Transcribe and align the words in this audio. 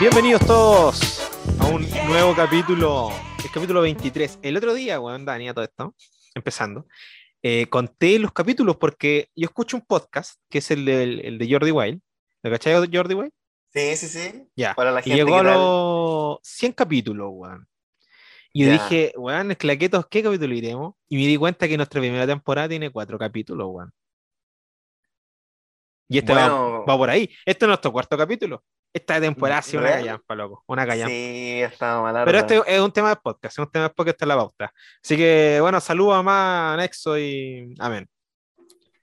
Bienvenidos 0.00 0.46
todos 0.46 1.20
a 1.58 1.66
un 1.66 1.86
nuevo 2.06 2.34
capítulo, 2.34 3.10
el 3.44 3.50
capítulo 3.52 3.82
23. 3.82 4.38
El 4.40 4.56
otro 4.56 4.72
día, 4.72 4.98
weón, 4.98 5.26
Dani, 5.26 5.50
a 5.50 5.52
todo 5.52 5.64
esto, 5.64 5.94
empezando, 6.34 6.86
eh, 7.42 7.66
conté 7.68 8.18
los 8.18 8.32
capítulos 8.32 8.76
porque 8.76 9.28
yo 9.34 9.46
escucho 9.46 9.76
un 9.76 9.84
podcast 9.86 10.40
que 10.48 10.58
es 10.58 10.70
el, 10.70 10.88
el 10.88 11.38
de 11.38 11.50
Jordi 11.50 11.70
Wild. 11.70 12.00
¿Lo 12.42 12.50
cachai 12.50 12.74
de 12.86 12.96
Jordi 12.96 13.14
Wild? 13.14 13.32
Sí, 13.72 13.96
sí, 13.96 14.08
sí. 14.08 14.48
Ya. 14.56 14.74
Para 14.74 14.90
la 14.90 15.00
Y 15.00 15.04
gente 15.04 15.16
llegó 15.16 15.36
a 15.38 15.42
los 15.42 16.38
100 16.42 16.72
capítulos, 16.72 17.28
weón. 17.32 17.66
Y 18.52 18.64
yo 18.64 18.72
dije, 18.72 19.12
weón, 19.16 19.50
esclaquetos, 19.52 20.06
¿qué 20.10 20.22
capítulo 20.22 20.54
iremos? 20.54 20.94
Y 21.08 21.16
me 21.16 21.26
di 21.26 21.36
cuenta 21.36 21.68
que 21.68 21.76
nuestra 21.76 22.00
primera 22.00 22.26
temporada 22.26 22.68
tiene 22.68 22.90
cuatro 22.90 23.16
capítulos, 23.18 23.68
weón. 23.70 23.92
Y 26.08 26.18
este 26.18 26.34
va- 26.34 26.48
va, 26.84 26.96
por 26.96 27.08
ahí. 27.10 27.30
Este 27.46 27.64
es 27.64 27.68
nuestro 27.68 27.92
cuarto 27.92 28.16
capítulo. 28.18 28.64
Esta 28.92 29.20
temporada 29.20 29.60
ha 29.60 29.62
sido 29.62 29.82
una 29.82 29.92
callampa, 29.92 30.34
loco. 30.34 30.64
Una 30.66 30.84
callampa. 30.86 31.10
sí, 31.10 31.60
estaba 31.62 32.02
mal. 32.02 32.24
Pero 32.24 32.38
este 32.38 32.60
es 32.66 32.80
un 32.80 32.92
tema 32.92 33.10
de 33.10 33.16
podcast, 33.16 33.54
es 33.54 33.58
un 33.58 33.70
tema 33.70 33.84
de 33.88 33.90
podcast, 33.94 34.14
esta 34.16 34.24
es 34.24 34.28
la 34.28 34.36
pauta. 34.36 34.72
Así 35.02 35.16
que, 35.16 35.58
bueno, 35.60 35.80
saludos 35.80 36.14
a 36.16 36.22
más 36.22 36.76
Nexo 36.76 37.16
y 37.18 37.72
amén. 37.78 38.08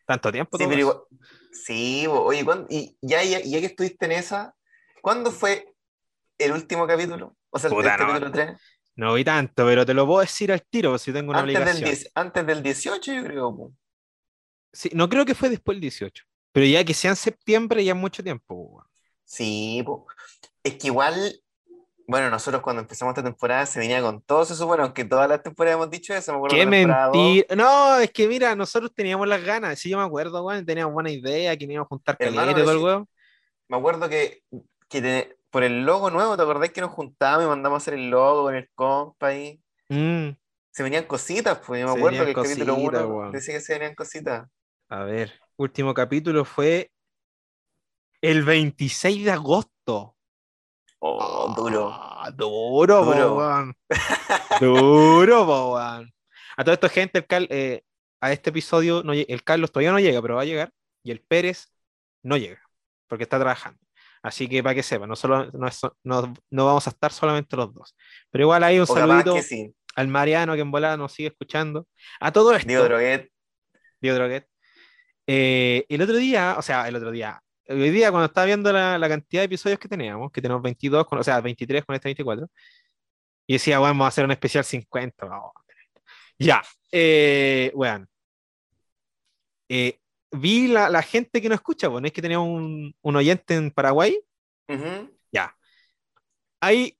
Tanto 0.05 0.31
tiempo. 0.31 0.58
Sí, 0.58 0.66
pero 0.68 0.80
igual- 0.80 1.00
sí, 1.52 2.05
oye, 2.09 2.44
¿cuándo- 2.44 2.68
y 2.70 2.98
ya, 3.02 3.23
ya, 3.23 3.40
ya 3.40 3.59
que 3.59 3.66
estuviste 3.68 4.06
en 4.06 4.11
esa, 4.14 4.53
¿cuándo 5.02 5.31
fue 5.31 5.73
el 6.38 6.52
último 6.52 6.86
capítulo? 6.86 7.38
O 7.50 7.58
sea, 7.59 7.70
el, 7.70 7.76
Puta, 7.76 7.94
el 7.95 8.00
no. 8.02 8.08
capítulo 8.08 8.31
3. 8.31 8.59
No 8.98 9.14
vi 9.14 9.23
tanto, 9.23 9.66
pero 9.66 9.86
te 9.86 9.94
lo 9.94 10.06
puedo 10.06 10.22
decir 10.22 10.52
al 10.52 10.64
tiro, 10.64 10.98
si 10.98 11.14
tengo 11.14 11.30
una 11.30 11.39
Antes 11.42 11.56
obligación. 11.56 11.83
10 11.86 12.11
antes 12.16 12.45
del 12.45 12.64
18, 12.64 13.14
yo 13.14 13.23
creo. 13.23 13.72
Sí, 14.73 14.89
no 14.94 15.08
creo 15.08 15.23
que 15.26 15.36
fue 15.36 15.50
después 15.50 15.76
del 15.76 15.81
18. 15.81 16.23
Pero 16.52 16.66
ya 16.66 16.83
que 16.83 16.94
sea 16.94 17.11
en 17.11 17.16
septiembre, 17.16 17.83
ya 17.86 17.94
es 17.94 17.98
mucho 17.98 18.23
tiempo. 18.23 18.83
Sí, 19.28 19.83
po. 19.86 20.08
es 20.64 20.75
que 20.75 20.88
igual, 20.88 21.42
bueno, 22.08 22.30
nosotros 22.30 22.61
cuando 22.61 22.81
empezamos 22.81 23.11
esta 23.11 23.23
temporada 23.23 23.66
se 23.66 23.80
venía 23.80 24.02
con 24.02 24.22
todo, 24.22 24.45
se 24.45 24.56
supone, 24.56 24.83
aunque 24.83 25.03
todas 25.03 25.28
las 25.28 25.44
temporadas 25.44 25.75
hemos 25.75 25.89
dicho 25.89 26.14
eso, 26.14 26.31
me 26.31 26.38
acuerdo 26.38 26.56
Qué 26.56 26.66
mentira. 26.66 27.55
No, 27.55 27.98
es 27.98 28.09
que 28.11 28.28
mira, 28.28 28.55
nosotros 28.55 28.94
teníamos 28.95 29.28
las 29.28 29.44
ganas. 29.44 29.78
Sí, 29.78 29.89
yo 29.89 29.98
me 29.98 30.05
acuerdo, 30.05 30.45
weón. 30.45 30.66
Teníamos 30.66 30.94
buena 30.94 31.11
idea, 31.11 31.55
que 31.58 31.66
íbamos 31.66 31.86
a 31.88 31.89
juntar 31.89 32.17
caleta 32.17 32.52
y 32.52 32.55
todo 32.55 32.72
el 32.72 32.78
weón. 32.78 33.08
Me 33.67 33.75
acuerdo 33.78 34.08
que, 34.08 34.44
que 34.88 35.02
te- 35.02 35.38
por 35.50 35.64
el 35.64 35.83
logo 35.86 36.09
nuevo, 36.09 36.38
¿te 36.38 36.44
acordás 36.44 36.72
que 36.72 36.80
nos 36.81 36.92
juntábamos 36.92 37.45
y 37.45 37.50
mandamos 37.50 37.75
a 37.75 37.81
hacer 37.83 37.95
el 37.95 38.09
logo 38.09 38.44
con 38.44 38.55
el 38.55 38.70
compa 38.75 39.28
ahí? 39.28 39.61
Mm, 39.89 40.30
Se 40.72 40.83
venían 40.83 41.03
cositas, 41.05 41.59
pues 41.66 41.81
yo 41.81 41.88
me 41.88 41.94
Se 41.94 42.00
acuerdo 42.00 42.23
que 42.23 42.30
el 42.31 42.36
capítulo 42.36 42.73
cositas, 42.75 43.03
1 43.03 43.08
weón. 43.14 43.31
decía 43.33 43.53
que 43.55 43.61
se 43.61 43.73
venían 43.73 43.95
cositas. 43.95 44.48
a 44.89 45.03
ver, 45.03 45.33
último 45.58 45.94
capítulo 45.94 46.45
fue 46.45 46.92
el 48.31 48.44
26 48.44 49.25
de 49.25 49.31
agosto. 49.31 50.16
Oh, 51.00 51.53
duro. 51.56 51.92
Ah, 51.94 52.31
duro, 52.31 53.03
po, 53.06 53.14
Duro. 53.14 53.73
Duro, 54.59 55.45
po, 55.45 55.73
weón. 55.75 56.11
A 56.58 56.64
todo 56.64 56.73
esto, 56.73 56.89
gente, 56.89 57.20
el 57.20 57.28
Cal- 57.28 57.48
eh, 57.52 57.83
a 58.22 58.31
este 58.31 58.50
episodio, 58.50 59.03
no 59.03 59.14
el 59.14 59.44
Carlos 59.44 59.72
todavía 59.72 59.92
no 59.92 60.00
llega, 60.00 60.22
pero 60.22 60.36
va 60.36 60.42
a 60.42 60.45
llegar. 60.45 60.72
Y 61.03 61.11
el 61.11 61.22
Pérez 61.22 61.67
no 62.23 62.36
llega, 62.38 62.61
porque 63.08 63.23
está 63.23 63.38
trabajando. 63.39 63.80
Así 64.23 64.48
que 64.50 64.64
para 64.64 64.73
que 64.75 64.81
sepan, 64.83 65.08
no, 65.08 65.16
solo, 65.16 65.52
no, 65.53 65.70
no- 66.03 66.33
no 66.50 66.66
vamos 66.66 66.88
a 66.88 66.89
estar 66.89 67.14
solamente 67.14 67.55
los 67.55 67.73
dos. 67.73 67.95
Pero 68.32 68.45
igual 68.45 68.64
hay 68.64 68.77
un 68.77 68.83
O 68.83 68.88
saludito 68.88 69.39
sí. 69.42 69.71
al 69.95 70.08
Mariano 70.08 70.55
que 70.55 70.61
en 70.61 70.71
volada 70.71 70.98
nos 70.98 71.14
sigue 71.14 71.30
escuchando. 71.30 71.88
A 72.20 72.32
todo 72.32 72.54
esto, 72.55 72.67
Diego 72.67 72.83
Droguet. 72.86 73.30
Diego 74.02 74.17
Droguet. 74.17 74.48
Eh, 75.27 75.86
el 75.89 76.02
otro 76.02 76.15
día, 76.17 76.55
o 76.58 76.61
sea, 76.64 76.88
el 76.88 76.95
otro 76.95 77.11
día, 77.11 77.39
hoy 77.70 77.89
día 77.89 78.11
cuando 78.11 78.28
estaba 78.28 78.45
viendo 78.45 78.72
la, 78.72 78.98
la 78.98 79.10
cantidad 79.10 79.42
de 79.42 79.45
episodios 79.45 79.80
que 79.80 79.88
teníamos, 79.88 80.32
que 80.32 80.42
tenemos 80.42 80.61
22, 80.61 81.05
con, 81.08 81.20
o 81.20 81.23
sea, 81.23 81.42
23 81.42 81.86
con 81.86 81.95
este 81.95 82.10
24, 82.10 82.50
y 83.48 83.54
decía, 83.54 83.80
bueno, 83.80 83.94
vamos 83.94 84.05
a 84.05 84.08
hacer 84.10 84.26
un 84.26 84.32
especial 84.32 84.64
50. 84.64 85.26
vamos. 85.26 85.52
Ya, 86.39 86.64
eh, 86.92 87.72
weón. 87.73 88.08
Eh, 89.70 90.00
vi 90.32 90.67
la, 90.67 90.89
la 90.89 91.02
gente 91.02 91.42
que 91.42 91.50
nos 91.50 91.58
escucha, 91.58 91.88
bueno, 91.88 92.08
es 92.08 92.14
que 92.14 92.22
teníamos 92.22 92.48
un, 92.48 92.95
un 93.02 93.16
oyente 93.16 93.56
en 93.56 93.72
Paraguay, 93.72 94.20
ya. 95.32 95.56
Hay 96.60 96.98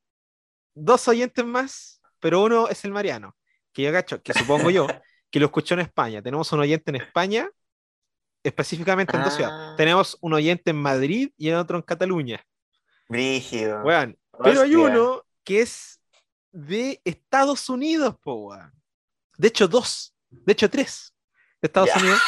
dos 0.74 1.08
oyentes 1.08 1.46
más, 1.46 2.02
pero 2.20 2.44
uno 2.44 2.68
es 2.70 2.84
el 2.86 2.92
Mariano, 2.92 3.36
que 3.74 3.84
yo 3.84 3.92
cacho, 3.92 4.22
que 4.22 4.34
supongo 4.34 4.70
yo, 4.70 4.88
que 5.32 5.40
lo 5.40 5.48
escuchó 5.48 5.74
en 5.76 5.82
España. 5.82 6.22
Tenemos 6.22 6.52
un 6.52 6.60
oyente 6.62 6.92
en 6.92 6.98
España, 6.98 7.50
específicamente 8.48 9.16
en 9.16 9.24
dos 9.24 9.34
ciudades. 9.34 9.58
Ah. 9.60 9.76
Tenemos 9.76 10.18
un 10.22 10.34
oyente 10.34 10.72
en 10.72 10.78
Madrid 10.78 11.30
y 11.38 11.50
en 11.50 11.56
otro 11.56 11.78
en 11.78 11.84
Cataluña. 11.84 12.44
Brígido. 13.10 13.84
Weón. 13.84 14.18
Pero 14.44 14.62
hay 14.62 14.76
uno 14.76 15.24
que 15.44 15.62
es 15.62 16.00
de 16.52 17.02
Estados 17.04 17.70
Unidos, 17.70 18.16
po, 18.24 18.34
weón. 18.36 18.72
De 19.38 19.50
hecho, 19.50 19.68
dos. 19.68 20.16
De 20.30 20.54
hecho, 20.54 20.70
tres. 20.70 21.14
De 21.62 21.68
Estados. 21.68 21.90
Unidos. 21.96 22.20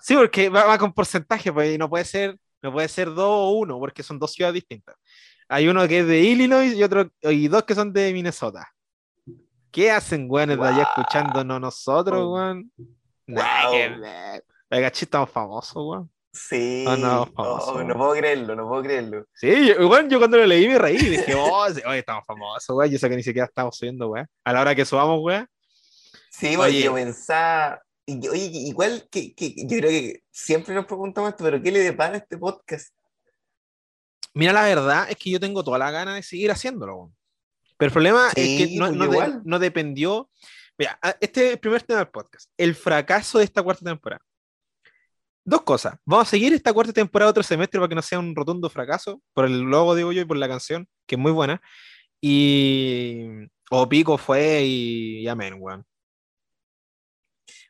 Sí, 0.00 0.14
porque 0.14 0.48
va, 0.48 0.64
va 0.64 0.78
con 0.78 0.92
porcentaje, 0.92 1.52
pues, 1.52 1.74
y 1.74 1.78
no 1.78 1.88
puede 1.88 2.04
ser, 2.04 2.38
no 2.60 2.72
puede 2.72 2.88
ser 2.88 3.08
dos 3.08 3.26
o 3.26 3.50
uno, 3.52 3.78
porque 3.78 4.02
son 4.02 4.18
dos 4.18 4.32
ciudades 4.32 4.54
distintas. 4.54 4.94
Hay 5.48 5.66
uno 5.68 5.86
que 5.88 6.00
es 6.00 6.06
de 6.06 6.20
Illinois 6.20 6.74
y 6.74 6.82
otro, 6.82 7.10
y 7.22 7.48
dos 7.48 7.64
que 7.64 7.74
son 7.74 7.92
de 7.92 8.12
Minnesota. 8.12 8.68
¿Qué 9.70 9.90
hacen, 9.90 10.26
weones, 10.28 10.58
de 10.58 10.64
allá 10.64 10.76
Wow. 10.76 10.86
escuchándonos 10.88 11.60
nosotros, 11.60 12.18
weón? 12.30 12.70
Wow. 13.26 13.42
Ver. 14.74 14.78
Oiga, 14.78 14.90
chi, 14.92 15.04
estamos 15.04 15.30
famosos, 15.30 15.74
weón. 15.76 16.10
Sí. 16.32 16.84
Ah, 16.88 16.96
no, 16.96 17.22
Oh, 17.22 17.26
famoso. 17.26 17.84
no 17.84 17.94
puedo 17.96 18.12
creerlo, 18.14 18.56
no 18.56 18.68
puedo 18.68 18.82
creerlo. 18.82 19.24
Sí, 19.34 19.68
yo, 19.68 19.88
weón, 19.88 20.08
yo 20.10 20.18
cuando 20.18 20.36
lo 20.36 20.46
leí 20.46 20.66
me 20.68 20.78
reí, 20.78 20.96
dije, 20.98 21.34
oh, 21.36 21.66
sí, 21.72 21.80
oye, 21.86 22.00
estamos 22.00 22.24
famosos, 22.26 22.76
weón. 22.76 22.90
Yo 22.90 22.98
sé 22.98 23.08
que 23.08 23.16
ni 23.16 23.22
siquiera 23.22 23.46
estamos 23.46 23.76
subiendo, 23.76 24.08
weón. 24.08 24.26
A 24.44 24.52
la 24.52 24.60
hora 24.60 24.74
que 24.74 24.84
subamos, 24.84 25.20
weón. 25.22 25.48
Sí, 26.30 26.56
Oye. 26.56 26.82
yo 26.82 26.94
pensaba. 26.94 27.80
y- 28.06 28.26
Oye, 28.28 28.50
igual 28.52 29.06
que, 29.10 29.32
que 29.34 29.54
yo 29.56 29.78
creo 29.78 29.88
que 29.90 30.22
siempre 30.32 30.74
nos 30.74 30.84
preguntamos 30.86 31.30
esto, 31.30 31.44
pero 31.44 31.62
¿qué 31.62 31.70
le 31.70 31.78
depara 31.78 32.14
a 32.14 32.18
este 32.18 32.36
podcast? 32.36 32.92
Mira, 34.34 34.52
la 34.52 34.64
verdad 34.64 35.06
es 35.08 35.16
que 35.16 35.30
yo 35.30 35.38
tengo 35.38 35.62
toda 35.62 35.78
la 35.78 35.90
gana 35.92 36.16
de 36.16 36.22
seguir 36.22 36.50
haciéndolo. 36.50 36.96
weón. 36.96 37.16
Pero 37.76 37.86
el 37.88 37.92
problema 37.92 38.28
es 38.34 38.34
que 38.34 38.76
no, 38.76 38.86
pues, 38.86 38.96
no 38.96 39.08
de- 39.08 39.40
no 39.44 39.58
dependió. 39.58 40.28
Mira, 40.76 40.98
este 41.20 41.46
es 41.46 41.52
el 41.52 41.58
primer 41.60 41.82
tema 41.82 42.00
del 42.00 42.08
podcast. 42.08 42.50
El 42.56 42.74
fracaso 42.74 43.38
de 43.38 43.44
esta 43.44 43.62
cuarta 43.62 43.84
temporada. 43.84 44.22
Dos 45.44 45.62
cosas. 45.62 45.96
Vamos 46.06 46.26
a 46.26 46.30
seguir 46.30 46.54
esta 46.54 46.72
cuarta 46.72 46.92
temporada 46.92 47.30
otro 47.30 47.42
semestre 47.42 47.78
para 47.78 47.88
que 47.88 47.94
no 47.94 48.02
sea 48.02 48.18
un 48.18 48.34
rotundo 48.34 48.70
fracaso. 48.70 49.20
Por 49.34 49.44
el 49.44 49.60
logo, 49.60 49.94
digo 49.94 50.10
yo, 50.12 50.22
y 50.22 50.24
por 50.24 50.38
la 50.38 50.48
canción, 50.48 50.88
que 51.06 51.16
es 51.16 51.20
muy 51.20 51.32
buena. 51.32 51.60
Y. 52.20 53.26
O 53.70 53.88
Pico 53.88 54.16
fue 54.18 54.62
y, 54.62 55.18
y 55.20 55.28
amén, 55.28 55.56
weón. 55.58 55.84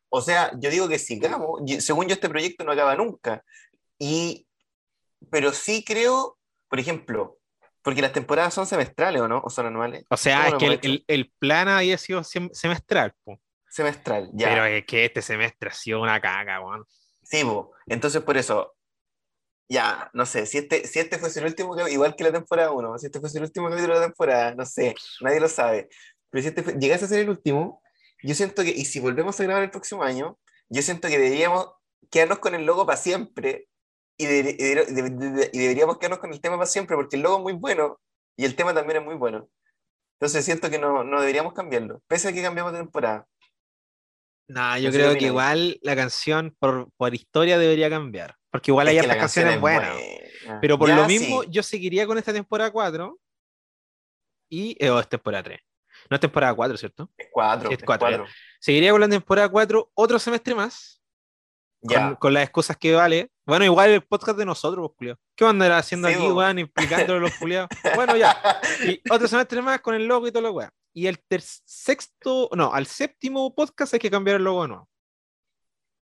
O 0.09 0.21
sea, 0.21 0.53
yo 0.61 0.71
digo 0.71 0.89
que 0.89 0.99
sigamos. 0.99 1.63
Según 1.81 2.07
yo, 2.07 2.15
este 2.15 2.29
proyecto 2.29 2.65
no 2.65 2.71
acaba 2.73 2.95
nunca. 2.95 3.43
Y, 3.99 4.47
pero 5.31 5.53
sí 5.53 5.85
creo, 5.85 6.39
por 6.69 6.79
ejemplo, 6.79 7.39
porque 7.83 8.03
las 8.03 8.13
temporadas 8.13 8.55
son 8.55 8.67
semestrales 8.67 9.21
o 9.21 9.27
no, 9.29 9.41
o 9.45 9.51
son 9.51 9.67
anuales. 9.67 10.05
O 10.09 10.17
sea, 10.17 10.53
¿Cómo 10.53 10.71
es 10.71 10.79
que 10.79 11.05
el, 11.07 11.33
plan 11.39 11.69
había 11.69 11.99
sido 11.99 12.21
sem- 12.21 12.53
semestral, 12.53 13.13
po. 13.25 13.41
Semestral, 13.69 14.31
ya. 14.33 14.49
Pero 14.51 14.65
es 14.67 14.85
que 14.87 15.05
este 15.05 15.21
semestre 15.21 15.71
ha 15.71 15.75
sido 15.75 16.01
una 16.01 16.21
caga, 16.21 16.61
weón. 16.61 16.85
Sí, 17.25 17.43
po. 17.45 17.73
entonces 17.87 18.23
por 18.23 18.37
eso, 18.37 18.75
ya, 19.69 20.11
no 20.15 20.27
sé, 20.27 20.47
si 20.47 20.59
este, 20.59 20.87
si 20.87 20.99
este 21.01 21.19
fuese 21.19 21.41
el 21.41 21.47
último, 21.47 21.77
igual 21.89 22.17
que 22.17 22.25
la 22.25 22.33
temporada 22.33 22.73
1, 22.73 22.99
si 22.99 23.07
este 23.07 23.21
fuese 23.21 23.39
el 23.39 23.45
último 23.45 23.69
capítulo 23.71 23.95
de 23.95 24.01
la 24.01 24.07
temporada, 24.07 24.55
no 24.55 24.67
sé, 24.67 24.95
nadie 25.23 25.41
lo 25.41 25.49
sabe, 25.49 25.89
pero 26.31 26.43
si 26.43 26.49
este 26.49 26.63
fue- 26.63 26.75
llegase 26.79 27.05
a 27.07 27.09
ser 27.09 27.21
el 27.21 27.31
último, 27.31 27.83
yo 28.23 28.35
siento 28.35 28.63
que, 28.63 28.71
y 28.71 28.85
si 28.87 29.01
volvemos 29.01 29.39
a 29.41 29.45
grabar 29.45 29.63
el 29.65 29.71
próximo 29.71 30.03
año, 30.03 30.39
yo 30.69 30.83
siento 30.83 31.09
que 31.09 31.19
deberíamos 31.19 31.69
quedarnos 32.11 32.39
con 32.41 32.55
el 32.55 32.67
logo 32.67 32.87
para 32.87 32.99
siempre, 32.99 33.69
y, 34.17 34.27
de- 34.27 34.57
y 34.59 34.75
de- 34.75 35.11
de- 35.11 35.51
y 35.53 35.59
deberíamos 35.59 35.99
quedarnos 35.99 36.21
con 36.21 36.33
el 36.33 36.41
tema 36.41 36.57
para 36.57 36.67
siempre, 36.67 36.97
porque 36.97 37.17
el 37.17 37.23
logo 37.23 37.37
es 37.39 37.43
muy 37.45 37.53
bueno, 37.55 38.01
y 38.37 38.45
el 38.45 38.57
tema 38.57 38.75
también 38.75 38.99
es 39.01 39.05
muy 39.07 39.17
bueno. 39.17 39.49
Entonces 40.21 40.45
siento 40.45 40.71
que 40.71 40.79
no, 40.79 41.05
no 41.05 41.21
deberíamos 41.21 41.53
cambiarlo, 41.55 42.03
pese 42.09 42.29
a 42.29 42.33
que 42.33 42.43
cambiamos 42.43 42.73
de 42.73 42.79
temporada. 42.81 43.27
Yo 44.49 44.55
No 44.55 44.75
sé 44.77 44.91
creo 44.91 45.15
que 45.15 45.25
igual 45.27 45.79
la 45.83 45.97
canción 45.97 46.55
por, 46.59 46.89
por 46.97 47.15
historia 47.15 47.59
debería 47.59 47.89
cambiar. 47.89 48.37
Porque 48.51 48.71
igual 48.71 48.89
Es 48.89 48.93
hay 48.93 48.97
canción 48.99 49.19
canciones 49.21 49.55
es 49.55 49.61
buenas. 49.61 49.93
buena. 49.95 50.61
Pero 50.61 50.79
por 50.79 50.89
Ya, 50.89 50.97
lo 50.97 51.07
mismo, 51.07 51.43
sí. 51.43 51.49
yo 51.51 51.63
seguiría 51.63 52.07
con 52.07 52.19
esta 52.19 52.33
temporada 52.33 52.71
4. 52.71 53.19
Y. 54.51 54.77
eh, 54.79 54.91
o 54.91 55.01
es 55.01 55.09
temporada 55.09 55.43
3. 55.45 55.61
No 56.11 56.15
es 56.17 56.21
temporada 56.21 56.55
4, 56.55 56.77
¿cierto? 56.77 57.11
Es 57.17 57.29
cuatro, 57.33 57.69
Sí, 57.69 57.75
es 57.75 57.79
es 57.81 57.85
cuatro, 57.85 58.11
ya. 58.11 58.19
cuatro. 58.19 58.35
Seguiría 58.61 58.91
con 58.93 59.01
la 59.01 59.09
temporada 59.09 59.49
4 59.49 59.91
otro 59.95 60.19
semestre 60.19 60.55
más. 60.55 61.01
Ya. 61.87 62.07
con, 62.09 62.15
con 62.17 62.35
las 62.35 62.45
excusas 62.45 62.77
que 62.79 62.95
vale. 62.95 63.31
Bueno, 63.47 63.65
igual 63.65 63.91
el 63.91 64.03
podcast 64.03 64.39
de 64.39 64.45
nosotros, 64.47 64.91
pues. 64.97 65.17
¿Qué 65.37 65.45
van 65.45 65.61
a 65.61 65.65
andar 65.65 65.73
haciendo 65.79 66.09
Sí, 66.09 66.15
aquí, 66.15 66.23
bo. 66.29 66.35
weón, 66.35 66.59
explicándolo 66.59 67.19
a 67.19 67.23
los 67.23 67.35
culiados? 67.39 67.69
Bueno, 67.95 68.17
ya. 68.17 68.37
Y 68.87 69.01
otro 69.11 69.27
semestre 69.29 69.61
más 69.63 69.81
con 69.81 69.95
el 69.95 70.07
logo 70.07 70.27
y 70.29 70.33
todo 70.33 70.43
lo 70.43 70.53
weón. 70.53 70.71
Y 70.95 71.07
el 71.09 71.19
ter- 71.19 71.43
sexto, 71.43 72.49
no, 72.55 72.73
al 72.73 72.87
séptimo 72.87 73.55
podcast 73.55 73.95
hay 73.95 74.01
que 74.01 74.11
cambiar 74.11 74.37
el 74.37 74.45
logo 74.45 74.63
de 74.63 74.69
nuevo. 74.69 74.89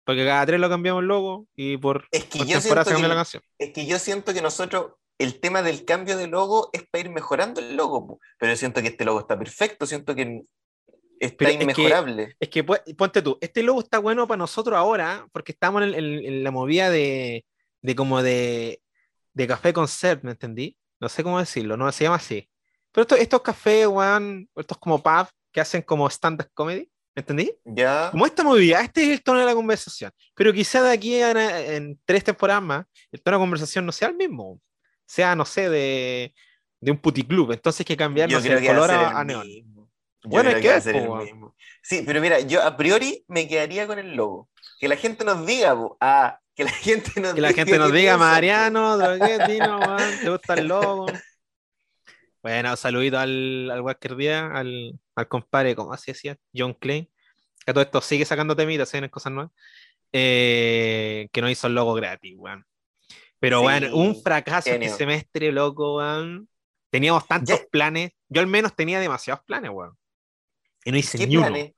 Porque 0.06 0.26
cada 0.26 0.46
tres 0.46 0.60
lo 0.60 0.70
cambiamos 0.70 1.02
el 1.02 1.08
logo 1.08 1.48
y 1.56 1.76
por, 1.78 2.08
Es 2.12 2.24
que 2.26 2.40
por 2.40 2.48
yo 2.48 2.60
temporada 2.62 2.86
siento 2.86 2.86
se 2.86 2.92
cambia 2.94 3.04
que- 3.04 3.10
la 3.10 3.16
canción. 3.16 3.44
Es 3.60 3.74
que 3.74 3.86
yo 3.86 4.00
siento 4.00 4.34
que 4.34 4.42
nosotros, 4.42 4.94
el 5.20 5.40
tema 5.42 5.62
del 5.62 5.84
cambio 5.84 6.16
de 6.16 6.28
logo 6.28 6.70
es 6.72 6.84
para 6.90 7.02
ir 7.06 7.10
mejorando 7.10 7.60
el 7.60 7.76
logo, 7.76 8.20
pero 8.40 8.54
yo 8.54 8.56
siento 8.58 8.82
que 8.82 8.88
este 8.88 9.04
logo 9.04 9.20
está 9.20 9.38
perfecto, 9.38 9.86
siento 9.86 10.16
que 10.16 10.44
está 11.20 11.38
Pero 11.40 11.52
es 11.52 11.58
que- 11.58 11.64
inmejorable. 11.64 12.36
Es 12.40 12.50
que 12.50 12.66
pu- 12.66 12.96
ponte 12.96 13.22
tú, 13.22 13.38
este 13.42 13.64
logo 13.64 13.82
está 13.82 14.00
bueno 14.00 14.26
para 14.28 14.38
nosotros 14.38 14.78
ahora, 14.78 15.28
porque 15.34 15.52
estamos 15.52 15.84
en, 15.84 15.94
en- 15.94 16.26
en 16.26 16.44
la 16.46 16.52
movida 16.52 16.90
de, 16.90 17.46
de 17.82 17.96
como 17.96 18.24
de, 18.24 18.82
de 19.34 19.48
café 19.48 19.74
concert, 19.74 20.24
¿me 20.24 20.32
entendí? 20.32 20.78
No 21.02 21.10
sé 21.10 21.22
cómo 21.24 21.40
decirlo, 21.40 21.76
no 21.76 21.92
se 21.92 22.06
llama 22.06 22.16
así. 22.16 22.50
Pero 22.98 23.04
esto- 23.04 23.16
estos 23.16 23.42
cafés, 23.44 23.86
weón, 23.86 24.50
estos 24.56 24.76
como 24.80 25.04
pub 25.04 25.28
que 25.54 25.62
hacen 25.62 25.84
como 25.84 26.10
stand-up 26.10 26.50
comedy, 26.56 26.90
¿me 27.16 27.20
entendí? 27.22 27.54
Ya, 27.64 28.10
Como 28.10 28.26
esta 28.26 28.44
movida, 28.44 28.82
este 28.82 29.04
es 29.04 29.10
el 29.10 29.22
tono 29.24 29.40
de 29.40 29.46
la 29.46 29.54
conversación. 29.54 30.12
Pero 30.34 30.52
quizá 30.52 30.82
de 30.82 30.92
aquí 30.94 31.14
en, 31.22 31.38
en 31.38 32.00
tres 32.06 32.24
temporadas 32.24 32.64
más, 32.64 32.86
el 33.12 33.22
tono 33.22 33.38
de 33.38 33.42
conversación 33.44 33.86
no 33.86 33.92
sea 33.92 34.08
el 34.08 34.16
mismo. 34.16 34.60
Sea, 35.06 35.36
no 35.36 35.46
sé, 35.46 35.70
de, 35.70 36.34
de 36.82 36.92
un 36.92 36.98
puticlub. 36.98 37.52
Entonces 37.52 37.82
hay 37.82 37.86
que 37.86 37.98
cambiar 37.98 38.32
no 38.32 38.42
sé, 38.42 38.52
el 38.52 38.66
color 38.66 38.90
a, 38.90 39.20
a 39.20 39.24
neón. 39.24 39.48
Bueno, 40.24 40.50
es 40.50 40.56
que 40.56 40.76
es, 40.76 40.88
el 40.88 41.08
mismo. 41.08 41.56
Sí, 41.84 42.02
pero 42.04 42.20
mira, 42.20 42.40
yo 42.40 42.64
a 42.64 42.76
priori 42.76 43.24
me 43.28 43.48
quedaría 43.48 43.86
con 43.86 44.00
el 44.00 44.16
logo. 44.16 44.50
Que 44.80 44.88
la 44.88 44.96
gente 44.98 45.24
nos 45.24 45.46
diga, 45.46 45.76
po. 45.76 45.98
ah, 46.02 46.40
que 46.56 46.64
la 46.64 46.72
gente 46.72 47.22
nos 47.22 47.36
Que 47.36 47.42
la 47.42 47.50
diga 47.50 47.64
gente 47.64 47.78
nos 47.78 47.92
diga. 47.94 48.18
Mariano, 48.18 48.98
Droguetino, 48.98 49.78
weón, 49.82 50.20
¿te 50.24 50.30
gusta 50.32 50.56
el 50.56 50.68
logo? 50.68 51.06
Bueno, 52.48 52.78
saludito 52.78 53.20
al, 53.20 53.70
al 53.70 53.82
Walker 53.82 54.16
Díaz, 54.16 54.50
al, 54.54 54.98
al 55.16 55.28
compadre, 55.28 55.76
¿cómo 55.76 55.92
así 55.92 56.12
decía? 56.14 56.38
John 56.56 56.74
Klein. 56.76 57.10
Que 57.66 57.74
todo 57.74 57.82
esto 57.84 58.00
sigue 58.00 58.24
sacando 58.24 58.56
temitas, 58.56 58.88
se 58.88 58.96
vienen 58.96 59.10
cosas 59.10 59.34
nuevas. 59.34 59.52
Eh, 60.14 61.28
que 61.34 61.42
no 61.42 61.50
hizo 61.50 61.68
el 61.68 61.76
logo 61.76 61.94
gratis, 61.94 62.36
weón. 62.38 62.66
Pero, 63.40 63.60
Sí, 63.60 63.64
bueno, 63.64 63.96
un 63.98 64.22
fracaso 64.24 64.70
este 64.70 64.80
genio. 64.80 64.96
semestre, 64.96 65.52
loco, 65.52 65.98
weón. 65.98 66.48
Teníamos 66.90 67.28
tantos 67.28 67.60
planes. 67.70 68.12
Yo 68.30 68.40
al 68.40 68.48
menos 68.48 68.74
tenía 68.74 69.02
demasiados 69.02 69.44
planes, 69.46 69.70
weón. 69.70 69.98
Y 70.86 70.92
no 70.94 70.98
hice 70.98 71.18
¿Qué 71.18 71.28
ni 71.28 71.36
uno. 71.36 71.48
planes? 71.48 71.74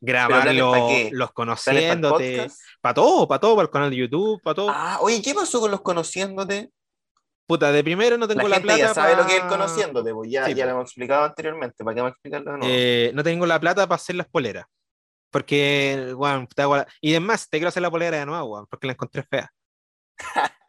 Grabar 0.00 0.54
los, 0.54 1.32
conociéndote. 1.32 2.46
Para 2.80 2.94
todo, 2.94 3.26
para 3.26 3.40
todo, 3.40 3.56
para 3.56 3.66
el 3.66 3.70
canal 3.72 3.90
de 3.90 3.96
YouTube, 3.96 4.40
para 4.44 4.54
todo. 4.54 4.70
Ah, 4.70 4.98
oye, 5.00 5.20
¿qué 5.20 5.34
pasó 5.34 5.58
con 5.58 5.72
los 5.72 5.80
conociéndote? 5.80 6.70
Puta, 7.48 7.72
de 7.72 7.82
primero 7.82 8.18
no 8.18 8.28
tengo 8.28 8.42
La 8.46 8.56
la, 8.56 8.62
plata. 8.62 8.78
ya 8.78 8.92
sabe 8.94 9.16
lo 9.16 9.26
que 9.26 9.36
es 9.38 9.42
conociéndote, 9.44 10.12
pues 10.12 10.30
ya, 10.30 10.44
Sí, 10.44 10.54
ya 10.54 10.66
lo 10.66 10.72
hemos 10.72 10.84
explicado 10.84 11.24
anteriormente, 11.24 11.82
¿para 11.82 11.94
qué 11.94 12.00
a 12.02 12.08
explicarlo 12.08 12.52
de 12.52 12.58
nuevo? 12.58 12.74
Eh, 12.76 13.10
no 13.14 13.24
tengo 13.24 13.46
la 13.46 13.58
plata 13.58 13.86
para 13.86 13.96
hacer 13.96 14.16
las 14.16 14.28
poleras. 14.28 14.66
Porque, 15.30 16.12
weón, 16.14 16.46
te 16.46 16.60
hago 16.62 16.76
la- 16.76 16.86
y 17.00 17.10
además 17.12 17.48
te 17.48 17.56
quiero 17.58 17.68
hacer 17.70 17.82
la 17.82 17.90
polera 17.90 18.18
de 18.18 18.26
nuevo, 18.26 18.66
porque 18.70 18.86
la 18.86 18.92
encontré 18.92 19.22
fea. 19.22 19.50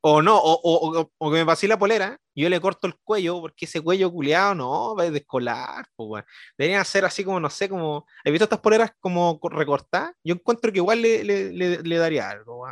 o 0.00 0.22
no, 0.22 0.38
o, 0.38 0.52
o- 0.52 1.00
o- 1.00 1.12
o 1.18 1.30
que 1.30 1.36
me 1.38 1.46
pasé 1.46 1.68
la 1.68 1.78
polera 1.78 2.18
yo 2.34 2.48
le 2.48 2.60
corto 2.60 2.86
el 2.86 2.94
cuello, 3.02 3.40
porque 3.40 3.64
ese 3.64 3.80
cuello 3.80 4.12
culiado 4.12 4.54
no 4.54 4.94
va 4.96 5.02
a 5.02 5.10
descolar, 5.10 5.84
pues, 5.96 6.08
weón. 6.08 6.24
Deberían 6.56 6.80
hacer 6.80 7.04
así 7.04 7.24
como, 7.24 7.40
no 7.40 7.50
sé, 7.50 7.68
como. 7.68 8.06
¿He 8.24 8.30
visto 8.30 8.44
estas 8.44 8.60
poleras 8.60 8.92
como 9.00 9.40
co- 9.40 9.48
recortadas? 9.48 10.12
Yo 10.22 10.34
encuentro 10.34 10.70
que 10.72 10.78
igual 10.78 11.02
le, 11.02 11.24
le- 11.24 11.52
le- 11.52 11.82
le 11.82 11.96
daría 11.98 12.30
algo. 12.30 12.64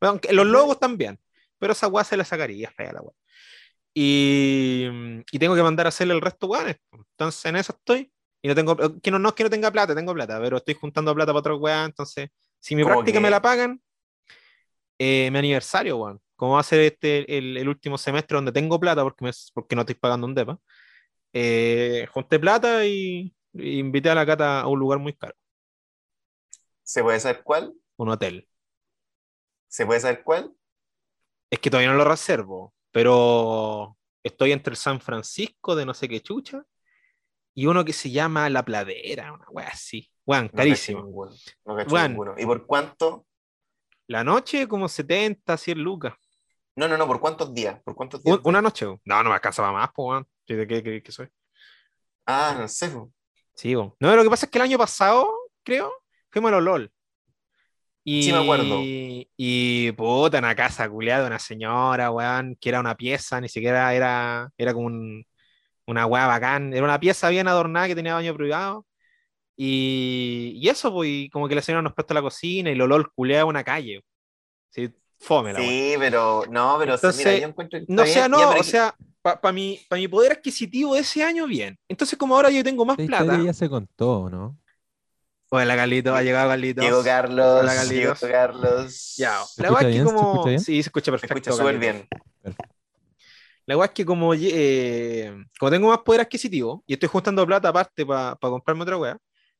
Pero 0.00 0.10
aunque 0.10 0.32
los 0.32 0.44
logos 0.46 0.80
también, 0.80 1.18
pero 1.64 1.72
esa 1.72 1.88
weá 1.88 2.04
se 2.04 2.16
la 2.18 2.24
sacaría, 2.26 2.70
fea 2.76 2.92
la 2.92 3.00
weá. 3.02 3.14
Y, 3.94 4.88
y 5.32 5.38
tengo 5.38 5.54
que 5.56 5.62
mandar 5.62 5.86
a 5.86 5.90
hacerle 5.90 6.14
el 6.14 6.20
resto, 6.20 6.46
weones. 6.48 6.76
Entonces 6.92 7.44
en 7.46 7.56
eso 7.56 7.74
estoy. 7.78 8.12
Y 8.42 8.48
no 8.48 8.54
tengo, 8.54 8.76
que 9.02 9.10
no, 9.10 9.18
no 9.18 9.30
es 9.30 9.34
que 9.36 9.44
no 9.44 9.50
tenga 9.50 9.70
plata, 9.72 9.94
tengo 9.94 10.14
plata, 10.14 10.40
pero 10.40 10.58
estoy 10.58 10.74
juntando 10.74 11.14
plata 11.14 11.32
para 11.32 11.40
otra 11.40 11.56
weá. 11.56 11.84
Entonces, 11.86 12.30
si 12.60 12.76
mi 12.76 12.84
¿Cómo 12.84 13.04
práctica 13.04 13.20
me 13.20 13.30
qué? 13.30 13.30
la 13.30 13.42
pagan, 13.42 13.80
eh, 14.98 15.30
mi 15.30 15.38
aniversario, 15.38 15.96
weón. 15.98 16.20
Como 16.36 16.54
va 16.54 16.60
a 16.60 16.62
ser 16.62 16.80
este 16.80 17.38
el, 17.38 17.56
el 17.56 17.68
último 17.68 17.96
semestre 17.98 18.36
donde 18.36 18.52
tengo 18.52 18.78
plata 18.80 19.02
porque, 19.02 19.24
me- 19.24 19.30
porque 19.54 19.76
no 19.76 19.82
estoy 19.82 19.94
pagando 19.96 20.26
un 20.26 20.34
DEPA, 20.34 20.58
eh, 21.34 22.06
junté 22.12 22.38
plata 22.40 22.86
y, 22.86 23.34
y 23.54 23.78
invité 23.80 24.10
a 24.10 24.14
la 24.16 24.26
cata 24.26 24.60
a 24.62 24.68
un 24.68 24.78
lugar 24.80 24.98
muy 25.00 25.14
caro, 25.14 25.34
¿Se 26.82 27.02
puede 27.02 27.20
saber 27.20 27.42
cuál? 27.42 27.74
un 27.98 28.08
hotel. 28.08 28.46
¿Se 29.68 29.84
puede 29.84 30.00
saber 30.00 30.22
cuál? 30.24 30.54
Es 31.50 31.58
que 31.60 31.70
todavía 31.70 31.90
no 31.92 31.96
lo 31.98 32.04
reservo, 32.04 32.74
pero 32.90 33.96
estoy 34.22 34.52
entre 34.52 34.72
el 34.72 34.76
San 34.76 35.00
Francisco 35.00 35.76
de 35.76 35.86
no 35.86 35.94
sé 35.94 36.08
qué 36.08 36.20
chucha 36.20 36.64
y 37.54 37.66
uno 37.66 37.84
que 37.84 37.92
se 37.92 38.10
llama 38.10 38.48
La 38.50 38.64
Pladera, 38.64 39.32
una 39.32 39.46
wea 39.50 39.68
así. 39.68 40.10
Weón, 40.26 40.44
No 40.44 40.48
cacho 40.48 40.56
carísimo. 40.56 41.02
ninguno, 41.04 41.32
No 41.64 41.76
cacho 41.76 41.90
Juan. 41.90 42.10
ninguno. 42.12 42.34
¿Y 42.38 42.46
por 42.46 42.66
cuánto? 42.66 43.26
La 44.06 44.24
noche 44.24 44.66
como 44.68 44.88
70, 44.88 45.56
100 45.56 45.78
lucas. 45.82 46.14
No, 46.76 46.88
no, 46.88 46.96
no, 46.96 47.06
¿por 47.06 47.20
cuántos 47.20 47.54
días? 47.54 47.80
¿Por 47.84 47.94
cuántos 47.94 48.22
días? 48.22 48.36
Un- 48.38 48.42
una 48.48 48.60
noche. 48.60 48.86
No, 48.86 49.22
no 49.22 49.28
me 49.28 49.34
alcanza 49.34 49.62
para 49.62 49.72
más, 49.72 49.90
pues, 49.94 50.06
weón. 50.08 50.28
¿Yo 50.46 50.56
¿De 50.56 50.66
qué 50.66 50.82
crees 50.82 51.02
que 51.02 51.12
soy? 51.12 51.28
Ah, 52.26 52.56
no 52.58 52.66
sé. 52.68 52.90
Sí. 53.54 53.74
No, 53.74 53.94
lo 54.00 54.22
que 54.22 54.30
pasa 54.30 54.46
es 54.46 54.50
que 54.50 54.58
el 54.58 54.62
año 54.64 54.76
pasado, 54.78 55.32
creo, 55.62 55.92
fuimos 56.30 56.48
a 56.48 56.56
los 56.56 56.64
LOL. 56.64 56.92
Y, 58.04 58.22
Sí, 58.24 58.32
me 58.32 58.38
acuerdo. 58.38 58.80
Y 59.36 59.92
puta, 59.92 60.38
una 60.38 60.54
casa 60.54 60.88
culiada 60.88 61.22
de 61.22 61.26
una 61.28 61.38
señora, 61.38 62.10
weón, 62.10 62.56
que 62.60 62.68
era 62.68 62.80
una 62.80 62.94
pieza, 62.96 63.40
ni 63.40 63.48
siquiera 63.48 63.94
era, 63.94 64.50
era 64.58 64.74
como 64.74 64.86
un- 64.86 65.24
una 65.86 66.06
weá 66.06 66.26
bacán. 66.26 66.72
Era 66.74 66.84
una 66.84 67.00
pieza 67.00 67.28
bien 67.30 67.48
adornada 67.48 67.86
que 67.88 67.94
tenía 67.96 68.14
baño 68.14 68.34
privado. 68.36 68.86
Y, 69.56 70.54
y 70.56 70.68
eso, 70.68 70.92
pues, 70.92 71.08
y 71.10 71.30
como 71.30 71.48
que 71.48 71.54
la 71.54 71.62
señora 71.62 71.82
nos 71.82 71.94
prestó 71.94 72.14
la 72.14 72.22
cocina 72.22 72.70
y 72.70 72.74
el 72.74 72.80
olor 72.82 73.12
culeaba 73.14 73.44
una 73.48 73.64
calle. 73.64 74.02
Sí, 74.70 74.90
fome 75.20 75.52
la 75.52 75.60
weá. 75.60 75.68
Sí, 75.68 75.94
pero 75.98 76.44
no, 76.50 76.76
pero 76.78 76.92
sí, 76.98 77.06
Entonces, 77.06 77.26
mira, 77.26 77.38
yo 77.38 77.48
encuentro 77.48 77.80
No, 77.88 78.02
o 78.02 78.06
sea, 78.06 78.28
no, 78.28 78.50
o 78.50 78.54
que- 78.56 78.64
sea, 78.64 78.94
para 79.22 79.52
mi, 79.52 79.80
pa 79.88 79.96
mi 79.96 80.08
poder 80.08 80.32
adquisitivo 80.32 80.94
de 80.94 81.00
ese 81.00 81.22
año, 81.24 81.46
bien. 81.46 81.78
Entonces, 81.88 82.18
como 82.18 82.36
ahora 82.36 82.50
yo 82.50 82.62
tengo 82.64 82.84
más 82.84 82.98
La 82.98 83.06
plata. 83.06 83.42
ya 83.42 83.52
se 83.54 83.68
contó, 83.68 84.28
¿no? 84.30 84.58
Hola, 85.56 85.76
Carlitos, 85.76 86.12
ha 86.16 86.22
llegado 86.22 86.48
Carlitos. 86.48 86.84
Llegó 86.84 87.04
Carlos, 87.04 87.60
Hola, 87.60 87.84
llegó. 87.84 88.14
Carlos. 88.20 89.14
Ya, 89.16 89.38
¿Se 89.44 89.62
la 89.62 89.72
weá 89.72 89.82
es 89.82 89.86
que? 89.86 89.98
¿Se 89.98 90.04
como. 90.04 90.44
bien? 90.44 90.58
Sí, 90.58 90.72
se 90.82 90.88
escucha 90.88 91.04
Se 91.04 91.10
perfecto. 91.12 91.34
escucha 91.36 91.52
súper 91.52 91.78
bien. 91.78 92.08
La 93.66 93.76
weá 93.76 93.86
es 93.86 93.92
que 93.92 94.04
como, 94.04 94.34
eh, 94.34 95.32
como 95.60 95.70
tengo 95.70 95.88
más 95.88 95.98
poder 96.00 96.22
adquisitivo 96.22 96.82
y 96.88 96.94
estoy 96.94 97.08
juntando 97.08 97.46
plata 97.46 97.68
aparte 97.68 98.04
para 98.04 98.36
comprarme 98.40 98.82
otra 98.82 98.98
weá, 98.98 99.16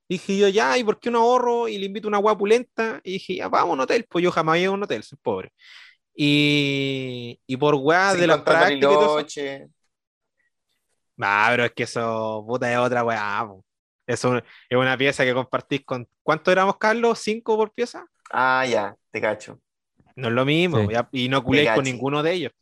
dije 0.09 0.37
yo, 0.37 0.49
ya, 0.49 0.76
¿y 0.76 0.83
por 0.83 0.99
qué 0.99 1.12
no 1.12 1.21
ahorro? 1.21 1.68
Y 1.68 1.78
le 1.78 1.87
invito 1.87 2.09
a 2.09 2.11
una 2.11 2.18
weá 2.18 2.37
pulenta. 2.37 3.00
Y 3.04 3.12
dije, 3.12 3.37
ya, 3.37 3.49
vamos 3.49 3.71
a 3.71 3.73
un 3.75 3.80
hotel. 3.80 4.04
Pues 4.11 4.25
yo 4.25 4.33
jamás 4.33 4.57
he 4.57 4.62
ido 4.62 4.73
a 4.73 4.75
un 4.75 4.83
hotel, 4.83 5.02
soy 5.04 5.18
pobre. 5.23 5.52
Y, 6.16 7.38
y 7.47 7.57
por 7.57 7.76
weá 7.76 8.14
de 8.14 8.26
la 8.26 8.45
práctica. 8.45 8.88
Ah, 11.21 11.47
pero 11.50 11.64
es 11.66 11.73
que 11.73 11.85
eso, 11.85 12.45
puta, 12.47 12.71
es 12.73 12.78
otra 12.78 13.04
weá. 13.04 13.45
po. 13.47 13.64
Es, 14.06 14.25
un- 14.25 14.38
es 14.38 14.78
una 14.78 14.96
pieza 14.96 15.25
que 15.25 15.34
compartís 15.34 15.84
con. 15.84 16.06
¿Cuánto 16.23 16.50
éramos, 16.52 16.76
Carlos? 16.78 17.18
¿Cinco 17.18 17.56
por 17.56 17.73
pieza? 17.73 18.04
Ah, 18.30 18.64
ya, 18.66 18.94
te 19.11 19.20
cacho. 19.20 19.61
No 20.16 20.28
es 20.28 20.34
lo 20.34 20.44
mismo. 20.44 20.78
Sí. 20.78 20.92
ya, 20.92 21.08
y 21.12 21.28
no 21.28 21.42
culéis 21.42 21.70
con 21.70 21.84
ninguno 21.84 22.23
de 22.23 22.32
ellos. 22.32 22.52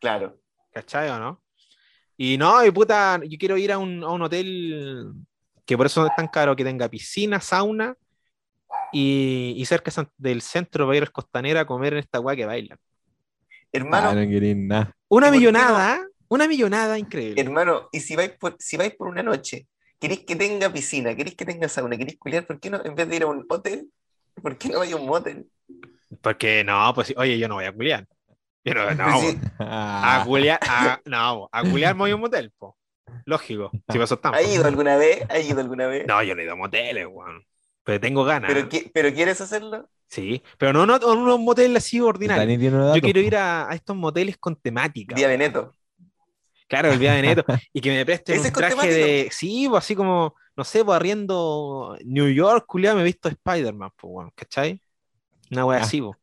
Claro. 0.00 0.38
¿Cachai 0.72 1.08
o 1.10 1.18
no? 1.18 1.42
Y 2.16 2.38
no, 2.38 2.64
y 2.64 2.70
puta, 2.70 3.20
yo 3.24 3.36
quiero 3.38 3.56
ir 3.58 3.72
a 3.72 3.78
un, 3.78 4.02
a 4.02 4.08
un 4.08 4.22
hotel 4.22 5.12
que 5.64 5.76
por 5.76 5.86
eso 5.86 6.00
no 6.00 6.06
es 6.06 6.16
tan 6.16 6.28
caro, 6.28 6.54
que 6.56 6.64
tenga 6.64 6.88
piscina, 6.88 7.40
sauna 7.40 7.94
y, 8.92 9.54
y 9.56 9.64
cerca 9.66 9.90
del 10.16 10.40
centro 10.42 10.86
para 10.86 10.96
ir 10.96 11.02
al 11.02 11.12
costanera 11.12 11.60
a 11.62 11.66
comer 11.66 11.94
en 11.94 11.98
esta 12.00 12.20
weá 12.20 12.36
que 12.36 12.46
baila. 12.46 12.76
Hermano, 13.72 14.10
Ah, 14.10 14.14
no. 14.14 14.20
Una 14.20 15.26
¿Y 15.26 15.30
por 15.30 15.32
qué 15.32 15.36
millonada, 15.38 16.06
una 16.28 16.48
millonada 16.48 16.98
increíble. 16.98 17.40
hermano, 17.40 17.88
y 17.92 18.00
si 18.00 18.16
vais 18.16 18.30
por, 18.38 18.56
si 18.58 18.76
vais 18.76 18.94
por 18.94 19.08
una 19.08 19.22
noche, 19.22 19.66
queréis 20.00 20.20
que 20.24 20.36
tenga 20.36 20.72
piscina, 20.72 21.14
queréis 21.16 21.36
que 21.36 21.44
tenga 21.44 21.68
sauna, 21.68 21.96
queréis 21.96 22.18
culiar, 22.18 22.46
¿por 22.46 22.60
qué 22.60 22.70
no, 22.70 22.84
en 22.84 22.94
vez 22.94 23.08
de 23.08 23.16
ir 23.16 23.22
a 23.24 23.26
un 23.26 23.44
hotel, 23.48 23.90
¿por 24.42 24.56
qué 24.58 24.68
no 24.68 24.82
a 24.82 24.96
un 24.96 25.06
motel? 25.06 25.50
Porque 26.22 26.64
no, 26.64 26.92
pues 26.94 27.12
oye, 27.16 27.38
yo 27.38 27.48
no 27.48 27.54
voy 27.56 27.64
a 27.64 27.72
culiar. 27.72 28.06
Yo 28.64 28.74
no, 28.74 28.84
no, 28.94 29.04
Pues 29.04 29.20
sí, 29.32 29.38
a 29.58 30.24
culiar, 30.26 30.58
a, 30.62 31.00
no, 31.04 31.48
a 31.52 31.62
culiar 31.62 31.94
me 31.94 32.00
voy 32.00 32.10
a 32.10 32.14
un 32.14 32.20
motel, 32.20 32.52
po. 32.58 32.76
Lógico, 33.24 33.72
si 33.88 33.98
pasó. 33.98 34.20
¿Has 34.22 34.54
ido 34.54 34.66
alguna 34.66 34.96
vez? 34.96 35.22
¿Has 35.28 35.44
ido 35.44 35.60
alguna 35.60 35.86
vez? 35.86 36.06
No, 36.06 36.22
yo 36.22 36.34
no 36.34 36.40
he 36.40 36.44
ido 36.44 36.52
a 36.52 36.56
moteles, 36.56 37.06
weón. 37.06 37.44
Pero 37.84 38.00
tengo 38.00 38.24
ganas. 38.24 38.52
¿Pero, 38.52 38.68
qui- 38.68 38.90
¿Pero 38.92 39.12
quieres 39.12 39.40
hacerlo? 39.40 39.88
Sí, 40.08 40.42
pero 40.58 40.72
no, 40.72 40.86
no 40.86 40.94
a 40.94 41.12
unos 41.12 41.40
moteles 41.40 41.84
así 41.84 42.00
unos 42.00 42.18
Yo 42.20 43.00
quiero 43.02 43.20
ir 43.20 43.36
a, 43.36 43.68
a 43.68 43.74
estos 43.74 43.96
moteles 43.96 44.36
con 44.38 44.56
temática. 44.56 45.14
Día 45.16 45.28
de 45.28 45.38
neto. 45.38 45.74
Claro, 46.68 46.90
el 46.92 46.98
día 46.98 47.12
de 47.14 47.22
neto. 47.22 47.44
y 47.72 47.80
que 47.80 47.90
me 47.90 48.04
presten 48.04 48.40
¿Ese 48.40 48.48
un 48.48 48.54
traje 48.54 48.92
de. 48.92 49.28
Sí, 49.32 49.66
pues 49.68 49.84
así 49.84 49.94
como, 49.94 50.34
no 50.56 50.64
sé, 50.64 50.84
pues 50.84 50.96
arriendo 50.96 51.96
New 52.04 52.28
York, 52.28 52.64
culiado, 52.66 52.96
me 52.96 53.02
he 53.02 53.04
visto 53.04 53.28
Spider-Man, 53.28 53.90
pues, 53.96 54.10
weón, 54.12 54.30
¿cachai? 54.34 54.80
Una 55.50 55.64
wea 55.64 55.78
Ah. 55.78 55.82
así, 55.82 56.00
po. 56.00 56.16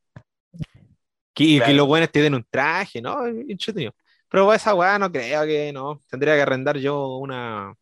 Que, 1.33 1.43
y 1.45 1.53
que 1.53 1.63
Claro. 1.63 1.73
los 1.77 1.88
buenos 1.88 2.12
te 2.12 2.21
den 2.21 2.35
un 2.35 2.45
traje, 2.50 3.01
¿no? 3.01 3.25
Entretenido. 3.25 3.93
Pero 4.29 4.45
para 4.45 4.55
esa 4.57 4.73
weá 4.75 5.00
no 5.00 5.12
creo 5.12 5.43
que 5.45 5.71
no. 5.73 6.00
Tendría 6.09 6.35
que 6.35 6.41
arrendar 6.41 6.77
yo 6.77 7.17
una, 7.17 7.73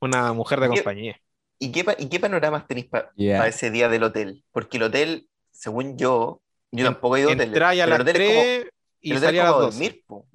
una 0.00 0.32
mujer 0.32 0.60
de 0.60 0.68
¿Qué- 0.70 0.74
compañía. 0.76 1.20
¿Y 1.58 1.70
qué, 1.72 1.84
pa- 1.84 1.96
y 1.98 2.08
qué 2.08 2.18
panoramas 2.18 2.66
tenéis 2.66 2.86
para 2.86 3.12
Yeah. 3.16 3.46
ese 3.46 3.70
día 3.70 3.88
del 3.90 4.04
hotel? 4.04 4.42
Porque 4.50 4.78
el 4.78 4.84
hotel, 4.84 5.28
según 5.50 5.98
yo, 5.98 6.40
yo 6.72 6.84
tampoco 6.84 7.16
he 7.16 7.20
ido 7.20 7.28
a 7.28 7.32
hoteles. 7.32 7.48
Entrar 7.48 7.74
ya 7.74 7.84
a 7.84 7.86
las 7.86 7.96
el 7.96 8.02
hotel 8.08 8.16
es 8.22 8.28
como- 8.28 8.40
3 8.40 8.66
y 9.02 9.10
hotel 9.12 9.22
salía 9.22 9.40
a 9.42 9.44
las 9.44 9.52
como 9.52 9.64
12. 9.66 9.78
dormir, 9.78 10.04
po. 10.06 10.26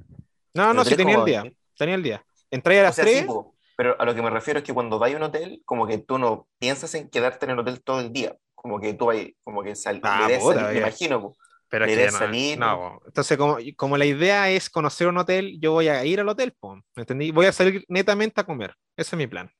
No, 0.55 0.73
no, 0.73 0.85
sí 0.85 0.95
es 0.95 0.97
tenía 0.97 1.15
como 1.15 1.15
el 1.15 1.25
día. 1.25 1.47
Tenía 1.77 1.95
el 1.95 2.03
día. 2.03 2.25
Entré 2.51 2.79
a 2.79 2.83
O 2.83 2.91
las 2.91 2.97
sea, 2.97 3.07
sí, 3.07 3.21
3. 3.21 3.25
po, 3.25 3.55
pero 3.75 3.99
a 3.99 4.05
lo 4.05 4.13
que 4.15 4.21
me 4.21 4.29
refiero 4.29 4.59
es 4.59 4.65
que 4.65 4.73
cuando 4.73 4.99
vas 4.99 5.13
a 5.13 5.17
un 5.17 5.23
hotel, 5.23 5.61
como 5.65 5.87
que 5.87 5.97
tú 5.97 6.17
no 6.17 6.47
piensas 6.59 6.93
en 6.95 7.09
quedarte 7.09 7.45
en 7.45 7.51
el 7.51 7.59
hotel 7.59 7.81
todo 7.83 7.99
el 8.01 8.11
día. 8.13 8.37
Como 8.53 8.79
que 8.79 8.93
tú 8.93 9.07
vas, 9.07 9.17
como 9.43 9.63
que 9.63 9.75
sal, 9.75 10.01
Ah, 10.01 10.29
puta, 10.31 10.39
salir, 10.41 10.71
me 10.71 10.77
imagino. 10.77 11.21
po. 11.21 11.37
Pero 11.67 11.87
idea 11.89 12.07
que 12.07 12.11
no, 12.11 12.19
salir. 12.19 12.53
no, 12.53 13.01
entonces 13.05 13.37
como, 13.37 13.57
como 13.75 13.97
la 13.97 14.05
idea 14.05 14.49
es 14.51 14.69
conocer 14.69 15.07
un 15.07 15.17
hotel, 15.17 15.57
yo 15.59 15.71
voy 15.73 15.87
a 15.87 16.05
ir 16.05 16.19
al 16.19 16.29
hotel, 16.29 16.53
po, 16.59 16.75
¿me 16.75 16.83
entendí? 16.97 17.31
Voy 17.31 17.47
a 17.47 17.51
salir 17.51 17.83
netamente 17.89 18.39
a 18.41 18.43
comer. 18.45 18.75
Ese 18.95 19.15
es 19.15 19.17
mi 19.17 19.27
plan. 19.27 19.51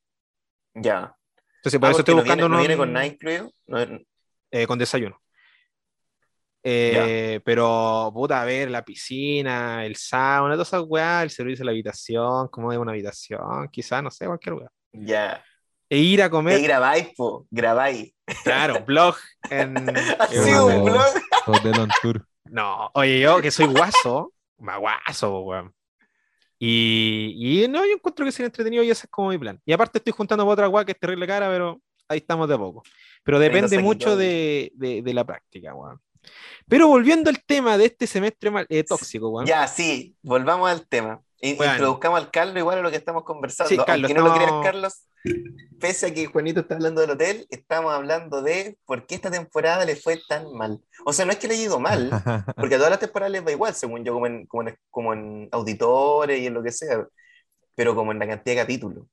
Ya. 0.76 1.16
Entonces, 1.60 1.80
por 1.80 1.90
Ah, 1.90 1.92
eso 1.92 2.02
estoy 2.02 2.14
no 2.14 2.16
buscando 2.16 2.48
viene, 2.48 2.50
no 2.50 2.58
viene 2.58 2.78
con 2.78 2.94
nada 2.94 3.06
incluido. 3.08 3.52
No- 3.68 3.80
eh, 4.52 4.68
con 4.68 4.80
desayuno. 4.80 5.22
Eh, 6.68 7.42
pero, 7.46 8.10
puta, 8.12 8.42
a 8.42 8.46
ver, 8.46 8.72
la 8.72 8.84
piscina, 8.84 9.86
el 9.86 9.96
sauna, 9.96 10.56
todas 10.56 10.70
esas 10.70 10.84
weas, 10.88 11.22
el 11.24 11.30
servicio 11.30 11.62
de 11.62 11.66
la 11.66 11.72
habitación, 11.72 12.48
cómo 12.48 12.72
es 12.74 12.80
una 12.80 12.92
habitación, 12.92 13.70
quizás, 13.72 14.02
no 14.02 14.10
sé, 14.10 14.26
cualquier 14.26 14.56
wea. 14.56 14.70
ya. 14.92 15.44
E 15.88 16.00
ir 16.00 16.24
a 16.24 16.26
¿Qué 16.26 16.32
comer, 16.32 16.60
grabáis, 16.64 17.10
po? 17.16 17.46
Grabáis. 17.52 18.12
claro, 18.44 18.84
blog 18.84 19.16
en... 19.52 19.76
Un 19.78 20.84
blog. 20.84 21.06
Hotel 21.46 21.80
on 21.80 21.90
tour. 22.02 22.26
No, 22.46 22.90
oye, 22.96 23.20
yo 23.20 23.40
que 23.40 23.52
soy 23.52 23.68
guaso, 23.68 24.34
más 24.58 24.80
guaso, 24.80 25.30
po, 25.30 25.40
weón. 25.42 25.72
Y, 26.58 27.64
y 27.64 27.68
no, 27.68 27.86
yo 27.86 27.94
encuentro 27.94 28.26
que 28.26 28.32
sería 28.32 28.48
entretenido 28.48 28.82
y 28.82 28.90
ese 28.90 29.06
es 29.06 29.12
como 29.12 29.30
mi 29.30 29.38
plan. 29.38 29.62
Y 29.66 29.74
aparte 29.74 30.00
estoy 30.00 30.14
juntando 30.14 30.46
otra 30.48 30.68
weá 30.70 30.86
que 30.86 30.94
es 30.94 31.00
terrible 31.00 31.28
cara, 31.28 31.50
pero 31.50 31.80
ahí 32.08 32.18
estamos 32.18 32.48
de 32.48 32.56
a 32.56 32.58
poco. 32.58 32.82
Pero 33.24 33.38
depende 33.40 33.78
mucho 33.80 34.16
de, 34.16 34.72
de- 34.76 35.02
de 35.04 35.14
la 35.14 35.24
práctica, 35.24 35.76
weón. 35.76 36.00
Pero 36.68 36.88
volviendo 36.88 37.30
al 37.30 37.44
tema 37.44 37.78
de 37.78 37.86
este 37.86 38.08
semestre 38.08 38.50
mal- 38.52 38.66
eh, 38.70 38.84
tóxico, 38.84 39.30
weón. 39.30 39.46
Ya, 39.46 39.68
sí, 39.68 40.16
volvamos 40.22 40.70
al 40.70 40.88
tema. 40.88 41.22
Bueno. 41.58 41.74
Introduzcamos 41.74 42.20
al 42.20 42.32
Carlos 42.32 42.58
igual 42.58 42.80
a 42.80 42.82
lo 42.82 42.90
que 42.90 42.98
estamos 42.98 43.24
conversando. 43.24 43.70
Sí, 43.70 43.78
Carlos, 43.78 44.10
Aunque 44.10 44.20
no 44.20 44.28
lo 44.28 44.34
creas, 44.34 44.52
Carlos, 44.64 45.08
pese 45.80 46.08
a 46.08 46.14
que 46.14 46.26
Juanito 46.26 46.62
está 46.62 46.74
hablando 46.74 47.02
del 47.02 47.12
hotel, 47.12 47.46
estamos 47.52 47.94
hablando 47.94 48.42
de 48.42 48.78
por 48.86 49.06
qué 49.06 49.14
esta 49.16 49.30
temporada 49.30 49.86
le 49.86 49.96
fue 49.96 50.20
tan 50.28 50.52
mal. 50.54 50.82
O 51.06 51.14
sea, 51.14 51.26
no 51.26 51.32
es 51.32 51.38
que 51.38 51.48
le 51.48 51.54
haya 51.54 51.64
ido 51.66 51.80
mal, 51.80 52.10
porque 52.58 52.76
a 52.76 52.78
todas 52.78 52.90
las 52.90 53.00
temporadas 53.00 53.32
les 53.32 53.46
va 53.46 53.52
igual, 53.52 53.76
según 53.76 54.04
yo, 54.04 54.14
como 54.14 54.26
en, 54.26 54.48
como 54.48 54.68
en, 54.68 54.78
como 54.90 55.14
en 55.14 55.50
auditores 55.52 56.40
y 56.40 56.48
en 56.48 56.54
lo 56.56 56.64
que 56.64 56.72
sea, 56.72 57.06
pero 57.76 57.94
como 57.94 58.12
en 58.12 58.18
la 58.20 58.28
cantidad 58.28 58.56
de 58.56 58.62
capítulos. 58.62 59.06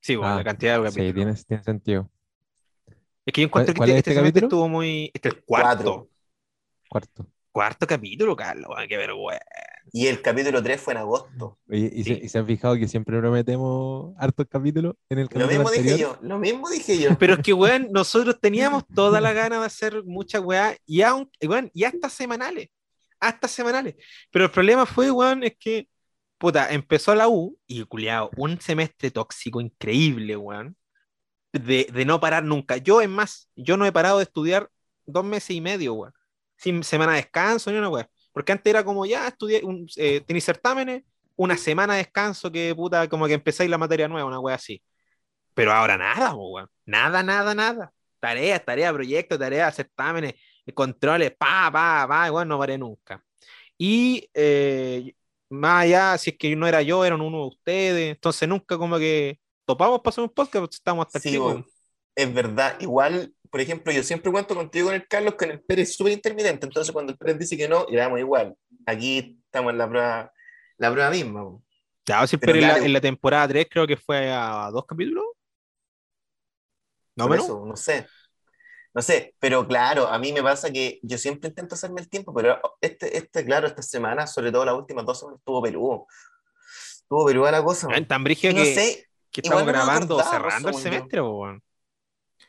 Sí, 0.00 0.16
bueno, 0.16 0.34
Ah, 0.34 0.36
la 0.38 0.44
cantidad 0.44 0.82
de 0.82 0.90
Sí, 0.90 0.96
capítulos. 0.96 1.14
tiene, 1.14 1.44
tiene 1.44 1.62
sentido. 1.64 2.10
Es 3.24 3.32
que 3.32 3.40
yo 3.40 3.46
encuentro 3.46 3.72
¿Cuál- 3.74 3.74
que 3.74 3.78
cuál 3.78 3.90
este, 3.90 3.98
es 3.98 3.98
este 3.98 4.10
este 4.10 4.20
capítulo? 4.22 4.46
estuvo 4.48 4.68
muy. 4.68 5.10
Este 5.14 5.28
es 5.30 5.34
el 5.34 5.44
cuarto. 5.44 5.66
Cuatro. 5.84 6.08
Cuarto. 6.88 7.26
Cuarto 7.52 7.86
capítulo, 7.86 8.36
Carlos, 8.36 8.70
qué 8.88 8.96
vergüenza. 8.96 9.44
Y 9.92 10.06
el 10.06 10.20
capítulo 10.20 10.62
3 10.62 10.80
fue 10.80 10.92
en 10.92 10.98
agosto. 10.98 11.58
Oye, 11.68 11.90
¿y, 11.92 12.04
Sí. 12.04 12.14
se, 12.14 12.24
y 12.24 12.28
se 12.28 12.38
han 12.38 12.46
fijado 12.46 12.76
que 12.76 12.86
siempre 12.86 13.18
prometemos 13.18 14.14
hartos 14.18 14.46
capítulos 14.48 14.94
en 15.08 15.20
el 15.20 15.24
Lo 15.24 15.28
capítulo 15.30 15.48
mismo 15.48 15.70
dije 15.70 15.98
yo, 15.98 16.18
lo 16.20 16.38
mismo 16.38 16.68
dije 16.68 16.98
yo. 16.98 17.18
Pero 17.18 17.34
es 17.34 17.40
que, 17.40 17.52
weón, 17.54 17.88
nosotros 17.90 18.38
teníamos 18.40 18.86
toda 18.94 19.20
la 19.20 19.32
gana 19.32 19.58
de 19.60 19.66
hacer 19.66 20.04
muchas 20.04 20.42
weá 20.42 20.76
y, 20.86 21.00
aun, 21.02 21.30
y, 21.40 21.46
weón, 21.46 21.70
y 21.72 21.84
hasta 21.84 22.10
semanales. 22.10 22.68
Hasta 23.18 23.48
semanales. 23.48 23.96
Pero 24.30 24.44
el 24.44 24.50
problema 24.50 24.84
fue, 24.86 25.10
weón, 25.10 25.42
es 25.42 25.56
que, 25.58 25.88
puta, 26.36 26.70
empezó 26.72 27.14
la 27.14 27.28
U 27.28 27.58
y, 27.66 27.82
culiado, 27.84 28.30
un 28.36 28.60
semestre 28.60 29.10
tóxico 29.10 29.60
increíble, 29.60 30.36
weón. 30.36 30.76
De, 31.52 31.88
de 31.92 32.04
no 32.04 32.20
parar 32.20 32.44
nunca. 32.44 32.76
Yo, 32.76 33.00
es 33.00 33.08
más, 33.08 33.48
yo 33.56 33.78
no 33.78 33.86
he 33.86 33.90
parado 33.90 34.18
de 34.18 34.24
estudiar 34.24 34.68
dos 35.06 35.24
meses 35.24 35.50
y 35.50 35.62
medio, 35.62 35.94
weón. 35.94 36.12
Sin 36.58 36.82
semana 36.84 37.12
de 37.12 37.18
descanso 37.22 37.70
ni 37.72 37.78
una 37.78 37.88
weá. 37.88 38.08
Porque 38.32 38.52
antes 38.52 38.70
era 38.70 38.84
como, 38.84 39.06
ya, 39.06 39.28
estudié, 39.28 39.62
un, 39.64 39.86
eh, 39.96 40.20
tenéis 40.26 40.44
certámenes, 40.44 41.04
una 41.36 41.56
semana 41.56 41.94
de 41.94 42.00
descanso 42.00 42.52
que, 42.52 42.74
puta, 42.74 43.08
como 43.08 43.26
que 43.26 43.34
empezáis 43.34 43.70
la 43.70 43.78
materia 43.78 44.08
nueva, 44.08 44.28
una 44.28 44.40
weá 44.40 44.56
así. 44.56 44.82
Pero 45.54 45.72
ahora 45.72 45.96
nada, 45.96 46.34
weón. 46.34 46.68
Nada, 46.86 47.22
nada, 47.22 47.54
nada. 47.54 47.92
Tareas, 48.20 48.64
tareas, 48.64 48.92
proyectos, 48.92 49.38
tareas, 49.38 49.74
certámenes, 49.76 50.34
controles, 50.74 51.32
pa, 51.38 51.70
pa, 51.72 52.06
pa, 52.08 52.26
igual 52.28 52.46
no 52.48 52.58
paré 52.58 52.76
nunca. 52.78 53.24
Y 53.78 54.28
eh, 54.34 55.14
más 55.50 55.84
allá, 55.84 56.18
si 56.18 56.30
es 56.30 56.38
que 56.38 56.54
no 56.56 56.66
era 56.66 56.82
yo, 56.82 57.04
eran 57.04 57.20
uno 57.20 57.38
de 57.42 57.46
ustedes. 57.48 58.10
Entonces 58.16 58.48
nunca 58.48 58.76
como 58.78 58.98
que 58.98 59.40
topamos 59.64 60.00
para 60.00 60.10
hacer 60.10 60.24
un 60.24 60.30
podcast, 60.30 60.62
porque 60.62 60.74
estamos 60.76 61.06
hasta 61.06 61.20
Sí, 61.20 61.28
aquí, 61.30 61.38
weón. 61.38 61.66
es 62.14 62.34
verdad. 62.34 62.76
Igual, 62.80 63.32
por 63.50 63.60
ejemplo, 63.60 63.92
yo 63.92 64.02
siempre 64.02 64.30
cuento 64.30 64.54
contigo 64.54 64.86
con 64.86 64.94
el 64.94 65.06
Carlos, 65.06 65.34
con 65.34 65.50
el 65.50 65.60
Pérez 65.60 65.90
es 65.90 65.96
súper 65.96 66.12
intermitente. 66.12 66.66
Entonces, 66.66 66.92
cuando 66.92 67.12
el 67.12 67.18
Pérez 67.18 67.38
dice 67.38 67.56
que 67.56 67.68
no, 67.68 67.86
grabamos 67.86 68.20
igual. 68.20 68.54
Aquí 68.86 69.40
estamos 69.44 69.72
en 69.72 69.78
la 69.78 69.88
prueba, 69.88 70.32
la 70.78 70.92
prueba 70.92 71.10
misma. 71.10 71.42
bo. 71.42 71.62
Ya, 72.06 72.26
si 72.26 72.36
Pero 72.38 72.52
pero 72.52 72.58
en, 72.58 72.62
la, 72.62 72.68
claro. 72.74 72.84
en 72.86 72.92
la 72.92 73.00
temporada 73.00 73.48
3 73.48 73.66
creo 73.70 73.86
que 73.86 73.96
fue 73.96 74.30
a 74.30 74.70
dos 74.72 74.86
capítulos. 74.86 75.24
¿No 77.16 77.28
menos? 77.28 77.44
eso, 77.44 77.66
no 77.66 77.76
sé. 77.76 78.06
No 78.94 79.02
sé, 79.02 79.34
pero 79.38 79.66
claro, 79.66 80.08
a 80.08 80.18
mí 80.18 80.32
me 80.32 80.42
pasa 80.42 80.72
que 80.72 80.98
yo 81.02 81.18
siempre 81.18 81.50
intento 81.50 81.74
hacerme 81.74 82.00
el 82.00 82.08
tiempo, 82.08 82.32
pero 82.34 82.58
este, 82.80 83.16
este 83.16 83.44
claro, 83.44 83.66
esta 83.66 83.82
semana, 83.82 84.26
sobre 84.26 84.50
todo 84.50 84.64
las 84.64 84.74
últimas 84.74 85.04
dos 85.04 85.18
semanas, 85.20 85.38
estuvo 85.40 85.62
Perú. 85.62 86.06
Estuvo 87.02 87.26
Perú 87.26 87.44
la 87.44 87.62
cosa. 87.62 87.88
Weón, 87.88 88.06
Tan 88.06 88.24
brígido 88.24 88.54
no 88.54 88.62
que, 88.62 88.74
sé. 88.74 89.08
que 89.30 89.40
estamos 89.42 89.66
grabando, 89.66 90.18
acordaba, 90.18 90.30
cerrando 90.30 90.68
el 90.70 90.74
semestre, 90.74 91.20
po, 91.20 91.46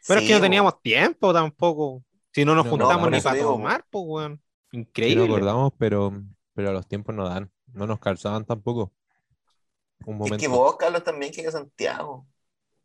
Pero 0.07 0.19
es 0.19 0.23
sí, 0.23 0.27
que 0.27 0.33
no 0.33 0.39
bo. 0.39 0.43
teníamos 0.43 0.81
tiempo 0.81 1.33
tampoco. 1.33 2.03
Si 2.33 2.45
no 2.45 2.55
nos 2.55 2.65
No, 2.65 2.71
juntamos 2.71 3.09
ni 3.11 3.21
para 3.21 3.35
digo, 3.35 3.51
tomar, 3.53 3.85
pues, 3.89 4.03
weón. 4.07 4.41
Sí 4.71 4.77
Increíble. 4.77 5.23
acordamos, 5.25 5.73
pero, 5.77 6.13
pero 6.53 6.71
los 6.73 6.87
tiempos 6.87 7.15
no 7.15 7.27
dan. 7.27 7.51
No 7.73 7.87
nos 7.87 7.99
calzaban 7.99 8.45
tampoco. 8.45 8.93
Un 10.05 10.13
Es 10.13 10.19
momento. 10.19 10.37
que 10.37 10.47
vos, 10.47 10.75
Carlos, 10.77 11.03
también 11.03 11.31
que 11.31 11.49
Santiago. 11.51 12.27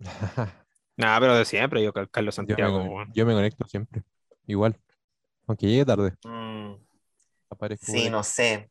Nada, 0.96 1.20
pero 1.20 1.36
de 1.36 1.44
siempre, 1.44 1.82
yo, 1.82 1.92
Car- 1.92 2.08
Carlos 2.10 2.34
yo, 2.36 2.42
me, 2.42 2.46
Santiago, 2.48 3.04
yo 3.14 3.26
me 3.26 3.34
conecto 3.34 3.66
siempre. 3.66 4.02
Igual. 4.46 4.78
Aunque 5.46 5.66
llegue 5.66 5.84
tarde. 5.84 6.14
Mm. 6.24 6.74
Aparezco 7.50 7.86
Sí, 7.92 8.10
no 8.10 8.22
sé. 8.24 8.70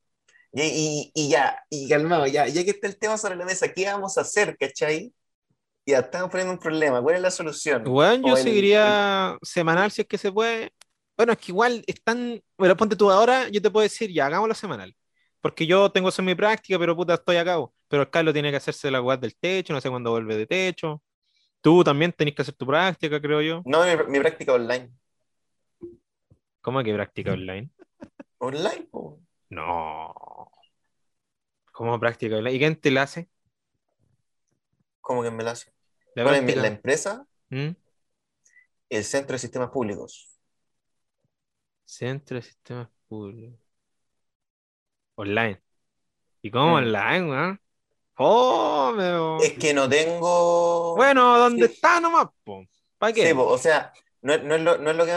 Y, 0.53 0.61
y- 0.63 1.11
y 1.15 1.29
ya, 1.29 1.63
y 1.69 1.89
calmado, 1.89 2.27
ya, 2.27 2.47
ya 2.47 2.63
que 2.63 2.71
está 2.71 2.87
el 2.87 2.97
tema 2.97 3.17
sobre 3.17 3.35
la 3.35 3.45
mesa, 3.45 3.73
¿qué 3.73 3.85
vamos 3.85 4.17
a 4.17 4.21
hacer, 4.21 4.57
cachai? 4.57 5.13
Ya, 5.85 5.99
estamos 5.99 6.29
poniendo 6.31 6.53
un 6.53 6.59
problema, 6.59 7.01
¿cuál 7.01 7.15
es 7.15 7.21
la 7.21 7.31
solución? 7.31 7.83
Weón, 7.85 8.23
yo 8.23 8.35
el- 8.37 8.43
seguiría 8.43 9.37
semanal 9.41 9.91
si 9.91 10.01
es 10.01 10.07
que 10.07 10.17
se 10.17 10.31
puede. 10.31 10.71
Bueno, 11.17 11.33
es 11.33 11.39
que 11.39 11.51
igual 11.51 11.83
están. 11.87 12.41
Bueno, 12.57 12.75
ponte 12.77 12.95
tú 12.95 13.11
ahora, 13.11 13.49
yo 13.49 13.61
te 13.61 13.69
puedo 13.69 13.83
decir, 13.83 14.11
ya, 14.11 14.27
hagámoslo 14.27 14.55
semanal. 14.55 14.95
Porque 15.41 15.67
yo 15.67 15.91
tengo 15.91 16.07
eso 16.09 16.21
en 16.21 16.27
mi 16.27 16.35
práctica, 16.35 16.79
pero 16.79 16.95
puta, 16.95 17.15
estoy 17.15 17.35
a 17.35 17.43
cabo. 17.43 17.73
Pero 17.89 18.03
el 18.03 18.09
Carlos 18.09 18.33
tiene 18.33 18.49
que 18.49 18.57
hacerse 18.57 18.89
la 18.89 19.01
weá 19.01 19.17
del 19.17 19.35
techo, 19.35 19.73
no 19.73 19.81
sé 19.81 19.89
cuándo 19.89 20.11
vuelve 20.11 20.37
de 20.37 20.47
techo. 20.47 21.01
Tú 21.61 21.83
también 21.83 22.13
tenés 22.13 22.33
que 22.35 22.41
hacer 22.43 22.55
tu 22.55 22.65
práctica, 22.65 23.21
creo 23.21 23.41
yo. 23.41 23.61
No, 23.65 23.83
mi, 23.83 24.11
mi 24.11 24.19
práctica 24.19 24.53
online. 24.53 24.89
¿Cómo 26.61 26.81
que 26.81 26.93
práctica 26.93 27.33
online? 27.33 27.69
Online, 28.39 28.87
po. 28.91 29.19
No. 29.49 30.13
¿Cómo 31.73 31.99
práctica 31.99 32.37
online? 32.37 32.55
¿Y 32.55 32.59
quién 32.59 32.75
te 32.75 32.91
la 32.91 33.03
hace? 33.03 33.29
¿Cómo 35.03 35.21
que 35.21 35.29
me 35.31 35.43
la 35.43 35.51
hace? 35.51 35.69
¿La 36.15 36.23
¿Cuál 36.23 36.49
es 36.49 36.55
la 36.55 36.67
empresa? 36.67 37.27
¿Mm? 37.49 37.71
El 38.89 39.03
Centro 39.03 39.33
de 39.33 39.39
Sistemas 39.39 39.69
Públicos. 39.69 40.29
Centro 41.83 42.37
de 42.37 42.41
Sistemas 42.41 42.87
Públicos. 43.09 43.59
Online. 45.15 45.61
¿Y 46.41 46.49
cómo 46.49 46.69
Mm. 46.69 46.73
online, 46.75 47.29
weón? 47.29 47.61
Fome, 48.15 49.03
weón. 49.03 49.41
Es 49.43 49.53
que 49.59 49.73
no 49.73 49.89
tengo. 49.89 50.95
Bueno, 50.95 51.37
¿dónde 51.37 51.67
Sí. 51.67 51.73
está 51.73 51.99
nomás? 51.99 52.27
¿Para 52.97 53.11
qué? 53.11 53.27
Sí, 53.27 53.33
po, 53.33 53.43
o 53.45 53.57
sea, 53.57 53.91
no, 54.21 54.37
no 54.37 54.55
es 54.55 54.61
lo, 54.61 54.77
no 54.77 54.91
es 54.91 54.95
lo 54.95 55.05
que 55.05 55.11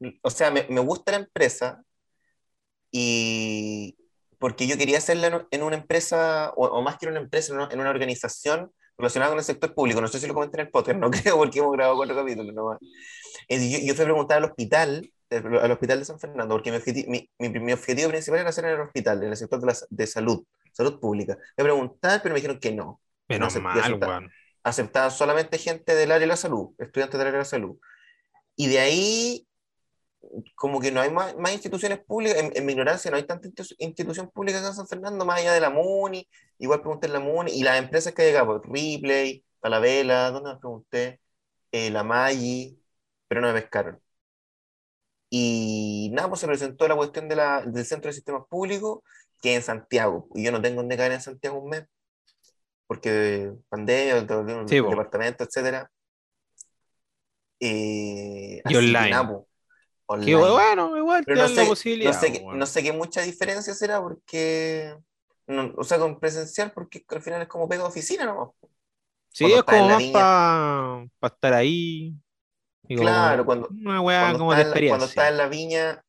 me- 0.00 0.18
O 0.22 0.30
sea, 0.30 0.50
me, 0.50 0.66
me 0.68 0.80
gusta 0.80 1.12
la 1.12 1.18
empresa 1.18 1.80
y 2.90 3.96
porque 4.38 4.66
yo 4.66 4.76
quería 4.76 4.98
hacerla 4.98 5.26
en, 5.28 5.46
en 5.50 5.62
una 5.62 5.76
empresa, 5.76 6.52
o, 6.56 6.66
o 6.66 6.82
más 6.82 6.98
que 6.98 7.06
en 7.06 7.12
una 7.12 7.20
empresa, 7.20 7.52
en 7.52 7.58
una, 7.60 7.68
en 7.72 7.80
una 7.80 7.90
organización 7.90 8.72
relacionada 8.98 9.30
con 9.32 9.38
el 9.38 9.44
sector 9.44 9.74
público. 9.74 10.00
No 10.00 10.08
sé 10.08 10.20
si 10.20 10.26
lo 10.26 10.34
comenté 10.34 10.60
en 10.60 10.66
el 10.66 10.72
podcast, 10.72 10.98
no 10.98 11.10
creo, 11.12 11.36
porque 11.38 11.60
hemos 11.60 11.72
grabado 11.72 11.96
cuatro 11.96 12.16
capítulos 12.16 12.54
nomás. 12.54 12.78
Eh, 13.48 13.70
Yo, 13.70 13.78
yo 13.86 13.94
fui 13.94 14.02
a 14.02 14.06
preguntar 14.06 14.38
al 14.38 14.44
hospital, 14.44 15.10
eh, 15.30 15.42
al 15.62 15.70
hospital 15.72 15.98
de 16.00 16.04
San 16.04 16.20
Fernando, 16.20 16.54
porque 16.54 16.70
mi, 16.72 16.78
objeti- 16.78 17.06
mi, 17.08 17.30
mi, 17.38 17.48
mi 17.60 17.72
objetivo 17.72 18.10
principal 18.10 18.40
era 18.40 18.50
hacer 18.50 18.64
en 18.66 18.72
el 18.72 18.80
hospital, 18.80 19.22
en 19.22 19.30
el 19.30 19.36
sector 19.36 19.60
de, 19.60 19.66
la, 19.68 19.76
de 19.90 20.06
salud, 20.06 20.44
salud 20.72 21.00
pública. 21.00 21.34
Fui 21.56 21.62
a 21.62 21.64
preguntar, 21.64 22.20
pero 22.22 22.34
me 22.34 22.40
dijeron 22.40 22.58
que 22.60 22.72
no. 22.72 23.00
Menos 23.28 23.54
no 23.56 23.60
mal, 23.62 23.78
aceptar. 23.80 24.08
weón. 24.08 24.30
aceptaban 24.64 25.10
solamente 25.10 25.58
gente 25.58 25.94
del 25.94 26.10
área 26.12 26.20
de 26.20 26.26
la 26.28 26.36
salud, 26.36 26.70
estudiantes 26.78 27.18
del 27.18 27.28
área 27.28 27.32
de 27.40 27.44
la 27.44 27.44
salud. 27.44 27.76
Y 28.56 28.68
de 28.68 28.80
ahí 28.80 29.47
como 30.54 30.80
que 30.80 30.90
no 30.92 31.00
hay 31.00 31.10
más, 31.10 31.36
más 31.36 31.52
instituciones 31.52 32.00
públicas, 32.04 32.38
en, 32.38 32.52
en 32.56 32.66
mi 32.66 32.72
ignorancia 32.72 33.10
no 33.10 33.16
hay 33.16 33.24
tanta 33.24 33.48
institu- 33.48 33.74
institución 33.78 34.30
pública 34.30 34.58
acá 34.58 34.68
en 34.68 34.74
San 34.74 34.88
Fernando, 34.88 35.24
más 35.24 35.40
allá 35.40 35.52
de 35.52 35.60
la 35.60 35.70
MUNI, 35.70 36.28
igual 36.58 36.80
pregunté 36.80 37.06
en 37.06 37.12
la 37.14 37.20
MUNI, 37.20 37.52
y 37.52 37.62
las 37.62 37.78
empresas 37.78 38.12
que 38.14 38.22
hay 38.22 38.34
acá, 38.34 38.46
pues, 38.46 38.60
Ripley, 38.64 39.44
Palavela, 39.60 40.30
¿dónde 40.30 40.50
más 40.50 40.58
pregunté? 40.60 41.20
Eh, 41.72 41.90
la 41.90 42.04
Maggi, 42.04 42.80
pero 43.28 43.40
no 43.40 43.48
me 43.52 43.60
pescaron. 43.60 44.00
Y 45.30 46.10
nada, 46.12 46.28
pues 46.28 46.40
se 46.40 46.46
presentó 46.46 46.88
la 46.88 46.96
cuestión 46.96 47.28
de 47.28 47.36
la, 47.36 47.62
del 47.62 47.84
Centro 47.86 48.08
de 48.08 48.14
Sistemas 48.14 48.44
Públicos, 48.48 49.00
que 49.42 49.54
en 49.54 49.62
Santiago, 49.62 50.28
y 50.34 50.44
yo 50.44 50.52
no 50.52 50.62
tengo 50.62 50.76
dónde 50.82 50.96
caer 50.96 51.12
en 51.12 51.20
Santiago 51.20 51.58
un 51.60 51.70
mes, 51.70 51.84
porque 52.86 53.52
pandemia, 53.68 54.18
Sí, 54.66 54.76
el 54.76 54.88
departamento, 54.88 55.44
etcétera. 55.44 55.90
Eh, 57.60 58.62
Y 58.68 58.76
online. 58.76 59.08
nada, 59.08 59.44
Que 60.24 60.34
online. 60.36 60.50
bueno, 60.50 60.96
igual 60.96 61.20
te 61.20 61.26
Pero 61.26 61.36
no 61.36 61.42
dan 61.48 61.56
la 61.56 61.62
sé, 61.62 61.68
posibilidad. 61.68 62.12
no 62.12 62.20
sé, 62.20 62.32
qué- 62.32 62.38
weón. 62.40 62.58
no 62.58 62.66
sé 62.66 62.82
qué 62.82 62.92
mucha 62.92 63.20
diferencia 63.22 63.74
será 63.74 64.00
porque, 64.00 64.96
no, 65.46 65.72
o 65.76 65.84
sea, 65.84 65.98
con 65.98 66.18
presencial, 66.18 66.72
porque 66.72 67.04
al 67.08 67.22
final 67.22 67.42
es 67.42 67.48
como 67.48 67.68
pega 67.68 67.82
de 67.82 67.88
oficina, 67.88 68.24
¿no? 68.24 68.54
Sí, 69.30 69.44
cuando 69.44 69.56
es 69.58 69.62
como 69.64 69.88
más 69.88 70.02
para 71.20 71.34
estar 71.34 71.52
ahí. 71.54 72.14
Claro, 72.88 73.44
cuando- 73.44 73.68
Una 73.68 74.00
weá 74.00 74.20
Cuando 74.22 74.38
como 74.38 74.54
de 74.54 74.62
estás 74.62 74.76
en 74.78 74.84
la- 74.84 74.88
cuando 74.88 75.04
experiencia. 75.06 75.06
estás 75.06 75.30
en 75.30 75.36
la 75.38 75.48
viña, 75.48 76.04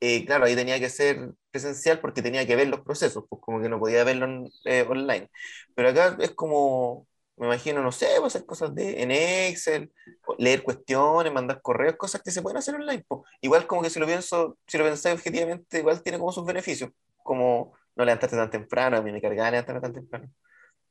eh, 0.00 0.26
claro, 0.26 0.44
ahí 0.46 0.56
tenía 0.56 0.80
que 0.80 0.90
ser 0.90 1.32
presencial 1.52 2.00
porque 2.00 2.22
tenía 2.22 2.46
que 2.46 2.56
ver 2.56 2.68
los 2.68 2.80
procesos, 2.80 3.24
pues 3.28 3.40
como 3.40 3.60
que 3.62 3.68
no 3.68 3.78
podía 3.78 4.02
verlo 4.04 4.26
eh, 4.64 4.84
online. 4.88 5.30
Pero 5.76 5.90
acá 5.90 6.16
es 6.20 6.32
como, 6.32 7.06
me 7.36 7.46
imagino, 7.46 7.82
no 7.82 7.92
sé, 7.92 8.06
pues, 8.20 8.34
hacer 8.36 8.46
cosas 8.46 8.74
de, 8.74 9.02
en 9.02 9.10
Excel, 9.10 9.92
leer 10.38 10.62
cuestiones, 10.62 11.32
mandar 11.32 11.60
correos, 11.62 11.96
cosas 11.96 12.22
que 12.22 12.30
se 12.30 12.42
pueden 12.42 12.58
hacer 12.58 12.74
online. 12.76 13.04
pues. 13.08 13.22
Igual 13.40 13.66
como 13.66 13.82
que 13.82 13.90
si 13.90 13.98
lo 14.00 14.06
pienso, 14.06 14.58
si 14.66 14.78
lo 14.78 14.84
pensáis 14.84 15.16
objetivamente, 15.16 15.78
igual 15.78 16.02
tiene 16.02 16.18
como 16.18 16.32
sus 16.32 16.44
beneficios, 16.46 16.90
como 17.22 17.74
no 17.96 18.04
levantarte 18.04 18.36
tan 18.36 18.50
temprano, 18.50 18.96
a 18.98 19.02
mí 19.02 19.12
me 19.12 19.20
cargaba 19.20 19.50
levantarme 19.50 19.80
tan 19.80 19.92
temprano 19.92 20.30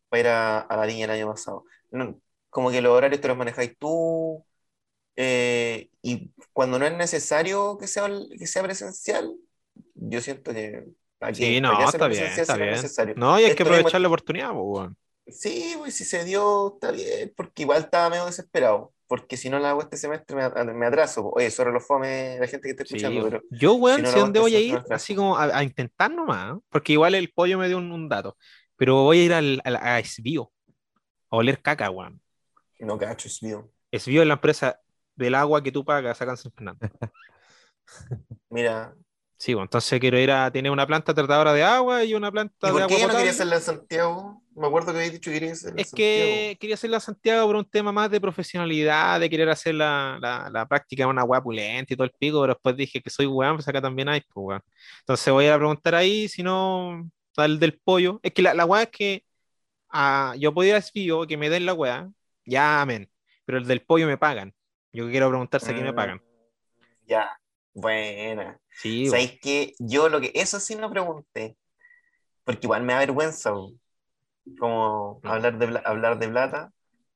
para 0.09 0.19
ir 0.21 0.27
a, 0.27 0.59
a 0.61 0.77
la 0.77 0.85
viña 0.85 1.05
el 1.05 1.11
año 1.11 1.27
pasado. 1.29 1.65
No, 1.91 2.19
como 2.49 2.71
que 2.71 2.81
los 2.81 2.91
horarios 2.93 3.21
te 3.21 3.27
los 3.27 3.37
manejáis 3.37 3.77
tú, 3.77 4.45
eh, 5.15 5.89
y 6.01 6.31
cuando 6.53 6.79
no 6.79 6.85
es 6.85 6.93
necesario 6.97 7.77
que 7.77 7.87
sea, 7.87 8.07
que 8.37 8.47
sea 8.47 8.63
presencial, 8.63 9.35
yo 9.95 10.21
siento 10.21 10.53
que 10.53 10.85
¿para 11.19 11.31
qué? 11.33 11.37
Sí, 11.37 11.61
¿Para 11.61 11.79
no, 11.79 11.85
está 11.89 12.07
bien, 12.07 12.23
está 12.25 12.55
bien. 12.57 12.71
necesario? 12.71 13.15
No, 13.17 13.39
y 13.39 13.43
hay 13.43 13.47
que 13.47 13.51
Esto 13.51 13.63
mismo- 13.65 13.75
aprovechar 13.77 14.01
la 14.01 14.07
oportunidad, 14.07 14.49
po, 14.51 14.61
weón. 14.63 14.97
Sí, 15.27 15.75
pues 15.77 15.95
si 15.95 16.03
se 16.03 16.25
dio, 16.25 16.73
está 16.73 16.91
bien, 16.91 17.33
porque 17.35 17.61
igual 17.63 17.81
estaba 17.83 18.09
medio 18.09 18.25
desesperado, 18.25 18.93
porque 19.07 19.37
si 19.37 19.49
no 19.49 19.57
la 19.59 19.69
hago 19.69 19.81
este 19.81 19.95
semestre 19.97 20.35
me, 20.35 20.73
me 20.73 20.85
atraso. 20.85 21.29
Oye, 21.29 21.49
sobre 21.49 21.71
los 21.71 21.85
fome 21.87 22.37
la 22.39 22.47
gente 22.47 22.63
que 22.67 22.71
está 22.71 22.83
escuchando, 22.83 23.21
pero 23.21 23.41
Yo, 23.49 23.75
weón, 23.75 23.95
si 23.95 24.01
no 24.01 24.11
si 24.11 24.19
la 24.19 24.19
dónde 24.19 24.39
voy 24.39 24.55
a 24.55 24.59
ir, 24.59 24.83
así 24.89 25.15
como 25.15 25.37
a, 25.37 25.45
a 25.57 25.63
intentar 25.63 26.11
nomás, 26.11 26.57
¿eh? 26.57 26.59
porque 26.69 26.93
igual 26.93 27.15
el 27.15 27.31
pollo 27.31 27.57
me 27.57 27.67
dio 27.67 27.77
un, 27.77 27.91
un 27.91 28.09
dato, 28.09 28.37
pero 28.75 29.03
voy 29.03 29.19
a 29.19 29.23
ir 29.25 29.33
al, 29.33 29.61
al- 29.63 29.77
a 29.77 29.99
Esbio, 29.99 30.51
a 31.31 31.37
oler 31.37 31.61
caca, 31.61 31.89
weón. 31.91 32.21
no 32.79 32.97
cacho, 32.97 33.27
es 33.27 33.41
mío. 33.41 33.71
Esbio 33.91 34.21
es 34.21 34.27
la 34.27 34.33
empresa 34.35 34.79
del 35.15 35.35
agua 35.35 35.63
que 35.63 35.71
tú 35.71 35.85
pagas 35.85 36.21
acá 36.21 36.31
en 36.31 36.37
San 36.37 36.51
Fernando. 36.51 36.87
Mira, 38.49 38.95
Sí, 39.43 39.53
bueno, 39.53 39.65
entonces 39.65 39.99
quiero 39.99 40.17
ir 40.17 40.31
a 40.31 40.49
tener 40.49 40.71
una 40.71 40.87
planta 40.87 41.13
tratadora 41.13 41.51
de 41.51 41.63
agua 41.63 42.01
y 42.05 42.13
una 42.13 42.31
planta 42.31 42.67
¿y 42.69 42.69
de 42.69 42.71
por 42.71 42.81
agua 42.83 42.87
qué 42.87 42.93
no 42.95 43.01
potable. 43.01 43.17
quería 43.17 43.31
hacerla 43.31 43.55
en 43.57 43.61
Santiago? 43.61 44.41
Me 44.55 44.67
acuerdo 44.67 44.93
que 44.93 44.97
habías 44.99 45.11
dicho 45.11 45.29
que 45.31 45.33
querías 45.37 45.57
hacerla 45.57 45.71
en 45.73 45.79
Es 45.81 45.89
Santiago. 45.89 46.29
que 46.31 46.57
quería 46.61 46.73
hacerla 46.75 46.97
en 46.97 47.01
Santiago 47.01 47.47
por 47.47 47.55
un 47.57 47.65
tema 47.65 47.91
más 47.91 48.09
de 48.09 48.21
profesionalidad, 48.21 49.19
de 49.19 49.29
querer 49.29 49.49
hacer 49.49 49.75
la, 49.75 50.17
la, 50.21 50.49
la 50.49 50.65
práctica 50.65 51.03
de 51.03 51.09
una 51.09 51.25
weá 51.25 51.41
pulenta 51.43 51.93
y 51.93 51.97
todo 51.97 52.05
el 52.05 52.13
pico, 52.17 52.39
pero 52.39 52.53
después 52.53 52.77
dije 52.77 53.01
que 53.01 53.09
soy 53.09 53.25
weón, 53.25 53.57
pues 53.57 53.67
acá 53.67 53.81
también 53.81 54.07
hay, 54.07 54.21
pues 54.21 54.31
weón. 54.45 54.61
Entonces 55.01 55.33
voy 55.33 55.43
a 55.43 55.47
ir 55.49 55.53
a 55.53 55.57
preguntar 55.57 55.95
ahí, 55.95 56.29
si 56.29 56.41
no, 56.41 57.03
al 57.35 57.59
del 57.59 57.77
pollo. 57.83 58.21
Es 58.23 58.31
que 58.31 58.43
la, 58.43 58.53
la 58.53 58.63
weá 58.63 58.83
es 58.83 58.89
que 58.91 59.25
ah, 59.89 60.35
yo 60.39 60.53
podía 60.53 60.75
decir 60.75 61.11
que 61.27 61.37
me 61.37 61.49
den 61.49 61.65
la 61.65 61.73
weá, 61.73 62.09
ya 62.45 62.81
amén, 62.81 63.09
pero 63.45 63.57
el 63.57 63.67
del 63.67 63.81
pollo 63.81 64.07
me 64.07 64.17
pagan. 64.17 64.53
Yo 64.93 65.09
quiero 65.09 65.27
preguntar 65.27 65.59
si 65.59 65.71
aquí 65.71 65.81
me 65.81 65.91
Mm, 65.91 65.95
pagan. 65.95 66.21
Ya, 67.07 67.29
buena. 67.73 68.59
Sí. 68.81 69.07
¿Sabéis 69.07 69.39
que 69.39 69.73
yo 69.79 70.09
lo 70.09 70.19
que, 70.21 70.31
eso 70.35 70.59
sí 70.59 70.75
no 70.75 70.89
pregunté, 70.89 71.57
porque 72.43 72.65
igual 72.65 72.83
me 72.83 72.93
da 72.93 72.99
vergüenza, 72.99 73.51
como 74.59 75.19
hablar 75.23 75.57
de, 75.57 75.81
hablar 75.85 76.19
de 76.19 76.27
plata. 76.29 76.71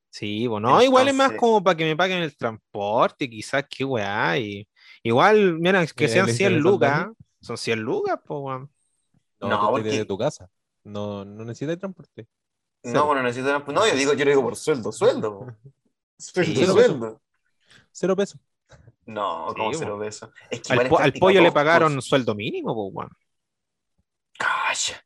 Sí, 0.09 0.47
bueno, 0.47 0.69
no, 0.69 0.81
igual 0.81 1.07
es 1.09 1.13
más 1.13 1.25
Entonces- 1.25 1.39
como 1.41 1.63
para 1.63 1.75
que 1.77 1.85
me 1.85 1.95
paguen 1.95 2.19
el 2.23 2.35
transporte, 2.35 3.29
quizás, 3.29 3.65
qué 3.69 3.83
weá. 3.83 4.37
Y... 4.39 4.67
Igual, 5.03 5.59
mira, 5.59 5.85
que 5.87 6.05
Eh, 6.05 6.07
sean 6.07 6.25
¿le 6.27 6.33
100 6.33 6.53
interesa 6.53 6.67
al 6.67 6.73
lucas, 6.73 7.07
son 7.41 7.57
100 7.57 7.79
lucas, 7.81 8.19
pues 8.25 8.39
weón. 8.41 8.71
No, 9.41 9.49
No, 9.49 9.69
porque- 9.71 9.89
de 9.89 10.05
tu 10.05 10.17
casa. 10.17 10.49
No, 10.83 11.25
no 11.25 11.43
necesitas 11.43 11.77
transporte. 11.77 12.23
No, 12.83 12.91
Cero. 12.91 13.05
bueno, 13.07 13.23
necesito, 13.23 13.59
no, 13.59 13.85
yo 13.87 13.95
digo, 13.95 14.13
yo 14.13 14.23
lo 14.23 14.31
digo 14.31 14.43
por 14.43 14.55
sueldo, 14.55 14.91
sueldo. 14.91 15.45
Sueldo, 16.17 16.51
Sí, 16.61 16.65
sueldo. 16.65 17.21
Cero 17.91 18.15
pesos. 18.15 18.39
No, 19.07 19.49
Sí, 19.49 19.55
como 19.55 19.71
bo. 19.71 19.77
cero 19.77 19.99
pesos. 19.99 20.29
Es 20.51 20.61
que 20.61 20.73
Al, 20.73 20.85
igual 20.85 21.13
po- 21.13 21.19
pollo 21.19 21.41
le 21.41 21.51
pagaron 21.51 22.01
sueldo 22.01 22.35
mínimo, 22.35 22.91
pues. 22.93 23.07
Calla. 24.37 25.03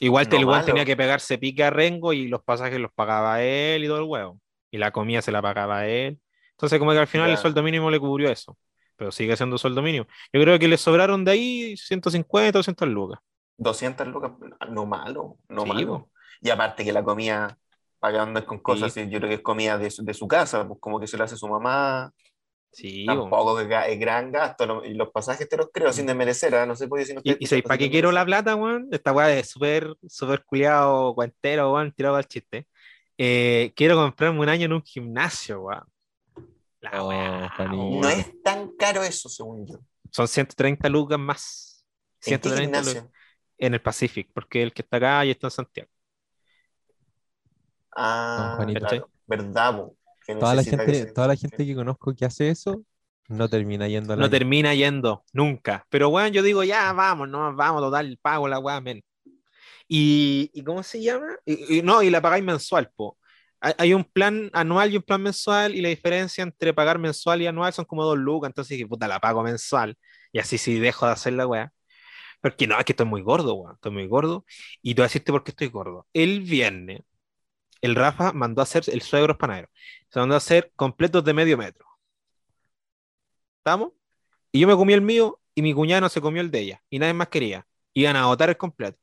Igual 0.00 0.24
No 0.24 0.30
el 0.36 0.46
malo. 0.58 0.66
tenía 0.66 0.84
que 0.84 0.96
pegarse 0.96 1.38
pique 1.38 1.64
a 1.64 1.70
Rengo 1.70 2.12
y 2.12 2.28
los 2.28 2.42
pasajes 2.42 2.78
los 2.78 2.92
pagaba 2.92 3.42
él 3.42 3.84
y 3.84 3.86
todo 3.86 3.98
el 3.98 4.04
huevo. 4.04 4.38
Y 4.70 4.78
la 4.78 4.90
comida 4.90 5.22
se 5.22 5.32
la 5.32 5.40
pagaba 5.40 5.86
él. 5.86 6.20
Entonces, 6.52 6.78
como 6.78 6.92
que 6.92 6.98
al 6.98 7.06
final 7.06 7.30
el 7.30 7.38
sueldo 7.38 7.62
mínimo 7.62 7.90
le 7.90 7.98
cubrió 7.98 8.30
eso. 8.30 8.58
Pero 8.96 9.10
sigue 9.12 9.36
siendo 9.36 9.58
sueldo 9.58 9.82
mínimo. 9.82 10.06
Yo 10.32 10.40
creo 10.40 10.58
que 10.58 10.68
le 10.68 10.76
sobraron 10.76 11.24
de 11.24 11.30
ahí 11.30 11.76
150 11.76 12.58
o 12.58 12.60
200 12.60 12.88
lucas. 12.88 13.20
200 13.58 14.06
lucas, 14.08 14.32
no 14.70 14.84
malo, 14.86 15.38
no 15.48 15.62
Sí, 15.62 15.68
malo. 15.68 16.10
Y 16.42 16.50
aparte 16.50 16.84
que 16.84 16.92
la 16.92 17.02
comida, 17.02 17.58
andes 18.00 18.44
con 18.44 18.58
cosas, 18.58 18.92
Sí. 18.92 19.08
yo 19.08 19.18
creo 19.18 19.28
que 19.28 19.34
es 19.36 19.40
comida 19.40 19.78
de, 19.78 19.90
su- 19.90 20.04
de 20.04 20.12
su 20.14 20.28
casa, 20.28 20.66
pues 20.68 20.78
como 20.80 21.00
que 21.00 21.06
se 21.06 21.16
lo 21.16 21.24
hace 21.24 21.36
su 21.36 21.48
mamá, 21.48 22.12
Sí, 22.76 23.06
bo. 23.06 23.30
tampoco 23.30 23.58
es 23.58 23.98
gran 23.98 24.30
gasto, 24.30 24.84
y 24.84 24.92
los 24.92 25.08
pasajes 25.10 25.48
te 25.48 25.56
los 25.56 25.70
creo, 25.72 25.92
sin 25.94 26.04
desmerecer, 26.04 26.54
¿ah? 26.54 26.66
no 26.66 26.76
sé 26.76 26.86
por 26.88 26.98
qué 26.98 27.06
si 27.06 27.14
no 27.14 27.22
Y, 27.24 27.30
y 27.30 27.46
¿sabéis 27.46 27.64
escuchando, 27.64 27.68
para 27.68 27.78
qué 27.78 27.90
quiero 27.90 28.12
la 28.12 28.24
plata, 28.26 28.54
weón? 28.54 28.88
Esta 28.92 29.12
weá 29.12 29.32
es 29.32 29.48
súper, 29.48 29.94
súper 30.06 30.44
culiado, 30.44 31.14
cuentero, 31.14 31.72
weón, 31.72 31.90
tirado 31.92 32.16
al 32.16 32.26
chiste. 32.26 32.66
Eh, 33.16 33.72
quiero 33.74 33.96
comprarme 33.96 34.40
un 34.40 34.48
año 34.50 34.66
en 34.66 34.74
un 34.74 34.82
gimnasio, 34.82 35.62
weón. 35.62 35.84
La 36.82 37.02
Oh, 37.02 37.08
weá. 37.08 37.50
No 37.58 38.08
es 38.10 38.42
tan 38.42 38.76
caro 38.76 39.02
eso, 39.02 39.30
según 39.30 39.66
yo. 39.66 39.78
Son 40.10 40.28
130 40.28 40.90
lucas 40.90 41.18
más. 41.18 41.82
¿En 42.26 42.38
qué 42.38 42.50
130 42.50 42.80
lucas 42.80 42.94
gimnasio? 42.94 43.12
en 43.58 43.72
el 43.74 43.80
Pacific, 43.80 44.28
porque 44.34 44.62
el 44.62 44.74
que 44.74 44.82
está 44.82 44.98
acá 44.98 45.24
y 45.24 45.30
está 45.30 45.46
en 45.46 45.50
Santiago. 45.50 45.90
Ah, 47.96 48.54
Juanito. 48.56 48.80
claro, 48.80 49.10
verdad, 49.26 49.76
po, 49.76 49.96
Toda 50.38 50.54
la 50.54 50.64
gente, 50.64 50.94
se- 50.94 51.06
toda 51.06 51.28
la 51.28 51.36
gente 51.36 51.64
que 51.66 51.74
conozco 51.74 52.14
que 52.14 52.24
hace 52.24 52.48
eso 52.50 52.84
no 53.28 53.48
termina 53.48 53.88
yendo 53.88 54.12
a 54.14 54.16
la 54.16 54.22
No 54.22 54.30
termina 54.30 54.74
yendo, 54.74 55.24
nunca. 55.32 55.86
Pero 55.90 56.08
weón, 56.08 56.32
yo 56.32 56.42
digo, 56.42 56.64
ya, 56.64 56.92
vamos, 56.92 57.28
no, 57.28 57.54
vamos, 57.54 57.82
total, 57.82 58.18
pago 58.22 58.48
la 58.48 58.58
weá, 58.58 58.80
men. 58.80 59.02
Y, 59.88 60.50
¿y 60.54 60.64
cómo 60.64 60.82
se 60.82 61.02
llama? 61.02 61.28
Y, 61.44 61.78
y 61.78 61.82
no, 61.82 62.02
y 62.02 62.10
la 62.10 62.20
pagáis 62.22 62.44
mensual, 62.44 62.90
po. 62.96 63.18
Hay, 63.60 63.74
hay 63.78 63.94
un 63.94 64.04
plan 64.04 64.50
anual 64.52 64.92
y 64.92 64.96
un 64.96 65.02
plan 65.02 65.22
mensual, 65.22 65.74
y 65.74 65.82
la 65.82 65.88
diferencia 65.90 66.42
entre 66.44 66.74
pagar 66.74 66.98
mensual 66.98 67.42
y 67.42 67.46
anual 67.46 67.72
son 67.72 67.84
como 67.86 68.04
dos 68.04 68.18
lucas, 68.18 68.50
entonces 68.50 68.70
dije, 68.78 68.86
puta, 68.88 69.08
la 69.08 69.20
pago 69.20 69.42
mensual, 69.42 69.96
y 70.32 70.38
así 70.40 70.58
sí 70.58 70.78
dejo 70.80 71.06
de 71.06 71.12
hacer 71.12 71.32
la 71.34 71.46
weá. 71.46 71.72
Porque 72.40 72.66
no, 72.66 72.78
es 72.78 72.84
que 72.84 72.92
estoy 72.92 73.06
muy 73.06 73.22
gordo, 73.22 73.54
weón, 73.54 73.74
estoy 73.76 73.92
muy 73.92 74.06
gordo, 74.06 74.44
y 74.82 74.94
te 74.94 75.00
voy 75.02 75.04
a 75.06 75.08
decirte 75.08 75.32
por 75.32 75.44
qué 75.44 75.50
estoy 75.52 75.68
gordo. 75.68 76.06
El 76.12 76.40
viernes, 76.42 77.00
el 77.80 77.94
Rafa 77.94 78.32
mandó 78.32 78.60
a 78.60 78.64
hacer, 78.64 78.84
el 78.88 79.02
suegro 79.02 79.32
es 79.32 79.38
panadero, 79.38 79.68
se 80.08 80.18
mandó 80.20 80.34
a 80.34 80.38
hacer 80.38 80.72
completos 80.76 81.24
de 81.24 81.32
medio 81.34 81.56
metro. 81.58 81.86
¿Estamos? 83.58 83.92
Y 84.52 84.60
yo 84.60 84.68
me 84.68 84.76
comí 84.76 84.92
el 84.92 85.02
mío 85.02 85.38
y 85.54 85.62
mi 85.62 85.74
cuñada 85.74 86.00
no 86.00 86.08
se 86.08 86.20
comió 86.20 86.40
el 86.40 86.50
de 86.50 86.60
ella. 86.60 86.82
Y 86.88 86.98
nadie 86.98 87.14
más 87.14 87.28
quería. 87.28 87.66
Iban 87.94 88.16
a 88.16 88.22
agotar 88.22 88.48
el 88.48 88.56
completo. 88.56 88.98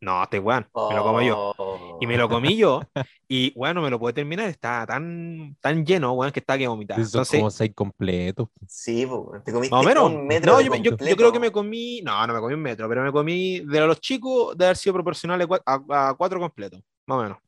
No, 0.00 0.22
este 0.22 0.38
weón, 0.38 0.68
me 0.90 0.94
lo 0.94 1.02
como 1.02 1.22
yo. 1.22 1.54
Oh. 1.56 1.98
Y 2.00 2.06
me 2.06 2.16
lo 2.16 2.28
comí 2.28 2.56
yo. 2.56 2.80
Y 3.28 3.50
bueno, 3.58 3.82
me 3.82 3.90
lo 3.90 3.98
pude 3.98 4.12
terminar. 4.12 4.48
Estaba 4.48 4.86
tan, 4.86 5.56
tan 5.60 5.84
lleno, 5.84 6.12
weón, 6.12 6.30
que 6.32 6.38
estaba 6.38 6.56
que 6.58 6.68
vomitar. 6.68 6.96
Son 6.98 7.04
Entonces, 7.06 7.40
como 7.40 7.50
seis 7.50 7.72
completos. 7.74 8.48
Sí, 8.68 9.04
po, 9.04 9.32
te 9.44 9.52
comiste 9.52 9.74
más 9.74 9.84
o 9.84 9.88
menos. 9.88 10.04
un 10.12 10.26
metro 10.28 10.52
No, 10.52 10.60
yo, 10.60 10.72
yo- 10.76 10.96
yo 10.96 11.16
creo 11.16 11.32
que 11.32 11.40
me 11.40 11.50
comí. 11.50 12.02
No, 12.02 12.24
no 12.24 12.34
me 12.34 12.38
comí 12.40 12.54
un 12.54 12.62
metro, 12.62 12.88
pero 12.88 13.02
me 13.02 13.10
comí 13.10 13.60
de 13.60 13.80
los 13.80 14.00
chicos 14.00 14.56
de 14.56 14.66
haber 14.66 14.76
sido 14.76 14.92
proporcional 14.94 15.40
a, 15.42 15.62
a- 15.66 16.08
a 16.10 16.14
cuatro 16.14 16.38
completos. 16.38 16.80
Más 17.06 17.18
o 17.18 17.22
menos. 17.22 17.38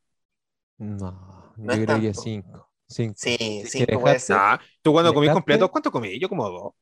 No, 0.79 1.55
No 1.57 1.75
yo 1.75 1.81
es 1.81 1.87
creo 1.87 2.01
que 2.01 2.07
tanto. 2.07 2.21
cinco. 2.21 2.71
Cinco. 2.87 3.14
Sí, 3.19 3.37
sí, 3.67 3.79
quieres 3.79 3.99
puede 3.99 4.19
ser. 4.19 4.37
Ah, 4.38 4.61
¿Tú 4.81 4.93
cuando 4.93 5.12
comí 5.12 5.27
¿Dejaste? 5.27 5.41
completos, 5.41 5.71
cuánto 5.71 5.91
comí? 5.93 6.19
Yo 6.19 6.29
como 6.29 6.49
dos. 6.49 6.73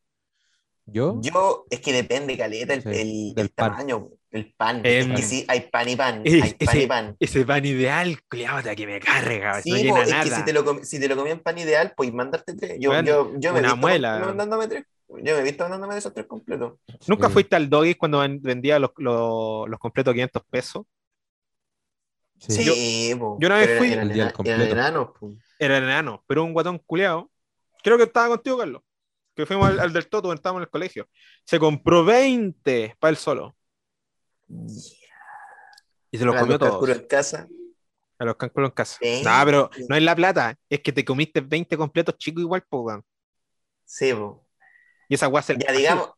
Yo, 0.88 1.20
Yo, 1.20 1.64
es 1.68 1.80
que 1.80 1.92
depende, 1.92 2.38
Caleta, 2.38 2.74
el, 2.74 2.82
Sí, 2.82 2.88
el- 2.90 3.34
del 3.34 3.46
el 3.46 3.50
pan. 3.50 3.70
tamaño, 3.72 4.08
el 4.30 4.54
pan. 4.54 4.82
Em, 4.84 5.10
es 5.10 5.16
que 5.20 5.22
sí, 5.26 5.44
hay 5.48 5.62
pan 5.62 5.88
y 5.88 5.96
pan, 5.96 6.22
es- 6.24 6.34
hay 6.44 6.52
pan 6.54 6.58
y 6.60 6.78
ese- 6.78 6.86
pan. 6.86 7.16
Ese 7.18 7.44
pan 7.44 7.64
ideal, 7.64 8.18
culiado, 8.30 8.70
que 8.76 8.86
me 8.86 9.00
carga. 9.00 9.60
Sí, 9.62 9.70
no 9.70 9.76
llena 9.78 10.02
es 10.04 10.10
nada. 10.10 10.22
que 10.22 10.30
si 10.30 10.44
te 10.44 10.52
lo, 10.52 10.64
comi- 10.64 10.84
si 10.84 11.00
te 11.00 11.08
lo 11.08 11.16
comían 11.16 11.40
pan 11.40 11.58
ideal, 11.58 11.92
pues 11.96 12.12
mandarte 12.12 12.54
tres. 12.54 12.76
Yo, 12.78 12.90
Bueno, 12.90 13.04
yo, 13.08 13.32
yo 13.36 13.52
me 13.52 13.58
he 13.58 13.62
una 13.62 13.68
visto 13.72 13.76
muela. 13.78 14.18
man- 14.20 14.26
mandándome 14.28 14.68
tres. 14.68 14.84
Yo 15.08 15.16
me 15.34 15.38
he 15.40 15.42
visto 15.42 15.64
mandándome 15.64 15.94
de 15.94 15.98
esos 15.98 16.14
tres 16.14 16.26
completos. 16.26 16.74
¿Nunca 17.08 17.26
Sí. 17.28 17.32
fuiste 17.32 17.56
al 17.56 17.68
Doggies 17.68 17.96
cuando 17.96 18.20
ven- 18.20 18.40
vendía 18.40 18.78
los, 18.78 18.90
los, 18.98 19.68
los 19.68 19.80
completos 19.80 20.12
500 20.14 20.44
pesos? 20.48 20.84
Sí. 22.38 23.14
Po. 23.18 23.36
yo 23.40 23.46
una 23.48 23.56
vez 23.58 23.78
fui- 23.78 23.92
Eran, 23.92 24.08
El 24.08 24.14
día 24.14 24.32
completo. 24.32 24.62
Era 25.58 25.78
enano, 25.78 26.24
pero 26.26 26.44
un 26.44 26.52
guatón 26.52 26.78
culeado. 26.78 27.30
Creo 27.82 27.96
que 27.96 28.04
estaba 28.04 28.28
contigo, 28.28 28.58
Carlos. 28.58 28.82
Que 29.34 29.46
fuimos 29.46 29.68
al, 29.68 29.80
al 29.80 29.92
del 29.92 30.08
Toto 30.08 30.22
cuando 30.28 30.38
estábamos 30.40 30.60
en 30.60 30.64
el 30.64 30.70
colegio. 30.70 31.08
Se 31.44 31.58
compró 31.58 32.04
20 32.04 32.96
para 32.98 33.10
él 33.10 33.16
solo. 33.16 33.56
Y 36.10 36.18
se 36.18 36.24
los 36.24 36.34
comió 36.36 36.56
los 36.58 36.70
todos. 36.70 36.88
en 36.88 37.06
casa. 37.06 37.48
A 38.18 38.24
los 38.24 38.36
cálculos 38.36 38.70
en 38.70 38.74
casa. 38.74 38.98
Sí. 39.00 39.22
No, 39.24 39.30
pero 39.44 39.70
no 39.88 39.96
es 39.96 40.02
la 40.02 40.16
plata. 40.16 40.56
Es 40.70 40.80
que 40.80 40.92
te 40.92 41.04
comiste 41.04 41.40
20 41.40 41.76
completos 41.76 42.16
chicos 42.16 42.42
igual, 42.42 42.62
po, 42.68 42.80
weón. 42.80 43.04
Sí, 43.84 44.12
po. 44.14 44.46
Y 45.08 45.14
esa 45.14 45.30
se 45.42 45.56
Ya 45.58 45.72
digamos, 45.72 46.10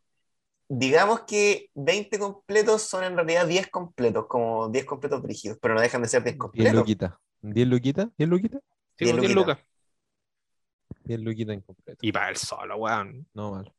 digamos 0.71 1.21
que 1.21 1.69
20 1.73 2.17
completos 2.19 2.83
son 2.83 3.03
en 3.03 3.15
realidad 3.15 3.47
10 3.47 3.67
completos, 3.69 4.27
como 4.27 4.69
10 4.69 4.85
completos 4.85 5.21
brígidos, 5.21 5.57
pero 5.61 5.73
no 5.73 5.81
dejan 5.81 6.01
de 6.03 6.07
ser 6.07 6.23
10 6.23 6.35
10 6.35 6.39
completos. 6.39 6.73
luquitas. 6.75 7.13
¿10 7.41 7.65
luquitas? 7.67 8.07
¿10 8.17 8.27
luquitas? 8.27 8.61
Sí, 8.97 9.05
10 9.05 9.11
como 9.11 9.21
10 9.21 9.35
luquitas. 9.35 9.57
lucas. 9.57 11.03
10 11.05 11.19
luquitas 11.21 11.53
en 11.55 11.61
completo. 11.61 11.99
Y 12.01 12.11
para 12.11 12.29
él 12.29 12.37
solo, 12.37 12.77
weón. 12.77 13.27
No 13.33 13.51
mal. 13.51 13.73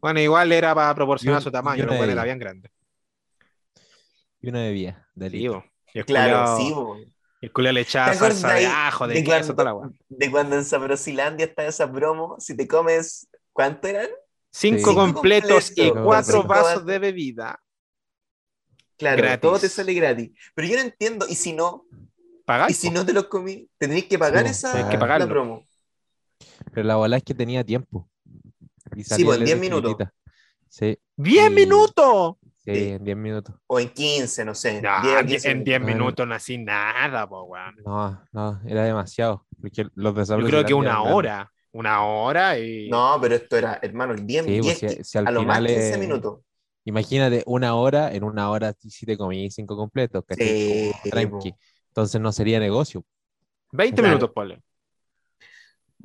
Bueno, 0.00 0.20
igual 0.20 0.52
era 0.52 0.74
para 0.74 0.94
proporcionar 0.94 1.36
Y 1.36 1.38
un- 1.38 1.42
su 1.42 1.48
y 1.48 1.52
tamaño, 1.52 1.86
de 1.86 2.12
era 2.12 2.24
bien 2.24 2.38
grande. 2.38 2.70
Y 4.40 4.48
una 4.48 4.60
bebida. 4.62 5.06
De 5.14 5.30
Sí. 5.30 5.38
Y 5.92 5.98
el 5.98 6.04
Claro, 6.06 6.56
sí, 6.56 6.70
po. 6.72 6.96
El 7.42 7.52
culiao 7.52 7.72
le 7.72 7.80
echaba 7.80 8.12
¿Te 8.12 8.18
salsa 8.18 8.54
de 8.54 8.66
ajo, 8.66 9.08
de, 9.08 9.14
de 9.14 9.24
queso, 9.24 9.30
cuando- 9.30 9.54
toda 9.54 9.64
la 9.64 9.74
weá. 9.74 9.90
De 10.08 10.30
cuando 10.30 10.56
en 10.56 10.64
Sabrosilandia 10.64 11.46
está 11.46 11.66
esa 11.66 11.90
promo, 11.90 12.36
si 12.38 12.56
te 12.56 12.68
comes, 12.68 13.28
¿cuánto 13.52 13.88
eran? 13.88 14.08
Cinco 14.52 14.90
Sí. 14.90 14.96
completos 14.96 15.70
y 15.76 15.88
completos, 15.88 16.04
cuatro 16.04 16.32
cinco 16.42 16.48
vasos 16.48 16.86
de 16.86 16.98
bebida. 16.98 17.60
Claro, 18.98 19.22
Gratis. 19.22 19.40
todo 19.40 19.58
te 19.58 19.68
sale 19.68 19.94
gratis. 19.94 20.30
Pero 20.54 20.68
yo 20.68 20.74
no 20.76 20.82
entiendo, 20.82 21.26
¿y 21.28 21.34
si 21.34 21.52
no? 21.52 21.86
Pagáis, 22.44 22.76
¿Y 22.76 22.80
si 22.88 22.90
no 22.90 23.06
te 23.06 23.12
los 23.12 23.26
comí? 23.28 23.68
Tendréis 23.78 24.06
que 24.06 24.18
pagar 24.18 24.44
Sí, 24.44 24.50
esa 24.50 24.88
que 24.88 24.96
la 24.98 25.26
promo. 25.28 25.66
Pero 26.72 26.86
la 26.86 26.96
bola 26.96 27.16
es 27.16 27.22
que 27.22 27.34
tenía 27.34 27.64
tiempo. 27.64 28.10
Y 28.96 29.04
Sí, 29.04 29.24
pues, 29.24 29.38
en 29.38 29.44
letra 29.44 29.44
10 29.44 29.58
minutos. 29.60 30.08
Sí, 30.68 30.98
¡Diez 31.16 31.50
Y- 31.50 31.54
minutos! 31.54 32.36
sí, 32.64 32.74
Sí. 32.74 32.88
en 32.90 33.04
10 33.04 33.16
minutos. 33.16 33.54
O 33.66 33.78
en 33.80 33.88
15, 33.88 34.44
no 34.44 34.54
sé. 34.54 34.82
No, 34.82 35.00
10 35.02 35.20
en 35.20 35.26
15 35.26 35.50
en 35.50 35.64
10 35.64 35.80
No, 35.80 35.86
no. 35.86 35.92
minutos 35.94 36.26
no 36.26 36.34
así 36.34 36.58
nada, 36.58 37.28
po, 37.28 37.44
weón. 37.44 37.76
No, 37.84 38.22
no, 38.32 38.60
era 38.66 38.84
demasiado. 38.84 39.46
Porque 39.60 39.86
los 39.94 40.28
Yo 40.28 40.38
creo 40.38 40.64
que 40.64 40.74
una 40.74 41.02
hora. 41.02 41.50
Una 41.72 42.04
hora 42.04 42.58
y. 42.58 42.88
No, 42.88 43.16
pero 43.20 43.36
esto 43.36 43.56
era, 43.56 43.78
hermano, 43.82 44.14
10, 44.16 44.44
Sí, 44.44 44.60
10, 44.60 44.80
pues, 44.80 44.96
si- 44.96 45.04
si 45.04 45.18
a 45.18 45.22
lo 45.22 45.42
más 45.44 45.58
final 45.58 45.66
15 45.66 45.92
es- 45.92 45.98
minutos. 45.98 46.40
Imagínate 46.84 47.42
una 47.46 47.74
hora, 47.74 48.12
en 48.12 48.24
una 48.24 48.50
hora 48.50 48.74
sí 48.80 49.06
te 49.06 49.16
comí 49.16 49.50
cinco 49.50 49.76
completos. 49.76 50.24
Sí, 50.36 50.90
tranqui. 51.10 51.54
Entonces 51.88 52.20
no 52.20 52.32
sería 52.32 52.58
negocio. 52.58 53.04
20 53.72 53.96
Claro. 54.00 54.16
minutos, 54.16 54.30
ponle. 54.34 54.62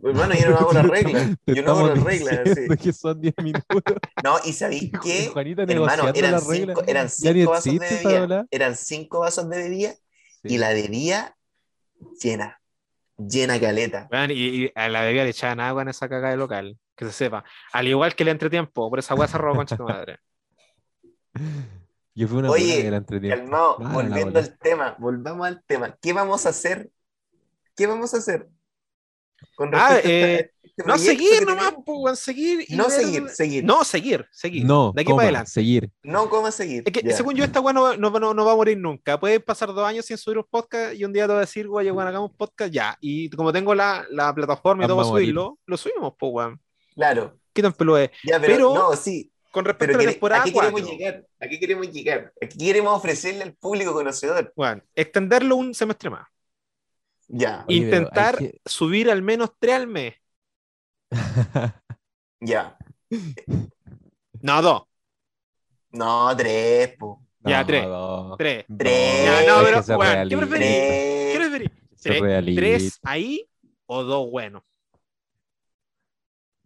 Hermano, 0.04 0.36
yo 0.36 0.50
no 0.50 0.58
hago 0.58 0.74
las 0.74 0.88
reglas. 0.88 1.36
Yo 1.48 1.64
no 1.64 1.72
hago 1.72 1.88
las 1.88 2.04
reglas. 2.04 2.50
sí. 2.54 2.68
que 2.90 2.94
son 2.94 3.22
10 3.22 3.34
minutos. 3.42 3.66
No, 4.24 4.38
y 4.44 4.54
sabéis 4.54 4.92
qué? 5.04 5.30
Juanita 5.32 5.64
Hermano, 5.64 6.10
eran 6.14 6.42
cinco, 6.42 6.84
eran 6.88 7.10
cinco 7.10 7.52
vasos 7.52 7.74
de 7.80 8.00
bebida. 8.04 8.46
Eran 8.52 8.76
cinco 8.76 9.20
vasos 9.20 9.50
de 9.50 9.58
bebida 9.58 9.94
y 10.44 10.58
la 10.58 10.70
bebida 10.74 11.38
llena. 12.22 12.60
Llena 13.18 13.60
caleta. 13.60 14.08
Weón, 14.12 14.32
y, 14.32 14.66
y 14.66 14.72
a 14.76 14.90
la 14.90 15.02
bebida 15.02 15.24
le 15.24 15.30
echaban 15.30 15.60
agua 15.60 15.82
en 15.84 15.90
esa 15.90 16.10
caga 16.10 16.30
de 16.30 16.38
local. 16.38 16.78
Que 16.96 17.06
se 17.06 17.12
sepa. 17.12 17.44
Al 17.74 17.88
igual 17.88 18.16
que 18.16 18.24
el 18.24 18.30
entretiempo, 18.30 18.90
por 18.90 19.00
esa 19.00 19.16
weá 19.16 19.28
se 19.28 19.38
robó 19.38 19.56
concha 19.56 19.76
tu 19.76 19.84
madre. 19.84 20.20
Yo 22.16 22.28
fui 22.28 22.38
una 22.38 22.50
Oye, 22.50 22.88
entretiempo. 22.88 23.42
Calmado, 23.42 23.78
la 23.80 23.90
volviendo 23.90 24.40
al 24.40 24.58
tema, 24.58 24.96
volvamos 25.00 25.48
al 25.48 25.64
tema. 25.66 25.98
¿Qué 26.02 26.14
vamos 26.14 26.46
a 26.46 26.50
hacer? 26.50 26.90
¿Qué 27.76 27.88
vamos 27.88 28.14
a 28.14 28.18
hacer? 28.18 28.48
Con 29.56 29.74
Ah, 29.74 29.90
respecto 29.96 30.10
a 30.10 30.12
eh, 30.12 30.52
este- 30.78 30.90
No, 30.92 30.98
seguir 30.98 31.46
nomás, 31.46 31.74
weón, 31.86 32.16
seguir. 32.18 32.66
y 32.68 32.76
No 32.76 32.88
ver- 32.88 32.92
seguir, 33.00 33.30
seguir. 33.30 33.64
No, 33.64 33.84
seguir, 33.84 34.28
seguir. 34.32 34.66
No, 34.66 34.92
de 34.94 35.02
aquí 35.02 35.06
coma, 35.10 35.18
para 35.18 35.28
adelante. 35.30 35.52
seguir. 35.52 35.90
No, 36.04 36.30
¿cómo 36.30 36.52
seguir? 36.52 36.84
Es 36.86 36.92
que 36.92 37.14
según 37.14 37.36
yo, 37.36 37.44
esta 37.46 37.62
weá 37.62 37.74
no, 37.74 37.96
no, 37.96 38.10
no- 38.12 38.34
no 38.34 38.46
va 38.46 38.52
a 38.52 38.56
morir 38.56 38.78
nunca. 38.78 39.20
Puede 39.20 39.40
pasar 39.40 39.70
dos 39.74 39.88
años 39.88 40.06
sin 40.06 40.18
subir 40.18 40.38
un 40.40 40.46
podcast 40.50 40.94
y 40.96 41.06
un 41.06 41.14
día 41.14 41.24
te 41.24 41.28
voy 41.34 41.38
a 41.38 41.42
decir, 41.42 41.68
oye, 41.70 41.92
bueno, 41.92 42.10
hagamos 42.10 42.32
un 42.32 42.38
podcast 42.38 42.72
ya. 42.74 42.98
Y 43.00 43.30
como 43.30 43.54
tengo 43.54 43.74
la, 43.74 44.06
la 44.10 44.34
plataforma 44.36 44.84
y 44.84 44.88
todo 44.88 44.98
para 44.98 45.10
subirlo, 45.10 45.58
lo 45.66 45.78
subimos, 45.78 46.14
pues, 46.20 46.32
weón. 46.34 46.62
Claro. 46.94 47.38
¿Qué 47.54 47.62
tan 47.62 47.72
pelo 47.74 47.98
es? 47.98 48.10
Ya, 48.24 48.40
pero, 48.40 48.54
Pero- 48.56 48.74
no, 48.76 48.96
sí. 48.96 49.32
Con 49.52 49.64
Pero 49.64 49.72
respecto 49.78 49.98
a 49.98 50.04
la 50.04 50.12
temporada 50.12 50.42
¿a 50.42 50.44
qué 50.44 50.52
queremos 50.52 50.82
4, 50.82 50.98
llegar? 50.98 51.26
¿A 51.40 51.48
qué 51.48 51.60
queremos 51.62 51.90
llegar? 51.92 52.34
¿A 52.42 52.46
qué 52.46 52.58
queremos 52.58 52.94
ofrecerle 52.98 53.44
al 53.44 53.54
público 53.54 53.94
conocedor? 53.94 54.52
weón, 54.58 54.84
extenderlo 54.94 55.56
un 55.56 55.74
semestre 55.74 56.10
más. 56.10 56.28
Ya, 57.30 57.64
Intentar 57.70 58.38
que- 58.38 58.60
subir 58.66 59.10
al 59.10 59.22
menos 59.22 59.52
tres 59.58 59.76
al 59.76 59.88
mes. 59.88 60.14
ya. 62.42 62.78
No, 64.42 64.62
dos. 64.62 64.84
No, 65.92 66.36
tres, 66.36 66.96
po. 66.98 67.22
Ya, 67.42 67.60
No, 67.62 67.66
tres. 67.68 67.86
dos. 67.86 68.38
Tres. 68.38 68.66
Tres. 68.78 69.26
Ya, 69.26 69.54
no, 69.54 69.64
pero, 69.64 69.84
que 69.84 69.92
weón, 69.92 70.02
¿qué 70.02 70.14
realista. 70.14 70.38
preferís? 70.38 70.68
¿Qué 70.68 71.34
Tres. 71.36 71.50
preferís? 71.50 71.72
¿Tres, 72.02 72.22
realista. 72.22 72.62
tres 72.62 73.00
ahí 73.04 73.50
o 73.86 74.04
dos 74.04 74.30
buenos? 74.30 74.64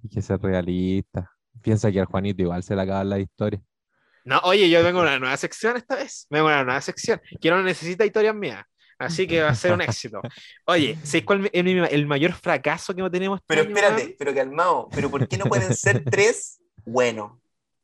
Hay 0.04 0.10
que 0.10 0.22
ser 0.22 0.40
realista. 0.42 1.30
Piensa 1.62 1.92
que 1.92 2.00
al 2.00 2.06
Juanito 2.06 2.42
igual 2.42 2.64
se 2.64 2.76
le 2.76 2.82
acaban 2.82 3.10
las 3.10 3.20
historias. 3.20 3.62
No, 4.26 4.40
oye, 4.44 4.70
yo 4.70 4.84
vengo 4.84 5.00
a 5.00 5.04
una 5.04 5.20
nueva 5.20 5.38
sección 5.38 5.78
esta 5.78 5.96
vez. 5.96 6.28
Vengo 6.30 6.48
a 6.48 6.54
una 6.54 6.64
nueva 6.64 6.82
sección. 6.82 7.20
Que 7.42 7.50
no 7.50 7.62
necesita 7.62 8.06
historias 8.06 8.36
mías. 8.36 8.64
Así 9.00 9.26
que 9.28 9.42
va 9.42 9.50
a 9.50 9.56
ser 9.56 9.72
un 9.74 9.82
éxito. 9.82 10.22
Oye, 10.66 10.98
¿sabes 11.04 11.24
cuál 11.24 11.46
es 11.46 11.52
el 11.54 12.06
mayor 12.06 12.34
fracaso 12.34 12.94
que 12.94 13.10
tenemos? 13.10 13.40
este 13.40 13.46
Pero 13.48 13.62
año, 13.62 13.70
espérate, 13.70 14.16
pero 14.20 14.36
calmado. 14.36 14.90
¿Pero 14.94 15.10
por 15.10 15.28
qué 15.28 15.38
no 15.38 15.46
pueden 15.46 15.74
ser 15.74 16.04
tres 16.12 16.60
buenos? 16.86 17.32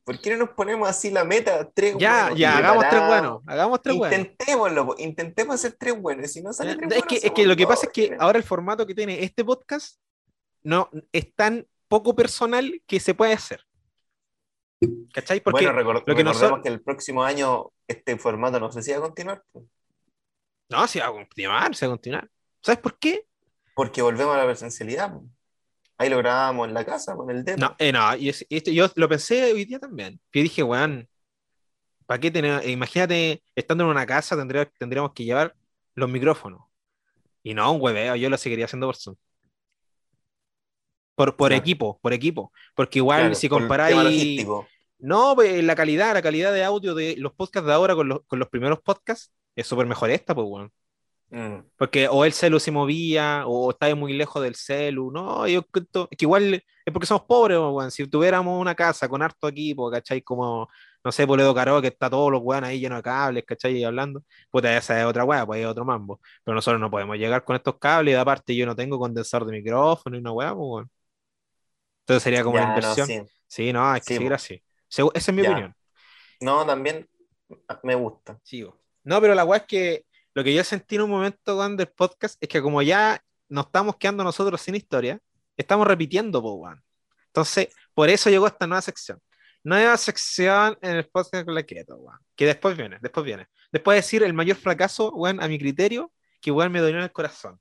¿Por 0.04 0.20
qué 0.22 0.32
no 0.32 0.46
nos 0.46 0.50
ponemos 0.50 0.88
así 0.88 1.10
la 1.10 1.24
meta? 1.24 1.68
Tres 1.74 1.96
Ya, 1.98 2.24
buenos, 2.24 2.40
ya, 2.40 2.58
hagamos 2.58 2.86
tres 2.90 3.08
buenos. 3.08 3.42
Hagamos 3.48 3.82
tres. 3.82 3.96
Intentémoslo, 3.96 4.96
intentemos 5.00 5.56
hacer 5.56 5.74
tres 5.80 6.00
buenos. 6.00 6.32
Si 6.32 6.42
no 6.44 6.54
sale 6.54 6.72
Es 6.72 6.78
tres 6.78 6.90
que, 6.90 6.98
buenos, 7.00 7.24
es 7.24 7.32
que 7.32 7.48
lo 7.48 7.56
que 7.56 7.66
pasa 7.66 7.86
es 7.88 7.92
que 7.92 8.16
ahora 8.20 8.38
el 8.38 8.44
formato 8.44 8.86
que 8.86 8.94
tiene 8.94 9.24
este 9.24 9.44
podcast 9.44 9.98
no 10.64 10.90
es 11.12 11.34
tan 11.34 11.66
poco 11.88 12.14
personal 12.16 12.82
que 12.86 13.00
se 13.00 13.14
puede 13.16 13.34
hacer. 13.34 13.62
¿Cachai? 15.14 15.40
Porque 15.40 15.66
bueno, 15.66 15.80
recor- 15.80 15.94
lo 15.94 16.04
que 16.04 16.12
recordemos 16.12 16.36
nosotros- 16.36 16.60
que 16.62 16.70
el 16.70 16.82
próximo 16.82 17.24
año 17.24 17.72
este 17.88 18.18
formato 18.18 18.60
no 18.60 18.72
sé 18.72 18.82
si 18.84 18.92
va 18.92 18.98
a 18.98 19.02
continuar. 19.02 19.42
No, 20.70 20.88
se 20.88 21.00
va 21.00 21.08
a 21.08 21.12
continuar, 21.12 21.76
se 21.76 21.86
va 21.88 21.94
a 21.94 21.96
continuar. 21.96 22.30
¿Sabes 22.62 22.80
por 22.80 22.98
qué? 23.00 23.26
porque 23.76 24.02
volvemos 24.02 24.34
a 24.34 24.38
la 24.38 24.46
presencialidad. 24.46 25.12
po. 25.12 25.26
Ahí 25.98 26.10
lo 26.10 26.18
grabábamos 26.18 26.68
en 26.70 26.74
la 26.74 26.86
casa 26.86 27.14
con 27.16 27.30
el 27.30 27.44
dedo. 27.44 27.58
No, 27.58 27.76
eh, 27.78 27.92
no, 27.92 28.16
y 28.16 28.30
es- 28.30 28.46
esto- 28.50 28.72
yo 28.72 28.88
lo 28.96 29.10
pensé 29.10 29.52
hoy 29.52 29.66
día 29.66 29.80
también. 29.80 30.20
Yo 30.32 30.42
dije, 30.42 30.64
weón, 30.64 31.10
¿para 32.06 32.20
qué 32.22 32.32
tener? 32.32 32.66
Imagínate, 32.70 33.44
estando 33.54 33.84
en 33.84 33.90
una 33.90 34.06
casa, 34.06 34.38
tendría- 34.38 34.66
tendríamos 34.80 35.12
que 35.14 35.26
llevar 35.26 35.56
los 35.94 36.10
micrófonos. 36.10 36.62
Y 37.44 37.54
no, 37.54 37.70
un 37.74 37.82
hueveo, 37.82 38.16
yo 38.16 38.30
lo 38.30 38.38
seguiría 38.38 38.64
haciendo 38.64 38.88
por 38.88 38.96
Zoom. 38.96 39.16
Por, 41.16 41.36
por 41.36 41.50
Claro. 41.50 41.62
equipo, 41.62 42.00
por 42.02 42.14
equipo. 42.14 42.52
Porque 42.76 43.00
igual, 43.00 43.20
Claro, 43.22 43.36
si 43.36 43.50
comparáis. 43.50 44.46
No, 45.00 45.36
pues 45.36 45.64
la 45.64 45.76
calidad, 45.76 46.14
la 46.14 46.22
calidad 46.22 46.54
de 46.54 46.64
audio 46.64 46.96
de 46.96 47.16
los 47.18 47.34
podcasts 47.34 47.68
de 47.68 47.74
ahora 47.74 47.96
con 47.96 48.08
los, 48.10 48.22
con 48.26 48.40
los 48.40 48.48
primeros 48.50 48.80
podcasts 48.82 49.32
es 49.56 49.68
súper 49.68 49.86
mejor 49.88 50.10
esta, 50.12 50.36
pues, 50.36 50.48
weón. 50.50 50.72
Mm. 51.30 51.66
Porque 51.78 52.08
o 52.08 52.24
el 52.24 52.32
celu 52.34 52.60
se 52.60 52.72
movía, 52.72 53.44
o 53.48 53.72
estaba 53.72 53.94
muy 53.96 54.14
lejos 54.14 54.42
del 54.42 54.56
celu, 54.56 55.12
no, 55.12 55.46
yo 55.48 55.64
creo 55.64 56.08
que 56.08 56.18
igual 56.26 56.54
es 56.56 56.94
porque 56.94 57.06
somos 57.08 57.24
pobres, 57.26 57.58
pues, 57.60 57.72
weón. 57.74 57.92
Si 57.92 58.08
tuviéramos 58.08 58.60
una 58.62 58.76
casa 58.76 59.10
con 59.10 59.22
harto 59.22 59.48
equipo, 59.50 59.92
¿cachai? 59.92 60.22
Como, 60.22 60.70
no 61.04 61.12
sé, 61.12 61.28
Poledo 61.28 61.54
Caro, 61.54 61.82
que 61.82 61.88
está 61.90 62.10
todos 62.10 62.32
los 62.32 62.42
weón 62.44 62.64
ahí 62.64 62.80
llenos 62.80 63.00
de 63.00 63.04
cables, 63.04 63.44
¿cachai? 63.46 63.78
Y 63.78 63.84
hablando, 63.84 64.24
puta, 64.52 64.76
esa 64.78 65.00
es 65.02 65.06
otra 65.06 65.26
weá, 65.26 65.46
pues 65.46 65.62
es 65.62 65.68
otro 65.68 65.84
mambo. 65.86 66.22
Pero 66.44 66.56
nosotros 66.56 66.80
no 66.80 66.90
podemos 66.92 67.18
llegar 67.18 67.44
con 67.44 67.56
estos 67.58 67.78
cables, 67.80 68.14
y 68.14 68.16
aparte 68.18 68.56
yo 68.56 68.66
no 68.66 68.76
tengo 68.76 68.98
condensador 69.00 69.48
de 69.48 69.54
micrófono 69.58 70.16
y 70.16 70.20
una 70.20 70.32
weá, 70.32 70.54
pues, 70.56 70.60
weón. 70.70 70.90
Entonces 72.02 72.24
sería 72.24 72.44
como 72.44 72.56
Ya, 72.56 72.62
una 72.62 72.68
no, 72.68 72.74
inversión. 72.76 73.08
sí. 73.08 73.22
sí. 73.48 73.74
no, 73.74 73.86
hay 73.92 74.02
que 74.02 74.14
Sí, 74.14 74.14
seguir 74.14 74.34
así. 74.34 74.62
Esa 74.90 75.12
es 75.14 75.34
mi 75.34 75.42
Ya. 75.42 75.50
opinión. 75.52 75.76
No, 76.42 76.66
también 76.66 77.10
me 77.84 77.96
gusta. 77.96 78.40
Sigo. 78.44 78.82
No, 79.06 79.22
pero 79.22 79.36
la 79.36 79.46
weá 79.46 79.60
es 79.60 79.66
que 79.66 80.06
lo 80.34 80.44
que 80.44 80.54
yo 80.54 80.64
sentí 80.64 80.96
en 80.96 81.04
un 81.04 81.12
momento 81.12 81.56
con 81.56 81.78
del 81.78 81.88
podcast 81.88 82.38
es 82.42 82.50
que 82.50 82.62
como 82.62 82.82
ya 82.82 83.22
nos 83.48 83.68
estamos 83.68 83.96
quedando 83.98 84.24
nosotros 84.24 84.60
sin 84.60 84.76
historia, 84.76 85.20
estamos 85.56 85.88
repitiendo, 85.88 86.42
po. 86.42 86.68
Entonces, 87.28 87.70
por 87.94 88.10
eso 88.10 88.30
llegó 88.30 88.48
esta 88.48 88.68
nueva 88.68 88.82
sección. 88.82 89.20
Nueva 89.64 89.96
sección 89.98 90.78
en 90.82 90.98
el 90.98 91.08
podcast 91.08 91.46
con 91.46 91.56
la 91.56 91.64
Keto, 91.64 91.98
weón. 91.98 92.20
Que 92.36 92.48
después 92.48 92.76
viene, 92.76 92.98
después 93.02 93.26
viene. 93.26 93.48
Después 93.72 93.96
de 93.96 94.02
decir 94.02 94.24
el 94.24 94.34
mayor 94.34 94.58
fracaso, 94.58 95.12
weón, 95.12 95.42
a 95.42 95.48
mi 95.48 95.60
criterio, 95.60 96.12
que 96.42 96.52
weón 96.52 96.72
me 96.72 96.80
dolió 96.80 96.98
en 96.98 97.04
el 97.04 97.12
corazón. 97.12 97.60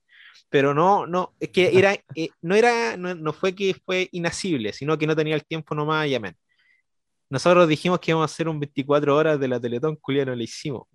pero 0.49 0.73
no, 0.73 1.07
no, 1.07 1.35
es 1.39 1.49
que 1.49 1.77
era, 1.77 1.93
eh, 2.15 2.29
no 2.41 2.55
era, 2.55 2.97
no, 2.97 3.13
no 3.15 3.33
fue 3.33 3.53
que 3.55 3.75
fue 3.85 4.09
inasible, 4.11 4.73
sino 4.73 4.97
que 4.97 5.07
no 5.07 5.15
tenía 5.15 5.35
el 5.35 5.45
tiempo 5.45 5.75
nomás 5.75 6.07
y 6.07 6.15
amén. 6.15 6.35
Nosotros 7.29 7.67
dijimos 7.67 7.99
que 7.99 8.11
íbamos 8.11 8.31
a 8.31 8.33
hacer 8.33 8.47
un 8.47 8.59
24 8.59 9.15
horas 9.15 9.39
de 9.39 9.47
la 9.47 9.59
Teletón, 9.59 9.95
culiano, 9.95 10.35
lo 10.35 10.43
hicimos. 10.43 10.87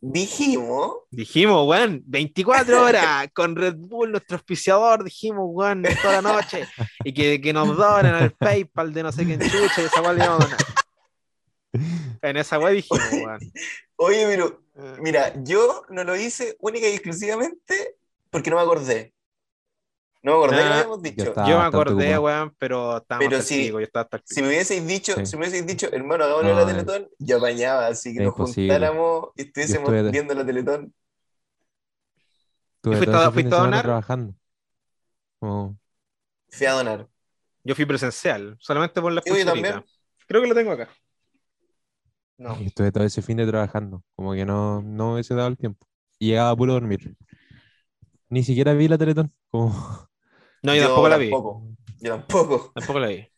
Dijimos. 0.00 0.96
Dijimos, 1.10 1.66
weón, 1.68 2.02
24 2.06 2.82
horas 2.82 3.28
con 3.32 3.54
Red 3.56 3.76
Bull, 3.76 4.10
nuestro 4.10 4.36
auspiciador, 4.36 5.04
dijimos, 5.04 5.44
weón, 5.48 5.82
toda 6.02 6.20
la 6.20 6.32
noche, 6.34 6.66
y 7.04 7.12
que, 7.12 7.40
que 7.40 7.52
nos 7.52 7.76
donen 7.76 8.14
al 8.14 8.32
PayPal 8.32 8.92
de 8.92 9.02
no 9.02 9.12
sé 9.12 9.24
quién 9.24 9.40
chucha, 9.40 9.82
y 9.82 9.84
esa 9.84 10.02
weá 10.02 10.12
le 10.12 10.24
íbamos 10.24 10.44
a 10.44 10.48
donar. 10.48 10.60
En 12.22 12.36
esa 12.36 12.58
weá 12.58 12.70
dijimos, 12.70 13.02
weón. 13.12 13.38
Oye, 13.96 14.26
pero 14.26 14.66
Eh, 14.78 14.96
mira, 15.00 15.32
yo 15.42 15.84
no 15.88 16.04
lo 16.04 16.14
hice 16.16 16.54
única 16.60 16.86
y 16.86 16.92
exclusivamente 16.92 17.96
porque 18.28 18.50
no 18.50 18.56
me 18.56 18.62
acordé. 18.62 19.14
No 20.26 20.32
me 20.40 20.44
acordé 20.44 20.56
que 20.56 20.62
lo 20.64 20.70
Ah, 20.70 20.74
habíamos 20.74 21.02
dicho. 21.02 21.22
estaba 21.22 21.48
Yo 21.48 21.58
me 21.58 21.64
acordé, 21.64 22.18
weón, 22.18 22.54
pero 22.58 22.96
estábamos 22.96 23.28
Pero 23.28 23.38
testigos, 23.38 23.80
yo 23.80 23.84
estaba 23.86 24.08
Si 24.24 24.42
me 24.42 24.48
hubieseis 24.48 24.84
dicho, 24.86 25.14
Sí. 25.14 25.24
si 25.26 25.36
me 25.36 25.42
hubieseis 25.42 25.66
dicho, 25.66 25.88
hermano, 25.92 26.24
hagámoslo 26.24 26.48
No, 26.48 26.54
la 26.56 26.60
es- 26.62 26.66
Teletón, 26.66 27.08
yo 27.20 27.36
apañaba, 27.36 27.86
así 27.86 28.12
que 28.12 28.18
es 28.18 28.24
nos 28.24 28.32
imposible. 28.34 28.72
juntáramos 28.74 29.28
y 29.36 29.42
estuviésemos 29.42 29.88
estuve 29.88 30.10
viendo 30.10 30.34
la 30.34 30.44
Teletón. 30.44 30.94
Estuve 32.76 32.96
fuiste 32.96 33.12
todo 33.12 33.22
a- 33.22 33.32
fuiste 33.32 33.50
donar? 33.50 33.82
trabajando. 33.84 34.34
Fui 35.40 36.66
a 36.66 36.72
donar. 36.72 37.08
Yo 37.62 37.74
fui 37.76 37.84
presencial, 37.86 38.56
solamente 38.58 39.00
por 39.00 39.12
la 39.12 39.22
Sí, 39.22 39.44
también. 39.44 39.84
Creo 40.26 40.42
que 40.42 40.48
lo 40.48 40.54
tengo 40.56 40.72
acá. 40.72 40.88
No. 42.38 42.56
y 42.60 42.66
estuve 42.74 42.90
todo 42.90 43.04
ese 43.04 43.22
fin 43.22 43.36
de 43.36 43.46
trabajando. 43.46 44.02
Como 44.16 44.32
que 44.34 44.44
no, 44.44 44.82
no 44.82 45.06
me 45.08 45.12
hubiese 45.14 45.34
dado 45.36 45.48
el 45.48 45.56
tiempo. 45.56 45.86
Y 46.18 46.28
llegaba 46.30 46.56
puro 46.56 46.72
a 46.72 46.74
dormir. 46.80 47.16
Ni 48.28 48.42
siquiera 48.42 48.72
vi 48.72 48.88
la 48.88 48.98
Teletón. 48.98 49.32
Como... 49.50 49.72
No, 50.62 50.74
yo, 50.74 50.82
tampoco 50.84 51.08
la 51.08 51.16
vi. 51.16 51.30
Tampoco. 51.30 51.68
Yo 52.00 52.10
tampoco. 52.16 52.72
Tampoco 52.74 53.00
la 53.00 53.08
vi. 53.08 53.28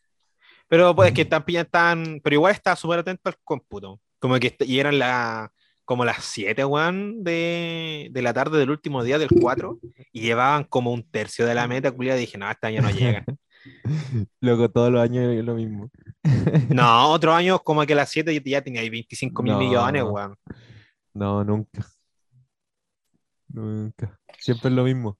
Pero 0.67 0.95
pues 0.95 1.09
es 1.09 1.13
que 1.15 1.21
están 1.23 1.43
pillan 1.43 1.65
tan. 1.65 2.19
Pero 2.23 2.35
igual 2.35 2.53
estaba 2.53 2.75
súper 2.75 2.99
atento 2.99 3.29
al 3.29 3.35
cómputo. 3.43 3.99
Como 4.19 4.37
que 4.39 4.55
y 4.59 4.79
eran 4.79 4.99
la, 4.99 5.51
como 5.85 6.05
las 6.05 6.23
7, 6.25 6.63
weón, 6.65 7.23
de, 7.23 8.09
de 8.11 8.21
la 8.21 8.33
tarde 8.33 8.59
del 8.59 8.69
último 8.69 9.03
día 9.03 9.17
del 9.17 9.29
4. 9.29 9.79
Y 10.11 10.21
llevaban 10.21 10.63
como 10.65 10.91
un 10.91 11.09
tercio 11.09 11.45
de 11.45 11.55
la 11.55 11.67
meta, 11.67 11.91
culiada. 11.91 12.19
Dije, 12.19 12.37
no, 12.37 12.49
este 12.49 12.67
año 12.67 12.81
no 12.81 12.89
llegan. 12.91 13.25
Luego 14.41 14.69
todos 14.69 14.91
los 14.91 15.01
años 15.01 15.33
es 15.35 15.43
lo 15.43 15.55
mismo. 15.55 15.89
no, 16.69 17.11
otro 17.11 17.33
año 17.33 17.59
como 17.59 17.85
que 17.85 17.93
a 17.93 17.97
las 17.97 18.09
7 18.09 18.41
ya 18.45 18.61
tenía 18.61 18.81
ahí 18.81 18.89
25 18.89 19.43
mil 19.43 19.53
No. 19.53 19.59
millones, 19.59 20.03
weón. 20.03 20.35
No, 21.13 21.43
nunca. 21.43 21.85
Nunca. 23.47 24.19
Siempre 24.37 24.69
es 24.69 24.75
lo 24.75 24.83
mismo. 24.83 25.17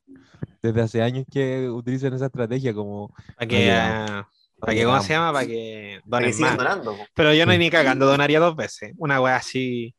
Desde 0.62 0.82
hace 0.82 1.02
años 1.02 1.26
que 1.32 1.70
utilizan 1.70 2.14
esa 2.14 2.26
estrategia 2.28 2.74
como... 2.74 3.14
Para 3.36 3.48
que, 3.48 3.72
ah, 3.72 4.28
para 4.60 4.74
que, 4.74 4.84
¿cómo 4.84 5.02
se 5.02 5.14
llama? 5.14 5.32
Para 5.34 5.48
que 5.48 6.02
Para 6.10 6.26
que 6.26 6.32
donen 6.32 6.34
sigan 6.34 6.58
más. 6.58 6.58
donando. 6.58 6.98
po. 6.98 7.06
Pero 7.14 7.34
yo 7.34 7.46
no 7.46 7.58
ni 7.58 7.70
cagando 7.70 8.06
donaría 8.06 8.40
dos 8.40 8.56
veces. 8.56 8.94
Una 8.98 9.22
wea 9.22 9.38
así. 9.38 9.96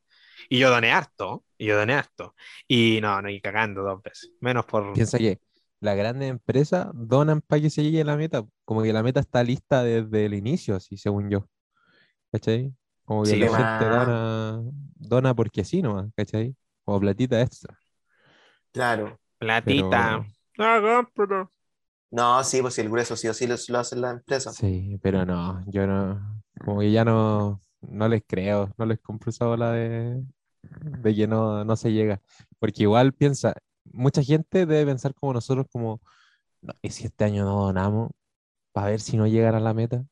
Y 0.49 0.59
yo 0.59 0.69
doné 0.69 0.91
harto. 0.91 1.43
Y 1.57 1.65
yo 1.67 1.77
doné 1.77 1.93
harto. 1.95 2.35
Y 2.67 2.99
no, 3.01 3.21
no, 3.21 3.27
ni 3.29 3.41
cagando 3.41 3.81
dos 3.83 4.01
veces. 4.03 4.31
Menos 4.39 4.65
por. 4.65 4.93
Piensa 4.93 5.17
que 5.17 5.39
las 5.79 5.95
grandes 5.97 6.29
empresas 6.29 6.87
donan 6.93 7.41
para 7.41 7.61
que 7.61 7.69
se 7.71 7.81
llegue 7.83 8.01
a 8.01 8.05
la 8.05 8.17
meta. 8.17 8.43
Como 8.65 8.83
que 8.83 8.93
la 8.93 9.01
meta 9.01 9.19
está 9.19 9.43
lista 9.43 9.83
desde 9.83 10.25
el 10.25 10.33
inicio, 10.35 10.75
así 10.75 10.97
según 10.97 11.29
yo. 11.29 11.47
¿Cachai? 12.31 12.71
Como 13.05 13.23
que 13.23 13.29
Sí, 13.31 13.39
la 13.39 13.49
ma. 13.51 13.57
gente 13.57 13.85
dona, 13.85 14.61
dona 14.95 15.33
porque 15.33 15.63
sí 15.65 15.81
nomás, 15.81 16.07
¿cachai? 16.15 16.55
Como 16.85 16.99
platita 16.99 17.41
extra. 17.41 17.77
Claro. 18.71 19.19
Platita. 19.37 20.25
Ah, 20.57 21.07
pero- 21.15 21.51
No, 22.11 22.43
sí, 22.43 22.61
pues 22.61 22.73
si 22.73 22.81
el 22.81 22.89
grueso 22.89 23.15
sí 23.15 23.27
o 23.27 23.33
sí 23.33 23.47
lo, 23.47 23.55
lo 23.69 23.79
hacen 23.79 24.01
las 24.01 24.13
empresas. 24.13 24.55
Sí, 24.55 24.99
pero 25.01 25.25
no, 25.25 25.63
yo 25.67 25.87
no, 25.87 26.41
como 26.65 26.81
que 26.81 26.91
ya 26.91 27.05
no, 27.05 27.61
no 27.81 28.07
les 28.09 28.23
creo, 28.27 28.73
no 28.77 28.85
les 28.85 28.99
compro 28.99 29.29
esa 29.29 29.45
bola 29.45 29.71
de, 29.71 30.21
de 30.61 31.15
que 31.15 31.27
no, 31.27 31.63
no 31.63 31.75
se 31.77 31.91
llega. 31.93 32.21
Porque 32.59 32.83
igual 32.83 33.13
piensa, 33.13 33.53
mucha 33.85 34.21
gente 34.23 34.65
debe 34.65 34.85
pensar 34.91 35.13
como 35.15 35.33
nosotros, 35.33 35.67
como, 35.71 36.01
"No, 36.61 36.73
¿y 36.81 36.89
si 36.91 37.05
este 37.05 37.23
año 37.25 37.45
no 37.45 37.65
donamos? 37.65 38.11
Para 38.73 38.87
ver 38.87 39.01
si 39.01 39.17
no 39.17 39.27
llegan 39.27 39.55
a 39.55 39.59
la 39.61 39.73
meta. 39.73 40.03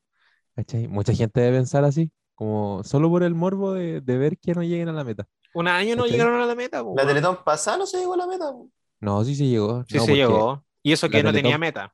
¿Cachai? 0.55 0.87
Mucha 0.87 1.13
gente 1.13 1.41
debe 1.41 1.57
pensar 1.57 1.83
así, 1.85 2.11
como 2.35 2.83
solo 2.83 3.09
por 3.09 3.23
el 3.23 3.35
morbo 3.35 3.73
de, 3.73 4.01
de 4.01 4.17
ver 4.17 4.37
que 4.39 4.53
no 4.53 4.63
lleguen 4.63 4.89
a 4.89 4.93
la 4.93 5.03
meta. 5.05 5.27
Un 5.53 5.67
año 5.67 5.95
no 5.95 6.03
¿Cachai? 6.03 6.11
llegaron 6.17 6.41
a 6.41 6.45
la 6.45 6.55
meta. 6.55 6.83
po, 6.83 6.95
La. 6.97 7.05
Teletón 7.07 7.37
pasada 7.43 7.77
no 7.77 7.85
se 7.85 7.97
llegó 7.99 8.13
a 8.15 8.17
la 8.17 8.27
meta. 8.27 8.51
po. 8.51 8.69
No, 9.01 9.23
sí 9.23 9.35
se 9.35 9.45
llegó. 9.47 9.83
Sí 9.85 9.97
no, 9.97 10.05
se 10.05 10.13
llegó. 10.15 10.65
Y 10.83 10.91
eso 10.93 11.09
que 11.09 11.23
no 11.23 11.33
tenía 11.33 11.57
meta. 11.57 11.93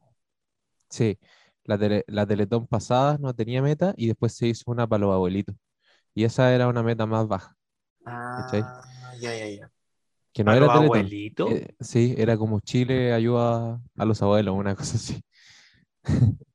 Sí, 0.89 1.19
la, 1.63 1.77
tele- 1.77 2.03
la 2.07 2.25
Teletón 2.25 2.67
pasada 2.67 3.17
no 3.19 3.33
tenía 3.33 3.61
meta 3.61 3.93
y 3.97 4.07
después 4.07 4.33
se 4.35 4.47
hizo 4.47 4.63
una 4.71 4.87
para 4.87 5.01
los 5.01 5.13
abuelitos. 5.13 5.55
Y 6.15 6.23
esa 6.25 6.53
era 6.55 6.67
una 6.67 6.83
meta 6.83 7.05
más 7.05 7.27
baja, 7.27 7.55
¿Cachai? 8.35 8.63
Ah, 8.65 9.13
ya, 9.19 9.33
ya, 9.35 9.47
ya. 9.47 9.71
que 10.33 10.43
no 10.43 10.51
Para 10.51 10.57
era 10.57 10.67
los 10.67 10.73
Teletón. 10.73 11.05
abuelitos. 11.05 11.49
Eh, 11.51 11.67
sí, 11.79 12.15
era 12.17 12.37
como 12.37 12.59
Chile 12.59 13.13
ayuda 13.13 13.81
a 13.97 14.05
los 14.05 14.21
abuelos, 14.21 14.55
una 14.55 14.75
cosa 14.75 14.95
así. 14.97 15.21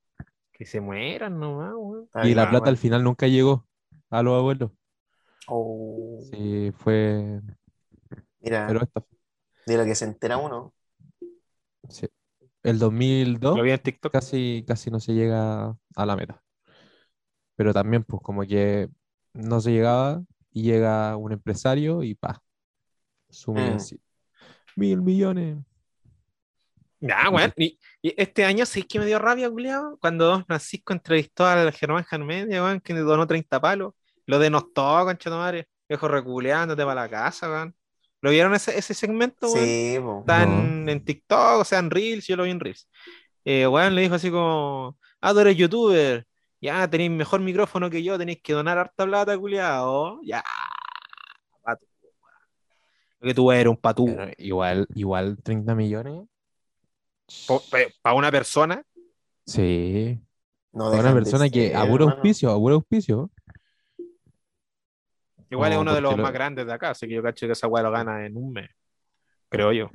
Que 0.53 0.65
se 0.67 0.81
mueran 0.81 1.41
nomás. 1.41 1.75
Está 2.05 2.29
Y 2.29 2.35
la 2.35 2.49
plata 2.49 2.71
al 2.71 2.77
final 2.79 3.03
nunca 3.05 3.27
llegó 3.27 3.67
a 4.11 4.23
los 4.23 4.35
abuelos. 4.39 4.71
Oh, 5.49 6.25
Sí, 6.31 6.71
fue. 6.77 7.41
mira, 8.41 8.63
Pero 8.65 8.83
esta, 8.83 9.05
de 9.67 9.77
lo 9.77 9.85
que 9.85 9.95
se 9.95 10.05
entera 10.05 10.37
uno. 10.39 10.75
sí. 11.89 12.07
El 12.63 12.79
2002 12.79 13.57
Lo 13.57 13.63
vi 13.63 13.71
en 13.71 13.79
TikTok. 13.79 14.13
casi, 14.13 14.65
casi 14.69 14.91
no 14.91 15.01
se 15.01 15.15
llega 15.15 15.75
a 15.97 16.07
la 16.07 16.15
meta. 16.17 16.43
Pero 17.57 17.73
también, 17.73 18.05
pues, 18.05 18.23
como 18.23 18.43
que 18.43 18.89
no 19.33 19.61
se 19.61 19.73
llegaba 19.73 20.23
y 20.53 20.63
llega 20.65 21.17
un 21.17 21.33
empresario 21.33 22.03
y 22.03 22.15
pa, 22.15 22.43
sume 23.31 23.71
Mm. 23.71 23.77
así. 23.77 24.01
Mil 24.77 25.01
millones. 25.01 25.59
Ya, 27.01 27.31
weón. 27.31 27.53
Y, 27.57 27.79
y 28.03 28.15
este 28.21 28.45
año 28.45 28.67
sí 28.67 28.83
que 28.83 28.99
me 28.99 29.07
dio 29.07 29.19
rabia, 29.19 29.49
culiao, 29.51 29.97
cuando 29.99 30.27
Don 30.27 30.45
Francisco 30.45 30.93
entrevistó 30.93 31.47
al 31.47 31.73
Germán 31.73 32.05
Jarmedia, 32.05 32.63
weón, 32.63 32.81
que 32.81 32.93
le 32.93 33.01
donó 33.01 33.27
30 33.27 33.59
palos. 33.61 33.95
Lo 34.27 34.39
denostó, 34.39 35.03
concha 35.05 35.31
tu 35.31 35.37
madre. 35.37 35.67
Viejo 35.89 36.09
reculeándote 36.09 36.85
para 36.85 37.03
la 37.03 37.09
casa, 37.09 37.49
weón. 37.49 37.75
¿Lo 38.23 38.31
vieron 38.31 38.55
ese, 38.55 38.77
ese 38.79 38.95
segmento? 38.95 39.49
Sí, 39.49 39.97
po. 40.01 40.21
Está 40.21 40.43
en, 40.43 40.89
en 40.89 41.05
TikTok, 41.05 41.61
o 41.61 41.65
sea, 41.65 41.79
en 41.79 41.91
Reels, 41.91 42.27
yo 42.27 42.37
lo 42.37 42.45
vi 42.45 42.51
en 42.51 42.61
Reels. 42.61 42.89
Eh, 43.45 43.67
weón 43.67 43.95
le 43.95 44.03
dijo 44.03 44.15
así 44.15 44.31
como, 44.31 44.99
ah, 45.21 45.33
tú 45.33 45.41
eres 45.41 45.57
youtuber, 45.57 46.27
ya 46.61 46.89
tenéis 46.89 47.11
mejor 47.11 47.41
micrófono 47.41 47.89
que 47.89 48.03
yo, 48.03 48.19
tenéis 48.19 48.41
que 48.43 48.53
donar 48.53 48.77
harta 48.79 49.07
plata, 49.07 49.39
culiao. 49.39 50.21
Ya, 50.23 50.45
patu, 51.63 51.87
weón. 52.03 52.35
Lo 53.21 53.29
que 53.29 53.35
tú 53.35 53.51
eres 53.53 53.67
un 53.71 53.77
patú. 53.77 54.07
Pero 54.07 54.33
igual, 54.37 54.87
igual 54.95 55.39
30 55.43 55.75
millones. 55.75 56.29
Para 58.03 58.15
una 58.17 58.31
persona, 58.31 58.85
Sí. 59.47 60.21
No 60.73 60.91
Para 60.91 61.03
una 61.03 61.15
persona 61.15 61.49
que 61.49 61.69
ser, 61.69 61.77
a 61.77 61.81
puro 61.81 62.05
hermano. 62.05 62.13
auspicio, 62.17 62.51
a 62.53 62.55
puro 62.57 62.75
auspicio. 62.77 63.31
Igual 65.51 65.73
es 65.73 65.77
No, 65.77 65.83
uno 65.83 65.95
de 65.95 66.01
los 66.01 66.17
lo- 66.17 66.23
más 66.23 66.33
grandes 66.33 66.67
de 66.67 66.73
acá, 66.73 66.91
así 66.91 67.07
que 67.09 67.15
yo 67.15 67.23
cacho 67.23 67.47
que 67.47 67.53
esa 67.53 67.67
weá 67.67 67.83
lo 67.83 67.91
gana 67.91 68.25
en 68.25 68.37
un 68.37 68.53
mes, 68.53 68.71
creo 69.49 69.73
yo. 69.73 69.91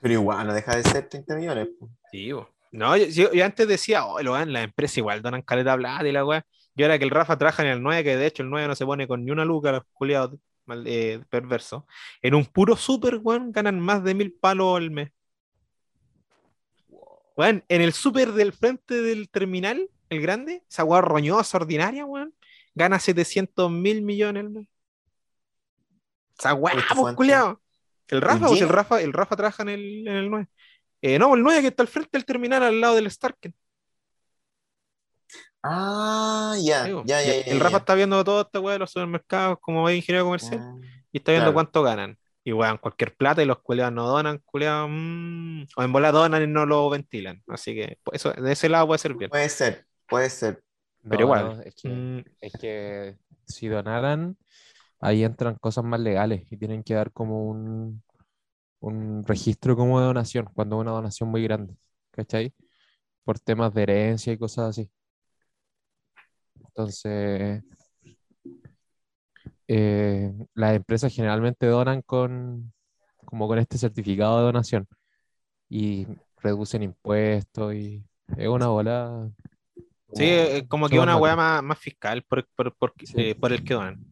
Pero 0.00 0.14
igual, 0.14 0.46
no 0.46 0.52
deja 0.54 0.76
de 0.76 0.82
ser 0.82 1.08
30 1.08 1.36
millones. 1.36 1.68
po. 1.78 1.88
Sí, 2.10 2.32
bo. 2.32 2.48
No, 2.72 2.96
yo, 2.96 3.06
yo- 3.06 3.32
yo 3.32 3.44
antes 3.44 3.68
decía, 3.68 4.04
oh, 4.06 4.20
lo 4.22 4.32
dan, 4.32 4.52
las 4.52 4.64
empresas 4.64 4.98
igual 4.98 5.22
donan 5.22 5.42
caleta 5.42 5.72
de 5.72 5.78
plata 5.78 6.08
y 6.08 6.12
la 6.12 6.24
weá. 6.24 6.44
Yo 6.74 6.86
era 6.86 6.98
que 6.98 7.04
el 7.04 7.10
Rafa 7.10 7.36
trabaja 7.36 7.62
en 7.62 7.68
el 7.68 7.82
9, 7.82 8.02
que 8.02 8.16
de 8.16 8.26
hecho 8.26 8.42
el 8.42 8.48
9 8.50 8.66
no 8.66 8.74
se 8.74 8.86
pone 8.86 9.06
con 9.06 9.24
ni 9.24 9.30
una 9.30 9.44
luca, 9.44 9.72
los 9.72 9.82
culiados 9.92 10.38
mal- 10.64 10.84
eh, 10.86 11.20
perverso. 11.28 11.86
En 12.22 12.34
un 12.34 12.46
puro 12.46 12.76
super, 12.76 13.16
weón, 13.22 13.52
ganan 13.52 13.78
más 13.78 14.02
de 14.02 14.14
mil 14.14 14.32
palos 14.32 14.78
al 14.78 14.90
mes. 14.90 15.10
Weón, 17.36 17.64
en 17.68 17.82
el 17.82 17.92
super 17.92 18.32
del 18.32 18.52
frente 18.52 19.00
del 19.02 19.28
terminal, 19.30 19.88
el 20.10 20.20
grande, 20.20 20.62
esa 20.68 20.84
weá 20.84 21.00
roñosa, 21.00 21.56
ordinaria, 21.58 22.04
weón, 22.04 22.34
gana 22.74 22.98
700 22.98 23.70
mil 23.70 24.02
millones 24.02 24.44
al 24.44 24.50
mes. 24.50 24.66
Esa 26.42 26.54
weá, 26.54 26.72
¿Cuál 26.74 26.78
es 26.78 26.88
tu 26.88 26.94
pues, 27.02 27.14
culiao. 27.14 27.60
El 28.08 28.20
Rafa, 28.20 28.48
el 28.48 28.54
Gino? 28.54 28.68
Rafa, 28.68 29.00
el 29.00 29.12
Rafa 29.12 29.36
trabaja 29.36 29.62
en 29.62 29.68
el, 29.70 30.08
en 30.08 30.16
el 30.16 30.30
9. 30.30 30.46
Eh, 31.02 31.18
no, 31.18 31.34
el 31.34 31.42
9 31.42 31.60
que 31.62 31.68
está 31.68 31.82
al 31.82 31.88
frente 31.88 32.10
del 32.12 32.24
terminal 32.24 32.62
al 32.62 32.80
lado 32.80 32.94
del 32.96 33.10
Starken. 33.10 33.54
Ah, 35.62 36.56
ya, 36.60 36.84
Digo, 36.84 37.04
ya, 37.06 37.20
ya, 37.22 37.26
ya, 37.28 37.34
el 37.52 37.58
ya, 37.58 37.64
Rafa 37.64 37.70
ya. 37.70 37.76
está 37.78 37.94
viendo 37.94 38.24
todo 38.24 38.40
este 38.42 38.58
weá 38.58 38.72
de 38.74 38.78
los 38.80 38.90
supermercados 38.90 39.58
como 39.60 39.88
es 39.88 39.96
ingeniero 39.96 40.24
comercial 40.24 40.60
Ah, 40.60 40.74
y 41.12 41.18
está 41.18 41.30
viendo 41.32 41.52
claro. 41.52 41.54
cuánto 41.54 41.82
ganan. 41.82 42.18
Y 42.44 42.52
weón, 42.52 42.78
cualquier 42.78 43.14
plata 43.14 43.40
y 43.42 43.46
los 43.46 43.60
culeados 43.60 43.92
no 43.94 44.04
donan, 44.08 44.38
culeados, 44.44 44.88
mm, 44.90 45.62
o 45.76 45.82
en 45.84 45.92
bola 45.92 46.10
donan 46.10 46.42
y 46.42 46.48
no 46.48 46.66
lo 46.66 46.90
ventilan. 46.90 47.40
Así 47.46 47.72
que 47.74 47.98
pues, 48.02 48.16
eso, 48.20 48.32
de 48.32 48.50
ese 48.52 48.68
lado 48.68 48.88
puede 48.88 48.98
ser 48.98 49.14
bien. 49.14 49.30
Puede 49.30 49.48
ser, 49.48 49.86
puede 50.08 50.28
ser. 50.28 50.60
Pero 51.04 51.14
No, 51.18 51.20
igual. 51.20 51.44
no, 51.56 51.62
es 51.62 51.74
que, 51.76 51.88
Mm, 51.88 52.24
es 52.40 52.52
que 52.60 53.16
si 53.46 53.68
donaran, 53.68 54.36
ahí 55.02 55.24
entran 55.24 55.56
cosas 55.56 55.84
más 55.84 56.00
legales 56.00 56.46
y 56.50 56.56
tienen 56.56 56.82
que 56.82 56.94
dar 56.94 57.12
como 57.12 57.46
un, 57.50 58.02
un 58.80 59.24
registro 59.26 59.76
como 59.76 60.00
de 60.00 60.06
donación, 60.06 60.46
cuando 60.54 60.76
es 60.76 60.80
una 60.82 60.92
donación 60.92 61.28
muy 61.30 61.42
grande, 61.42 61.76
¿cachai? 62.12 62.54
Por 63.24 63.38
temas 63.40 63.74
de 63.74 63.82
herencia 63.82 64.32
y 64.32 64.38
cosas 64.38 64.70
así. 64.70 64.90
Entonces, 66.68 67.62
eh, 69.68 70.32
las 70.54 70.74
empresas 70.76 71.12
generalmente 71.14 71.66
donan 71.66 72.02
con, 72.02 72.72
como 73.24 73.48
con 73.48 73.58
este 73.58 73.78
certificado 73.78 74.38
de 74.38 74.44
donación 74.44 74.86
y 75.68 76.06
reducen 76.38 76.82
impuestos 76.82 77.74
y 77.74 78.04
es 78.36 78.48
una 78.48 78.68
bola. 78.68 79.30
Sí, 80.14 80.64
como 80.68 80.88
que 80.88 80.94
mucho 80.96 81.02
una 81.02 81.16
bacán. 81.18 81.36
más, 81.36 81.62
más 81.62 81.78
fiscal 81.78 82.22
por, 82.22 82.46
por, 82.54 82.74
por- 82.76 82.94
Sí. 83.04 83.14
eh, 83.16 83.34
por 83.34 83.52
el 83.52 83.64
que 83.64 83.74
donan. 83.74 84.04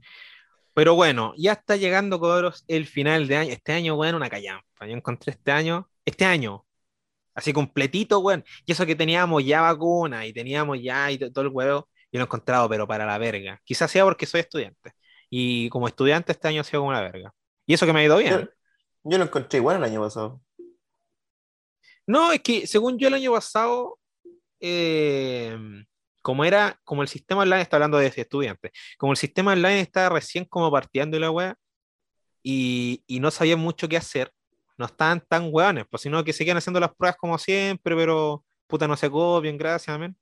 Pero 0.75 0.95
bueno, 0.95 1.33
ya 1.37 1.53
está 1.53 1.77
llegando, 1.77 2.21
cobros, 2.21 2.65
el 2.69 2.87
final 2.87 3.27
de 3.29 3.37
año. 3.37 3.53
Este 3.53 3.73
año, 3.73 3.95
weón, 3.97 4.15
una 4.15 4.31
callampa. 4.31 4.87
Yo 4.87 4.95
encontré 4.95 5.33
este 5.33 5.53
año, 5.53 5.89
este 6.05 6.25
año, 6.25 6.67
así 7.35 7.53
completito, 7.53 8.21
weón. 8.21 8.45
Y 8.67 8.73
eso 8.73 8.87
que 8.87 8.97
teníamos 8.97 9.45
ya 9.45 9.63
vacuna 9.63 10.27
y 10.27 10.33
teníamos 10.33 10.79
ya 10.83 11.11
y 11.11 11.19
to- 11.19 11.33
todo 11.33 11.45
el 11.45 11.51
huevo, 11.53 11.89
yo 12.13 12.19
lo 12.19 12.21
he 12.21 12.27
encontrado, 12.27 12.69
pero 12.69 12.87
para 12.89 13.07
la 13.07 13.19
verga. 13.19 13.61
Quizás 13.65 13.91
sea 13.91 14.05
porque 14.05 14.27
soy 14.27 14.41
estudiante. 14.41 14.93
Y 15.31 15.69
como 15.71 15.89
estudiante 15.89 16.33
este 16.33 16.49
año 16.49 16.61
ha 16.63 16.65
sido 16.65 16.83
como 16.83 16.93
la 16.93 17.03
verga. 17.03 17.33
Y 17.67 17.75
eso 17.75 17.87
que 17.87 17.93
me 17.93 18.01
ha 18.01 18.05
ido 18.05 18.21
Yo, 18.25 18.39
bien. 18.39 18.51
yo 19.05 19.19
lo 19.19 19.25
encontré 19.25 19.59
igual 19.59 19.77
el 19.79 19.85
año 19.85 20.01
pasado. 20.03 20.41
No, 22.07 22.33
es 22.33 22.41
que 22.43 22.67
según 22.67 22.99
yo 22.99 23.09
el 23.09 23.15
año 23.15 23.33
pasado, 23.33 23.99
eh, 24.61 25.57
como 26.23 26.45
era, 26.45 26.79
como 26.85 27.03
el 27.03 27.09
sistema 27.09 27.43
online, 27.43 27.63
está 27.63 27.77
hablando 27.77 27.99
de 27.99 28.07
estudiantes, 28.15 28.73
como 28.99 29.13
el 29.13 29.19
sistema 29.19 29.53
online 29.53 29.81
estaba 29.81 30.11
recién 30.17 30.45
como 30.45 30.71
partiendo 30.71 31.19
la 31.19 31.31
wea, 31.31 31.57
y, 32.43 33.05
no 33.21 33.31
sabían 33.31 33.61
mucho 33.61 33.89
qué 33.89 33.97
hacer, 33.97 34.33
no 34.79 34.87
estaban 34.87 35.21
tan 35.29 35.49
weones, 35.53 35.85
pues 35.91 36.03
sino 36.03 36.25
que 36.25 36.33
seguían 36.33 36.57
haciendo 36.57 36.81
las 36.81 36.95
pruebas 36.95 37.17
como 37.17 37.39
siempre, 37.39 37.95
pero 37.97 38.45
puta 38.67 38.89
no 38.89 38.97
se 38.97 39.11
copian, 39.11 39.59
gracias, 39.59 39.95
amén. 39.95 40.17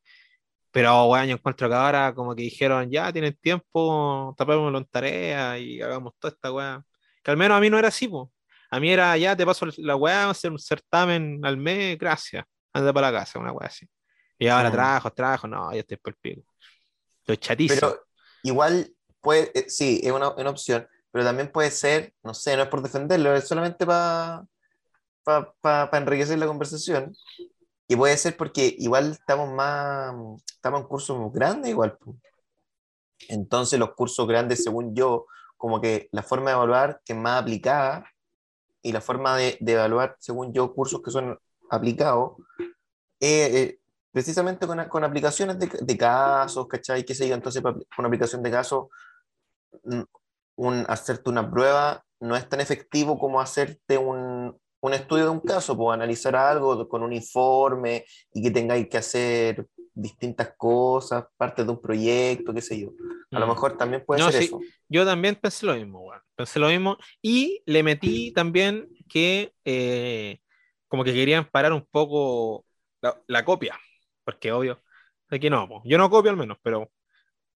Pero 0.70 1.06
weón, 1.06 1.26
yo 1.26 1.34
encuentro 1.34 1.68
que 1.68 1.74
ahora 1.74 2.14
como 2.14 2.34
que 2.34 2.42
dijeron, 2.42 2.90
ya 2.90 3.12
tienen 3.12 3.36
tiempo, 3.40 4.34
tapémoslo 4.36 4.78
en 4.78 4.84
tarea 4.86 5.58
y 5.58 5.80
hagamos 5.80 6.14
toda 6.18 6.32
esta 6.34 6.52
weá. 6.52 6.82
Que 7.22 7.30
al 7.30 7.36
menos 7.36 7.56
a 7.56 7.60
mí 7.60 7.70
no 7.70 7.78
era 7.78 7.88
así, 7.88 8.08
pues. 8.08 8.28
A 8.70 8.80
mí 8.80 8.90
era, 8.90 9.16
ya 9.16 9.36
te 9.36 9.46
paso 9.46 9.66
la 9.78 9.96
weá, 9.96 10.30
hacer 10.30 10.50
un 10.52 10.58
certamen 10.58 11.40
al 11.44 11.56
mes, 11.56 11.98
gracias. 11.98 12.44
Anda 12.72 12.92
para 12.92 13.10
la 13.10 13.20
casa, 13.20 13.38
una 13.38 13.52
weá 13.52 13.68
así. 13.68 13.88
Y 14.38 14.48
ahora 14.48 14.70
trabajo, 14.70 15.10
trabajo, 15.10 15.48
no, 15.48 15.72
yo 15.72 15.80
estoy 15.80 15.96
por 15.96 16.12
el 16.12 16.18
pico. 16.20 16.52
Estoy 17.20 17.38
chatísimo. 17.38 17.80
Pero 17.80 18.06
igual 18.44 18.94
puede, 19.20 19.50
eh, 19.58 19.68
sí, 19.68 20.00
es 20.02 20.12
una, 20.12 20.30
una 20.30 20.50
opción, 20.50 20.86
pero 21.10 21.24
también 21.24 21.50
puede 21.50 21.70
ser, 21.70 22.14
no 22.22 22.34
sé, 22.34 22.56
no 22.56 22.62
es 22.62 22.68
por 22.68 22.82
defenderlo, 22.82 23.34
es 23.34 23.48
solamente 23.48 23.84
para 23.84 24.46
enriquecer 25.92 26.38
la 26.38 26.46
conversación. 26.46 27.14
Y 27.88 27.96
puede 27.96 28.16
ser 28.16 28.36
porque 28.36 28.74
igual 28.78 29.12
estamos 29.12 29.50
más, 29.50 30.14
estamos 30.46 30.82
en 30.82 30.86
cursos 30.86 31.32
grandes 31.32 31.70
igual. 31.70 31.98
Entonces 33.28 33.78
los 33.78 33.94
cursos 33.94 34.28
grandes, 34.28 34.62
según 34.62 34.94
yo, 34.94 35.26
como 35.56 35.80
que 35.80 36.08
la 36.12 36.22
forma 36.22 36.50
de 36.50 36.56
evaluar 36.56 37.00
que 37.04 37.14
es 37.14 37.18
más 37.18 37.42
aplicada 37.42 38.04
y 38.82 38.92
la 38.92 39.00
forma 39.00 39.36
de, 39.36 39.56
de 39.60 39.72
evaluar, 39.72 40.16
según 40.20 40.52
yo, 40.52 40.72
cursos 40.72 41.02
que 41.02 41.10
son 41.10 41.38
aplicados, 41.70 42.36
eh, 43.20 43.50
eh, 43.52 43.80
precisamente 44.18 44.66
con, 44.66 44.84
con 44.88 45.04
aplicaciones 45.04 45.60
de, 45.60 45.70
de 45.80 45.96
casos, 45.96 46.66
¿cachai? 46.66 47.04
¿Qué 47.04 47.14
sé 47.14 47.28
yo? 47.28 47.36
Entonces, 47.36 47.62
con 47.62 48.04
aplicación 48.04 48.42
de 48.42 48.50
casos, 48.50 48.86
un, 50.56 50.84
hacerte 50.88 51.30
una 51.30 51.48
prueba 51.48 52.02
no 52.18 52.34
es 52.34 52.48
tan 52.48 52.60
efectivo 52.60 53.16
como 53.16 53.40
hacerte 53.40 53.96
un, 53.96 54.58
un 54.80 54.92
estudio 54.92 55.22
de 55.26 55.30
un 55.30 55.38
caso, 55.38 55.76
pues 55.76 55.94
analizar 55.94 56.34
algo 56.34 56.88
con 56.88 57.04
un 57.04 57.12
informe 57.12 58.04
y 58.34 58.42
que 58.42 58.50
tengáis 58.50 58.88
que 58.88 58.98
hacer 58.98 59.68
distintas 59.94 60.52
cosas, 60.56 61.26
parte 61.36 61.62
de 61.64 61.70
un 61.70 61.80
proyecto, 61.80 62.52
qué 62.52 62.60
sé 62.60 62.80
yo. 62.80 62.88
A 63.30 63.38
lo 63.38 63.46
Mm. 63.46 63.50
mejor 63.50 63.76
también 63.76 64.04
puede 64.04 64.20
No, 64.20 64.32
ser 64.32 64.42
sí. 64.42 64.46
eso. 64.48 64.58
Yo 64.88 65.04
también 65.06 65.36
pensé 65.36 65.64
lo 65.64 65.76
mismo, 65.76 66.00
weón. 66.00 66.22
Pensé 66.34 66.58
lo 66.58 66.66
mismo. 66.68 66.96
Y 67.22 67.62
le 67.66 67.84
metí 67.84 68.32
también 68.32 68.88
que 69.08 69.52
eh, 69.64 70.40
como 70.88 71.04
que 71.04 71.12
querían 71.14 71.48
parar 71.48 71.72
un 71.72 71.86
poco 71.88 72.64
la, 73.00 73.16
la 73.28 73.44
copia. 73.44 73.78
Porque 74.28 74.52
obvio, 74.52 74.82
aquí 75.30 75.48
no, 75.48 75.66
po. 75.66 75.80
yo 75.86 75.96
no 75.96 76.10
copio 76.10 76.30
al 76.30 76.36
menos, 76.36 76.58
pero 76.62 76.92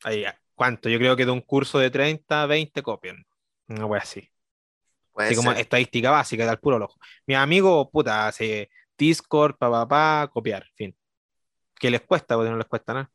ahí, 0.04 0.24
¿cuánto? 0.54 0.88
Yo 0.88 0.96
creo 0.96 1.14
que 1.14 1.26
de 1.26 1.30
un 1.30 1.42
curso 1.42 1.78
de 1.78 1.90
30, 1.90 2.46
20 2.46 2.82
copian. 2.82 3.26
Una 3.68 3.85
wea 3.85 4.00
así. 4.00 4.26
Puede 5.12 5.28
Así 5.28 5.37
como 5.37 5.50
ser. 5.52 5.61
estadística 5.61 6.11
básica, 6.11 6.50
al 6.50 6.58
puro 6.61 6.82
ojo. 6.82 6.98
Mi 7.26 7.35
amigo, 7.35 7.90
puta, 7.90 8.26
hace 8.26 8.70
Discord, 8.96 9.56
pa, 9.58 9.70
pa, 9.70 9.87
pa, 9.87 10.30
copiar, 10.32 10.66
fin. 10.74 10.96
¿Qué 11.78 11.90
les 11.90 12.00
cuesta? 12.00 12.37
Porque 12.37 12.50
no 12.50 12.56
les 12.56 12.66
cuesta 12.66 12.94
nada. 12.94 13.11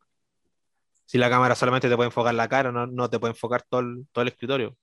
Si 1.05 1.17
la 1.17 1.27
cámara 1.27 1.55
solamente 1.55 1.89
te 1.89 1.95
puede 1.95 2.09
enfocar 2.09 2.35
la 2.35 2.47
cara, 2.47 2.71
no, 2.71 2.85
no 2.85 3.09
te 3.09 3.17
puede 3.17 3.31
enfocar 3.31 3.63
todo 3.63 3.81
el, 3.81 4.07
todo 4.11 4.21
el 4.21 4.27
escritorio. 4.27 4.77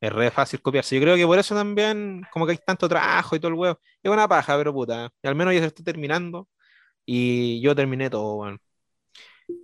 Es 0.00 0.12
re 0.12 0.32
fácil 0.32 0.60
copiarse. 0.60 0.96
Yo 0.96 1.02
creo 1.02 1.14
que 1.14 1.24
por 1.24 1.38
eso 1.38 1.54
también, 1.54 2.26
como 2.32 2.46
que 2.46 2.52
hay 2.52 2.58
tanto 2.58 2.88
trabajo 2.88 3.36
y 3.36 3.38
todo 3.38 3.50
el 3.50 3.54
huevo. 3.54 3.80
Es 4.02 4.10
una 4.10 4.26
paja, 4.26 4.56
pero 4.58 4.72
puta. 4.72 5.08
Y 5.22 5.28
al 5.28 5.36
menos 5.36 5.54
ya 5.54 5.60
se 5.60 5.66
está 5.66 5.84
terminando. 5.84 6.48
Y 7.04 7.60
yo 7.60 7.74
terminé 7.74 8.10
todo, 8.10 8.36
weón. 8.36 8.60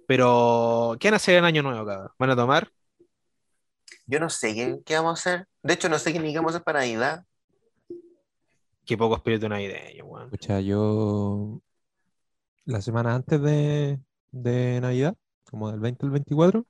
Pero, 0.06 0.96
¿qué 0.98 1.08
van 1.08 1.14
a 1.14 1.16
hacer 1.16 1.36
en 1.36 1.44
Año 1.44 1.62
Nuevo, 1.62 1.86
cabrón? 1.86 2.08
¿Van 2.18 2.30
a 2.30 2.36
tomar? 2.36 2.70
Yo 4.06 4.18
no 4.20 4.30
sé 4.30 4.54
qué, 4.54 4.78
qué 4.84 4.94
vamos 4.96 5.10
a 5.26 5.30
hacer. 5.30 5.48
De 5.62 5.74
hecho, 5.74 5.88
no 5.88 5.98
sé 5.98 6.12
qué 6.12 6.18
ni 6.18 6.32
qué 6.32 6.38
vamos 6.38 6.52
a 6.54 6.56
hacer 6.56 6.64
para 6.64 6.80
Navidad. 6.80 7.24
Qué 8.86 8.96
poco 8.96 9.16
espíritu 9.16 9.48
navideño, 9.48 10.04
weón. 10.06 10.24
Escucha, 10.24 10.60
yo 10.60 11.60
la 12.64 12.80
semana 12.80 13.14
antes 13.14 13.40
de, 13.40 14.00
de 14.30 14.80
Navidad, 14.80 15.14
como 15.50 15.70
del 15.70 15.80
20 15.80 16.06
al 16.06 16.10
24, 16.12 16.66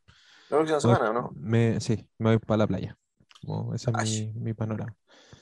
La 0.50 0.57
próxima 0.59 0.78
voy- 0.78 0.96
semana, 0.96 1.11
¿o 1.11 1.12
¿no? 1.12 1.31
me, 1.37 1.81
sí, 1.81 2.09
me 2.18 2.31
voy 2.31 2.38
para 2.38 2.59
la 2.59 2.66
playa. 2.66 2.98
Como 3.46 3.72
ese 3.74 3.90
es 3.90 4.33
mi, 4.35 4.40
mi 4.40 4.54
panorama. 4.54 4.94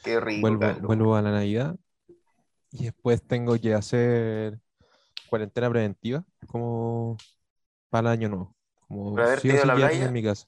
Qué 0.04 0.20
rico, 0.20 0.42
Vuelvo, 0.42 0.66
vuelvo 0.86 1.16
a 1.16 1.22
la 1.22 1.30
Navidad 1.32 1.76
y 2.72 2.84
después 2.84 3.22
tengo 3.26 3.58
que 3.58 3.72
hacer 3.72 4.60
cuarentena 5.28 5.70
preventiva 5.70 6.24
como 6.46 7.16
para 7.90 8.10
el 8.12 8.18
año 8.20 8.28
nuevo. 8.30 8.56
Como 8.88 9.12
¿Por 9.14 9.22
haberte 9.22 9.42
sí 9.42 9.50
o 9.50 9.52
ido 9.54 9.62
a 9.62 9.64
sí 9.64 9.68
la 9.68 9.74
quedarme 9.76 9.98
playa? 9.98 10.06
en 10.06 10.12
mi 10.12 10.22
casa. 10.22 10.46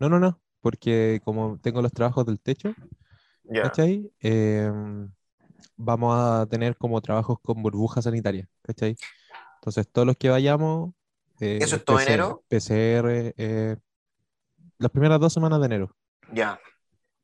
No, 0.00 0.08
no, 0.08 0.18
no, 0.20 0.40
porque 0.60 1.20
como 1.24 1.58
tengo 1.60 1.82
los 1.82 1.92
trabajos 1.92 2.26
del 2.26 2.40
techo, 2.40 2.74
Ya. 3.44 3.62
¿cachai? 3.62 4.12
Em, 4.20 5.10
vamos 5.76 6.14
a 6.16 6.46
tener 6.46 6.76
como 6.76 7.00
trabajos 7.00 7.38
con 7.42 7.62
burbuja 7.62 8.02
sanitaria, 8.02 8.48
¿cachai? 8.62 8.96
Entonces, 9.60 9.88
todos 9.90 10.06
los 10.06 10.16
que 10.16 10.28
vayamos, 10.30 10.92
eh, 11.40 11.58
¿Eso 11.60 11.76
es 11.76 11.84
todo 11.84 11.96
PCR, 11.96 12.12
enero? 12.14 12.44
PCR, 12.48 13.34
eh, 13.36 13.76
las 14.78 14.90
primeras 14.90 15.20
dos 15.20 15.32
semanas 15.32 15.60
de 15.60 15.66
enero, 15.66 15.96
Ya, 16.34 16.60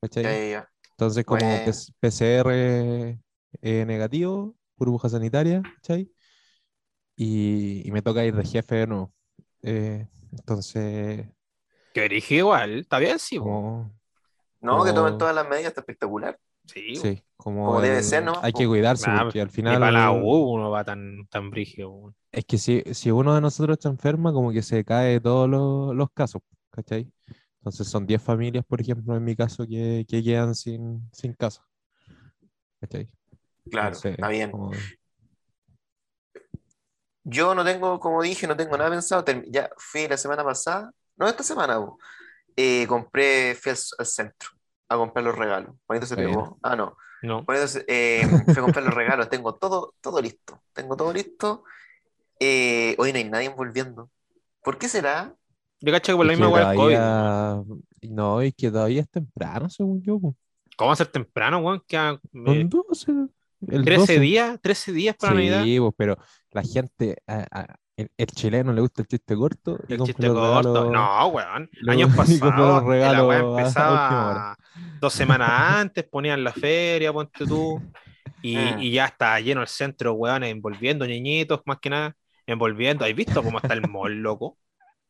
ya. 0.03 0.69
Entonces, 0.93 1.25
como 1.25 1.41
Bueno. 1.41 1.73
PCR 2.01 3.19
eh, 3.63 3.85
negativo, 3.87 4.57
burbuja 4.77 5.09
sanitaria, 5.09 5.63
¿cachai? 5.77 6.11
Y, 7.19 7.83
y 7.89 7.93
me 7.93 8.03
toca 8.03 8.25
ir 8.25 8.35
de 8.37 8.45
jefe 8.47 8.77
de 8.77 8.87
nuevo. 8.89 9.13
Eh, 9.63 10.09
entonces, 10.33 11.29
Que 11.93 12.03
dirige 12.03 12.37
igual, 12.37 12.79
está 12.81 12.99
bien, 12.99 13.19
sí, 13.19 13.39
como, 13.39 13.93
No, 14.61 14.85
que 14.85 14.93
tomen 14.93 15.17
todas 15.17 15.35
las 15.35 15.49
medidas, 15.49 15.69
está 15.69 15.81
espectacular. 15.81 16.39
Sí, 16.67 16.83
sí, 16.93 17.23
como, 17.37 17.63
Como 17.65 17.81
debe 17.81 18.03
ser, 18.03 18.25
¿no? 18.25 18.33
hay 18.41 18.53
que 18.53 18.67
cuidarse 18.67 19.11
Nah, 19.11 19.25
porque 19.25 19.41
al 19.41 19.51
Ni 19.67 19.77
final 19.77 19.79
para 19.79 19.93
la 19.93 20.13
U 20.13 20.55
uno 20.55 20.71
va 20.71 20.85
tan, 20.85 21.27
tan 21.29 21.51
brígido, 21.51 22.15
es 22.33 22.45
que 22.45 22.59
si, 22.59 22.83
si 22.95 23.11
uno 23.11 23.35
de 23.35 23.41
nosotros 23.41 23.77
está 23.79 23.89
enferma, 23.89 24.33
como 24.33 24.53
que 24.53 24.63
se 24.63 24.85
cae 24.85 25.21
todos 25.21 25.49
los, 25.49 25.95
los 25.97 26.11
casos, 26.13 26.43
¿cachai? 26.71 27.11
Entonces 27.61 27.89
son 27.89 28.07
10 28.07 28.23
familias, 28.23 28.65
por 28.67 28.81
ejemplo, 28.81 29.17
en 29.17 29.25
mi 29.25 29.35
caso, 29.37 29.67
que, 29.67 30.05
que 30.09 30.23
quedan 30.23 30.55
sin, 30.55 31.09
sin 31.13 31.33
casa. 31.35 31.67
¿Cachai? 32.81 33.09
Claro, 33.71 33.97
Entonces, 33.97 34.13
está 34.13 34.29
bien. 34.29 34.51
como- 34.51 34.93
Yo 37.31 37.55
no 37.55 37.65
tengo, 37.65 37.99
como 38.01 38.23
dije, 38.23 38.47
no 38.47 38.57
tengo 38.57 38.77
nada 38.77 38.91
pensado. 38.91 39.25
Ya 39.49 39.71
fui 39.77 40.09
la 40.09 40.17
semana 40.17 40.45
pasada, 40.45 40.91
no 41.17 41.27
esta 41.29 41.43
semana. 41.43 41.79
Eh, 42.57 42.87
compré, 42.89 43.55
fui 43.55 43.71
al, 43.71 43.79
al 43.99 44.07
centro 44.07 44.51
a 44.89 44.97
comprar 44.97 45.25
los 45.25 45.37
regalos. 45.37 45.75
Bonito 45.87 46.07
se 46.07 46.17
pegó. 46.17 46.59
Ah, 46.63 46.75
no. 46.77 46.97
No. 47.23 47.45
Se- 47.67 47.85
eh, 47.89 48.23
fui 48.47 48.59
a 48.59 48.63
comprar 48.63 48.85
los 48.85 48.95
regalos. 48.95 49.29
Tengo 49.29 49.55
todo, 49.55 49.95
todo 50.01 50.21
listo. 50.21 50.63
Tengo 50.73 50.97
todo 50.97 51.13
listo. 51.13 51.65
Eh, 52.41 52.95
hoy 52.99 53.13
no 53.13 53.19
hay 53.19 53.25
nadie 53.25 53.47
envolviendo. 53.49 54.11
¿Por 54.63 54.79
qué 54.79 54.89
será? 54.89 55.35
Yo 55.81 55.93
cacho 55.93 56.13
que 56.13 56.17
por 56.17 56.27
la 56.27 56.33
misma 56.33 56.47
que 56.53 56.59
del 56.67 56.77
COVID. 56.77 56.95
todavía- 56.97 57.65
No, 58.11 58.41
es 58.41 58.55
que 58.57 58.71
todavía 58.71 59.03
es 59.03 59.11
temprano, 59.11 59.69
según 59.69 60.03
yo. 60.03 60.19
po. 60.19 60.35
¿Cómo 60.77 60.89
va 60.89 60.93
a 60.95 60.97
ser 60.97 61.09
temprano, 61.09 61.59
weón? 61.59 61.83
Quedan, 61.87 62.21
eh, 62.47 62.65
12, 62.67 63.13
el 63.67 63.85
13 63.85 63.99
12. 64.01 64.21
días, 64.21 64.59
13 64.61 64.93
días 64.93 65.17
para 65.19 65.35
Navidad. 65.35 65.65
Sí, 65.65 65.79
pues, 65.81 65.93
pero 65.97 66.17
la 66.53 66.63
gente, 66.63 67.17
a- 67.27 67.47
a- 67.51 67.75
el, 67.97 68.09
el 68.17 68.27
chileno 68.29 68.73
le 68.73 68.81
gusta 68.81 69.03
el 69.03 69.09
chiste 69.09 69.35
corto 69.35 69.81
El 69.89 70.01
chiste 70.05 70.29
corto. 70.29 70.85
regalos- 70.87 70.93
No, 70.93 71.27
weón. 71.29 71.69
Años 71.89 72.11
pasados, 72.17 72.85
la 72.85 73.25
weá 73.27 73.39
empezaba 73.41 74.57
dos 75.01 75.13
semanas 75.13 75.51
antes, 75.51 76.05
ponían 76.05 76.45
la 76.45 76.53
feria, 76.53 77.13
ponte 77.13 77.45
tú. 77.47 77.81
Y, 78.41 78.57
Mm. 78.57 78.83
y 78.83 78.91
ya 78.93 79.07
está 79.07 79.41
lleno 79.41 79.63
el 79.63 79.67
centro, 79.69 80.13
weón, 80.13 80.45
envolviendo 80.45 81.05
niñitos, 81.07 81.61
más 81.67 81.79
que 81.81 81.91
nada, 81.91 82.15
envolviendo. 82.47 83.05
¿Has 83.05 83.15
visto 83.15 83.43
cómo 83.43 83.59
está 83.59 83.75
el 83.75 83.89
mall, 83.89 84.15
loco? 84.23 84.57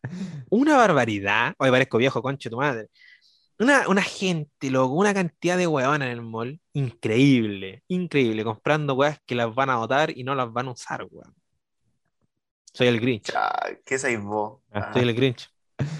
Una 0.50 0.76
barbaridad. 0.78 1.54
Oye, 1.58 1.70
parezco 1.70 1.98
viejo, 1.98 2.22
conche 2.22 2.48
tu 2.48 2.56
madre. 2.56 2.86
Una, 3.60 3.88
una 3.88 4.02
gente, 4.02 4.70
loco, 4.70 4.94
una 4.94 5.12
cantidad 5.12 5.56
de 5.56 5.66
weón 5.66 6.02
en 6.02 6.08
el 6.08 6.22
mall. 6.22 6.60
Increíble, 6.74 7.82
increíble. 7.88 8.44
Comprando 8.44 8.94
weas 8.94 9.20
que 9.26 9.34
las 9.34 9.52
van 9.52 9.70
a 9.70 9.76
botar 9.76 10.16
y 10.16 10.22
no 10.22 10.34
las 10.34 10.52
van 10.52 10.68
a 10.68 10.72
usar, 10.72 11.04
weón. 11.10 11.34
Soy 12.72 12.86
el 12.86 13.00
Grinch. 13.00 13.32
¿Qué 13.84 13.98
sois 13.98 14.20
vos? 14.22 14.60
Ah, 14.70 14.92
Soy 14.92 15.02
el 15.02 15.14
Grinch. 15.14 15.50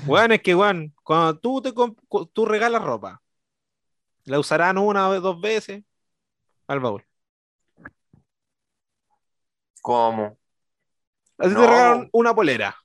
Weón, 0.07 0.33
es 0.33 0.43
que, 0.43 0.55
weón, 0.55 0.95
cuando 1.03 1.39
tú, 1.39 1.61
te 1.61 1.73
tú 2.33 2.47
regalas 2.47 2.83
ropa, 2.83 3.21
la 4.25 4.39
usarán 4.39 4.79
una 4.79 5.09
o 5.09 5.21
dos 5.21 5.41
veces 5.41 5.83
al 6.69 6.81
baúl. 6.81 7.05
¿Cómo? 9.83 10.39
A 11.39 11.49
ti 11.49 11.55
te 11.55 11.61
regalan 11.61 12.09
una 12.13 12.35
polera, 12.35 12.77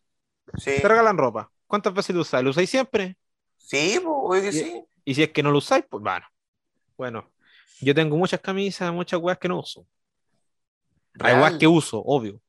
Sí, 0.57 0.71
te 0.81 0.87
regalan 0.87 1.17
ropa. 1.17 1.51
¿Cuántas 1.67 1.93
veces 1.93 2.15
lo 2.15 2.21
usáis? 2.21 2.43
¿Lo 2.43 2.51
usáis 2.51 2.69
siempre? 2.69 3.17
Sí, 3.65 3.99
pues, 4.03 4.05
obvio 4.07 4.41
que 4.41 4.49
Y- 4.49 4.51
sí. 4.51 4.83
Y 5.05 5.15
si 5.15 5.23
es 5.23 5.29
que 5.31 5.43
no 5.43 5.51
lo 5.51 5.57
usáis, 5.57 5.83
pues 5.89 6.01
bueno. 6.01 6.25
Bueno, 6.97 7.29
yo 7.81 7.93
tengo 7.93 8.15
muchas 8.15 8.39
camisas, 8.39 8.93
muchas 8.93 9.19
weas 9.19 9.37
que 9.37 9.47
no 9.49 9.59
uso. 9.59 9.85
Hay 11.19 11.35
weas 11.35 11.57
que 11.57 11.67
uso, 11.67 12.01
obvio. 12.05 12.39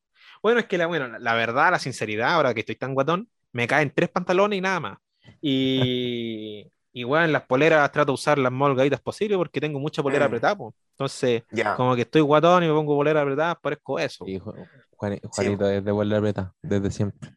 Bueno, 0.42 0.60
es 0.60 0.66
que 0.66 0.78
la, 0.78 0.86
bueno, 0.86 1.18
la, 1.18 1.34
verdad, 1.34 1.70
la 1.72 1.78
sinceridad, 1.78 2.30
ahora 2.32 2.54
que 2.54 2.60
estoy 2.60 2.76
tan 2.76 2.94
guatón, 2.94 3.28
me 3.52 3.66
caen 3.66 3.90
tres 3.94 4.10
pantalones 4.10 4.58
y 4.58 4.60
nada 4.60 4.78
más. 4.80 4.98
Y, 5.40 6.70
y 6.92 7.02
bueno, 7.04 7.26
las 7.28 7.42
poleras 7.42 7.90
trato 7.90 8.12
de 8.12 8.14
usar 8.14 8.38
las 8.38 8.52
más 8.52 8.68
holgaditas 8.70 9.00
posible 9.00 9.36
porque 9.36 9.60
tengo 9.60 9.80
mucha 9.80 10.02
polera 10.02 10.26
Mm. 10.26 10.28
apretada. 10.28 10.56
po. 10.56 10.74
Entonces, 10.92 11.42
como 11.76 11.94
que 11.96 12.02
estoy 12.02 12.20
guatón 12.20 12.62
y 12.62 12.68
me 12.68 12.72
pongo 12.74 12.94
polera 12.94 13.22
apretada, 13.22 13.54
parezco 13.56 13.98
eso. 13.98 14.24
Sí, 14.26 14.38
Juani- 14.38 15.20
Juanito 15.28 15.68
es 15.68 15.84
de 15.84 15.92
vuelta 15.92 16.18
apretada, 16.18 16.54
desde 16.62 16.90
siempre. 16.90 17.30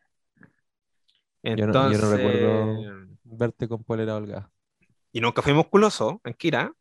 yo 1.43 1.55
no- 1.55 1.57
yo 1.57 1.65
no 1.67 1.73
Entonces, 1.73 2.11
recuerdo- 2.11 3.07
Verte 3.29 3.67
con 3.67 3.83
polera 3.83 4.15
holgada. 4.15 4.51
y 5.11 5.21
nunca 5.21 5.41
fui 5.41 5.53
musculoso 5.53 6.21
en 6.23 6.33
Kira. 6.33 6.71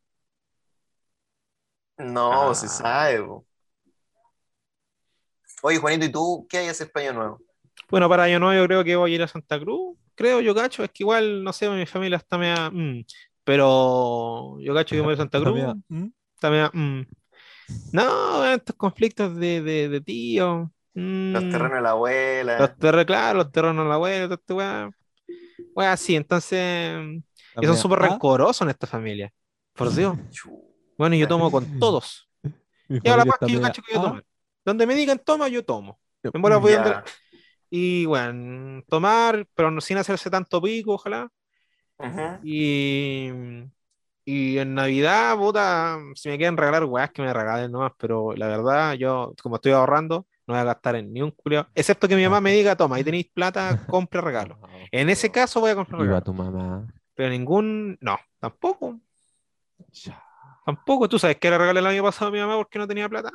No, 1.99 2.51
Ah. 2.51 2.55
se 2.55 2.69
sabe. 2.69 3.25
Oye, 5.63 5.79
Juanito, 5.79 6.05
¿y 6.05 6.13
tú 6.13 6.47
qué 6.49 6.59
hay 6.59 6.67
ese 6.69 6.85
España 6.85 7.13
nuevo? 7.13 7.41
Bueno, 7.91 8.09
para 8.09 8.29
yo 8.29 8.39
no, 8.39 8.53
yo 8.55 8.65
creo 8.67 8.85
que 8.85 8.97
voy 8.97 9.13
a 9.13 9.15
ir 9.15 9.23
a 9.23 9.29
Santa 9.29 9.59
Cruz. 9.59 9.97
Creo, 10.15 10.41
yo 10.41 10.55
cacho, 10.55 10.83
es 10.85 10.91
que 10.91 11.03
igual, 11.03 11.43
no 11.43 11.53
sé, 11.53 11.69
mi 11.71 11.87
familia 11.87 12.17
está 12.19 12.37
media. 12.37 12.71
mm, 12.71 13.05
pero 13.45 14.59
yo 14.61 14.75
cacho 14.75 14.95
que 14.97 15.01
voy 15.01 15.15
a 15.15 15.17
Santa 15.17 15.41
Cruz. 15.41 15.59
¿mm? 15.89 16.07
Está 16.35 16.51
media. 16.51 16.71
mm. 16.73 17.03
No, 17.93 18.45
estos 18.47 18.77
conflictos 18.77 19.35
de, 19.37 19.63
de, 19.63 19.89
de 19.89 20.01
tío. 20.01 20.71
mm, 20.95 21.33
Los 21.33 21.43
terrenos 21.49 21.73
de 21.73 21.81
la 21.81 21.91
abuela. 21.91 22.59
Los 22.59 22.77
terrenos, 22.77 23.07
claro, 23.07 23.39
los 23.39 23.53
terrenos 23.53 23.83
en 23.83 23.89
la 23.89 23.99
wea, 23.99 24.25
todo 24.25 24.35
este 24.35 24.53
weá. 24.53 24.91
Wea 25.75 25.93
así, 25.93 26.17
entonces. 26.17 27.23
Y 27.61 27.67
son 27.67 27.77
súper 27.77 28.01
ah, 28.03 28.09
rencorosos 28.09 28.63
en 28.63 28.71
esta 28.71 28.87
familia. 28.87 29.33
Por 29.75 29.93
Dios. 29.93 30.17
Bueno, 30.99 31.15
yo 31.15 31.29
tomo 31.29 31.51
con 31.51 31.67
todos. 31.79 32.27
mi 32.89 32.99
Y 33.05 33.09
ahora 33.11 33.25
está 33.25 33.45
que 33.45 33.53
yo 33.53 33.61
cacho 33.61 33.83
que 33.83 33.93
yo 33.93 34.01
ah, 34.01 34.03
tomo. 34.03 34.21
Donde 34.65 34.87
me 34.87 34.95
digan 34.95 35.19
toma, 35.19 35.47
yo 35.49 35.63
tomo. 35.63 36.01
Bola 36.33 36.57
voy 36.57 36.73
donde- 36.73 37.03
Y 37.69 38.07
bueno, 38.07 38.83
tomar, 38.89 39.47
pero 39.55 39.79
sin 39.83 39.99
hacerse 39.99 40.31
tanto 40.31 40.63
pico, 40.63 40.95
ojalá. 40.95 41.31
Y, 42.43 43.29
y 44.25 44.59
en 44.59 44.75
Navidad, 44.75 45.37
puta, 45.37 45.99
si 46.15 46.29
me 46.29 46.37
quieren 46.37 46.57
regalar 46.57 46.85
weas 46.85 47.11
que 47.11 47.23
me 47.23 47.33
regalen 47.33 47.71
nomás, 47.71 47.93
pero 47.99 48.33
la 48.35 48.49
verdad, 48.49 48.95
yo, 48.95 49.35
como 49.43 49.57
estoy 49.57 49.73
ahorrando, 49.73 50.27
no 50.47 50.55
voy 50.55 50.61
a 50.61 50.65
gastar 50.65 50.97
en 50.97 51.13
ni 51.13 51.23
un 51.23 51.31
culiao, 51.33 51.67
excepto 51.75 52.07
que 52.09 52.17
mi 52.17 52.23
mamá 52.25 52.41
me 52.41 52.53
diga, 52.53 52.77
toma, 52.77 52.97
ahí 52.97 53.05
tenéis 53.05 53.27
plata, 53.33 53.85
compre 53.91 54.21
regalo. 54.21 54.59
En 54.91 55.11
ese 55.11 55.31
caso 55.31 55.61
voy 55.61 55.71
a 55.71 55.75
comprar 55.75 56.01
Iba 56.01 56.07
regalo, 56.21 56.25
tu 56.25 56.35
mamá. 56.35 56.87
pero 57.15 57.31
ningún, 57.31 57.99
no, 58.01 58.19
tampoco, 58.39 59.01
Ya. 59.93 60.23
tampoco. 60.65 61.09
¿Tú 61.09 61.19
sabes 61.19 61.37
que 61.39 61.51
le 61.51 61.59
regalé 61.59 61.81
el 61.81 61.87
año 61.87 62.03
pasado 62.03 62.29
a 62.29 62.33
mi 62.33 62.39
mamá 62.39 62.57
porque 62.57 62.79
no 62.79 62.87
tenía 62.87 63.09
plata? 63.09 63.31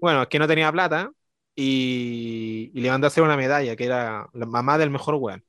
Bueno, 0.00 0.22
es 0.22 0.28
que 0.28 0.38
no 0.38 0.46
tenía 0.46 0.70
plata 0.72 1.10
y, 1.54 2.70
y 2.74 2.80
le 2.80 2.90
mandé 2.90 3.06
a 3.06 3.08
hacer 3.08 3.22
una 3.22 3.36
medalla 3.36 3.76
que 3.76 3.84
era 3.86 4.28
la 4.32 4.46
mamá 4.46 4.78
del 4.78 4.90
mejor 4.90 5.14
weón. 5.16 5.44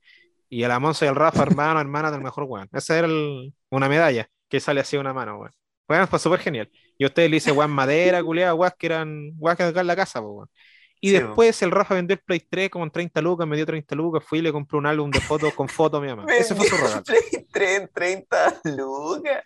Y 0.50 0.62
el 0.62 0.70
Amonso 0.70 1.04
y 1.04 1.08
el 1.08 1.14
Rafa, 1.14 1.42
hermano, 1.42 1.80
hermana 1.80 2.10
del 2.10 2.22
mejor 2.22 2.44
weón. 2.44 2.68
Esa 2.72 2.98
era 2.98 3.06
el- 3.06 3.52
una 3.70 3.88
medalla 3.88 4.28
que 4.48 4.60
sale 4.60 4.80
así 4.80 4.96
de 4.96 5.00
una 5.02 5.12
mano, 5.12 5.38
weón. 5.38 5.52
Weón, 5.88 6.06
fue 6.08 6.18
súper 6.18 6.40
genial. 6.40 6.70
Y 6.98 7.04
a 7.04 7.06
ustedes 7.08 7.30
le 7.30 7.36
hice 7.38 7.52
weón 7.52 7.70
madera, 7.70 8.22
culeada, 8.22 8.54
weón, 8.54 8.72
que 8.78 8.86
eran 8.86 9.32
weón 9.38 9.56
que 9.56 9.62
acá 9.62 9.80
en 9.80 9.86
la 9.86 9.96
casa, 9.96 10.20
po, 10.20 10.28
weón. 10.32 10.50
Y 11.00 11.10
Sí, 11.10 11.14
después 11.14 11.62
el 11.62 11.70
Rafa 11.70 11.94
vendió 11.94 12.14
el 12.14 12.20
Play 12.20 12.40
3 12.40 12.70
como 12.70 12.84
en 12.84 12.90
30 12.90 13.20
lucas, 13.22 13.46
me 13.46 13.54
dio 13.54 13.64
30 13.64 13.94
lucas, 13.94 14.24
fui 14.24 14.40
y 14.40 14.42
le 14.42 14.50
compré 14.50 14.78
un 14.78 14.86
álbum 14.86 15.12
de 15.12 15.20
fotos 15.20 15.54
con 15.54 15.68
fotos 15.68 15.98
a 15.98 16.02
mi 16.02 16.08
mamá. 16.08 16.24
Ese 16.36 16.56
fue 16.56 16.66
su 16.66 16.74
regalo. 16.76 17.04
Play 17.04 17.46
3 17.52 17.80
en 17.82 17.90
30 17.94 18.60
lucas. 18.76 19.44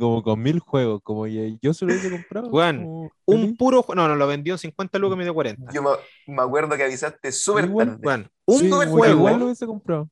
Como 0.00 0.22
con 0.24 0.42
mil 0.42 0.58
juegos, 0.58 1.00
como 1.04 1.26
yo 1.28 1.72
se 1.74 1.84
lo 1.84 1.92
hubiese 1.92 2.10
comprado. 2.10 2.48
Weón, 2.48 2.78
como 2.78 3.10
Un 3.24 3.56
puro 3.56 3.82
juego, 3.82 4.02
no, 4.02 4.08
no, 4.08 4.16
lo 4.16 4.26
vendió 4.26 4.54
en 4.54 4.58
50 4.58 4.98
lucas, 4.98 5.16
me 5.16 5.22
dio 5.24 5.32
40. 5.32 5.72
Yo 5.72 5.80
me, 5.82 5.90
me 6.26 6.42
acuerdo 6.42 6.76
que 6.76 6.82
avisaste 6.82 7.30
súper 7.30 7.72
tarde. 7.72 7.98
Bueno, 8.02 8.28
un 8.46 8.58
Sí, 8.58 8.68
juego, 8.68 9.02
que 9.02 9.10
Igual 9.10 9.38
lo 9.38 9.44
hubiese 9.44 9.66
comprado. 9.66 10.10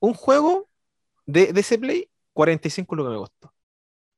un 0.00 0.14
juego 0.14 0.68
de, 1.26 1.52
de 1.52 1.60
ese 1.60 1.78
Play, 1.78 2.10
45 2.32 2.96
lucas 2.96 3.12
me 3.12 3.18
costó. 3.18 3.52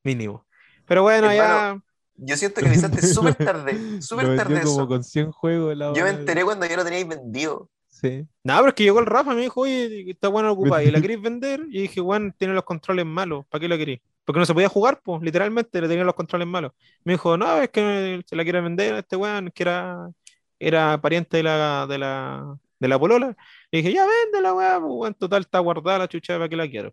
Mínimo. 0.04 0.46
Pero 0.86 1.02
bueno, 1.02 1.32
ya. 1.32 1.80
Yo 2.16 2.36
siento 2.36 2.60
que 2.60 2.68
avisaste 2.68 3.02
súper 3.06 3.34
tarde. 3.34 4.02
Súper 4.02 4.36
tarde 4.36 4.62
como 4.62 4.80
eso. 4.80 4.88
con 4.88 5.04
100 5.04 5.32
juegos. 5.32 5.76
la 5.76 5.92
Yo 5.92 6.04
me 6.04 6.10
enteré 6.10 6.44
cuando 6.44 6.66
ya 6.66 6.76
lo 6.76 6.84
teníais 6.84 7.08
vendido. 7.08 7.70
Sí. 7.88 8.26
Nada, 8.42 8.60
pero 8.60 8.68
es 8.70 8.74
que 8.74 8.84
llegó 8.84 9.00
el 9.00 9.06
Rafa 9.06 9.34
me 9.34 9.42
dijo, 9.42 9.60
oye, 9.60 10.10
está 10.10 10.28
bueno 10.28 10.50
ocupado. 10.52 10.82
¿Y 10.82 10.90
la 10.90 11.00
queréis 11.02 11.20
vender? 11.20 11.66
Y 11.70 11.82
dije, 11.82 12.00
bueno, 12.00 12.32
tiene 12.36 12.54
los 12.54 12.64
controles 12.64 13.06
malos. 13.06 13.44
¿Para 13.46 13.60
qué 13.60 13.68
la 13.68 13.78
queréis? 13.78 14.00
Porque 14.24 14.38
no 14.38 14.46
se 14.46 14.54
podía 14.54 14.68
jugar, 14.68 15.00
pues, 15.02 15.20
literalmente, 15.22 15.80
le 15.80 15.88
tenían 15.88 16.06
los 16.06 16.14
controles 16.14 16.46
malos. 16.46 16.72
Me 17.04 17.14
dijo, 17.14 17.36
no, 17.36 17.60
es 17.60 17.70
que 17.70 18.22
se 18.26 18.36
la 18.36 18.44
quiere 18.44 18.60
vender 18.60 18.94
a 18.94 18.98
este 19.00 19.16
weón, 19.16 19.50
que 19.50 19.62
era, 19.64 20.10
era 20.58 21.00
pariente 21.00 21.38
de 21.38 21.42
la, 21.42 21.86
de 21.88 21.98
la, 21.98 22.56
de 22.78 22.88
la 22.88 22.98
polola. 22.98 23.36
Le 23.70 23.78
dije, 23.78 23.92
ya 23.92 24.06
vende 24.06 24.40
la 24.40 24.54
weá, 24.54 24.78
pues, 24.80 24.92
weón, 24.94 25.14
total 25.14 25.42
está 25.42 25.58
guardada 25.58 26.00
la 26.00 26.08
chucha, 26.08 26.34
¿para 26.34 26.48
qué 26.48 26.56
la 26.56 26.68
quiero? 26.68 26.92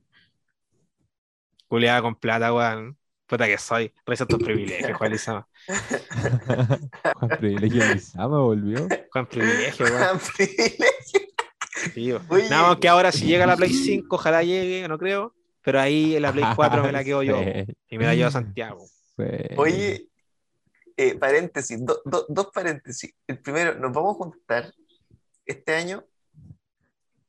Culeada 1.68 2.02
con 2.02 2.16
plata, 2.16 2.54
weón. 2.54 2.99
Puta 3.30 3.46
que 3.46 3.58
soy. 3.60 3.94
Reza 4.08 4.26
tus 4.26 4.40
privilegios, 4.44 4.98
Juan 4.98 5.12
Lizama. 5.12 5.48
Juan 7.16 7.30
Privilegio 7.40 7.86
Lizama 7.94 8.40
volvió. 8.40 8.88
Juan 9.12 9.26
privilegio, 9.28 9.86
weón. 9.86 10.20
Sí, 11.94 12.12
weón. 12.12 12.26
Oye. 12.30 12.50
Nada 12.50 12.70
más 12.70 12.78
que 12.78 12.90
ahora 12.90 13.12
si 13.12 13.26
llega 13.26 13.46
la 13.46 13.56
Play 13.56 13.72
5, 13.72 14.16
ojalá 14.16 14.44
llegue, 14.44 14.88
no 14.88 14.98
creo. 14.98 15.36
Pero 15.62 15.80
ahí 15.80 16.16
en 16.16 16.24
la 16.24 16.32
Play 16.32 16.44
4 16.56 16.84
me 16.84 16.92
la 16.92 17.04
quedo 17.04 17.22
yo. 17.24 17.38
Sí. 17.40 17.74
Y 17.90 17.98
me 18.00 18.06
la 18.06 18.16
llevo 18.16 18.30
a 18.30 18.32
Santiago. 18.32 18.84
Sí. 19.16 19.24
Oye, 19.58 20.08
eh, 20.98 21.16
paréntesis, 21.16 21.86
do- 21.86 22.02
do- 22.06 22.26
dos 22.30 22.48
paréntesis. 22.54 23.14
El 23.28 23.40
primero, 23.40 23.76
¿nos 23.76 23.94
vamos 23.94 24.16
a 24.16 24.18
juntar 24.18 24.74
este 25.46 25.76
año? 25.76 26.04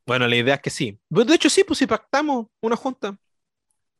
Bueno, 0.06 0.26
la 0.26 0.36
idea 0.36 0.54
es 0.54 0.60
que 0.62 0.70
sí. 0.70 0.98
De 1.10 1.34
hecho, 1.34 1.50
sí, 1.50 1.62
pues 1.62 1.78
si 1.78 1.86
pactamos 1.86 2.46
una 2.62 2.74
junta. 2.76 3.16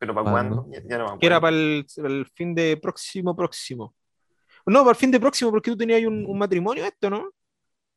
¿Pero 0.01 0.15
para 0.15 0.31
¿Cuándo? 0.31 0.67
Ya, 0.73 0.81
ya 0.89 0.99
no 0.99 1.13
me 1.13 1.19
Que 1.21 1.27
era 1.27 1.37
acuerdo. 1.37 1.41
para 1.41 1.57
el, 1.57 1.87
el 2.19 2.27
fin 2.35 2.55
de 2.55 2.77
próximo, 2.79 3.37
próximo. 3.37 3.95
No, 4.67 4.81
para 4.81 4.91
el 4.91 4.97
fin 4.97 5.11
de 5.13 5.21
próximo, 5.21 5.51
porque 5.53 5.71
tú 5.71 5.77
tenías 5.77 5.99
ahí 5.99 6.07
un, 6.07 6.25
un 6.27 6.39
matrimonio 6.39 6.85
esto, 6.85 7.09
¿no? 7.11 7.31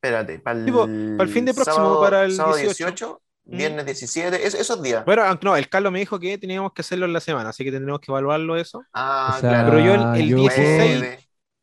Espérate, 0.01 0.39
para 0.39 0.59
el, 0.59 0.65
Tipo, 0.65 0.81
para 0.81 1.23
el 1.23 1.29
fin 1.29 1.45
de 1.45 1.53
próximo, 1.53 1.75
sábado, 1.77 2.01
para 2.01 2.23
el 2.25 2.33
sábado 2.35 2.57
18. 2.57 2.83
18, 2.85 3.21
viernes 3.45 3.85
17, 3.85 4.45
es- 4.47 4.53
esos 4.53 4.81
días. 4.83 5.05
Bueno, 5.05 5.23
aunque 5.23 5.45
no, 5.45 5.55
el 5.55 5.69
Carlos 5.69 5.91
me 5.93 5.99
dijo 5.99 6.19
que 6.19 6.37
teníamos 6.37 6.73
que 6.73 6.81
hacerlo 6.81 7.05
en 7.05 7.13
la 7.13 7.19
semana, 7.21 7.49
así 7.49 7.63
que 7.63 7.71
tendremos 7.71 7.99
que 8.01 8.11
evaluarlo 8.11 8.57
eso. 8.57 8.83
Ah, 8.93 9.35
O 9.37 9.39
sea, 9.39 9.49
claro. 9.49 9.71
Pero 9.71 9.85
yo 9.85 9.93
el- 9.93 10.21
el 10.21 10.27
yo 10.29 10.37
16 10.37 10.67
Nueve. 10.99 11.19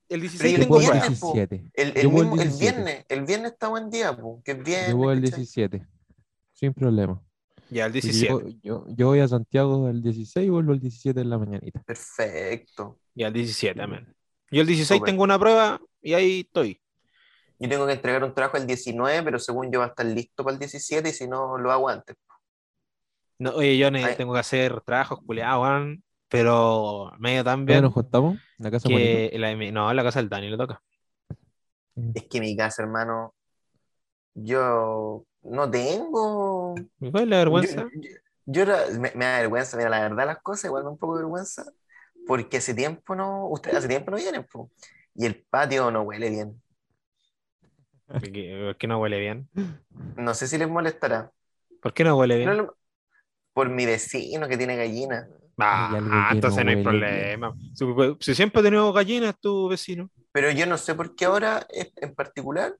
El 0.08 0.20
Pero 0.20 0.20
16 0.22 0.42
y 0.42 0.56
Yo 0.56 0.56
el 0.56 0.62
tengo 0.62 0.76
el 0.80 0.82
viernes, 0.90 1.20
po. 1.20 1.32
17. 1.34 1.70
El, 1.74 1.92
el 1.96 2.08
mismo, 2.08 2.34
el 2.34 2.40
17. 2.40 2.58
viernes, 2.72 3.04
el 3.08 3.24
viernes 3.24 3.52
está 3.52 3.68
buen 3.68 3.90
día, 3.90 4.16
po, 4.16 4.42
que 4.44 4.52
es 4.52 4.62
viernes. 4.64 4.90
Yo 4.90 4.96
voy 4.96 5.14
el 5.16 5.22
¿cachai? 5.22 5.36
17. 5.38 5.86
Sin 6.54 6.74
problema. 6.74 7.22
Ya, 7.70 7.86
el 7.86 7.92
Porque 7.92 8.06
17. 8.08 8.32
Yo, 8.32 8.58
yo, 8.62 8.84
yo 8.88 9.06
voy 9.06 9.20
a 9.20 9.28
Santiago 9.28 9.88
el 9.88 10.02
16 10.02 10.46
y 10.46 10.50
vuelvo 10.50 10.72
el 10.72 10.80
17 10.80 11.20
en 11.20 11.30
la 11.30 11.38
mañanita. 11.38 11.82
Perfecto. 11.82 12.98
Ya, 13.14 13.28
el 13.28 13.32
17, 13.32 13.80
amén. 13.80 14.14
Yo 14.50 14.62
el 14.62 14.66
16 14.66 14.98
Súper. 14.98 15.12
tengo 15.12 15.22
una 15.22 15.38
prueba 15.38 15.80
y 16.02 16.14
ahí 16.14 16.40
estoy. 16.40 16.80
Yo 17.58 17.68
tengo 17.68 17.86
que 17.86 17.92
entregar 17.92 18.24
un 18.24 18.34
trabajo 18.34 18.56
el 18.56 18.66
19, 18.66 19.22
pero 19.22 19.38
según 19.38 19.70
yo 19.70 19.80
va 19.80 19.86
a 19.86 19.88
estar 19.88 20.06
listo 20.06 20.42
para 20.42 20.54
el 20.54 20.58
17 20.58 21.08
y 21.08 21.12
si 21.12 21.28
no, 21.28 21.58
lo 21.58 21.70
hago 21.70 21.88
antes. 21.88 22.16
No, 23.38 23.52
oye, 23.52 23.78
yo 23.78 23.88
Ay. 23.88 24.16
tengo 24.16 24.32
que 24.32 24.40
hacer 24.40 24.80
trabajos 24.80 25.20
culiados, 25.24 25.62
weón, 25.62 26.02
pero 26.28 27.12
medio 27.18 27.44
tan 27.44 27.66
¿Ya 27.66 27.80
nos 27.80 27.92
juntamos? 27.92 28.34
¿En 28.58 28.64
la 28.64 28.70
casa 28.70 28.88
que 28.88 29.30
la, 29.34 29.54
no, 29.72 29.90
en 29.90 29.96
la 29.96 30.02
casa 30.02 30.20
del 30.20 30.28
Dani 30.28 30.50
le 30.50 30.56
toca. 30.56 30.82
Es 32.14 32.24
que 32.28 32.40
mi 32.40 32.56
casa, 32.56 32.82
hermano, 32.82 33.34
yo 34.34 35.24
no 35.42 35.70
tengo. 35.70 36.74
¿Me 36.98 37.10
fue 37.10 37.26
la 37.26 37.38
vergüenza? 37.38 37.74
Yo, 37.74 37.88
yo- 37.94 38.10
yo 38.46 38.62
era- 38.62 38.86
me, 38.98 39.12
me 39.14 39.24
da 39.26 39.38
vergüenza, 39.40 39.76
mira, 39.76 39.90
la 39.90 40.00
verdad 40.02 40.26
las 40.26 40.42
cosas, 40.42 40.66
igual 40.66 40.82
me 40.84 40.86
da 40.88 40.92
un 40.92 40.98
poco 40.98 41.16
de 41.16 41.22
vergüenza, 41.24 41.64
porque 42.26 42.58
hace 42.58 42.74
tiempo 42.74 43.14
no, 43.16 43.48
ustedes 43.48 43.78
hace 43.78 43.88
tiempo 43.88 44.10
no 44.12 44.16
vienen, 44.18 44.44
po. 44.46 44.70
Y 45.14 45.26
el 45.26 45.44
patio 45.50 45.90
no 45.90 46.02
huele 46.02 46.30
bien. 46.30 46.62
¿Por 48.06 48.20
qué, 48.32 48.62
por 48.66 48.76
qué 48.76 48.86
no 48.86 48.98
huele 49.00 49.18
bien? 49.20 49.48
No 50.26 50.34
sé 50.40 50.46
si 50.52 50.56
les 50.58 50.68
molestará. 50.68 51.32
¿Por 51.82 51.92
qué 51.94 52.04
no 52.04 52.16
huele 52.16 52.38
bien? 52.38 52.56
No 52.56 52.74
por 53.54 53.68
mi 53.70 53.86
vecino 53.86 54.48
que 54.48 54.58
tiene 54.58 54.76
gallina. 54.76 55.28
Ah, 55.58 55.90
Hay 55.90 55.96
algo 55.96 56.26
ah, 56.28 56.28
que 56.28 56.34
entonces 56.34 56.64
no 56.64 56.64
no 56.64 56.70
hay 56.70 56.76
huele 56.76 56.82
problema. 56.82 57.54
Si, 57.74 57.84
si 58.20 58.34
siempre 58.34 58.60
ha 58.60 58.64
tenido 58.64 58.92
gallinas, 58.92 59.38
tu 59.40 59.68
vecino. 59.68 60.10
Pero 60.32 60.50
yo 60.50 60.66
no 60.66 60.78
sé 60.78 60.94
por 60.94 61.14
qué 61.14 61.24
ahora 61.24 61.66
en 61.96 62.14
particular. 62.14 62.76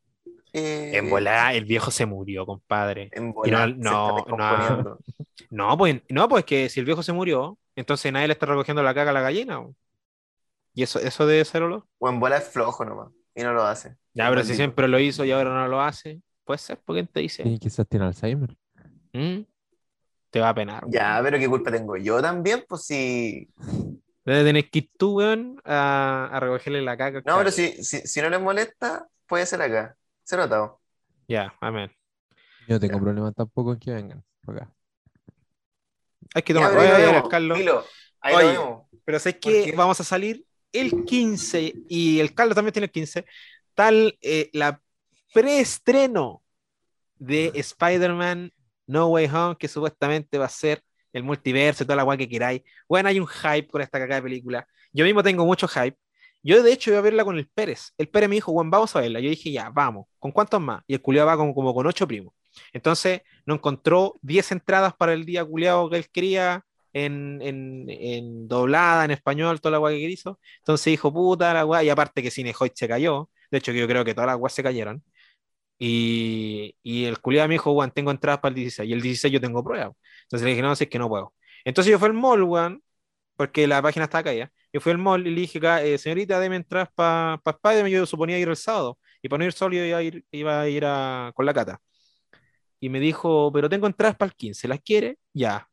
Eh, 0.52 0.90
En 0.94 1.10
volada, 1.10 1.52
el 1.54 1.64
viejo 1.64 1.90
se 1.90 2.06
murió, 2.06 2.46
compadre. 2.46 3.10
En 3.12 3.28
Y 3.28 3.32
volada 3.32 3.66
no- 3.66 3.74
se 3.74 3.80
no, 3.80 4.08
está 4.08 4.14
descomponiendo. 4.30 4.98
No, 5.50 5.76
pues, 5.76 6.00
no, 6.08 6.28
pues 6.28 6.44
que 6.44 6.68
si 6.68 6.80
el 6.80 6.86
viejo 6.86 7.02
se 7.02 7.12
murió, 7.12 7.58
entonces 7.74 8.12
nadie 8.12 8.28
le 8.28 8.34
está 8.34 8.46
recogiendo 8.46 8.82
la 8.82 8.94
caga 8.94 9.10
a 9.10 9.14
la 9.14 9.20
gallina. 9.22 9.60
Y 10.74 10.82
eso, 10.82 10.98
eso 11.00 11.26
debe 11.26 11.44
ser 11.44 11.62
olor. 11.62 11.86
O 11.98 12.08
en 12.08 12.20
bola 12.20 12.36
es 12.36 12.48
flojo 12.48 12.84
nomás. 12.84 13.08
Y 13.34 13.42
no 13.42 13.52
lo 13.52 13.62
hace. 13.64 13.96
Ya, 14.14 14.28
pero 14.28 14.44
si 14.44 14.54
siempre 14.54 14.86
lo 14.86 14.98
hizo 14.98 15.24
y 15.24 15.32
ahora 15.32 15.50
no 15.50 15.66
lo 15.68 15.80
hace, 15.80 16.20
puede 16.44 16.58
ser, 16.58 16.78
¿por 16.78 16.94
quién 16.96 17.06
te 17.06 17.20
dice? 17.20 17.42
Sí, 17.42 17.58
quizás 17.58 17.86
tiene 17.88 18.06
Alzheimer. 18.06 18.56
¿Mm? 19.12 19.40
Te 20.30 20.40
va 20.40 20.50
a 20.50 20.54
penar. 20.54 20.84
Ya, 20.88 21.20
pero 21.22 21.38
qué 21.38 21.48
culpa 21.48 21.70
tengo 21.72 21.96
yo 21.96 22.20
también, 22.22 22.64
pues 22.68 22.84
si. 22.84 23.48
Debe 24.24 24.44
tener 24.44 24.70
que 24.70 24.80
ir 24.80 24.90
tú, 24.96 25.18
weón, 25.18 25.60
a, 25.64 26.28
a 26.32 26.40
recogerle 26.40 26.82
la 26.82 26.96
caga. 26.96 27.18
al 27.18 27.24
No, 27.24 27.38
pero 27.38 27.50
si, 27.50 27.82
si, 27.82 28.00
si 28.00 28.20
no 28.22 28.28
les 28.30 28.40
molesta, 28.40 29.08
puede 29.26 29.46
ser 29.46 29.62
acá. 29.62 29.96
Se 30.30 30.36
notado. 30.36 30.80
Ya, 31.26 31.52
amén. 31.60 31.90
Yo 32.68 32.74
no 32.74 32.78
tengo 32.78 33.00
problema 33.00 33.32
tampoco 33.32 33.72
en 33.72 33.80
que 33.80 33.90
vengan 33.90 34.24
por 34.42 34.58
acá. 34.58 34.72
Hay 36.32 36.42
que 36.42 36.54
tomar. 36.54 36.70
Oye. 36.70 37.28
Carlos. 37.28 37.58
Filo, 37.58 37.84
ahí 38.20 38.36
Oye. 38.36 38.54
lo 38.54 38.60
vemos. 38.60 38.82
Pero 39.04 39.18
sé 39.18 39.32
¿Por 39.32 39.40
que 39.40 39.72
vamos 39.76 39.98
a 39.98 40.04
salir 40.04 40.46
el 40.70 41.04
15 41.04 41.74
y 41.88 42.20
el 42.20 42.32
Carlos 42.32 42.54
también 42.54 42.72
tiene 42.72 42.84
el 42.84 42.92
15. 42.92 43.24
Tal 43.74 44.16
eh, 44.22 44.50
la 44.52 44.80
preestreno 45.34 46.44
de 47.16 47.50
Spider-Man 47.52 48.52
No 48.86 49.08
Way 49.08 49.26
Home, 49.34 49.56
que 49.58 49.66
supuestamente 49.66 50.38
va 50.38 50.44
a 50.44 50.48
ser 50.48 50.80
el 51.12 51.24
multiverso 51.24 51.82
y 51.82 51.86
toda 51.86 51.96
la 51.96 52.04
guay 52.04 52.18
que 52.18 52.28
queráis. 52.28 52.62
Bueno, 52.88 53.08
hay 53.08 53.18
un 53.18 53.26
hype 53.26 53.66
con 53.66 53.82
esta 53.82 53.98
cagada 53.98 54.20
de 54.20 54.28
película. 54.28 54.64
Yo 54.92 55.04
mismo 55.04 55.24
tengo 55.24 55.44
mucho 55.44 55.66
hype. 55.66 55.98
Yo, 56.42 56.62
de 56.62 56.72
hecho, 56.72 56.90
iba 56.90 56.98
a 56.98 57.02
verla 57.02 57.24
con 57.24 57.36
el 57.38 57.48
Pérez. 57.48 57.92
El 57.98 58.08
Pérez 58.08 58.28
me 58.28 58.36
dijo, 58.36 58.52
bueno, 58.52 58.70
vamos 58.70 58.94
a 58.96 59.00
verla. 59.00 59.20
Yo 59.20 59.28
dije, 59.30 59.52
ya, 59.52 59.70
vamos. 59.70 60.06
¿Con 60.18 60.32
cuántos 60.32 60.60
más? 60.60 60.82
Y 60.86 60.94
el 60.94 61.02
culiado 61.02 61.26
va 61.28 61.36
como, 61.36 61.54
como 61.54 61.74
con 61.74 61.86
ocho 61.86 62.06
primos. 62.08 62.32
Entonces, 62.72 63.22
no 63.46 63.54
encontró 63.54 64.18
10 64.22 64.50
entradas 64.52 64.94
para 64.96 65.12
el 65.12 65.24
día 65.24 65.44
culiado 65.44 65.90
que 65.90 65.96
él 65.98 66.06
quería 66.10 66.64
en, 66.92 67.40
en, 67.42 67.84
en 67.88 68.48
doblada, 68.48 69.04
en 69.04 69.10
español, 69.12 69.60
toda 69.60 69.72
la 69.72 69.78
guay 69.78 70.00
que 70.00 70.10
hizo. 70.10 70.40
Entonces 70.58 70.86
dijo, 70.86 71.12
puta 71.12 71.52
la 71.54 71.62
guay. 71.64 71.86
Y 71.86 71.90
aparte 71.90 72.22
que 72.22 72.30
Cinehoid 72.30 72.72
se 72.74 72.88
cayó. 72.88 73.30
De 73.50 73.58
hecho, 73.58 73.72
yo 73.72 73.86
creo 73.86 74.04
que 74.04 74.14
todas 74.14 74.28
las 74.28 74.36
guayas 74.38 74.54
se 74.54 74.62
cayeron. 74.62 75.02
Y, 75.78 76.76
y 76.82 77.04
el 77.06 77.20
culiado 77.20 77.48
me 77.48 77.54
dijo, 77.54 77.72
weón, 77.72 77.90
tengo 77.92 78.10
entradas 78.10 78.40
para 78.40 78.50
el 78.50 78.54
16. 78.56 78.88
Y 78.88 78.92
el 78.92 79.00
16 79.02 79.32
yo 79.32 79.40
tengo 79.40 79.64
pruebas. 79.64 79.92
Entonces 80.24 80.44
le 80.44 80.50
dije, 80.50 80.62
no, 80.62 80.76
si 80.76 80.84
es 80.84 80.90
que 80.90 80.98
no 80.98 81.08
puedo. 81.08 81.34
Entonces 81.64 81.90
yo 81.90 81.98
fui 81.98 82.08
al 82.08 82.14
mall, 82.14 82.42
weón, 82.42 82.82
porque 83.36 83.66
la 83.66 83.82
página 83.82 84.04
estaba 84.06 84.24
caída. 84.24 84.52
Yo 84.72 84.80
fui 84.80 84.92
al 84.92 84.98
mall 84.98 85.26
y 85.26 85.30
le 85.34 85.40
dije, 85.42 85.58
eh, 85.94 85.98
señorita, 85.98 86.38
deme 86.40 86.56
entradas 86.56 86.88
para 86.94 87.38
pa 87.42 87.50
Spider-Man. 87.52 87.90
Yo 87.90 88.06
suponía 88.06 88.38
ir 88.38 88.48
el 88.48 88.56
sábado. 88.56 88.98
Y 89.22 89.28
para 89.28 89.38
no 89.40 89.44
ir 89.46 89.52
solo, 89.52 89.74
yo 89.76 89.84
iba 89.84 89.98
a 89.98 90.02
ir, 90.02 90.24
iba 90.30 90.60
a 90.60 90.68
ir 90.68 90.84
a- 90.86 91.32
con 91.34 91.44
la 91.46 91.54
cata. 91.54 91.80
Y 92.80 92.88
me 92.88 93.00
dijo, 93.00 93.52
pero 93.52 93.68
tengo 93.68 93.86
entradas 93.86 94.16
para 94.16 94.28
el 94.30 94.36
15. 94.36 94.68
¿Las 94.68 94.80
quiere? 94.80 95.18
Ya. 95.32 95.68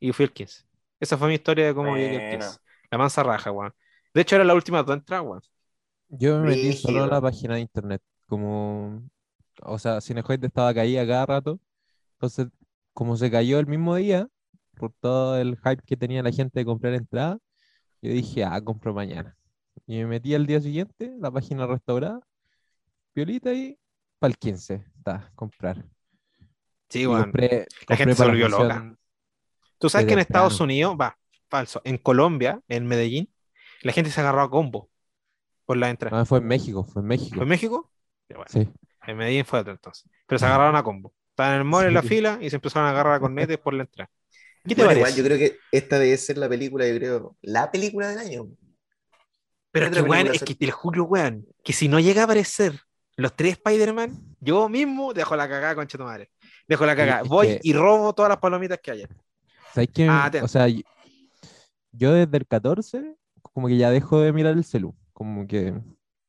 Y 0.00 0.12
fui 0.12 0.24
el 0.24 0.32
15. 0.32 0.64
Esa 1.00 1.18
fue 1.18 1.28
mi 1.28 1.34
historia 1.34 1.66
de 1.66 1.74
cómo 1.74 1.96
llegué 1.96 2.16
al 2.16 2.22
Bueno. 2.22 2.44
15. 2.44 2.58
La 2.90 2.98
mansa 2.98 3.22
raja, 3.22 3.50
weón. 3.52 3.72
De 4.14 4.20
hecho, 4.22 4.36
era 4.36 4.44
la 4.44 4.54
última 4.54 4.82
dos 4.82 4.96
entradas, 4.96 5.24
weón. 5.26 5.42
Yo 6.08 6.38
me 6.40 6.48
metí 6.50 6.72
solo 6.72 7.02
a 7.04 7.06
Brígido. 7.06 7.06
la 7.08 7.20
página 7.20 7.54
de 7.54 7.60
internet, 7.60 8.02
como, 8.26 9.02
o 9.62 9.78
sea, 9.78 10.00
Cinehoid 10.00 10.44
estaba 10.44 10.72
caída 10.74 11.06
cada 11.06 11.26
rato, 11.26 11.60
entonces, 12.14 12.48
como 12.94 13.16
se 13.16 13.30
cayó 13.30 13.58
el 13.60 13.66
mismo 13.66 13.96
día, 13.96 14.28
por 14.76 14.92
todo 15.00 15.38
el 15.38 15.56
hype 15.58 15.82
que 15.86 15.96
tenía 15.96 16.22
la 16.22 16.32
gente 16.32 16.60
de 16.60 16.64
comprar 16.66 16.94
entrada, 16.94 17.38
yo 18.08 18.14
dije, 18.14 18.44
ah, 18.44 18.60
compro 18.62 18.92
mañana. 18.94 19.36
Y 19.86 19.96
me 19.98 20.06
metí 20.06 20.34
al 20.34 20.46
día 20.46 20.60
siguiente, 20.60 21.14
la 21.20 21.30
página 21.30 21.66
restaurada, 21.66 22.20
piolita 23.12 23.52
y 23.52 23.78
para 24.18 24.30
el 24.30 24.38
15, 24.38 24.84
está, 24.98 25.30
comprar. 25.34 25.84
Sí, 26.88 27.06
weón. 27.06 27.22
compré, 27.24 27.66
La 27.88 27.96
gente 27.96 28.14
compré 28.14 28.14
se 28.14 28.18
para 28.18 28.30
volvió 28.30 28.48
loca. 28.48 28.96
Tú 29.78 29.88
sabes 29.90 30.06
que 30.06 30.12
en 30.14 30.18
Estados 30.20 30.52
temprano. 30.54 30.64
Unidos, 30.64 30.96
va, 31.00 31.18
falso. 31.48 31.80
En 31.84 31.98
Colombia, 31.98 32.60
en 32.68 32.86
Medellín, 32.86 33.28
la 33.82 33.92
gente 33.92 34.10
se 34.10 34.20
agarró 34.20 34.42
a 34.42 34.50
combo 34.50 34.88
por 35.66 35.76
la 35.76 35.90
entrada. 35.90 36.16
No, 36.16 36.24
fue 36.24 36.38
en 36.38 36.46
México, 36.46 36.84
fue 36.84 37.02
en 37.02 37.08
México. 37.08 37.34
¿Fue 37.34 37.42
en 37.42 37.48
México? 37.48 37.90
Bueno, 38.28 38.44
Sí. 38.48 38.68
en 39.06 39.16
Medellín 39.16 39.44
fue 39.44 39.60
otro 39.60 39.72
entonces. 39.72 40.08
Pero 40.26 40.38
se 40.38 40.46
agarraron 40.46 40.76
a 40.76 40.82
combo. 40.82 41.12
Estaban 41.30 41.54
en 41.54 41.58
el 41.58 41.64
mall 41.64 41.86
en 41.86 41.94
la 41.94 42.02
Sí. 42.02 42.08
fila 42.08 42.38
y 42.40 42.48
se 42.48 42.56
empezaron 42.56 42.86
a 42.86 42.90
agarrar 42.92 43.14
a 43.14 43.20
cornetes 43.20 43.58
por 43.58 43.74
la 43.74 43.82
entrada. 43.82 44.10
¿Qué 44.66 44.74
te 44.74 44.82
Bueno, 44.82 44.86
parece? 44.86 45.00
igual 45.00 45.14
yo 45.14 45.24
creo 45.24 45.38
que 45.38 45.58
esta 45.70 45.98
debe 45.98 46.16
ser 46.16 46.38
la 46.38 46.48
película, 46.48 46.88
yo 46.88 46.96
creo, 46.96 47.36
la 47.42 47.70
película 47.70 48.08
del 48.08 48.18
año. 48.18 48.48
Pero 49.70 49.86
¿Qué 49.90 49.96
que, 49.96 50.02
weón, 50.02 50.28
es 50.28 50.42
que 50.42 50.54
te 50.54 50.66
lo 50.66 50.72
juro, 50.72 51.04
weón, 51.04 51.46
que 51.62 51.72
si 51.72 51.88
no 51.88 51.98
llega 52.00 52.22
a 52.22 52.24
aparecer 52.24 52.80
los 53.16 53.34
tres 53.34 53.52
Spider-Man, 53.52 54.10
yo 54.40 54.68
mismo 54.68 55.12
dejo 55.12 55.36
la 55.36 55.48
cagada, 55.48 55.74
concha 55.74 55.98
tu 55.98 56.04
madre. 56.04 56.30
Dejo 56.68 56.86
la 56.86 56.96
cagada. 56.96 57.22
Voy 57.22 57.48
que- 57.48 57.60
y 57.62 57.72
robo 57.72 58.14
todas 58.14 58.28
las 58.30 58.38
palomitas 58.38 58.78
que 58.82 58.90
haya. 58.92 59.08
¿Sabes 59.72 59.88
qué? 59.92 60.08
Ah. 60.08 60.30
O 60.42 60.48
sea, 60.48 60.66
yo 61.92 62.12
desde 62.12 62.36
el 62.36 62.46
14, 62.46 63.16
como 63.42 63.68
que 63.68 63.76
ya 63.76 63.90
dejo 63.90 64.20
de 64.20 64.32
mirar 64.32 64.54
el 64.54 64.64
celu. 64.64 64.94
Como 65.12 65.46
que 65.46 65.74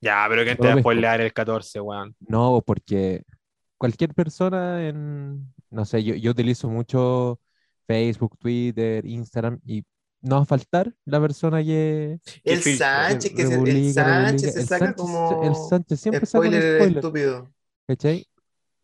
Ya, 0.01 0.25
pero 0.29 0.43
¿quién 0.43 0.57
te 0.57 0.67
va 0.67 0.73
a 0.73 0.79
spoilear 0.79 1.21
el 1.21 1.33
14, 1.33 1.79
weón? 1.79 2.15
no, 2.27 2.61
porque 2.65 3.23
cualquier 3.77 4.13
persona 4.13 4.87
en, 4.87 5.53
no 5.69 5.85
sé, 5.85 6.03
yo, 6.03 6.15
yo 6.15 6.31
utilizo 6.31 6.69
mucho 6.69 7.39
Facebook, 7.87 8.37
Twitter, 8.39 9.05
Instagram 9.05 9.59
y 9.65 9.83
no 10.21 10.37
va 10.37 10.41
a 10.41 10.45
faltar 10.45 10.93
la 11.05 11.19
persona 11.21 11.63
que, 11.63 12.19
El. 12.43 12.61
Sánchez, 12.61 13.31
que 13.33 13.45
se- 13.45 13.53
el 13.53 13.59
republica, 13.65 13.93
Sánchez 13.93 14.41
republica. 14.41 14.51
se 14.53 14.59
El 14.61 14.67
saca 14.67 14.85
Sánchez- 14.85 14.95
como 14.95 15.43
el 15.43 15.55
Sánchez 15.55 15.99
siempre 15.99 16.25
saca 16.25 16.45
spoiler 16.45 16.75
spoiler, 16.77 16.97
estúpido 16.97 17.53
¿cachai? 17.87 18.27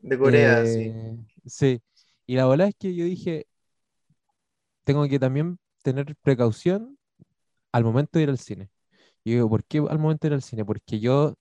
de 0.02 0.18
Corea, 0.18 0.66
sí. 0.66 0.80
Eh, 0.80 1.18
sí. 1.46 1.82
Y 2.28 2.36
la 2.36 2.46
verdad 2.48 2.68
es 2.68 2.76
que 2.78 2.94
yo 2.96 3.06
dije, 3.06 3.48
tengo 4.84 5.08
que 5.08 5.20
también 5.20 5.58
tener 5.84 6.16
precaución 6.22 6.98
al 7.72 7.84
momento 7.84 8.20
de 8.20 8.24
ir 8.24 8.30
al 8.30 8.38
cine. 8.38 8.70
Y 9.24 9.34
digo, 9.34 9.50
¿por 9.50 9.64
qué 9.64 9.78
al 9.80 10.00
momento 10.00 10.28
de 10.28 10.30
ir 10.30 10.34
al 10.34 10.42
cine? 10.42 10.66
Porque 10.66 11.00
yo 11.00 11.36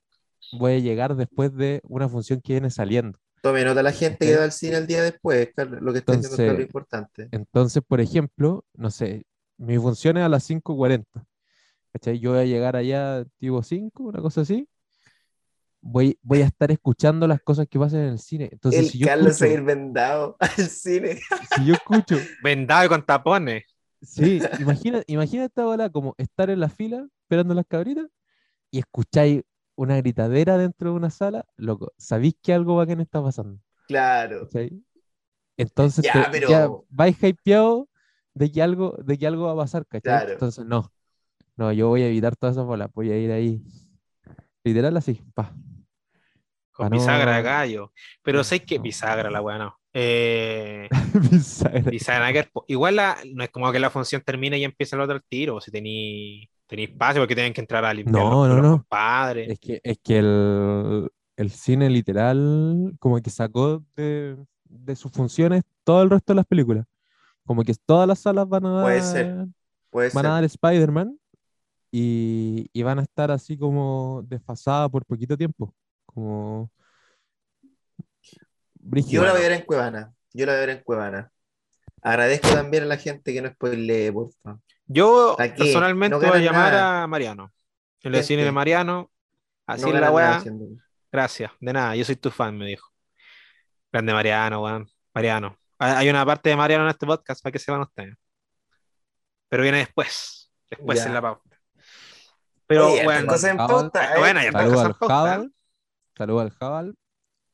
voy 0.53 0.73
a 0.73 0.79
llegar 0.79 1.17
después 1.17 1.55
de 1.55 1.81
una 1.85 2.09
función 2.09 2.41
que 2.41 2.55
viene 2.55 2.71
saliendo. 2.71 3.19
Tome 3.43 3.65
nota 3.65 3.83
la 3.83 3.93
gente 3.93 4.27
que 4.27 4.35
Ok. 4.35 4.41
va 4.41 4.45
al 4.45 4.53
cine 4.53 4.77
el 4.77 4.87
día 4.87 5.03
después, 5.03 5.49
Carlos, 5.57 5.81
lo 5.81 5.93
que 5.93 5.99
está 6.01 6.13
diciendo 6.13 6.35
Entonces- 6.37 6.53
es 6.53 6.59
lo 6.59 6.63
importante. 6.63 7.29
Entonces, 7.33 7.83
por 7.87 8.01
ejemplo, 8.01 8.65
no 8.75 8.91
sé, 8.91 9.25
mi 9.57 9.79
función 9.79 10.17
es 10.19 10.25
a 10.25 10.29
las 10.29 10.45
5.40. 10.49 11.25
¿Cachai? 11.93 12.19
Yo 12.21 12.31
voy 12.33 12.41
a 12.41 12.45
llegar 12.45 12.77
allá 12.77 13.25
tipo 13.39 13.63
5, 13.63 14.05
una 14.05 14.21
cosa 14.21 14.43
así. 14.43 14.69
Voy, 15.83 16.19
voy 16.23 16.43
a 16.43 16.47
estar 16.47 16.71
escuchando 16.71 17.27
las 17.27 17.41
cosas 17.41 17.67
que 17.69 17.79
pasan 17.79 18.01
en 18.01 18.09
el 18.11 18.19
cine. 18.19 18.49
Entonces, 18.53 18.81
El 18.83 18.91
si 18.91 18.99
yo 18.99 19.07
Carlos 19.07 19.37
se 19.37 19.47
va 19.47 19.51
a 19.51 19.55
escucho, 19.55 19.71
ir 19.71 19.77
vendado 19.77 20.37
al 20.41 20.51
cine. 20.69 21.19
si 21.57 21.65
yo 21.65 21.75
escucho 21.75 22.17
Vendado 22.43 22.85
y 22.85 22.89
con 22.89 23.05
tapones. 23.05 23.65
Sí, 24.03 24.41
imagina, 24.61 25.03
imagina 25.07 25.45
esta 25.47 25.65
bola 25.65 25.91
como 25.91 26.15
estar 26.19 26.49
en 26.51 26.61
la 26.61 26.69
fila 26.69 27.07
esperando 27.23 27.55
las 27.55 27.67
cabritas 27.67 28.07
y 28.71 28.79
escucháis 28.79 29.43
una 29.83 29.97
gritadera 29.97 30.59
dentro 30.59 30.91
de 30.91 30.97
una 30.97 31.09
sala, 31.09 31.47
loco, 31.57 31.95
sabéis 31.97 32.35
que 32.43 32.53
algo 32.53 32.77
bacán 32.77 33.01
está 33.01 33.23
pasando. 33.23 33.59
Claro. 33.89 34.49
Entonces 35.57 36.05
Ya, 36.05 36.13
te- 36.25 36.31
pero- 36.31 36.49
ya 36.51 36.69
vais 36.91 37.17
hypeado 37.23 37.89
de 38.35 38.53
que 38.53 38.63
algo, 38.63 38.95
de 39.03 39.19
que 39.19 39.27
algo 39.27 39.47
va 39.47 39.53
a 39.53 39.57
pasar, 39.65 39.87
¿cachai? 39.87 40.03
Claro. 40.03 40.33
Entonces 40.33 40.67
no, 40.67 40.93
no, 41.57 41.73
yo 41.73 41.89
voy 41.89 42.03
a 42.03 42.09
evitar 42.09 42.37
todas 42.37 42.57
esas 42.57 42.67
bolas, 42.67 42.91
voy 42.95 43.11
a 43.11 43.17
ir 43.19 43.33
ahí, 43.33 43.63
literal 44.65 44.97
así, 44.99 45.23
pa. 45.35 45.55
Con 46.73 46.85
Pa' 46.89 46.91
no- 46.91 46.97
bisagra 47.01 47.37
de 47.37 47.43
gallo. 47.43 47.93
Pero 48.23 48.45
Sí, 48.45 48.51
sé 48.59 48.65
que 48.65 48.77
no. 48.77 48.83
bisagra 48.83 49.31
la 49.31 49.41
weá 49.43 49.59
no. 49.59 49.77
Eh, 49.93 50.89
Bisagra. 51.95 52.47
igual 52.69 52.97
la- 52.97 53.17
no 53.33 53.43
es 53.45 53.51
como 53.51 53.73
que 53.73 53.81
la 53.81 53.91
función 53.91 54.23
termine 54.25 54.59
y 54.59 54.65
empieza 54.65 54.97
el 54.97 55.03
otro 55.03 55.21
tiro. 55.21 55.61
Si 55.61 55.71
tenéis 56.71 56.89
tení 56.89 56.95
espacio, 56.95 57.21
porque 57.23 57.35
tienen 57.35 57.53
que 57.53 57.61
entrar 57.61 57.85
a 57.85 57.93
limpiar 57.93 58.25
No, 58.25 58.47
los 58.47 58.57
no, 58.57 58.63
no. 58.63 58.71
compadre. 58.79 59.53
Es 59.53 59.59
que, 59.59 59.81
es 59.83 59.99
que 60.03 60.19
el, 60.19 61.11
el 61.37 61.51
cine 61.51 61.91
literal 61.91 62.95
como 62.99 63.21
que 63.21 63.31
sacó 63.31 63.83
de, 63.97 64.37
de 64.65 64.97
sus 64.97 65.11
funciones 65.13 65.63
todo 65.85 66.03
el 66.03 66.11
resto 66.11 66.33
de 66.33 66.37
las 66.37 66.47
películas. 66.47 66.87
Como 67.45 67.65
que 67.65 67.75
todas 67.85 68.07
las 68.07 68.21
salas 68.21 68.49
van 68.49 68.65
a 68.67 68.71
dar, 68.73 68.85
Puede 68.85 69.03
ser, 69.03 69.47
Puede 69.91 70.11
van 70.15 70.27
a 70.27 70.31
dar 70.31 70.45
Spider-Man 70.45 71.19
y, 71.91 72.69
y 72.73 72.83
van 72.85 73.01
a 73.01 73.03
estar 73.03 73.31
así 73.33 73.59
como 73.59 74.23
desfasadas 74.29 74.89
por 74.91 75.05
poquito 75.05 75.37
tiempo. 75.37 75.75
Como 76.07 76.71
Yo 78.33 78.39
brígido. 78.75 79.25
la 79.25 79.33
voy 79.33 79.41
a 79.41 79.49
ver 79.49 79.53
en 79.53 79.63
Cuevana. 79.65 80.15
Yo 80.33 80.47
la 80.47 80.53
voy 80.53 80.57
a 80.63 80.67
ver 80.67 80.77
en 80.77 80.85
Cuevana. 80.85 81.33
Agradezco 82.03 82.49
también 82.51 82.85
a 82.85 82.87
la 82.87 82.97
gente 82.97 83.33
que 83.33 83.43
no 83.43 83.51
spoilee, 83.51 84.13
por 84.13 84.31
favor. 84.43 84.61
Yo 84.93 85.37
personalmente 85.39 86.17
No 86.19 86.21
voy 86.29 86.39
a 86.39 86.41
llamar 86.43 86.73
nada. 86.73 87.03
a 87.05 87.07
Mariano. 87.07 87.53
En 88.03 88.15
el 88.15 88.25
cine 88.25 88.45
de 88.45 88.51
Mariano. 88.51 89.11
Así 89.67 89.83
No 89.83 89.95
es 89.95 90.01
la 90.01 90.11
weá. 90.11 90.43
Gracias, 91.13 91.53
de 91.61 91.73
nada, 91.73 91.95
yo 91.97 92.05
soy 92.05 92.17
tu 92.17 92.31
fan, 92.31 92.57
me 92.59 92.67
dijo. 92.67 92.89
Grande 93.93 94.13
Mariano, 94.13 94.63
weón. 94.63 94.89
Mariano. 95.15 95.57
Hay 95.79 95.93
hay 95.93 96.11
una 96.11 96.27
parte 96.27 96.51
de 96.51 96.57
Mariano 96.57 96.85
en 96.85 96.91
este 96.91 97.07
podcast 97.07 97.43
para 97.43 97.53
que 97.53 97.59
sepan 97.59 97.83
ustedes. 97.83 98.15
Pero 99.49 99.63
viene 99.63 99.79
después. 99.79 100.51
Después 100.69 100.99
Ya. 101.01 101.07
en 101.07 101.15
la 101.15 101.23
pauta. 101.23 101.57
Pero, 102.67 102.93
Oye, 102.93 103.07
weón, 103.07 103.27
cosas 103.27 103.51
en 103.51 103.61
Ah, 103.61 103.67
pauta, 103.67 104.15
¿eh? 104.15 104.19
bueno, 104.19 104.41
ya 104.43 104.53
Saludos 104.53 104.85
al 104.85 104.95
Jabal, 104.95 105.53
saludos 106.17 106.43
al 106.43 106.51
Jabal, 106.53 106.95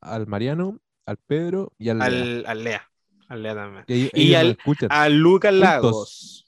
al 0.02 0.26
Mariano, 0.26 0.78
al 1.06 1.16
Pedro 1.18 1.72
y 1.78 1.88
al 1.88 1.98
Lea. 1.98 2.06
al, 2.06 2.44
al 2.46 2.64
Lea. 2.64 2.90
Al 3.28 3.42
Lea 3.42 3.54
también. 3.54 3.84
Y, 3.88 4.10
y 4.22 4.34
al-. 4.34 4.58
A 4.90 5.08
Lucas 5.08 5.52
Juntos. 5.52 5.68
Lagos. 5.68 6.45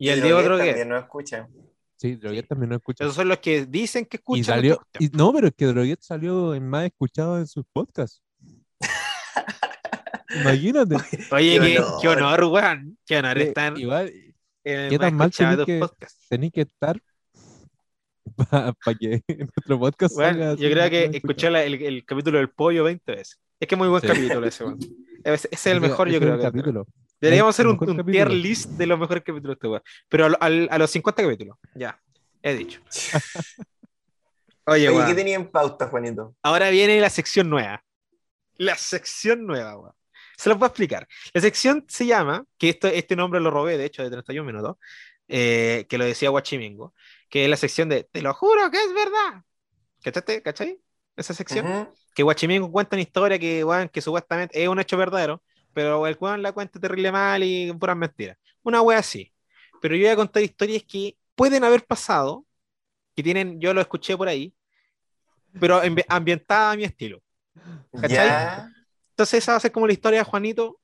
Y 0.00 0.08
el 0.08 0.22
Diego 0.22 0.38
Droguet 0.42 0.46
Droguet. 0.56 0.66
también 0.72 0.88
no 0.88 0.98
escucha. 0.98 1.48
Sí, 1.96 2.16
Droguet 2.16 2.46
también 2.48 2.70
nos 2.70 2.78
escucha. 2.78 3.04
Esos 3.04 3.14
son 3.14 3.28
los 3.28 3.38
que 3.38 3.66
dicen 3.66 4.06
que 4.06 4.16
Y 4.16 4.20
escuchan. 4.20 4.44
salió, 4.56 4.72
esta 4.72 4.84
cuestión. 4.84 5.10
y- 5.14 5.16
no, 5.16 5.32
pero 5.32 5.46
es 5.48 5.54
que 5.54 5.66
Droguet 5.66 6.00
salió 6.00 6.54
en 6.54 6.66
más 6.68 6.86
escuchado 6.86 7.38
en 7.38 7.46
sus 7.46 7.64
podcasts. 7.72 8.22
Imagínate. 10.40 10.94
Oye, 11.32 11.58
Qué 11.60 11.66
qué, 11.72 11.78
honor. 11.80 12.00
qué 12.00 12.08
honor, 12.08 12.44
weón. 12.44 12.98
Qué 13.06 13.18
honor 13.18 13.38
estar 13.38 13.78
Igual, 13.78 14.12
en 14.64 14.80
el 14.80 14.90
¿qué 14.90 14.98
más 14.98 15.08
tan 15.08 15.16
mal 15.16 15.28
escuchado 15.28 15.56
de 15.56 15.64
tenés 15.64 15.66
tus 15.66 15.66
que- 15.66 15.78
podcasts. 15.94 16.26
tenéis 16.28 16.52
que 16.52 16.60
estar 16.62 17.00
para 18.50 18.98
que 18.98 19.22
nuestro 19.28 19.78
podcast 19.78 20.14
Bueno, 20.14 20.32
salga 20.38 20.54
yo 20.54 20.70
creo 20.70 20.90
que 20.90 21.04
escuché 21.16 21.50
la- 21.50 21.64
el, 21.64 21.74
el 21.82 22.04
capítulo 22.04 22.38
del 22.38 22.48
pollo 22.50 22.84
20 22.84 23.12
veces. 23.12 23.38
Es 23.58 23.68
que 23.68 23.74
es 23.74 23.78
muy 23.78 23.88
buen 23.88 24.00
Sí. 24.00 24.08
capítulo 24.08 24.46
ese, 24.46 24.64
weón. 24.64 24.78
Ese, 25.24 25.48
es 25.50 25.66
el 25.66 25.80
mejor, 25.82 26.08
yo 26.08 26.18
creo 26.18 26.34
es 26.36 26.40
que. 26.40 26.46
el 26.46 26.52
capítulo. 26.52 26.86
Deberíamos 27.20 27.54
hacer 27.54 27.66
un, 27.66 27.78
un 27.80 28.06
tier 28.06 28.30
list 28.30 28.70
de 28.70 28.86
los 28.86 28.98
mejores 28.98 29.22
capítulos 29.22 29.58
de 29.60 29.68
este. 29.76 29.90
Pero 30.08 30.26
al- 30.26 30.36
al- 30.40 30.68
a 30.70 30.78
los 30.78 30.90
50 30.90 31.22
capítulos. 31.22 31.56
Ya, 31.74 32.00
he 32.42 32.54
dicho. 32.54 32.80
Oye, 34.66 34.88
Oye, 34.88 35.06
¿qué 35.06 35.14
tenía 35.14 35.36
en 35.36 35.50
pauta, 35.50 35.88
Juanito? 35.88 36.34
ahora 36.42 36.70
viene 36.70 37.00
la 37.00 37.10
sección 37.10 37.48
nueva. 37.50 37.82
La 38.56 38.76
sección 38.76 39.46
nueva, 39.46 39.76
weón. 39.76 39.94
Se 40.36 40.48
los 40.48 40.58
voy 40.58 40.66
a 40.66 40.68
explicar. 40.68 41.06
La 41.34 41.40
sección 41.40 41.84
se 41.88 42.06
llama, 42.06 42.44
que 42.56 42.70
esto, 42.70 42.88
este 42.88 43.16
nombre 43.16 43.40
lo 43.40 43.50
robé, 43.50 43.76
de 43.76 43.84
hecho, 43.86 44.02
de 44.02 44.10
31 44.10 44.46
minutos, 44.46 44.76
eh, 45.28 45.86
que 45.88 45.98
lo 45.98 46.04
decía 46.04 46.30
Guachimingo, 46.30 46.94
que 47.28 47.44
es 47.44 47.50
la 47.50 47.56
sección 47.56 47.88
de 47.88 48.04
Te 48.04 48.22
lo 48.22 48.32
juro 48.34 48.70
que 48.70 48.78
es 48.82 48.92
verdad. 48.94 49.42
¿Cachaste? 50.02 50.42
¿Cachai? 50.42 50.78
Esa 51.16 51.34
sección. 51.34 51.66
Ujú. 51.66 51.94
que 52.14 52.22
Guachimingo 52.22 52.70
cuenta 52.72 52.96
una 52.96 53.02
historia 53.02 53.38
que, 53.38 53.64
weón, 53.64 53.88
que 53.88 54.00
supuestamente 54.00 54.62
es 54.62 54.68
un 54.68 54.78
hecho 54.80 54.96
verdadero, 54.96 55.42
pero 55.72 56.06
el 56.06 56.16
weón 56.20 56.42
la 56.42 56.52
cuenta 56.52 56.80
terrible 56.80 57.12
mal 57.12 57.42
y 57.42 57.72
puras 57.72 57.96
mentiras. 57.96 58.36
Una 58.62 58.82
wea 58.82 58.98
así. 58.98 59.32
Pero 59.80 59.96
yo 59.96 60.02
voy 60.02 60.10
a 60.10 60.16
contar 60.16 60.42
historias 60.42 60.82
que 60.84 61.16
pueden 61.34 61.64
haber 61.64 61.86
pasado, 61.86 62.44
que 63.16 63.22
tienen, 63.22 63.60
yo 63.60 63.72
lo 63.74 63.80
escuché 63.80 64.16
por 64.16 64.28
ahí, 64.28 64.54
pero 65.58 65.82
ambi- 65.82 66.04
ambientada 66.08 66.72
a 66.72 66.76
mi 66.76 66.84
estilo. 66.84 67.22
¿Cachai? 67.92 68.28
Ya. 68.28 68.70
Entonces 69.10 69.42
esa 69.42 69.52
va 69.52 69.56
a 69.56 69.60
ser 69.60 69.72
como 69.72 69.86
la 69.86 69.92
historia 69.92 70.20
de 70.20 70.24
Juanito, 70.24 70.80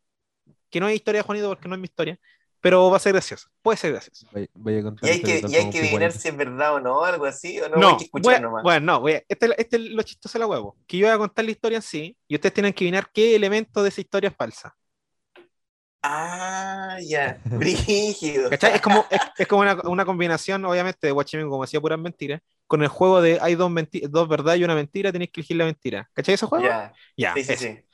que 0.70 0.80
no 0.80 0.88
es 0.88 0.96
historia 0.96 1.20
de 1.20 1.26
Juanito 1.26 1.48
porque 1.48 1.68
no 1.68 1.74
es 1.74 1.80
mi 1.80 1.86
historia, 1.86 2.18
pero 2.60 2.90
va 2.90 2.96
a 2.98 3.00
ser 3.00 3.12
graciosa. 3.12 3.48
Puede 3.62 3.76
ser 3.78 3.92
graciosa. 3.92 4.26
Voy, 4.32 4.48
voy 4.54 4.78
a 4.78 4.82
contar 4.82 5.08
Y 5.08 5.10
hay 5.10 5.22
que, 5.24 5.44
y 5.46 5.56
hay 5.56 5.70
que 5.70 5.78
adivinar 5.80 6.12
si 6.12 6.28
es 6.28 6.36
verdad 6.36 6.74
o 6.74 6.80
no, 6.80 7.04
algo 7.04 7.24
así, 7.26 7.60
o 7.60 7.68
no, 7.68 7.82
No, 7.82 7.88
hay 7.88 7.96
que 7.96 8.04
escuchar 8.04 8.38
bueno, 8.38 8.42
nomás. 8.42 8.68
bueno, 8.70 8.86
no, 8.86 9.00
voy 9.00 9.12
a- 9.14 9.22
este, 9.28 9.46
este 9.60 9.76
es 9.76 9.82
lo 9.90 10.02
chistoso 10.02 10.38
de 10.38 10.40
la 10.40 10.46
huevo, 10.46 10.78
que 10.86 10.96
yo 10.98 11.06
voy 11.06 11.14
a 11.14 11.18
contar 11.18 11.44
la 11.44 11.50
historia 11.50 11.76
en 11.76 11.82
sí, 11.82 12.16
y 12.26 12.34
ustedes 12.36 12.54
tienen 12.54 12.72
que 12.72 12.84
adivinar 12.84 13.10
qué 13.12 13.36
elemento 13.36 13.82
de 13.82 13.90
esa 13.90 14.00
historia 14.00 14.30
es 14.30 14.36
falsa. 14.36 14.74
Ah, 16.02 16.98
ya. 17.02 17.42
Brígido. 17.54 18.50
¿Cachai? 18.50 18.74
Es 18.76 18.80
como, 18.80 19.06
es, 19.10 19.20
es 19.38 19.46
como 19.48 19.62
una, 19.62 19.76
una 19.84 20.04
combinación, 20.04 20.64
obviamente, 20.64 21.06
de 21.06 21.12
Watchmen, 21.12 21.48
como 21.50 21.62
decía, 21.64 21.80
puras 21.80 21.98
mentiras, 21.98 22.40
con 22.66 22.82
el 22.82 22.88
juego 22.88 23.20
de 23.20 23.38
hay 23.40 23.54
dos, 23.56 23.70
menti- 23.70 24.06
dos 24.08 24.28
verdades 24.28 24.60
y 24.60 24.64
una 24.64 24.74
mentira, 24.74 25.12
tenéis 25.12 25.30
que 25.32 25.40
elegir 25.40 25.56
la 25.56 25.64
mentira. 25.66 26.10
¿Cachai 26.12 26.34
ese 26.34 26.46
juego? 26.46 26.76
Ya, 26.76 26.92
Ya, 27.16 27.34
sí, 27.34 27.44
sí, 27.44 27.56
ese. 27.56 27.56
sí. 27.56 27.85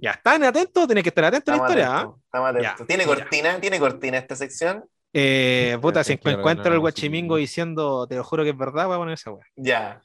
Ya. 0.00 0.12
¿Están 0.12 0.44
atentos? 0.44 0.86
Tienen 0.86 1.02
que 1.02 1.08
estar 1.08 1.24
atentos 1.24 1.52
a 1.54 1.56
la 1.56 1.62
historia. 1.62 1.86
¿ah? 1.90 1.96
atentos, 1.98 2.20
estamos 2.24 2.50
atentos. 2.50 2.78
Ya, 2.78 2.86
¿Tiene 2.86 3.04
ya. 3.04 3.08
cortina? 3.08 3.60
¿Tiene 3.60 3.78
cortina 3.78 4.18
esta 4.18 4.36
sección? 4.36 4.84
Eh, 5.12 5.78
puta, 5.80 6.04
si 6.04 6.12
encuentro 6.22 6.72
el 6.72 6.78
guachimingo 6.80 7.36
diciendo, 7.36 8.06
te 8.06 8.16
lo 8.16 8.24
juro 8.24 8.44
que 8.44 8.50
es 8.50 8.56
verdad, 8.58 8.86
voy 8.86 8.94
a 8.96 8.98
poner 8.98 9.14
esa 9.14 9.30
weá. 9.30 9.44
Ya. 9.56 10.00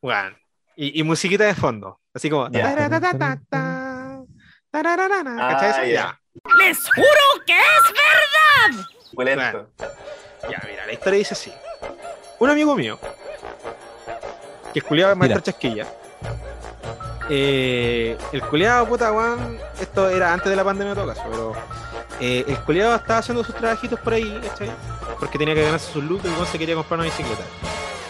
Weón. 0.00 0.36
Y, 0.76 1.00
y 1.00 1.02
musiquita 1.02 1.44
de 1.44 1.54
fondo. 1.54 2.00
Así 2.14 2.30
como. 2.30 2.48
Ya. 2.50 2.74
taratatata, 2.74 4.22
tarararana, 4.70 5.36
¿Cachai 5.36 5.68
Ah, 5.68 5.70
eso? 5.70 5.84
ya. 5.84 5.92
Ya. 5.92 6.20
¡Les 6.58 6.78
juro 6.92 7.44
que 7.46 7.58
es 7.58 9.12
Pulento. 9.14 9.70
Ya, 10.48 10.62
mira, 10.68 10.86
la 10.86 10.92
historia 10.92 11.18
dice 11.18 11.34
así. 11.34 11.52
Un 12.38 12.50
amigo 12.50 12.76
mío, 12.76 12.98
que 14.72 14.78
es 14.78 14.84
culiado 14.84 15.16
maestro 15.16 15.40
chasquilla, 15.40 15.86
eh, 17.28 18.16
el 18.32 18.42
culiado, 18.42 18.86
puta, 18.88 19.12
weón, 19.12 19.58
esto 19.80 20.08
era 20.10 20.32
antes 20.32 20.48
de 20.50 20.56
la 20.56 20.64
pandemia 20.64 20.92
en 20.92 20.98
todo 20.98 21.08
caso, 21.08 21.22
pero 21.30 21.52
eh, 22.20 22.44
el 22.48 22.56
culiado 22.60 22.94
estaba 22.96 23.18
haciendo 23.20 23.44
sus 23.44 23.54
trabajitos 23.54 23.98
por 24.00 24.14
ahí, 24.14 24.40
¿cachai? 24.48 24.70
Porque 25.18 25.38
tenía 25.38 25.54
que 25.54 25.62
ganarse 25.64 25.92
sus 25.92 26.02
lucas 26.04 26.26
y 26.26 26.34
weón 26.34 26.46
se 26.46 26.58
quería 26.58 26.74
comprar 26.74 27.00
una 27.00 27.08
bicicleta. 27.08 27.42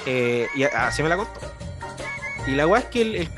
Eh, 0.07 0.47
y 0.55 0.63
así 0.63 1.03
me 1.03 1.09
la 1.09 1.17
contó. 1.17 1.41
Y 2.47 2.53
la 2.53 2.67
weá 2.67 2.81
es 2.81 2.87
que 2.87 3.03
el, 3.03 3.15
el 3.17 3.31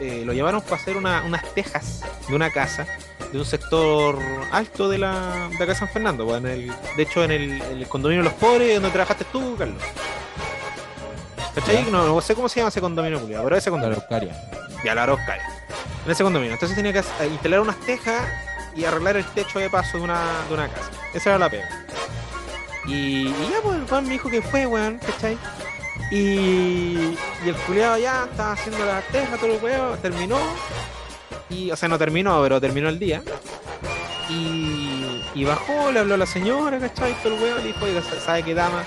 eh, 0.00 0.22
lo 0.26 0.32
llevaron 0.34 0.60
para 0.60 0.76
hacer 0.76 0.96
una- 0.96 1.22
unas 1.24 1.42
tejas 1.54 2.02
de 2.28 2.34
una 2.34 2.50
casa 2.50 2.86
de 3.32 3.38
un 3.38 3.46
sector 3.46 4.18
alto 4.52 4.88
de 4.88 4.98
la 4.98 5.48
de 5.48 5.56
acá 5.56 5.66
de 5.66 5.74
San 5.74 5.88
Fernando, 5.88 6.36
en 6.36 6.46
el, 6.46 6.72
de 6.96 7.02
hecho 7.02 7.24
en 7.24 7.30
el, 7.32 7.62
el 7.62 7.88
condominio 7.88 8.22
de 8.22 8.28
los 8.30 8.38
pobres 8.38 8.74
donde 8.74 8.90
trabajaste 8.90 9.24
tú, 9.32 9.56
Carlos. 9.56 9.82
¿Cachai? 11.54 11.84
No, 11.90 12.06
no 12.06 12.20
sé 12.20 12.34
cómo 12.34 12.48
se 12.48 12.60
llama 12.60 12.68
ese 12.68 12.80
condominio, 12.80 13.20
culiado, 13.20 13.44
pero 13.44 13.56
ese 13.56 13.70
La 13.70 13.72
condominio. 13.72 13.98
Araucaria. 13.98 14.34
Ya, 14.84 14.94
la 14.94 15.04
Araucaria. 15.04 15.48
En 16.04 16.10
ese 16.10 16.22
condominio. 16.22 16.54
Entonces 16.54 16.76
tenía 16.76 16.92
que 16.92 16.98
eh, 16.98 17.28
instalar 17.30 17.60
unas 17.60 17.76
tejas 17.80 18.28
y 18.74 18.84
arreglar 18.84 19.16
el 19.16 19.24
techo 19.26 19.58
de 19.58 19.70
paso 19.70 19.98
de 19.98 20.04
una, 20.04 20.20
de 20.48 20.54
una 20.54 20.68
casa. 20.68 20.90
Esa 21.12 21.30
era 21.30 21.38
la 21.38 21.48
pega. 21.50 21.68
Y, 22.86 23.28
y 23.28 23.48
ya, 23.50 23.60
pues, 23.62 23.76
el 23.78 23.84
weón 23.84 24.04
me 24.04 24.10
dijo 24.10 24.28
que 24.28 24.42
fue, 24.42 24.66
weón, 24.66 24.98
¿cachai? 24.98 25.38
Y, 26.10 27.16
y 27.44 27.48
el 27.48 27.54
culiado 27.66 27.96
ya 27.98 28.24
estaba 28.30 28.52
haciendo 28.52 28.84
las 28.84 29.04
tejas, 29.08 29.40
todo 29.40 29.54
el 29.54 29.62
weón, 29.62 29.98
terminó. 30.00 30.38
Y, 31.48 31.70
o 31.70 31.76
sea, 31.76 31.88
no 31.88 31.98
terminó, 31.98 32.42
pero 32.42 32.60
terminó 32.60 32.88
el 32.88 32.98
día. 32.98 33.22
Y, 34.28 35.22
y 35.34 35.44
bajó, 35.44 35.92
le 35.92 36.00
habló 36.00 36.14
a 36.14 36.18
la 36.18 36.26
señora, 36.26 36.78
¿cachai? 36.78 37.14
Todo 37.22 37.34
el 37.36 37.42
weón, 37.42 37.58
le 37.58 37.68
dijo, 37.68 37.84
oiga, 37.84 38.02
¿sabe 38.02 38.42
qué 38.42 38.54
dama? 38.54 38.82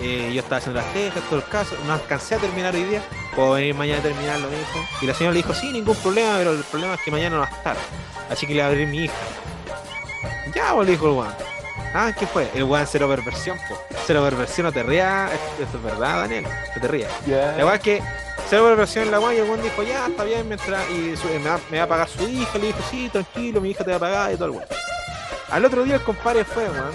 Eh, 0.00 0.30
yo 0.32 0.40
estaba 0.40 0.58
haciendo 0.58 0.80
las 0.80 0.92
tejas, 0.92 1.22
todo 1.24 1.40
el 1.40 1.44
caso, 1.46 1.74
no 1.86 1.92
alcancé 1.92 2.36
a 2.36 2.38
terminar 2.38 2.72
hoy 2.74 2.84
día, 2.84 3.02
puedo 3.34 3.52
venir 3.52 3.74
mañana 3.74 3.98
a 3.98 4.02
terminarlo, 4.02 4.48
me 4.48 4.56
dijo. 4.56 4.78
Y 5.02 5.06
la 5.06 5.14
señora 5.14 5.32
le 5.34 5.38
dijo, 5.38 5.54
sí, 5.54 5.72
ningún 5.72 5.96
problema, 5.96 6.36
pero 6.38 6.52
el 6.52 6.62
problema 6.64 6.94
es 6.94 7.00
que 7.00 7.10
mañana 7.10 7.36
no 7.36 7.42
va 7.42 7.48
a 7.48 7.56
estar. 7.56 7.76
Así 8.30 8.46
que 8.46 8.54
le 8.54 8.60
va 8.60 8.66
a 8.66 8.70
abrir 8.70 8.86
mi 8.86 9.04
hija. 9.04 9.14
Ya, 10.54 10.72
pues 10.74 10.86
le 10.86 10.92
dijo 10.92 11.06
el 11.06 11.12
weón. 11.14 11.34
Ah, 11.94 12.12
¿qué 12.16 12.26
fue? 12.26 12.48
El 12.54 12.64
weón 12.64 12.86
cero 12.86 13.08
perversión, 13.08 13.58
po. 13.68 13.80
Cero 14.06 14.22
perversión, 14.22 14.66
no 14.66 14.72
te 14.72 14.82
rías. 14.82 15.30
Esto, 15.58 15.78
es 15.78 15.82
verdad, 15.82 16.20
Daniel. 16.20 16.44
No 16.44 16.80
te 16.82 16.88
rías. 16.88 17.10
La 17.26 17.74
es 17.74 17.80
que 17.80 18.02
cero 18.48 18.64
perversión 18.66 19.04
en 19.06 19.10
la 19.10 19.20
weón 19.20 19.34
y 19.34 19.38
el 19.38 19.44
weón 19.44 19.62
dijo, 19.62 19.82
ya, 19.82 20.06
está 20.06 20.24
bien, 20.24 20.46
mientras. 20.46 20.88
Y 20.90 21.16
su- 21.16 21.28
me, 21.28 21.48
va, 21.50 21.58
me 21.70 21.78
va 21.78 21.84
a 21.84 21.88
pagar 21.88 22.08
su 22.08 22.28
hija. 22.28 22.56
Le 22.58 22.66
dijo, 22.68 22.78
sí, 22.90 23.08
tranquilo, 23.08 23.60
mi 23.60 23.70
hija 23.70 23.82
te 23.84 23.90
va 23.90 23.96
a 23.96 24.00
pagar 24.00 24.32
y 24.32 24.36
todo 24.36 24.44
el 24.46 24.50
weón. 24.52 24.64
Al 25.50 25.64
otro 25.64 25.82
día 25.82 25.94
el 25.96 26.02
compadre 26.02 26.44
fue, 26.44 26.64
weón. 26.68 26.92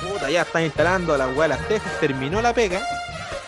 Puta, 0.00 0.30
ya 0.30 0.42
están 0.42 0.64
instalando 0.64 1.16
la 1.16 1.28
weá 1.28 1.42
de 1.42 1.48
las 1.48 1.68
tejas, 1.68 2.00
terminó 2.00 2.42
la 2.42 2.52
pega. 2.52 2.80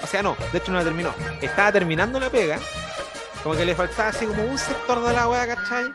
O 0.02 0.06
sea, 0.06 0.22
no, 0.22 0.36
de 0.52 0.58
hecho 0.58 0.72
no 0.72 0.78
la 0.78 0.84
terminó. 0.84 1.14
Estaba 1.40 1.72
terminando 1.72 2.20
la 2.20 2.30
pega. 2.30 2.58
Como 3.42 3.56
que 3.56 3.64
le 3.64 3.74
faltaba 3.74 4.08
así 4.08 4.26
como 4.26 4.44
un 4.44 4.58
sector 4.58 5.04
de 5.04 5.12
la 5.12 5.28
weá, 5.28 5.46
¿cachai? 5.46 5.92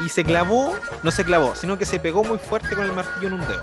Y 0.00 0.08
se 0.08 0.24
clavó, 0.24 0.76
no 1.02 1.10
se 1.10 1.24
clavó, 1.24 1.54
sino 1.54 1.78
que 1.78 1.86
se 1.86 1.98
pegó 1.98 2.24
muy 2.24 2.38
fuerte 2.38 2.74
con 2.74 2.84
el 2.84 2.92
martillo 2.92 3.28
en 3.28 3.34
un 3.34 3.40
dedo. 3.40 3.62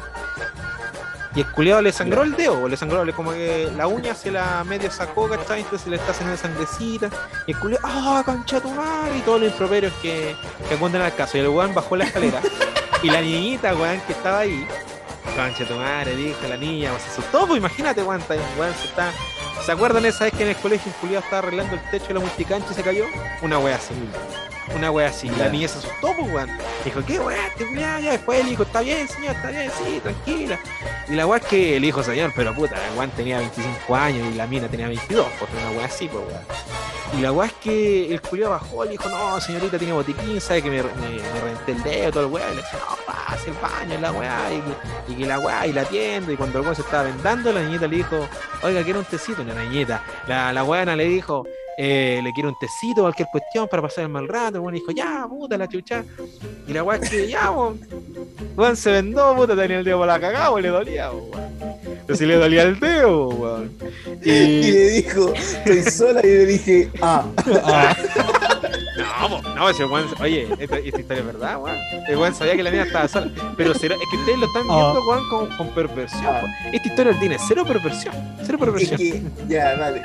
Y 1.36 1.40
el 1.42 1.48
culiado 1.52 1.82
le 1.82 1.92
sangró 1.92 2.22
el 2.22 2.36
dedo, 2.36 2.62
o 2.62 2.68
le 2.68 2.78
sangró, 2.78 3.04
le 3.04 3.12
como 3.12 3.32
que 3.32 3.72
la 3.76 3.88
uña 3.88 4.14
se 4.14 4.30
la 4.30 4.64
medio 4.64 4.92
sacó, 4.92 5.28
¿cachai? 5.28 5.62
Entonces 5.62 5.88
le 5.88 5.96
está 5.96 6.12
haciendo 6.12 6.38
sangrecita. 6.38 7.10
Y 7.48 7.54
el 7.54 7.60
culiado, 7.60 7.84
¡ah, 7.88 8.22
concha 8.24 8.60
tu 8.60 8.70
madre! 8.70 9.18
Y 9.18 9.22
todos 9.22 9.42
los 9.42 9.52
improperios 9.52 9.94
que, 10.02 10.36
que 10.70 10.98
al 10.98 11.16
caso. 11.16 11.38
Y 11.38 11.42
el 11.42 11.48
weón 11.50 11.74
bajó 11.74 11.96
la 11.96 12.06
escalera. 12.06 12.40
y 13.04 13.10
la 13.10 13.22
niñita, 13.22 13.74
weón, 13.74 14.00
que 14.02 14.14
estaba 14.14 14.40
ahí, 14.40 14.68
concha 15.36 15.66
tu 15.66 15.76
madre, 15.76 16.16
dijo 16.16 16.40
la 16.48 16.58
niña, 16.58 16.92
se 17.00 17.10
asustó, 17.12 17.48
pues 17.48 17.58
imagínate, 17.60 18.02
está- 18.22 18.36
weón, 18.58 18.74
se 18.80 18.88
está. 18.88 19.12
¿Se 19.66 19.72
acuerdan 19.72 20.06
esa 20.06 20.26
vez 20.26 20.34
que 20.34 20.44
en 20.44 20.50
el 20.50 20.56
colegio 20.58 20.92
culiado 21.00 21.24
estaba 21.24 21.40
arreglando 21.40 21.76
el 21.76 21.82
techo 21.90 22.08
de 22.08 22.14
la 22.16 22.20
multicancha 22.20 22.68
y 22.72 22.74
se 22.74 22.84
cayó? 22.84 23.06
Una 23.42 23.60
wea 23.60 23.76
así. 23.78 23.94
Una 24.76 24.92
wea 24.92 25.10
así. 25.10 25.28
Y 25.28 25.36
la 25.36 25.50
niña 25.50 25.68
se 25.68 25.80
asustó, 25.80 26.14
pues, 26.18 26.32
weón. 26.32 26.50
Dijo, 26.86 27.02
¿qué 27.06 27.20
wea? 27.20 27.48
Este 27.48 27.66
culiado 27.68 28.00
ya 28.00 28.12
después 28.12 28.44
le 28.44 28.50
dijo, 28.52 28.64
está 28.64 28.82
bien, 28.82 29.08
señor, 29.08 29.36
está 29.36 29.50
bien, 29.50 29.72
sí, 29.78 30.00
tranquila. 30.02 30.60
Y 31.10 31.14
la 31.14 31.28
wea 31.28 31.40
es 31.40 31.46
que 31.46 31.78
el 31.78 31.86
hijo, 31.86 32.02
señor, 32.04 32.32
pero 32.36 32.54
puta, 32.56 32.76
el 32.90 32.98
weón 32.98 33.12
tenía 33.12 33.38
25 33.40 33.96
años 33.96 34.28
y 34.34 34.36
la 34.36 34.48
mina 34.48 34.68
tenía 34.68 34.88
22, 34.88 35.28
pues 35.40 35.52
una 35.52 35.72
wea 35.78 35.86
así, 35.86 36.08
pues, 36.08 36.24
weón. 36.26 36.42
Y 37.16 37.22
la 37.22 37.32
weá 37.32 37.48
es 37.48 37.54
que 37.62 38.12
el 38.12 38.22
culiao 38.22 38.50
bajó 38.50 38.86
y 38.86 38.90
dijo, 38.90 39.08
no, 39.08 39.40
señorita, 39.40 39.78
tiene 39.78 39.94
botiquín, 39.94 40.42
sabe 40.42 40.64
que 40.64 40.70
me, 40.72 40.82
me, 40.82 40.90
me 41.22 41.40
reventé 41.42 41.72
el 41.74 41.84
dedo, 41.84 42.12
todo 42.12 42.26
el 42.26 42.32
weá. 42.32 42.46
Y 42.52 42.56
le 42.56 42.62
decía, 42.64 42.80
no, 42.90 42.96
pase 43.06 43.50
el 43.52 43.56
baño, 43.58 44.00
la 44.02 44.12
weá, 44.12 44.40
y, 44.52 44.60
que- 44.62 45.12
y 45.14 45.16
que 45.18 45.26
la 45.28 45.38
weá, 45.40 45.68
y 45.68 45.74
la 45.74 45.82
atiendo. 45.82 46.32
Y 46.32 46.38
cuando 46.38 46.58
el 46.58 46.64
weón 46.64 46.76
se 46.76 46.82
estaba 46.82 47.04
vendando, 47.04 47.52
la 47.54 47.62
niñita 47.62 47.86
le 47.86 47.98
dijo, 47.98 48.28
oiga, 48.64 48.82
quiero 48.84 48.98
un 49.00 49.06
tecito. 49.06 49.44
Y 49.44 49.46
la 49.46 49.54
niñita, 49.64 50.04
la, 50.26 50.52
la 50.54 50.64
weana 50.64 50.96
le 50.96 51.04
dijo, 51.06 51.46
eh, 51.78 52.20
le 52.24 52.32
quiero 52.34 52.50
un 52.50 52.56
tecito, 52.60 53.02
cualquier 53.02 53.28
cuestión 53.32 53.68
para 53.68 53.82
pasar 53.82 54.04
el 54.04 54.10
mal 54.10 54.28
rato. 54.28 54.58
El 54.58 54.62
weón 54.62 54.76
dijo, 54.76 54.92
ya, 54.92 55.26
puta, 55.28 55.58
la 55.58 55.68
chucha. 55.68 56.04
Y 56.68 56.74
la 56.74 56.84
weá 56.84 56.98
es 57.00 57.10
que, 57.10 57.28
ya, 57.28 57.52
weón. 57.52 57.80
Weón 58.56 58.76
se 58.78 58.92
vendó, 58.92 59.36
puta, 59.36 59.56
tenía 59.56 59.80
el 59.80 59.86
dedo 59.86 59.98
por 60.00 60.08
la 60.08 60.20
cagada, 60.20 60.50
weón, 60.52 60.62
le 60.64 60.70
dolía, 60.70 61.12
weón. 61.12 61.54
Pero 62.06 62.18
si 62.18 62.26
le 62.26 62.36
dolía 62.36 62.64
el 62.64 62.80
dedo, 62.80 63.30
weón. 63.30 63.72
Y 64.26 64.30
Y. 64.32 64.72
le 64.72 64.90
dijo, 64.92 65.34
estoy 65.34 65.84
sola, 65.84 66.22
y 66.24 66.28
le 66.28 66.46
dije, 66.46 66.90
ah. 67.02 67.26
No, 68.96 69.30
po, 69.30 69.50
no, 69.56 69.70
ese 69.70 69.86
weón, 69.86 70.06
oye, 70.22 70.48
esta, 70.60 70.78
esta 70.78 71.00
historia 71.00 71.20
es 71.22 71.26
verdad, 71.26 71.58
weón. 71.62 71.78
El 72.08 72.18
weón 72.18 72.36
sabía 72.36 72.56
que 72.56 72.64
la 72.64 72.72
mina 72.72 72.84
estaba 72.84 73.08
sola. 73.08 73.32
Pero 73.58 73.74
será- 73.74 73.96
es 73.96 74.02
que 74.12 74.18
ustedes 74.18 74.38
lo 74.40 74.46
están 74.46 74.64
viendo, 74.68 75.08
weón, 75.08 75.30
con, 75.30 75.58
con 75.58 75.68
perversión. 75.70 76.26
Ah. 76.26 76.42
weón. 76.44 76.76
Esta 76.76 76.88
historia 76.88 77.20
tiene 77.20 77.38
cero 77.48 77.64
perversión. 77.68 78.14
Cero 78.44 78.58
Es 78.60 78.60
perversión. 78.60 78.98
que, 78.98 79.22
ya, 79.48 79.76
dale. 79.76 80.04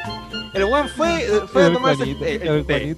El 0.54 0.64
weón 0.64 0.88
fue, 0.88 1.20
fue 1.52 1.66
a 1.66 1.72
tomarse 1.72 2.02
el, 2.04 2.14
Juanito, 2.16 2.24
el, 2.44 2.48
el 2.58 2.66
té. 2.66 2.96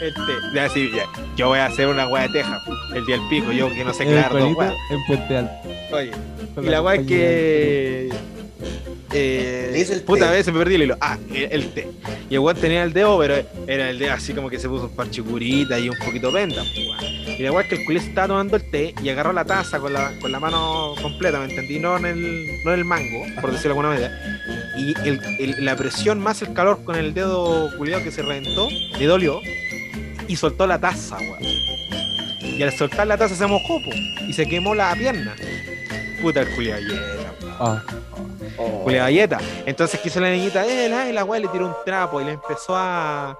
El 0.00 0.14
té. 0.14 0.32
Ya, 0.54 0.68
sí, 0.68 0.90
ya. 0.94 1.04
Yo 1.36 1.48
voy 1.48 1.58
a 1.58 1.66
hacer 1.66 1.86
una 1.88 2.08
weá 2.08 2.22
de 2.24 2.30
teja 2.30 2.60
el 2.94 3.06
día 3.06 3.18
del 3.18 3.28
pico, 3.28 3.52
yo 3.52 3.68
que 3.68 3.84
no 3.84 3.92
sé 3.94 4.04
dos 4.04 4.24
Juanito 4.26 4.58
weas. 4.58 4.74
en 4.90 5.06
Puente 5.06 5.36
Alto. 5.36 5.52
Oye, 5.92 6.12
y 6.62 6.66
la 6.70 6.82
weá 6.82 6.94
es 6.96 7.06
que. 7.06 8.08
Eh, 9.14 9.86
el 9.90 10.02
puta, 10.02 10.22
té. 10.24 10.28
a 10.28 10.30
veces 10.32 10.52
me 10.52 10.58
perdí 10.60 10.74
el 10.76 10.82
hilo. 10.84 10.96
Ah, 11.00 11.18
el, 11.34 11.48
el 11.52 11.68
té. 11.74 11.88
Y 12.30 12.34
el 12.34 12.40
weón 12.40 12.56
tenía 12.60 12.82
el 12.82 12.92
dedo, 12.92 13.18
pero 13.18 13.34
era 13.66 13.90
el 13.90 13.98
dedo 13.98 14.12
así 14.14 14.32
como 14.32 14.48
que 14.48 14.58
se 14.58 14.68
puso 14.68 14.84
un 14.84 14.96
parche 14.96 15.22
curita 15.22 15.78
y 15.78 15.88
un 15.88 15.96
poquito 16.04 16.32
venda. 16.32 16.62
pues, 16.62 16.76
weón. 16.88 17.12
Y 17.38 17.42
la 17.42 17.52
weá 17.52 17.62
es 17.62 17.68
que 17.68 17.74
el 17.76 17.84
culé 17.84 18.00
se 18.00 18.08
estaba 18.08 18.28
tomando 18.28 18.56
el 18.56 18.70
té 18.70 18.94
y 19.02 19.08
agarró 19.08 19.32
la 19.32 19.44
taza 19.44 19.78
con 19.80 19.92
la, 19.92 20.12
con 20.20 20.30
la 20.32 20.38
mano 20.40 20.94
completa, 21.00 21.38
¿me 21.40 21.46
entendí? 21.46 21.78
No 21.78 21.96
en 21.96 22.06
el, 22.06 22.62
no 22.64 22.72
en 22.72 22.78
el 22.78 22.84
mango, 22.84 23.24
por 23.40 23.50
decirlo 23.52 23.74
de 23.74 23.80
alguna 23.80 23.88
manera. 23.88 24.38
Y 24.78 24.94
el, 25.08 25.20
el- 25.38 25.64
la 25.64 25.76
presión 25.76 26.18
más 26.20 26.40
el 26.42 26.52
calor 26.52 26.82
con 26.84 26.96
el 26.96 27.14
dedo 27.14 27.70
culiado 27.76 28.02
que 28.02 28.10
se 28.10 28.22
reventó, 28.22 28.68
le 28.98 29.06
dolió 29.06 29.40
y 30.28 30.36
soltó 30.36 30.66
la 30.66 30.78
taza, 30.78 31.16
weón. 31.18 31.42
Y 32.42 32.62
al 32.62 32.72
soltar 32.72 33.06
la 33.06 33.16
taza 33.16 33.34
se 33.34 33.46
mojó, 33.46 33.82
po, 33.82 33.90
y 34.28 34.32
se 34.32 34.46
quemó 34.46 34.74
la 34.74 34.94
pierna. 34.94 35.34
Puta 36.20 36.42
el 36.42 36.48
culiado 36.54 36.82
Ah, 37.58 37.82
Oh. 37.88 38.31
Galleta. 38.86 39.38
Entonces 39.66 40.00
quiso 40.00 40.20
la 40.20 40.30
niñita, 40.30 40.66
eh, 40.66 40.88
la, 40.88 41.04
la 41.12 41.24
weá 41.24 41.40
le 41.40 41.48
tiró 41.48 41.66
un 41.66 41.74
trapo 41.84 42.20
y 42.20 42.24
le 42.24 42.32
empezó 42.32 42.76
a, 42.76 43.38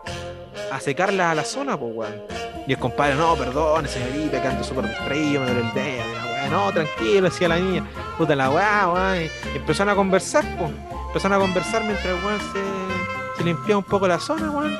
a 0.70 0.80
secarla 0.80 1.30
a 1.30 1.34
la 1.34 1.44
zona, 1.44 1.78
pues 1.78 1.92
weón. 1.94 2.22
Y 2.66 2.72
el 2.72 2.78
compadre, 2.78 3.16
no, 3.16 3.34
perdón, 3.34 3.88
señorita, 3.88 4.40
que 4.40 4.48
ando 4.48 4.62
súper 4.62 4.88
distraído, 4.88 5.40
me 5.42 5.46
duele 5.50 5.60
el 5.68 5.74
dedo, 5.74 6.04
la 6.14 6.24
weá, 6.32 6.48
no, 6.48 6.72
tranquilo, 6.72 7.28
decía 7.28 7.48
la 7.48 7.56
niña, 7.56 7.84
puta 8.16 8.36
la 8.36 8.50
weá, 8.50 8.88
weón. 8.88 9.28
Empezaron 9.54 9.92
a 9.92 9.96
conversar, 9.96 10.44
pues. 10.58 10.70
Empezaron 11.08 11.38
a 11.38 11.40
conversar 11.40 11.82
mientras 11.84 12.06
el 12.06 12.24
weón 12.24 12.40
se, 12.52 13.38
se 13.38 13.44
limpiaba 13.44 13.78
un 13.78 13.84
poco 13.84 14.06
la 14.06 14.18
zona, 14.20 14.50
weón. 14.50 14.78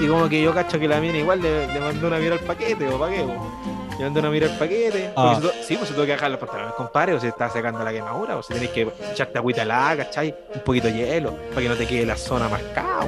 Y 0.00 0.06
como 0.06 0.28
que 0.28 0.40
yo 0.40 0.54
cacho 0.54 0.78
que 0.78 0.86
la 0.86 1.00
mina 1.00 1.18
igual 1.18 1.42
le, 1.42 1.66
le 1.66 1.80
mandó 1.80 2.06
una 2.06 2.18
mira 2.18 2.34
al 2.34 2.40
paquete, 2.40 2.86
o 2.86 2.98
pa' 2.98 3.10
qué, 3.10 3.22
po. 3.22 3.77
Le 3.98 4.04
mandó 4.04 4.20
una 4.20 4.30
mira 4.30 4.46
al 4.50 4.56
paquete. 4.58 5.12
Ah. 5.16 5.38
Porque 5.40 5.58
se 5.58 5.64
sí, 5.64 5.76
pues 5.76 5.88
se 5.88 5.94
tuvo 5.94 6.04
que 6.06 6.12
dejar 6.12 6.30
los 6.30 6.38
pantalones, 6.38 6.74
compadre, 6.74 7.14
o 7.14 7.20
se 7.20 7.28
está 7.28 7.50
secando 7.50 7.82
la 7.82 7.92
quemadura, 7.92 8.36
o 8.36 8.42
si 8.42 8.54
tenés 8.54 8.70
que 8.70 8.88
echarte 9.12 9.38
agüita 9.38 9.62
helada, 9.62 10.04
¿cachai? 10.04 10.34
Un 10.54 10.60
poquito 10.60 10.86
de 10.86 10.94
hielo, 10.94 11.34
para 11.50 11.62
que 11.62 11.68
no 11.68 11.74
te 11.74 11.86
quede 11.86 12.06
la 12.06 12.16
zona 12.16 12.48
marcada. 12.48 13.06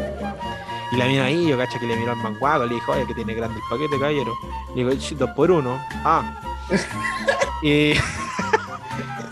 Y 0.92 0.96
la 0.96 1.04
mina 1.06 1.24
ahí, 1.26 1.46
yo 1.48 1.56
cacho 1.56 1.78
que 1.78 1.86
le 1.86 1.94
miró 1.96 2.10
al 2.12 2.18
manguago, 2.18 2.66
le 2.66 2.74
dijo, 2.74 2.90
oye, 2.90 3.06
que 3.06 3.14
tiene 3.14 3.34
grande 3.34 3.56
el 3.56 3.62
paquete, 3.70 3.98
caballero. 4.00 4.32
Le 4.74 4.84
digo, 4.84 4.90
"Ch, 5.00 5.16
dos 5.16 5.30
por 5.30 5.50
uno. 5.50 5.80
Ah. 6.04 6.40
y. 7.62 7.94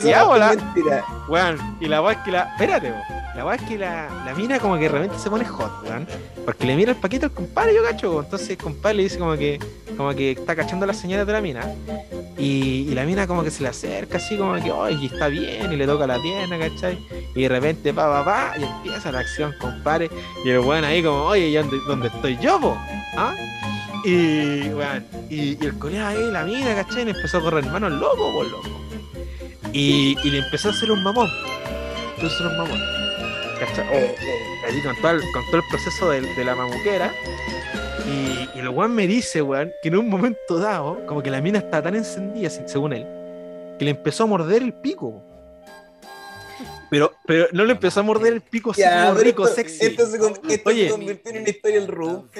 Es 0.00 0.56
mentira. 0.56 1.04
Weón, 1.28 1.76
y 1.80 1.86
la 1.88 2.00
weá 2.00 2.12
es 2.12 2.18
que 2.18 2.30
la. 2.30 2.42
Espérate, 2.52 2.92
weón. 2.92 3.02
La 3.34 3.44
weá 3.44 3.56
es 3.56 3.62
que 3.62 3.76
la, 3.78 4.08
la 4.24 4.32
mina 4.34 4.60
como 4.60 4.76
que 4.76 4.82
de 4.82 4.88
repente 4.88 5.18
se 5.18 5.28
pone 5.28 5.44
hot, 5.44 5.82
weón. 5.84 6.06
Porque 6.44 6.66
le 6.66 6.76
mira 6.76 6.92
el 6.92 6.96
paquete 6.98 7.26
al 7.26 7.32
compadre, 7.32 7.74
yo 7.74 7.82
cacho. 7.82 8.20
Entonces 8.20 8.50
el 8.50 8.58
compadre 8.58 8.98
le 8.98 9.02
dice 9.04 9.18
como 9.18 9.36
que, 9.36 9.58
como 9.98 10.14
que 10.14 10.30
está 10.30 10.54
cachando 10.54 10.86
las 10.86 10.96
señales 10.96 11.26
de 11.26 11.32
la 11.32 11.40
mina. 11.40 11.74
Y, 12.38 12.94
la 12.94 13.04
mina 13.04 13.26
como 13.26 13.42
que 13.42 13.50
se 13.50 13.64
le 13.64 13.68
acerca 13.68 14.18
así 14.18 14.36
como 14.36 14.54
que, 14.62 14.70
oye, 14.70 15.06
está 15.06 15.26
bien, 15.26 15.72
y 15.72 15.76
le 15.76 15.86
toca 15.86 16.06
la 16.06 16.22
pierna, 16.22 16.56
¿cachai? 16.56 17.04
Y 17.34 17.42
de 17.42 17.48
repente 17.48 17.92
pa, 17.92 18.06
pa, 18.06 18.24
pa, 18.24 18.58
y 18.58 18.62
empieza 18.62 19.10
la 19.10 19.18
acción, 19.18 19.52
compadre. 19.60 20.08
Y 20.44 20.50
el 20.50 20.60
weón 20.60 20.84
ahí 20.84 21.02
como, 21.02 21.24
oye, 21.24 21.48
¿y 21.48 21.54
dónde, 21.54 21.76
dónde 21.88 22.06
estoy 22.06 22.38
yo, 22.40 22.60
po? 22.60 22.78
¿Ah? 23.16 23.34
Y, 24.04 24.68
weón, 24.68 25.04
y, 25.28 25.64
el 25.64 25.76
colega 25.80 26.10
ahí, 26.10 26.30
la 26.30 26.44
mina, 26.44 26.76
¿cachai? 26.76 27.04
Y 27.04 27.10
empezó 27.10 27.38
a 27.38 27.42
correr 27.42 27.66
manos 27.66 27.90
loco, 27.90 28.32
por 28.32 28.46
loco. 28.46 28.68
Y, 29.72 30.14
le 30.30 30.38
empezó 30.38 30.68
a 30.68 30.70
hacer 30.70 30.92
un 30.92 31.02
mamón. 31.02 31.28
A 31.28 32.24
hacer 32.24 32.46
un 32.46 32.56
mamón. 32.56 32.80
¿Cachai? 33.58 33.84
Eh, 33.92 34.14
eh. 34.16 34.66
Ahí 34.68 34.80
con 34.80 34.94
todo 35.02 35.10
el, 35.10 35.22
con 35.32 35.44
todo 35.46 35.56
el 35.56 35.68
proceso 35.68 36.10
de 36.10 36.44
la 36.44 36.54
mamuquera. 36.54 37.12
Y, 38.08 38.48
y 38.56 38.60
el 38.60 38.68
weón 38.70 38.94
me 38.94 39.06
dice, 39.06 39.42
weón, 39.42 39.72
que 39.82 39.88
en 39.88 39.96
un 39.96 40.08
momento 40.08 40.58
dado, 40.58 41.04
como 41.06 41.22
que 41.22 41.30
la 41.30 41.40
mina 41.40 41.58
está 41.58 41.82
tan 41.82 41.94
encendida, 41.94 42.48
se- 42.50 42.66
según 42.68 42.92
él, 42.92 43.06
que 43.78 43.84
le 43.84 43.90
empezó 43.92 44.24
a 44.24 44.26
morder 44.26 44.62
el 44.62 44.72
pico. 44.72 45.22
Pero, 47.28 47.46
no 47.52 47.64
le 47.64 47.72
empezó 47.72 48.00
a 48.00 48.02
morder 48.02 48.32
el 48.32 48.40
pico 48.40 48.70
así 48.72 48.80
Ya, 48.80 49.02
como 49.04 49.14
pero 49.18 49.24
rico, 49.24 49.44
esto, 49.44 49.54
sexy. 49.56 49.84
Esto 49.86 50.06
se, 50.06 50.18
con- 50.18 50.32
esto 50.50 50.68
Oye. 50.70 50.84
se 50.86 50.90
convirtió 50.90 51.30
en 51.32 51.40
una 51.42 51.50
historia 51.50 51.80
del 51.82 51.90
weón. 51.94 52.30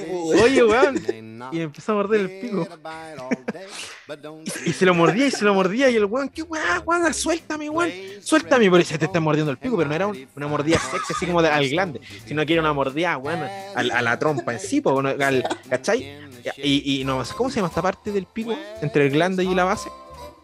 Oye, 0.43 0.65
weón. 0.65 1.29
Y 1.53 1.61
empezó 1.61 1.93
a 1.93 1.95
morder 1.95 2.21
el 2.23 2.41
pico. 2.41 2.67
Y 4.67 4.73
se 4.73 4.87
lo 4.87 4.95
mordía 4.95 5.27
y 5.27 5.31
se 5.31 5.45
lo 5.45 5.55
mordía. 5.55 5.89
Y 5.91 5.97
el 5.97 6.05
weón, 6.07 6.29
¿qué 6.29 6.43
weón? 6.43 6.65
Weón, 6.85 7.15
suéltame, 7.15 7.69
weón. 7.71 7.91
Suéltame. 8.23 8.71
Pero 8.71 8.85
se 8.85 8.99
te 8.99 9.05
está 9.05 9.21
mordiendo 9.21 9.53
el 9.53 9.59
pico. 9.59 9.77
Pero 9.77 9.89
no 9.89 9.95
era 9.95 10.07
un- 10.07 10.27
una 10.35 10.47
mordida 10.49 10.79
sexy 10.79 11.13
así 11.15 11.27
como 11.27 11.43
de- 11.43 11.49
al 11.49 11.69
glande, 11.69 12.01
sino 12.27 12.45
que 12.45 12.55
era 12.55 12.63
una 12.63 12.73
mordida, 12.73 13.17
weón, 13.19 13.41
al- 13.77 13.91
a, 13.91 14.03
la 14.03 14.19
trompa 14.19 14.53
en 14.55 14.59
sí, 14.61 14.81
po, 14.81 14.99
al- 15.01 15.45
¿cachai? 15.69 16.19
Y, 16.57 17.01
y 17.01 17.05
no 17.05 17.25
sé, 17.25 17.35
¿cómo 17.35 17.51
se 17.51 17.57
llama 17.57 17.69
esta 17.69 17.83
parte 17.83 18.11
del 18.11 18.25
pico? 18.27 18.57
Entre 18.81 19.05
el 19.07 19.11
glande 19.13 19.45
y 19.45 19.55
la 19.55 19.65
base. 19.65 19.91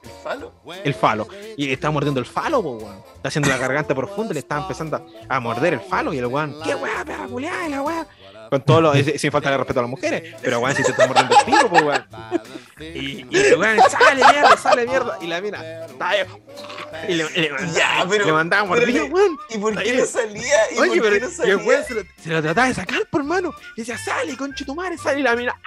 ¿El 0.05 0.23
falo? 0.23 0.53
El 0.85 0.95
falo. 0.95 1.29
Y 1.57 1.67
le 1.67 1.73
estaba 1.73 1.93
mordiendo 1.93 2.21
el 2.21 2.27
falo, 2.27 2.63
po, 2.63 2.77
weón. 2.77 2.99
Está 3.17 3.29
haciendo 3.29 3.49
la 3.49 3.57
garganta 3.59 3.95
profunda 3.95 4.33
y 4.33 4.35
le 4.35 4.41
estaba 4.41 4.63
empezando 4.63 4.97
a, 5.29 5.37
a 5.37 5.41
morder 5.41 5.75
el 5.75 5.81
falo. 5.81 6.13
Y 6.13 6.19
el 6.19 6.27
weón, 6.27 6.57
¿qué 6.65 6.75
weón, 6.75 7.05
perra 7.05 7.27
culiada, 7.27 7.69
la 7.69 7.83
weón? 7.83 8.07
Con 8.51 8.63
todo 8.63 8.81
lo, 8.83 8.95
sin 8.95 9.33
falta 9.33 9.51
de 9.51 9.57
respeto 9.57 9.81
a 9.81 9.83
las 9.83 9.91
mujeres. 9.91 10.35
Pero 10.43 10.61
weón, 10.61 10.77
si 10.77 10.83
te 10.83 10.91
está 10.91 11.07
mordiendo 11.07 11.35
el 11.39 11.45
pico, 11.45 11.69
po, 11.71 11.77
weón. 11.77 12.07
Y, 12.81 13.27
y 13.31 13.37
el 13.39 13.59
weón, 13.59 13.79
sale 13.91 14.17
mierda, 14.31 14.57
sale 14.57 14.87
mierda. 14.87 15.19
Y 15.21 15.27
la 15.27 15.41
mina, 15.41 15.87
está 15.87 16.09
ahí. 16.11 16.19
Y 17.09 17.15
le, 17.15 17.31
le, 17.31 17.51
Ya, 17.75 18.07
pero- 18.09 18.27
le 18.27 18.33
mandaba 18.33 18.63
weón. 18.71 19.39
¿Y 19.51 19.59
por 19.59 19.83
qué 19.83 19.97
no 19.97 20.07
salía? 20.07 20.43
¿Y 20.75 20.79
Oye, 20.79 21.01
por 21.01 21.11
qué 21.11 21.11
pero 21.11 21.11
no 21.11 21.17
y 21.21 21.25
el 21.31 21.33
salía? 21.33 21.57
weón 21.57 21.85
se 21.85 21.95
lo, 21.95 22.03
se 22.23 22.29
lo 22.31 22.43
trataba 22.43 22.69
de 22.69 22.75
sacar 22.75 23.01
por 23.11 23.25
mano. 23.25 23.53
Y 23.77 23.81
decía, 23.81 23.97
sale, 23.99 24.37
conche 24.37 24.65
tu 24.65 24.75
madre, 24.75 24.99
sale 24.99 25.21
y 25.21 25.23
la 25.23 25.35
mina. 25.35 25.59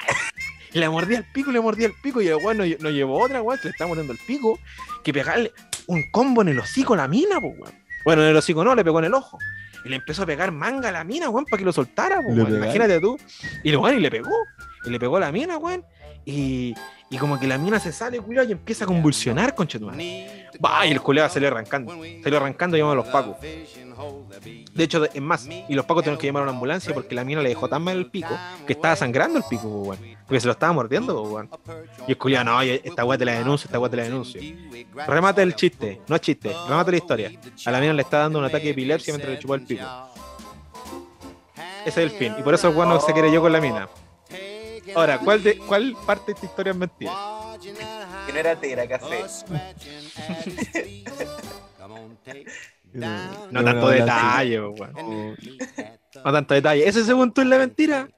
Le 0.77 0.89
mordía 0.89 1.17
el 1.17 1.25
pico, 1.25 1.51
le 1.51 1.59
mordía 1.59 1.87
el 1.87 1.93
pico. 2.01 2.21
Y 2.21 2.27
el 2.27 2.35
weón 2.35 2.57
no, 2.57 2.63
no 2.79 2.89
llevó 2.89 3.19
otra, 3.21 3.41
weón, 3.41 3.59
se 3.59 3.65
le 3.65 3.71
estaba 3.71 3.89
mordiendo 3.89 4.13
el 4.13 4.19
pico. 4.25 4.59
Que 5.03 5.13
pegarle 5.13 5.51
un 5.87 6.03
combo 6.11 6.41
en 6.41 6.49
el 6.49 6.59
hocico 6.59 6.93
a 6.93 6.97
la 6.97 7.07
mina, 7.07 7.39
pues, 7.41 7.57
weón. 7.57 7.73
Bueno, 8.05 8.23
en 8.23 8.29
el 8.29 8.37
hocico 8.37 8.63
no, 8.63 8.75
le 8.75 8.83
pegó 8.83 8.99
en 8.99 9.05
el 9.05 9.13
ojo. 9.13 9.37
Y 9.85 9.89
le 9.89 9.97
empezó 9.97 10.23
a 10.23 10.25
pegar 10.25 10.51
manga 10.51 10.89
a 10.89 10.91
la 10.91 11.03
mina, 11.03 11.29
weón, 11.29 11.45
para 11.45 11.59
que 11.59 11.65
lo 11.65 11.73
soltara, 11.73 12.21
pues, 12.21 12.37
weón. 12.37 12.55
Imagínate 12.55 12.99
tú. 12.99 13.17
Y 13.63 13.69
el 13.69 13.77
weón, 13.77 13.97
y 13.97 13.99
le 14.01 14.11
pegó. 14.11 14.35
Y 14.85 14.89
le 14.89 14.99
pegó 14.99 15.17
a 15.17 15.21
la 15.21 15.31
mina, 15.31 15.57
weón. 15.57 15.83
Y, 16.29 16.75
y 17.09 17.17
como 17.17 17.39
que 17.39 17.47
la 17.47 17.57
mina 17.57 17.79
se 17.79 17.93
sale, 17.93 18.19
cuidado, 18.19 18.49
y 18.49 18.51
empieza 18.51 18.83
a 18.83 18.87
convulsionar, 18.87 19.55
conche 19.55 19.79
tu 19.79 19.85
madre. 19.85 20.49
Va, 20.63 20.85
y 20.85 20.91
el 20.91 21.01
colega 21.01 21.29
salió 21.29 21.47
arrancando. 21.47 21.93
Salió 22.21 22.37
arrancando 22.37 22.75
y 22.75 22.81
llamó 22.81 22.91
a 22.91 22.95
los 22.95 23.07
pacos. 23.07 23.37
De 23.39 24.83
hecho, 24.83 25.05
es 25.05 25.21
más, 25.21 25.47
y 25.47 25.73
los 25.73 25.85
pacos 25.85 26.03
tuvieron 26.03 26.19
que 26.19 26.27
llamar 26.27 26.41
a 26.41 26.43
una 26.43 26.51
ambulancia 26.51 26.93
porque 26.93 27.15
la 27.15 27.23
mina 27.23 27.41
le 27.41 27.47
dejó 27.47 27.69
tan 27.69 27.81
mal 27.81 27.95
el 27.95 28.07
pico 28.07 28.37
que 28.65 28.73
estaba 28.73 28.97
sangrando 28.97 29.37
el 29.37 29.45
pico, 29.49 29.67
weón. 29.69 29.99
Porque 30.25 30.41
se 30.41 30.47
lo 30.47 30.51
estaba 30.51 30.73
mordiendo, 30.73 31.21
weón. 31.23 31.49
Y 32.05 32.11
el 32.11 32.17
culiao, 32.17 32.43
no, 32.43 32.61
esta 32.61 33.05
weá 33.05 33.17
te 33.17 33.23
la 33.23 33.31
denuncio, 33.31 33.67
esta 33.67 33.79
weá 33.79 33.89
te 33.89 33.95
la 33.95 34.03
denuncio. 34.03 34.41
Remate 35.07 35.41
el 35.43 35.55
chiste, 35.55 36.01
no 36.09 36.15
es 36.17 36.21
chiste, 36.21 36.53
remate 36.67 36.91
la 36.91 36.97
historia. 36.97 37.31
A 37.65 37.71
la 37.71 37.79
mina 37.79 37.93
le 37.93 38.01
está 38.01 38.17
dando 38.17 38.39
un 38.39 38.45
ataque 38.45 38.65
de 38.65 38.71
epilepsia 38.71 39.13
mientras 39.13 39.33
le 39.33 39.39
chupó 39.39 39.55
el 39.55 39.61
pico. 39.61 39.85
Ese 41.85 42.03
es 42.03 42.11
el 42.11 42.11
fin. 42.11 42.35
Y 42.37 42.43
por 42.43 42.53
eso 42.53 42.67
el 42.67 42.75
weón 42.75 42.89
no 42.89 42.99
se 42.99 43.13
quiere 43.13 43.31
yo 43.31 43.41
con 43.41 43.53
la 43.53 43.61
mina. 43.61 43.87
Ahora, 44.95 45.19
¿cuál, 45.19 45.43
de, 45.43 45.57
¿cuál 45.57 45.95
parte 46.05 46.25
de 46.27 46.31
esta 46.33 46.45
historia 46.45 46.71
es 46.71 46.77
mentira? 46.77 47.11
Que 48.25 48.33
no 48.33 48.39
era 48.39 48.55
té, 48.59 48.71
era 48.71 48.87
café. 48.87 49.23
No 53.51 53.63
tanto 53.63 53.89
detalle, 53.89 54.59
po, 54.59 54.69
weón. 54.69 55.37
No 56.23 56.31
tanto 56.31 56.53
detalle. 56.53 56.87
¿Ese 56.87 57.03
según 57.03 57.31
tú 57.33 57.41
es 57.41 57.47
la 57.47 57.57
mentira? 57.57 58.09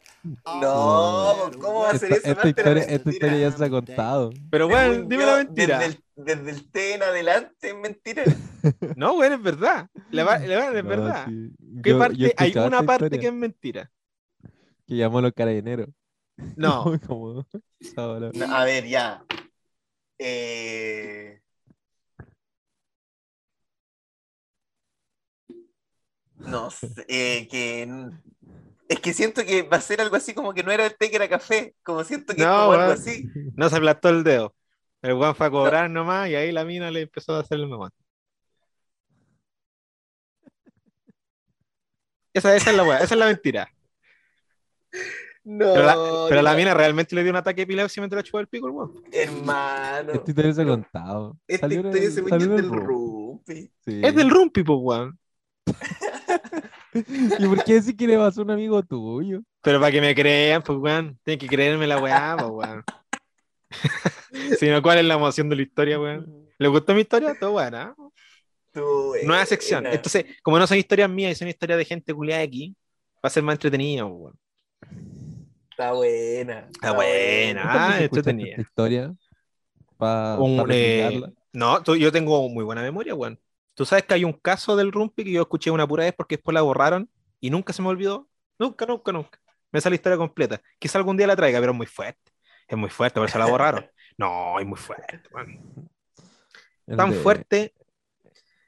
No, 0.46 1.36
pues, 1.46 1.58
¿cómo 1.58 1.80
va 1.82 1.92
a 1.92 1.98
ser 1.98 2.12
Esta, 2.12 2.30
eso? 2.32 2.38
esta 2.42 2.48
historia, 2.50 2.84
esta 2.84 3.10
historia 3.10 3.38
ya 3.38 3.52
se 3.52 3.66
ha 3.66 3.70
contado. 3.70 4.32
Pero 4.52 4.68
weón, 4.68 4.94
Según 4.94 5.10
dime 5.10 5.26
la 5.26 5.36
mentira. 5.38 5.80
Desde 5.80 5.94
el, 5.94 6.04
desde 6.26 6.50
el 6.52 6.72
té 6.72 6.94
en 6.96 7.04
adelante 7.04 7.70
es 7.70 7.76
mentira. 7.76 8.24
No, 8.98 9.14
weón, 9.14 9.34
es 9.34 9.42
verdad. 9.42 9.88
La, 10.12 10.24
va- 10.26 10.40
la 10.40 10.58
va- 10.58 10.78
es 10.78 10.84
No, 10.84 10.90
verdad. 10.90 11.26
sí. 11.30 11.52
¿Qué 11.82 11.90
Yo- 11.92 12.00
parte? 12.00 12.18
yo 12.18 12.28
hay 12.36 12.52
una 12.58 12.84
parte 12.84 13.06
historia. 13.06 13.20
que 13.22 13.28
es 13.28 13.34
mentira. 13.34 13.92
Que 14.86 14.96
llamó 14.98 15.20
a 15.20 15.22
los 15.22 15.34
carabineros. 15.34 15.88
No, 16.56 16.84
hora. 17.96 18.32
No, 18.34 18.46
a 18.46 18.66
ver, 18.66 18.86
ya. 18.88 19.24
Eh, 20.18 21.40
No 26.40 26.72
sé, 26.72 26.88
eh, 27.08 27.48
que... 27.48 27.88
Es 28.88 29.00
que 29.00 29.14
siento 29.14 29.46
que 29.46 29.62
va 29.62 29.78
a 29.78 29.82
ser 29.82 30.02
algo 30.02 30.16
así 30.16 30.34
como 30.34 30.54
que 30.54 30.64
no 30.64 30.72
era 30.72 30.86
el 30.88 30.98
té 30.98 31.10
que 31.10 31.16
era 31.18 31.30
café. 31.30 31.76
Como 31.84 32.04
siento 32.04 32.34
que 32.34 32.42
es 32.42 32.48
No, 32.48 32.56
como 32.58 32.72
algo 32.72 32.94
así. 32.94 33.30
no 33.56 33.70
se 33.70 33.76
aplastó 33.76 34.10
el 34.10 34.24
dedo. 34.24 34.56
El 35.02 35.14
weón 35.14 35.36
fue 35.36 35.48
a 35.48 35.52
cobrar 35.52 35.90
nomás 35.90 36.28
y 36.30 36.36
ahí 36.36 36.52
la 36.52 36.66
mina 36.66 36.90
le 36.90 37.02
empezó 37.02 37.36
a 37.36 37.42
hacer 37.42 37.60
el 37.60 37.68
mamón. 37.68 37.92
Esa, 42.34 42.56
esa 42.56 42.72
es 42.72 42.76
la 42.78 42.84
weá, 42.84 42.98
esa 42.98 43.14
es 43.16 43.20
la 43.20 43.26
mentira. 43.28 43.70
No, 45.52 45.74
Pero 45.74 45.84
la, 45.84 46.26
pero 46.30 46.42
la 46.44 46.54
mina 46.54 46.76
realmente 46.76 47.16
le 47.16 47.24
dio 47.24 47.32
un 47.32 47.38
ataque 47.38 47.62
de 47.62 47.64
epilepsia 47.64 48.02
mientras 48.02 48.20
la 48.20 48.24
chupaba 48.24 48.42
el 48.44 48.48
pico 48.48 48.68
el 48.68 48.74
weón. 48.74 49.04
Hermano. 49.12 50.12
Esta 50.14 50.30
historia 50.30 50.54
se 50.54 50.62
ha 50.62 50.66
contado. 50.66 51.38
Esta 51.48 51.68
historia 51.68 52.12
se 52.12 52.20
en 52.20 52.26
del 52.26 52.52
el 52.52 52.70
Ru. 52.70 52.80
rumpi. 52.86 53.72
Sí. 53.84 54.00
Es 54.04 54.16
del 54.16 54.30
rumpi, 54.30 54.62
pues 54.62 54.80
weón. 54.80 55.20
¿Y 56.94 57.48
por 57.48 57.64
qué 57.64 57.74
decir 57.74 57.98
que 57.98 58.06
le 58.06 58.16
pasó 58.16 58.42
a 58.42 58.44
un 58.44 58.52
amigo 58.52 58.84
tuyo? 58.84 59.42
Pero 59.64 59.80
para 59.80 59.92
que 59.92 60.02
me 60.02 60.14
crean, 60.14 60.62
pues 60.62 60.78
weón, 60.78 61.20
tienen 61.24 61.40
que 61.40 61.48
creerme 61.48 61.88
la 61.88 61.98
weá, 61.98 62.38
pues 62.38 62.52
weón. 62.52 62.84
si 64.60 64.70
no, 64.70 64.84
¿cuál 64.84 65.00
es 65.00 65.06
la 65.06 65.16
emoción 65.16 65.50
de 65.50 65.56
la 65.56 65.62
historia, 65.64 66.00
weón? 66.00 66.48
¿Le 66.60 66.68
gustó 66.68 66.94
mi 66.94 67.02
historia? 67.02 67.36
Todo 67.40 67.54
buena. 67.54 67.96
Tú, 68.72 69.14
Nueva 69.24 69.48
sección. 69.48 69.88
Entonces, 69.88 70.26
como 70.44 70.60
no 70.60 70.68
son 70.68 70.78
historias 70.78 71.10
mías 71.10 71.32
y 71.32 71.36
son 71.36 71.48
historias 71.48 71.80
de 71.80 71.86
gente 71.86 72.14
culiada 72.14 72.44
aquí, 72.44 72.76
va 73.16 73.22
a 73.24 73.30
ser 73.32 73.42
más 73.42 73.54
entretenido, 73.54 74.08
pues, 74.08 74.20
weón. 74.20 74.40
Está 75.80 75.94
buena. 75.94 76.68
Está 76.70 76.92
buena. 76.92 77.62
¿Cuántas 77.62 77.90
Ah, 77.96 78.04
entretenida. 78.04 78.50
esta 78.50 78.62
historia? 78.62 79.14
Para 79.98 80.36
Un, 80.38 80.66
eh, 80.70 81.22
no, 81.54 81.82
tú- 81.82 81.96
yo 81.96 82.12
tengo 82.12 82.50
muy 82.50 82.66
buena 82.66 82.82
memoria, 82.82 83.16
weón. 83.16 83.40
Tú 83.76 83.86
sabes 83.86 84.04
que 84.04 84.14
hay 84.14 84.26
un 84.26 84.34
caso 84.34 84.76
del 84.76 84.92
Rumpi 84.92 85.24
que 85.24 85.32
yo 85.32 85.42
escuché 85.42 85.72
una 85.72 85.88
pura 85.88 86.04
vez 86.04 86.14
porque 86.18 86.36
después 86.36 86.54
la 86.54 86.62
borraron 86.64 87.10
y 87.40 87.50
nunca 87.50 87.72
se 87.72 87.82
me 87.82 87.88
olvidó. 87.88 88.28
Nunca, 88.58 88.86
nunca, 88.86 89.14
nunca. 89.14 89.40
Me 89.72 89.80
sale 89.80 89.94
la 89.94 89.96
historia 89.96 90.18
completa. 90.18 90.62
Quizá 90.80 90.98
algún 90.98 91.16
día 91.16 91.28
la 91.28 91.38
traiga, 91.38 91.60
pero 91.62 91.72
es 91.72 91.78
muy 91.78 91.88
fuerte. 91.88 92.30
Es 92.68 92.78
muy 92.78 92.90
fuerte, 92.90 93.18
por 93.22 93.30
eso 93.30 93.40
la 93.40 93.46
borraron. 93.46 93.86
No, 94.18 94.60
es 94.60 94.66
muy 94.66 94.78
fuerte, 94.78 95.22
weón. 95.32 95.90
Tan 96.98 97.14
fuerte, 97.14 97.74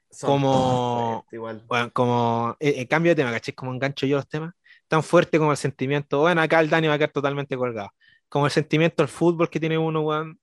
Son 0.09 0.29
como- 0.29 1.25
igual. 1.29 1.61
weón, 1.69 1.89
como. 1.89 2.55
eh, 2.61 2.75
En 2.77 2.87
cambio 2.87 3.11
de 3.11 3.15
tema, 3.17 3.31
¿cachai? 3.31 3.53
Como 3.53 3.73
engancho 3.73 4.05
yo 4.05 4.15
los 4.15 4.29
temas. 4.29 4.53
Tan 4.91 5.03
fuerte 5.03 5.39
como 5.39 5.51
el 5.51 5.57
sentimiento. 5.57 6.19
Bueno, 6.19 6.41
acá 6.41 6.59
el 6.59 6.69
Dani 6.69 6.87
va 6.89 6.95
a 6.95 6.97
quedar 6.97 7.11
totalmente 7.11 7.55
colgado. 7.55 7.93
Como 8.27 8.45
el 8.45 8.51
sentimiento 8.51 9.01
del 9.01 9.07
fútbol 9.07 9.49
que 9.49 9.57
tiene 9.57 9.77
uno, 9.77 10.01
weón. 10.01 10.37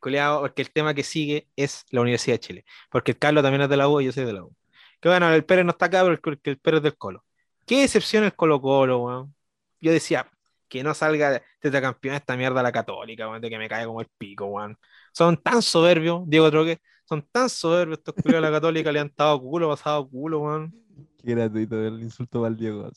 Culeado, 0.00 0.40
porque 0.40 0.62
el 0.62 0.70
tema 0.72 0.94
que 0.94 1.02
sigue 1.02 1.48
es 1.54 1.84
la 1.90 2.00
Universidad 2.00 2.36
de 2.36 2.40
Chile. 2.40 2.64
Porque 2.90 3.12
el 3.12 3.18
Carlos 3.18 3.42
también 3.42 3.60
es 3.60 3.68
de 3.68 3.76
la 3.76 3.86
U 3.88 4.00
y 4.00 4.06
yo 4.06 4.12
soy 4.12 4.24
de 4.24 4.32
la 4.32 4.44
U. 4.44 4.56
Que 5.02 5.10
bueno, 5.10 5.30
el 5.30 5.44
Pérez 5.44 5.66
no 5.66 5.72
está 5.72 5.86
acá, 5.86 6.02
pero 6.02 6.12
el, 6.14 6.58
Pérez 6.60 6.78
es 6.78 6.82
del 6.82 6.96
Colo. 6.96 7.26
Qué 7.66 7.82
decepción 7.82 8.24
el 8.24 8.34
Colo 8.34 8.58
Colo, 8.58 9.00
weón. 9.00 9.34
Yo 9.82 9.92
decía, 9.92 10.30
que 10.66 10.82
no 10.82 10.94
salga 10.94 11.42
tetracampeón 11.60 12.14
esta 12.14 12.38
mierda 12.38 12.62
la 12.62 12.72
católica, 12.72 13.28
weón, 13.28 13.42
de 13.42 13.50
que 13.50 13.58
me 13.58 13.68
cae 13.68 13.84
como 13.84 14.00
el 14.00 14.08
pico, 14.16 14.46
weón. 14.46 14.78
Son 15.12 15.36
tan 15.36 15.60
soberbios, 15.60 16.22
Diego 16.26 16.50
Troque, 16.50 16.78
son 17.04 17.20
tan 17.30 17.50
soberbios 17.50 17.98
estos 17.98 18.14
culiados 18.14 18.46
de 18.46 18.50
la 18.50 18.56
católica, 18.56 18.92
le 18.92 19.00
han 19.00 19.12
dado 19.14 19.38
culo, 19.42 19.68
pasado 19.68 20.08
culo, 20.08 20.40
weón. 20.40 20.74
Qué 21.22 21.32
gratuito 21.32 21.86
el 21.86 22.00
insulto 22.00 22.46
el 22.46 22.56
Diego. 22.56 22.90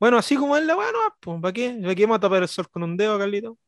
Bueno, 0.00 0.16
así 0.18 0.36
como 0.36 0.56
es 0.56 0.64
la 0.64 0.76
weá, 0.76 0.92
no, 0.92 0.98
pues, 1.20 1.40
¿para 1.42 1.52
qué? 1.52 1.76
¿Para 1.82 1.94
qué 1.94 2.02
vamos 2.04 2.16
a 2.18 2.20
tapar 2.20 2.42
el 2.42 2.48
sol 2.48 2.68
con 2.70 2.82
un 2.84 2.96
dedo, 2.96 3.18
Carlito? 3.18 3.58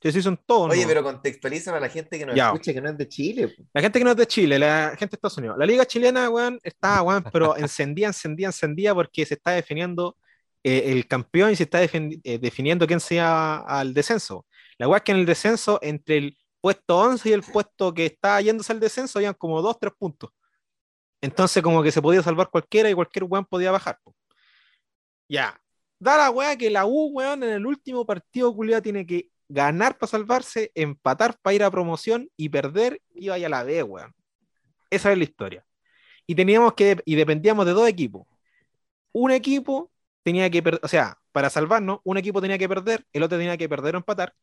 Si 0.00 0.08
así 0.08 0.22
son 0.22 0.38
todos, 0.46 0.70
Oye, 0.70 0.82
¿no? 0.82 0.88
pero 0.88 1.02
contextualiza 1.02 1.74
a 1.76 1.80
la 1.80 1.88
gente 1.88 2.18
que 2.18 2.26
nos 2.26 2.34
Ya. 2.36 2.46
escucha 2.46 2.72
que 2.74 2.80
no 2.80 2.90
es 2.90 2.98
de 2.98 3.08
Chile. 3.08 3.48
po. 3.48 3.62
La 3.72 3.80
gente 3.82 3.98
que 3.98 4.04
no 4.04 4.10
es 4.12 4.16
de 4.16 4.26
Chile, 4.26 4.58
la 4.58 4.90
gente 4.98 5.12
de 5.12 5.16
Estados 5.16 5.38
Unidos. 5.38 5.56
La 5.58 5.66
liga 5.66 5.86
chilena, 5.86 6.28
weón, 6.30 6.58
está, 6.62 7.02
weón, 7.02 7.24
pero 7.32 7.54
encendía, 7.56 8.06
encendía, 8.08 8.48
encendía 8.48 8.94
porque 8.94 9.24
se 9.26 9.34
está 9.34 9.52
definiendo 9.52 10.16
eh, 10.62 10.84
el 10.92 11.06
campeón 11.06 11.50
y 11.52 11.56
se 11.56 11.64
está 11.64 11.82
eh, 11.82 12.38
definiendo 12.38 12.86
quién 12.86 13.00
sea 13.00 13.56
al 13.58 13.94
descenso. 13.94 14.46
La 14.78 14.88
weá 14.88 14.98
es 14.98 15.04
que 15.04 15.12
en 15.12 15.18
el 15.18 15.26
descenso, 15.26 15.78
entre 15.82 16.16
el 16.18 16.38
puesto 16.60 16.98
11 16.98 17.28
y 17.28 17.32
el 17.32 17.42
puesto 17.42 17.92
que 17.94 18.06
está 18.06 18.40
yéndose 18.40 18.72
al 18.72 18.80
descenso, 18.80 19.18
habían 19.18 19.34
como 19.34 19.60
2, 19.62 19.78
3 19.80 19.92
puntos. 19.98 20.30
Entonces, 21.20 21.62
como 21.62 21.82
que 21.82 21.90
se 21.92 22.02
podía 22.02 22.22
salvar 22.22 22.50
cualquiera 22.50 22.90
y 22.90 22.94
cualquier 22.94 23.24
weón 23.24 23.44
podía 23.46 23.70
bajar. 23.70 23.98
po. 24.02 24.14
Ya. 25.28 25.60
Da 25.98 26.16
la 26.16 26.30
weá 26.30 26.56
que 26.56 26.70
la 26.70 26.86
U, 26.86 27.10
weón, 27.12 27.42
en 27.42 27.50
el 27.50 27.66
último 27.66 28.04
partido 28.04 28.54
culiado 28.54 28.82
tiene 28.82 29.06
que 29.06 29.30
ganar 29.48 29.96
para 29.98 30.10
salvarse, 30.10 30.70
empatar 30.74 31.38
para 31.40 31.54
ir 31.54 31.62
a 31.62 31.70
promoción 31.70 32.30
y 32.36 32.48
perder 32.48 33.00
y 33.14 33.28
vaya 33.28 33.46
a 33.46 33.50
la 33.50 33.62
B, 33.62 33.82
weón. 33.82 34.14
Esa 34.90 35.12
es 35.12 35.18
la 35.18 35.24
historia. 35.24 35.66
Y 36.26 36.34
teníamos 36.34 36.74
que, 36.74 37.00
y 37.04 37.14
dependíamos 37.16 37.66
de 37.66 37.72
dos 37.72 37.88
equipos. 37.88 38.26
Un 39.12 39.30
equipo 39.30 39.90
tenía 40.22 40.50
que 40.50 40.62
perder, 40.62 40.80
o 40.84 40.88
sea, 40.88 41.18
para 41.32 41.50
salvarnos, 41.50 42.00
un 42.04 42.16
equipo 42.18 42.40
tenía 42.40 42.58
que 42.58 42.68
perder, 42.68 43.06
el 43.12 43.22
otro 43.22 43.38
tenía 43.38 43.56
que 43.56 43.68
perder 43.68 43.94
o 43.96 43.98
empatar. 43.98 44.34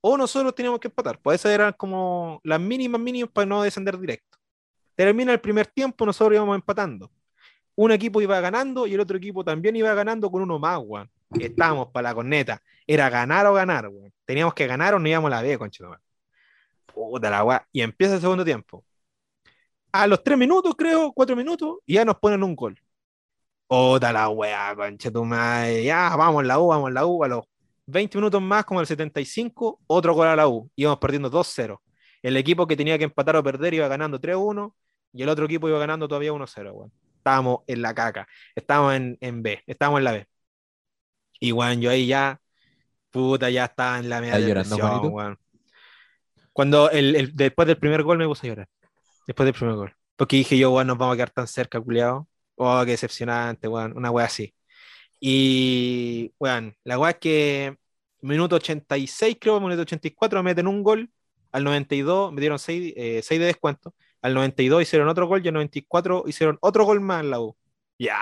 O 0.00 0.16
nosotros 0.16 0.54
teníamos 0.54 0.80
que 0.80 0.88
empatar. 0.88 1.20
Pues 1.20 1.40
esas 1.40 1.52
eran 1.52 1.72
como 1.74 2.40
las 2.44 2.60
mínimas 2.60 3.00
mínimas 3.00 3.30
para 3.30 3.46
no 3.46 3.62
descender 3.62 3.98
directo. 3.98 4.38
Termina 4.96 5.32
el 5.32 5.40
primer 5.40 5.66
tiempo, 5.66 6.04
nosotros 6.06 6.34
íbamos 6.36 6.56
empatando. 6.56 7.10
Un 7.74 7.90
equipo 7.92 8.20
iba 8.20 8.40
ganando 8.40 8.86
y 8.86 8.94
el 8.94 9.00
otro 9.00 9.16
equipo 9.16 9.44
también 9.44 9.76
iba 9.76 9.92
ganando 9.94 10.30
con 10.30 10.42
uno 10.42 10.58
más, 10.58 10.78
weón. 10.84 11.10
Estábamos 11.38 11.88
para 11.88 12.10
la 12.10 12.14
corneta. 12.14 12.62
Era 12.86 13.08
ganar 13.08 13.46
o 13.46 13.54
ganar, 13.54 13.88
weón. 13.88 14.12
Teníamos 14.24 14.54
que 14.54 14.66
ganar 14.66 14.94
o 14.94 14.98
no 14.98 15.08
íbamos 15.08 15.32
a 15.32 15.36
la 15.36 15.42
B, 15.42 15.58
conchetumare. 15.58 16.02
Puta 16.86 17.30
la 17.30 17.44
weá. 17.44 17.66
Y 17.72 17.80
empieza 17.80 18.14
el 18.14 18.20
segundo 18.20 18.44
tiempo. 18.44 18.84
A 19.92 20.06
los 20.06 20.22
tres 20.22 20.38
minutos, 20.38 20.74
creo, 20.76 21.12
cuatro 21.12 21.36
minutos, 21.36 21.78
y 21.86 21.94
ya 21.94 22.04
nos 22.04 22.16
ponen 22.18 22.42
un 22.42 22.56
gol. 22.56 22.78
Puta 23.66 24.12
la 24.12 24.28
weá, 24.28 24.74
conchetumare. 24.76 25.82
Ya, 25.84 26.14
vamos 26.16 26.44
la 26.44 26.58
U, 26.58 26.68
vamos 26.68 26.92
la 26.92 27.06
U. 27.06 27.24
A 27.24 27.28
los 27.28 27.44
20 27.86 28.18
minutos 28.18 28.40
más, 28.40 28.64
como 28.64 28.80
el 28.80 28.86
75, 28.86 29.80
otro 29.86 30.14
gol 30.14 30.28
a 30.28 30.36
la 30.36 30.48
U. 30.48 30.70
Íbamos 30.76 30.98
perdiendo 30.98 31.30
2-0. 31.30 31.80
El 32.22 32.36
equipo 32.36 32.66
que 32.66 32.76
tenía 32.76 32.98
que 32.98 33.04
empatar 33.04 33.36
o 33.36 33.42
perder 33.42 33.74
iba 33.74 33.88
ganando 33.88 34.20
3-1 34.20 34.74
y 35.12 35.22
el 35.22 35.28
otro 35.28 35.44
equipo 35.46 35.68
iba 35.68 35.78
ganando 35.78 36.06
todavía 36.08 36.32
1-0, 36.32 36.72
weón. 36.72 36.92
Estábamos 37.22 37.60
en 37.68 37.82
la 37.82 37.94
caca. 37.94 38.26
Estábamos 38.56 38.94
en, 38.94 39.16
en 39.20 39.42
B. 39.44 39.62
Estábamos 39.66 39.98
en 40.00 40.04
la 40.04 40.12
B. 40.12 40.26
Y, 41.38 41.52
weón, 41.52 41.80
yo 41.80 41.90
ahí 41.90 42.06
ya, 42.06 42.40
puta, 43.10 43.48
ya 43.50 43.66
estaba 43.66 43.98
en 44.00 44.08
la 44.08 44.20
media 44.20 44.34
¿Estás 44.38 44.48
llorando, 44.48 44.76
depresión, 44.76 45.12
weón. 45.14 45.38
Cuando 46.52 46.90
el, 46.90 47.14
el- 47.16 47.36
después 47.36 47.66
del 47.68 47.78
primer 47.78 48.02
gol 48.02 48.18
me 48.18 48.26
puse 48.26 48.46
a 48.46 48.50
llorar. 48.50 48.68
Después 49.26 49.44
del 49.46 49.54
primer 49.54 49.76
gol. 49.76 49.94
Porque 50.16 50.36
dije 50.36 50.58
yo, 50.58 50.72
weón, 50.72 50.88
nos 50.88 50.98
vamos 50.98 51.14
a 51.14 51.16
quedar 51.16 51.30
tan 51.30 51.46
cerca, 51.46 51.80
culiado. 51.80 52.28
Oh, 52.56 52.82
qué 52.84 52.92
decepcionante, 52.92 53.68
weón. 53.68 53.96
Una 53.96 54.10
weá 54.10 54.26
así. 54.26 54.52
Y, 55.20 56.32
weón, 56.40 56.76
la 56.84 56.98
weá 56.98 57.10
es 57.12 57.18
que 57.18 57.76
minuto 58.20 58.56
86, 58.56 59.36
creo, 59.40 59.60
minuto 59.60 59.82
84, 59.82 60.42
me 60.42 60.50
meten 60.50 60.66
un 60.66 60.82
gol. 60.82 61.08
Al 61.52 61.64
92 61.64 62.32
me 62.32 62.40
dieron 62.40 62.58
6, 62.58 62.94
de 62.94 63.38
descuento. 63.38 63.94
Al 64.22 64.34
92 64.34 64.82
hicieron 64.82 65.08
otro 65.08 65.26
gol 65.26 65.42
y 65.44 65.48
al 65.48 65.54
94 65.54 66.24
hicieron 66.26 66.58
otro 66.60 66.84
gol 66.84 67.00
más 67.00 67.22
en 67.22 67.30
la 67.30 67.40
U. 67.40 67.56
Ya, 67.98 68.18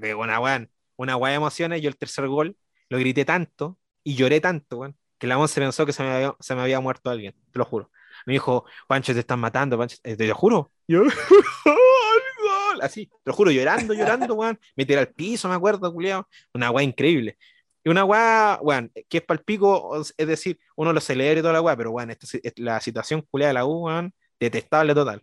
qué 0.00 0.14
buena, 0.14 0.40
weón. 0.40 0.70
Una 0.96 1.16
weá 1.16 1.30
de 1.30 1.36
emociones. 1.36 1.82
Yo 1.82 1.88
el 1.88 1.96
tercer 1.96 2.28
gol 2.28 2.56
lo 2.88 2.98
grité 2.98 3.24
tanto 3.24 3.78
y 4.04 4.14
lloré 4.16 4.40
tanto, 4.40 4.78
weón, 4.78 4.96
que 5.18 5.26
la 5.26 5.46
se 5.48 5.60
pensó 5.60 5.86
que 5.86 5.92
se 5.92 6.02
me, 6.02 6.10
había, 6.10 6.34
se 6.40 6.54
me 6.54 6.62
había 6.62 6.80
muerto 6.80 7.10
alguien, 7.10 7.34
te 7.52 7.58
lo 7.58 7.64
juro. 7.64 7.90
Me 8.26 8.34
dijo, 8.34 8.64
Pancho, 8.86 9.12
te 9.14 9.20
están 9.20 9.40
matando, 9.40 9.78
Pancho. 9.78 9.96
Eh, 10.04 10.16
Te 10.16 10.26
lo 10.26 10.34
juro. 10.34 10.72
Yo. 10.88 11.02
Así, 12.82 13.06
te 13.06 13.12
lo 13.30 13.32
juro, 13.32 13.50
llorando, 13.50 13.94
llorando, 13.94 14.34
weón. 14.34 14.58
Me 14.76 14.84
tiré 14.86 15.00
al 15.00 15.08
piso, 15.08 15.48
me 15.48 15.54
acuerdo, 15.54 15.92
culiao. 15.92 16.26
Una 16.54 16.70
weá 16.70 16.84
increíble. 16.84 17.36
Y 17.84 17.88
una 17.90 18.04
weá, 18.04 18.58
weón, 18.62 18.92
que 19.08 19.18
es 19.18 19.22
palpico, 19.24 19.96
es 20.00 20.14
decir, 20.26 20.58
uno 20.76 20.92
lo 20.92 21.00
celebra 21.00 21.38
y 21.40 21.42
toda 21.42 21.54
la 21.54 21.62
weá, 21.62 21.76
pero 21.76 21.90
weón, 21.92 22.10
esta, 22.10 22.26
si- 22.26 22.40
la 22.56 22.80
situación 22.80 23.22
culiada 23.30 23.50
de 23.50 23.54
la 23.54 23.64
U, 23.66 23.86
weón, 23.86 24.14
detestable 24.40 24.94
total. 24.94 25.22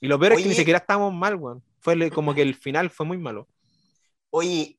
Y 0.00 0.06
lo 0.06 0.18
peor 0.18 0.32
es 0.34 0.42
que 0.42 0.48
ni 0.48 0.54
siquiera 0.54 0.78
estábamos 0.78 1.12
mal, 1.14 1.34
weón. 1.36 1.62
Fue 1.80 2.10
como 2.10 2.34
que 2.34 2.42
el 2.42 2.54
final 2.54 2.90
fue 2.90 3.06
muy 3.06 3.18
malo. 3.18 3.48
Oye, 4.30 4.78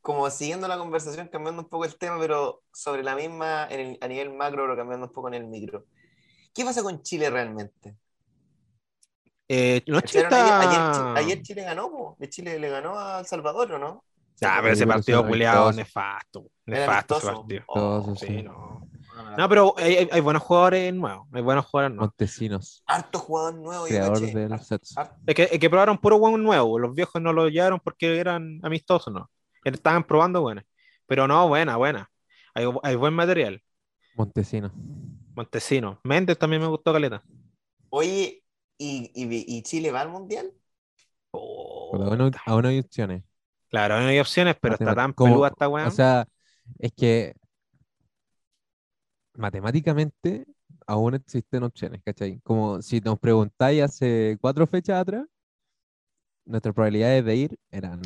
como 0.00 0.28
siguiendo 0.30 0.66
la 0.66 0.78
conversación, 0.78 1.28
cambiando 1.28 1.62
un 1.62 1.68
poco 1.68 1.84
el 1.84 1.96
tema, 1.96 2.18
pero 2.18 2.62
sobre 2.72 3.04
la 3.04 3.14
misma 3.14 3.66
en 3.70 3.80
el- 3.80 3.98
a 4.00 4.08
nivel 4.08 4.30
macro, 4.34 4.64
pero 4.64 4.76
cambiando 4.76 5.06
un 5.06 5.12
poco 5.12 5.28
en 5.28 5.34
el 5.34 5.46
micro. 5.46 5.86
¿Qué 6.52 6.64
pasa 6.64 6.82
con 6.82 7.02
Chile 7.02 7.30
realmente? 7.30 7.96
Eh, 9.48 9.82
no, 9.86 10.00
Chile 10.00 10.24
¿Cacharon? 10.24 10.48
Ayer, 10.48 10.68
ayer 10.68 10.90
está- 10.90 11.14
ayer 11.14 11.42
Chile 11.42 11.62
ganó, 11.62 11.90
po. 11.90 12.16
De 12.18 12.28
Chile 12.28 12.58
le 12.58 12.68
ganó 12.68 12.98
a 12.98 13.20
El 13.20 13.26
Salvador, 13.26 13.72
¿o 13.72 13.78
no? 13.78 14.04
Ah, 14.44 14.58
pero 14.60 14.72
ese 14.72 14.86
partido 14.86 15.20
amistoso. 15.20 15.72
nefasto. 15.72 16.46
Nefasto 16.66 17.18
ese 17.18 17.26
partido. 17.26 17.64
Oh, 17.68 18.14
Sí, 18.16 18.26
Sí, 18.26 18.42
no. 18.42 18.88
No. 19.36 19.48
Pero 19.48 19.74
hay, 19.76 19.96
hay- 19.96 20.08
hay 20.12 20.20
buenos 20.20 20.42
jugadores 20.42 20.92
nuevos. 20.94 21.26
Hay 21.32 21.42
buenos 21.42 21.66
jugadores 21.66 21.94
nuevos. 21.96 22.12
Montesinos, 22.18 22.82
Harto 22.86 23.18
jugador 23.18 23.54
nuevo. 23.54 23.84
yo 23.86 23.88
creador 23.94 24.20
caché. 24.20 24.34
del 24.38 24.52
Es 25.26 25.34
que, 25.34 25.42
es 25.44 25.58
que 25.58 25.70
probaron 25.70 25.98
puro 25.98 26.18
buen 26.18 26.42
nuevo. 26.42 26.78
Los 26.78 26.94
viejos 26.94 27.20
no 27.20 27.32
lo 27.32 27.48
llevaron 27.48 27.80
porque 27.80 28.18
eran 28.18 28.60
amistosos, 28.62 29.12
¿no? 29.12 29.30
Estaban 29.64 30.04
probando 30.04 30.40
buenas. 30.42 30.64
Pero 31.06 31.26
no, 31.28 31.46
buena, 31.48 31.76
buena. 31.76 32.10
Hay, 32.54 32.66
hay 32.82 32.96
buen 32.96 33.14
material. 33.14 33.62
Montesino. 34.16 34.70
Montesino. 35.34 35.98
Méndez 36.04 36.38
también 36.38 36.60
me 36.62 36.68
gustó 36.68 36.92
Caleta. 36.92 37.22
Oye, 37.90 38.42
¿y, 38.78 39.10
y, 39.14 39.56
y 39.56 39.62
Chile 39.62 39.90
va 39.90 40.00
al 40.02 40.08
mundial? 40.10 40.52
Pero 41.32 42.04
aún, 42.04 42.18
no- 42.18 42.30
aún 42.46 42.66
hay 42.66 42.78
opciones. 42.80 43.22
Claro, 43.70 43.98
no 44.00 44.06
hay 44.08 44.18
opciones, 44.18 44.56
pero 44.60 44.74
está 44.74 44.94
tan 44.94 45.12
Como- 45.14 45.32
peluda 45.32 45.48
esta 45.48 45.68
weá. 45.68 45.86
O 45.88 45.90
sea, 45.90 46.26
es 46.78 46.92
que 46.92 47.34
matemáticamente 49.34 50.46
aún 50.86 51.14
existen 51.14 51.62
opciones, 51.62 52.02
¿cachai? 52.04 52.40
Como 52.40 52.82
si 52.82 53.00
nos 53.00 53.18
preguntáis 53.18 53.82
hace 53.82 54.36
cuatro 54.40 54.66
fechas 54.66 55.00
atrás, 55.00 55.24
nuestras 56.44 56.74
probabilidades 56.74 57.24
de 57.24 57.36
ir 57.36 57.58
eran 57.70 58.00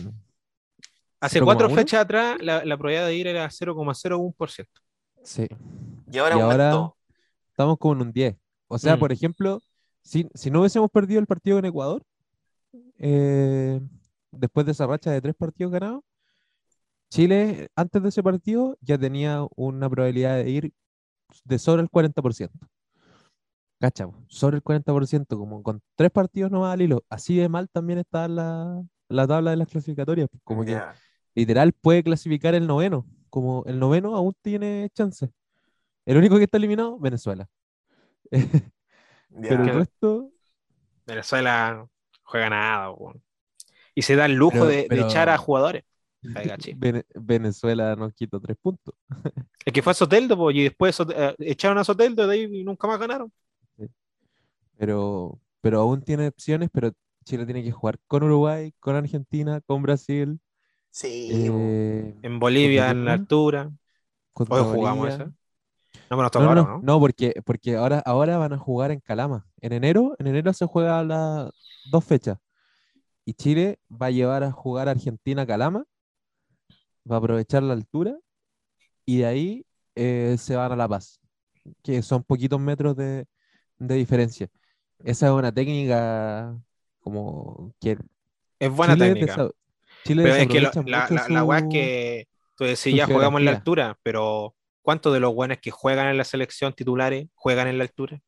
Hace 1.20 1.40
cuatro 1.40 1.68
0,1. 1.68 1.74
fechas 1.74 2.00
atrás, 2.02 2.36
la, 2.40 2.64
la 2.64 2.76
probabilidad 2.76 3.06
de 3.06 3.14
ir 3.16 3.26
era 3.26 3.46
0,01%. 3.48 4.66
Sí. 5.22 5.48
Y 6.12 6.18
ahora 6.18 6.36
Y 6.36 6.40
ahora-. 6.40 6.90
Estamos 7.50 7.78
como 7.78 7.94
en 7.94 8.00
un 8.02 8.12
10. 8.12 8.36
O 8.68 8.78
sea, 8.78 8.96
Mm. 8.96 9.00
por 9.00 9.12
ejemplo, 9.12 9.60
si, 10.02 10.28
si 10.34 10.50
no 10.50 10.60
hubiésemos 10.60 10.90
perdido 10.90 11.18
el 11.20 11.26
partido 11.26 11.56
con 11.56 11.64
Ecuador, 11.64 12.02
eh, 12.98 13.80
después 14.30 14.66
de 14.66 14.72
esa 14.72 14.86
racha 14.86 15.10
de 15.10 15.22
tres 15.22 15.34
partidos 15.34 15.72
ganados, 15.72 16.02
Chile, 17.08 17.68
antes 17.74 18.02
de 18.02 18.08
ese 18.10 18.22
partido, 18.22 18.76
ya 18.82 18.98
tenía 18.98 19.46
una 19.56 19.88
probabilidad 19.88 20.36
de 20.36 20.50
ir 20.50 20.72
de 21.44 21.58
sobre 21.58 21.82
el 21.82 21.90
40%. 21.90 22.50
¿Cachai? 23.78 24.08
Sobre 24.28 24.56
el 24.56 24.64
40%, 24.64 25.26
como 25.36 25.62
con 25.62 25.82
tres 25.96 26.10
partidos 26.10 26.50
nomás 26.50 26.72
al 26.72 26.82
hilo. 26.82 27.04
Así 27.10 27.36
de 27.36 27.48
mal 27.48 27.68
también 27.68 27.98
está 27.98 28.26
la, 28.26 28.82
la 29.08 29.26
tabla 29.26 29.50
de 29.50 29.56
las 29.58 29.68
clasificatorias. 29.68 30.28
pues, 30.30 30.42
Como 30.44 30.64
que 30.64 30.80
literal 31.34 31.72
puede 31.72 32.02
clasificar 32.02 32.54
el 32.54 32.66
noveno. 32.66 33.06
Como 33.28 33.64
el 33.66 33.78
noveno 33.78 34.16
aún 34.16 34.34
tiene 34.40 34.88
chance. 34.94 35.30
El 36.06 36.16
único 36.16 36.38
que 36.38 36.44
está 36.44 36.56
eliminado, 36.56 36.98
Venezuela. 36.98 37.48
ya. 38.30 38.40
Pero 39.30 39.64
el 39.64 39.74
resto, 39.74 40.30
Venezuela 41.06 41.86
juega 42.22 42.50
nada. 42.50 42.94
Y 43.94 44.02
se 44.02 44.16
da 44.16 44.24
el 44.26 44.34
lujo 44.34 44.52
Pero- 44.52 44.66
de, 44.66 44.88
echar 44.90 45.28
a 45.28 45.36
jugadores. 45.36 45.84
Venezuela 47.14 47.96
nos 47.96 48.12
quitó 48.14 48.40
tres 48.40 48.56
puntos. 48.60 48.94
El 49.64 49.72
que 49.72 49.82
fue 49.82 49.92
a 49.92 49.94
Soteldo, 49.94 50.36
po, 50.36 50.50
y 50.50 50.64
después 50.64 50.98
eh, 51.00 51.34
echaron 51.38 51.78
a 51.78 51.84
Soteldo 51.84 52.26
de 52.26 52.34
ahí 52.34 52.60
y 52.60 52.64
nunca 52.64 52.86
más 52.86 52.98
ganaron. 52.98 53.32
Pero, 54.78 55.38
pero 55.60 55.80
aún 55.80 56.02
tiene 56.02 56.28
opciones, 56.28 56.68
pero 56.72 56.92
Chile 57.24 57.46
tiene 57.46 57.62
que 57.62 57.72
jugar 57.72 57.98
con 58.06 58.22
Uruguay, 58.22 58.72
con 58.78 58.94
Argentina, 58.94 59.60
con 59.62 59.82
Brasil, 59.82 60.38
Sí, 60.96 61.28
eh, 61.30 62.14
En 62.22 62.38
Bolivia, 62.38 62.90
en 62.90 63.04
la 63.04 63.12
altura. 63.12 63.70
Hoy 64.32 64.62
jugamos 64.62 65.10
esa. 65.10 65.26
No, 65.26 65.36
pero 66.08 66.22
nos 66.22 66.56
No, 66.56 66.80
no, 66.82 67.00
porque, 67.00 67.34
porque 67.44 67.76
ahora, 67.76 67.98
ahora 68.06 68.38
van 68.38 68.54
a 68.54 68.58
jugar 68.58 68.92
en 68.92 69.00
Calama. 69.00 69.46
En 69.60 69.74
enero, 69.74 70.16
en 70.18 70.28
enero 70.28 70.54
se 70.54 70.64
juega 70.64 71.04
las 71.04 71.50
dos 71.90 72.02
fechas. 72.02 72.38
Y 73.26 73.34
Chile 73.34 73.78
va 73.92 74.06
a 74.06 74.10
llevar 74.10 74.42
a 74.42 74.50
jugar 74.52 74.88
a 74.88 74.92
Argentina 74.92 75.42
a 75.42 75.46
Calama, 75.46 75.84
va 77.10 77.16
a 77.16 77.18
aprovechar 77.18 77.62
la 77.62 77.72
altura, 77.74 78.16
y 79.04 79.18
de 79.18 79.26
ahí 79.26 79.66
eh, 79.94 80.36
se 80.38 80.56
van 80.56 80.72
a 80.72 80.76
La 80.76 80.88
Paz, 80.88 81.20
que 81.82 82.02
son 82.02 82.22
poquitos 82.24 82.60
metros 82.60 82.96
de, 82.96 83.26
de 83.78 83.94
diferencia. 83.94 84.48
Esa 84.98 85.26
es 85.26 85.32
una 85.32 85.52
técnica 85.52 86.58
como 87.00 87.72
que 87.80 87.98
Es 88.58 88.70
buena 88.70 88.94
Chile 88.94 89.14
técnica. 89.14 89.50
Chile 90.04 90.22
Pero 90.22 90.34
es 90.36 90.48
que 90.48 90.60
lo- 90.60 90.70
la, 90.86 91.08
la, 91.10 91.28
la 91.28 91.44
weá 91.44 91.58
es 91.58 91.64
su- 91.64 91.70
que 91.70 92.28
tú 92.56 92.64
decís, 92.64 92.78
su 92.78 92.96
ya 92.96 93.06
jugamos 93.06 93.40
en 93.40 93.44
la 93.44 93.50
altura, 93.52 93.98
pero 94.02 94.54
¿cuántos 94.82 95.12
de 95.12 95.20
los 95.20 95.34
buenos 95.34 95.58
que 95.58 95.70
juegan 95.70 96.08
en 96.08 96.16
la 96.16 96.24
selección 96.24 96.72
titulares 96.72 97.28
juegan 97.34 97.68
en 97.68 97.78
la 97.78 97.84
altura? 97.84 98.20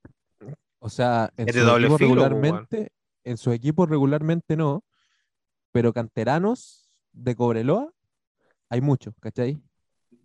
O 0.81 0.89
sea, 0.89 1.33
en 1.37 1.53
su 1.53 1.61
doble 1.61 1.87
equipo 1.87 1.99
filo, 1.99 2.15
regularmente, 2.29 2.93
en 3.25 3.37
su 3.37 3.53
equipo 3.53 3.87
regularmente 3.87 4.57
no, 4.57 4.85
pero 5.73 5.93
canteranos 5.93 6.91
de 7.13 7.35
Cobreloa 7.35 7.93
hay 8.71 8.81
muchos, 8.81 9.15
¿cachai? 9.21 9.63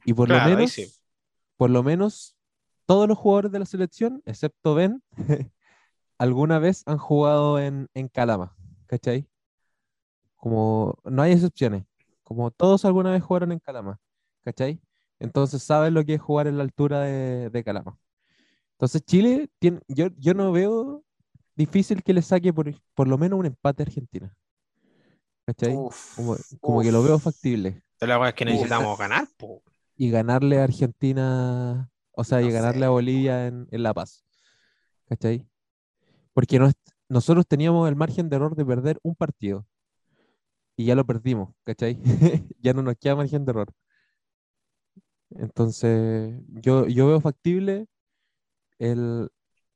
Y 0.05 0.13
por 0.13 0.29
Claro, 0.29 0.31
lo 0.31 0.41
menos, 0.41 0.85
sí. 0.85 0.93
por 1.57 1.69
lo 1.71 1.83
menos 1.83 2.35
todos 2.87 3.07
los 3.07 3.17
jugadores 3.17 3.51
de 3.51 3.59
la 3.59 3.65
selección, 3.67 4.21
excepto 4.25 4.75
Ben, 4.75 5.03
alguna 6.19 6.59
vez 6.59 6.83
han 6.87 6.97
jugado 6.99 7.59
en, 7.59 7.89
en 7.93 8.07
Calama, 8.09 8.55
¿cachai? 8.87 9.27
Como 10.35 10.97
no 11.05 11.21
hay 11.21 11.31
excepciones, 11.33 11.85
como 12.23 12.51
todos 12.51 12.83
alguna 12.85 13.11
vez 13.11 13.23
jugaron 13.23 13.51
en 13.51 13.59
Calama, 13.59 13.99
¿cachai? 14.43 14.81
Entonces 15.19 15.63
saben 15.63 15.93
lo 15.93 16.03
que 16.05 16.15
es 16.15 16.21
jugar 16.21 16.47
en 16.47 16.57
la 16.57 16.63
altura 16.63 17.01
de, 17.01 17.49
de 17.49 17.63
Calama. 17.63 17.97
Entonces 18.73 19.03
Chile, 19.05 19.49
tiene, 19.59 19.81
yo, 19.87 20.07
yo 20.17 20.33
no 20.35 20.51
veo 20.53 21.03
difícil 21.55 22.03
que 22.03 22.13
le 22.13 22.21
saque 22.23 22.53
por, 22.53 22.73
por 22.95 23.07
lo 23.07 23.17
menos 23.17 23.39
un 23.39 23.47
empate 23.47 23.83
a 23.83 23.87
Argentina. 23.87 24.35
¿Cachai? 25.45 25.83
Uf, 25.85 26.03
Como, 26.15 26.37
como 26.61 26.81
que 26.81 26.91
lo 26.91 27.03
veo 27.03 27.19
factible. 27.19 27.83
La 28.07 28.29
es 28.29 28.33
que 28.35 28.45
Uf. 28.45 28.51
necesitamos 28.51 28.97
ganar, 28.97 29.27
po. 29.37 29.61
Y 29.95 30.09
ganarle 30.09 30.59
a 30.59 30.63
Argentina, 30.63 31.89
o 32.11 32.23
sea, 32.23 32.41
y 32.41 32.51
ganarle 32.51 32.81
sé. 32.81 32.85
a 32.85 32.89
Bolivia 32.89 33.47
en, 33.47 33.67
en 33.71 33.83
La 33.83 33.93
Paz. 33.93 34.23
¿Cachai? 35.07 35.47
Porque 36.33 36.59
nos- 36.59 36.73
nosotros 37.09 37.47
teníamos 37.47 37.87
el 37.89 37.95
margen 37.95 38.29
de 38.29 38.35
error 38.37 38.55
de 38.55 38.65
perder 38.65 38.99
un 39.03 39.15
partido. 39.15 39.65
Y 40.75 40.85
ya 40.85 40.95
lo 40.95 41.05
perdimos, 41.05 41.53
¿cachai? 41.63 41.99
ya 42.59 42.73
no 42.73 42.81
nos 42.81 42.95
queda 42.97 43.15
margen 43.15 43.45
de 43.45 43.51
error. 43.51 43.73
Entonces, 45.31 46.35
yo, 46.49 46.87
yo 46.87 47.07
veo 47.07 47.21
factible 47.21 47.87
el, 48.79 49.29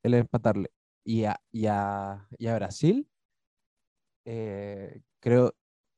el 0.03 0.13
empatarle. 0.15 0.71
Y 1.03 1.25
a, 1.25 1.39
y 1.51 1.67
a, 1.67 2.27
y 2.37 2.47
a 2.47 2.55
Brasil, 2.55 3.09
eh, 4.25 5.01
creo, 5.19 5.55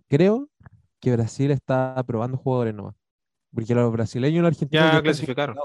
creo 0.07 0.48
que 0.99 1.11
Brasil 1.13 1.51
está 1.51 2.01
probando 2.05 2.37
jugadores 2.37 2.73
nomás. 2.73 2.95
Porque 3.53 3.75
los 3.75 3.91
brasileños 3.91 4.39
y 4.39 4.41
los 4.41 4.47
argentinos 4.49 4.91
Ya 4.93 5.01
clasificaron. 5.01 5.57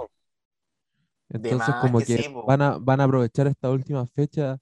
Entonces, 1.29 1.75
como 1.81 1.99
que 1.99 2.07
que 2.07 2.23
sí, 2.23 2.29
po. 2.29 2.45
van 2.47 2.63
a, 2.63 2.79
van 2.79 3.01
a 3.01 3.05
aprovechar 3.05 3.47
esta 3.47 3.71
última 3.71 4.07
fecha 4.09 4.59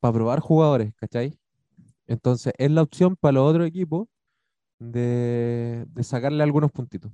para 0.00 0.12
probar 0.14 0.40
jugadores, 0.40 0.92
¿cachai? 0.96 1.38
Entonces, 2.06 2.52
es 2.58 2.70
la 2.70 2.82
opción 2.82 3.16
para 3.16 3.32
los 3.34 3.50
otros 3.50 3.66
equipos 3.68 4.08
de, 4.78 5.86
de 5.88 6.04
sacarle 6.04 6.42
algunos 6.42 6.72
puntitos. 6.72 7.12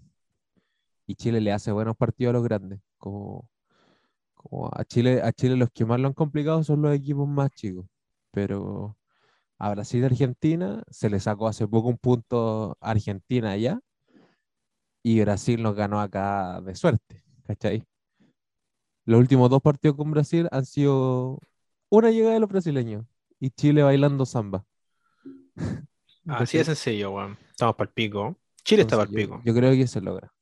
Y 1.07 1.15
Chile 1.17 1.41
le 1.41 1.53
hace 1.53 1.73
buenos 1.73 1.97
partidos 1.97 2.31
a 2.31 2.35
los 2.35 2.45
grandes. 2.45 2.81
Como, 2.99 3.49
como 4.35 4.71
a 4.75 4.85
Chile, 4.85 5.23
a 5.23 5.33
Chile 5.33 5.57
los 5.57 5.71
que 5.73 5.85
más 5.87 6.01
lo 6.01 6.09
han 6.09 6.15
complicado 6.15 6.65
son 6.65 6.83
los 6.83 6.95
equipos 6.95 7.29
más 7.29 7.51
chicos. 7.53 7.87
Pero 8.33 8.97
a 9.65 9.71
Brasil 9.71 10.03
y 10.03 10.07
Argentina 10.07 10.83
se 10.91 11.09
le 11.09 11.21
sacó 11.21 11.47
hace 11.47 11.69
poco 11.69 11.89
un 11.89 11.97
punto 11.97 12.77
a 12.81 12.91
Argentina 12.91 13.53
allá. 13.53 13.79
Y 15.05 15.21
Brasil 15.21 15.63
nos 15.63 15.77
ganó 15.77 16.01
acá 16.01 16.61
de 16.63 16.75
suerte, 16.75 17.23
¿cachai? 17.47 17.85
Los 19.05 19.21
últimos 19.21 19.49
dos 19.51 19.63
partidos 19.63 19.97
con 19.97 20.11
Brasil 20.11 20.49
han 20.51 20.67
sido 20.67 21.39
una 21.91 22.11
llegada 22.11 22.35
de 22.35 22.41
los 22.41 22.49
brasileños 22.49 23.05
y 23.39 23.51
Chile 23.51 23.85
bailando 23.85 24.27
samba. 24.27 24.65
Así 26.27 26.59
de 26.59 26.65
sencillo, 26.65 27.13
weón. 27.13 27.39
Estamos 27.51 27.77
para 27.77 27.89
el 27.89 27.95
pico. 27.95 28.37
Chile 28.65 28.83
está 28.83 28.97
para 28.97 29.09
el 29.11 29.15
pico. 29.15 29.37
yo, 29.45 29.53
yo 29.53 29.55
creo 29.61 29.73
que 29.73 29.87
se 29.87 30.01
logra. 30.01 30.33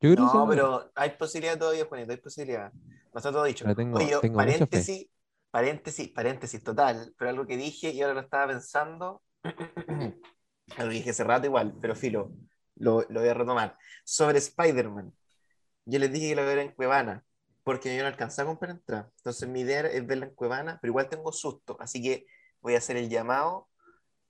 Yo 0.00 0.12
creo 0.14 0.24
que 0.26 0.30
se 0.30 0.36
No, 0.38 0.46
logra. 0.46 0.48
pero 0.54 0.92
hay 0.94 1.10
posibilidad 1.10 1.58
todavía, 1.58 1.84
Juanito, 1.84 2.12
hay 2.12 2.18
posibilidad. 2.18 2.72
No 2.72 3.18
está 3.18 3.30
todo 3.30 3.44
dicho. 3.44 3.64
Tengo- 3.74 3.98
Oye, 3.98 4.16
tengo 4.22 4.36
paréntesis, 4.36 5.06
paréntesis, 5.50 6.08
paréntesis 6.08 6.62
total, 6.62 7.14
pero 7.18 7.30
algo 7.30 7.46
que 7.46 7.56
dije 7.56 7.90
y 7.90 8.02
ahora 8.02 8.14
lo 8.14 8.20
estaba 8.20 8.48
pensando, 8.48 9.22
que 10.76 10.84
dije 10.88 11.10
hace 11.10 11.24
rato 11.24 11.46
igual, 11.46 11.74
pero 11.80 11.94
filo, 11.94 12.32
lo, 12.76 13.02
lo 13.08 13.20
voy 13.20 13.28
a 13.28 13.34
retomar. 13.34 13.76
Sobre 14.04 14.38
Spider-Man, 14.38 15.12
yo 15.84 15.98
les 15.98 16.12
dije 16.12 16.30
que 16.30 16.36
lo 16.36 16.44
viera 16.44 16.62
en 16.62 16.72
Cuevana, 16.72 17.24
porque 17.64 17.96
yo 17.96 18.02
no 18.02 18.08
alcancé 18.08 18.42
a 18.42 18.46
comprar 18.46 18.72
entrada. 18.72 19.10
Entonces 19.16 19.48
mi 19.48 19.60
idea 19.60 19.80
es 19.82 20.06
verla 20.06 20.26
en 20.26 20.34
Cuevana, 20.34 20.78
pero 20.80 20.90
igual 20.92 21.08
tengo 21.08 21.32
susto, 21.32 21.76
así 21.80 22.02
que 22.02 22.26
voy 22.60 22.74
a 22.74 22.78
hacer 22.78 22.96
el 22.96 23.08
llamado 23.08 23.68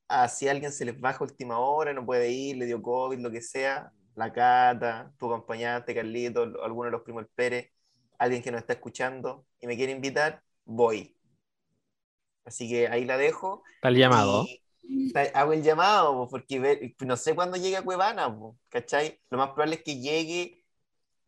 a 0.09 0.29
si 0.29 0.49
alguien 0.49 0.73
se 0.73 0.85
les 0.85 1.01
baja 1.01 1.23
última 1.25 1.59
hora, 1.61 1.93
no 1.93 2.05
puede 2.05 2.31
ir, 2.31 2.57
le 2.57 2.66
dio 2.66 2.83
COVID, 2.83 3.21
lo 3.21 3.31
que 3.31 3.41
sea, 3.41 3.93
la 4.16 4.33
Cata, 4.33 5.12
tu 5.18 5.27
acompañante, 5.27 5.95
Carlito, 5.95 6.43
alguno 6.64 6.87
de 6.87 6.91
los 6.91 7.03
primos 7.03 7.27
Pérez, 7.35 7.71
alguien 8.18 8.43
que 8.43 8.51
nos 8.51 8.61
está 8.62 8.73
escuchando 8.75 9.47
y 9.61 9.66
me 9.68 9.77
quiere 9.77 9.93
invitar, 9.93 10.43
voy. 10.71 11.16
Así 12.45 12.68
que 12.68 12.89
ahí 12.89 13.05
la 13.05 13.16
dejo. 13.16 13.62
Está 13.77 13.89
el 13.89 13.97
llamado. 13.97 14.45
Y 14.83 15.12
hago 15.35 15.53
el 15.53 15.62
llamado, 15.62 16.14
po, 16.14 16.29
porque 16.29 16.95
no 17.01 17.16
sé 17.16 17.35
cuándo 17.35 17.57
llegue 17.57 17.77
a 17.77 17.83
Cuevana, 17.83 18.35
¿cachai? 18.68 19.21
Lo 19.31 19.39
más 19.39 19.49
probable 19.51 19.77
es 19.77 19.83
que 19.83 20.01
llegue 20.01 20.64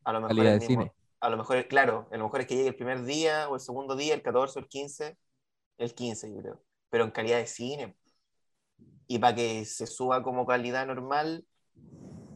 a 0.04 0.12
lo 0.12 0.20
mejor 0.20 0.46
el 0.46 0.58
mismo- 0.58 0.66
cine. 0.66 0.92
a 1.20 1.28
lo 1.30 1.36
mejor, 1.36 1.68
claro, 1.68 2.08
a 2.10 2.16
lo 2.16 2.24
mejor 2.24 2.40
es 2.40 2.46
que 2.48 2.56
llegue 2.56 2.68
el 2.68 2.74
primer 2.76 3.04
día 3.04 3.48
o 3.48 3.54
el 3.54 3.60
segundo 3.60 3.94
día, 3.94 4.14
el 4.14 4.22
14 4.22 4.58
o 4.58 4.62
el 4.62 4.68
15, 4.68 5.16
el 5.78 5.94
15 5.94 6.32
yo 6.32 6.40
creo, 6.40 6.62
pero 6.90 7.04
en 7.04 7.10
calidad 7.12 7.38
de 7.38 7.46
cine. 7.46 7.96
Y 9.06 9.18
para 9.20 9.34
que 9.36 9.64
se 9.64 9.86
suba 9.86 10.22
como 10.22 10.46
calidad 10.46 10.86
normal, 10.86 11.44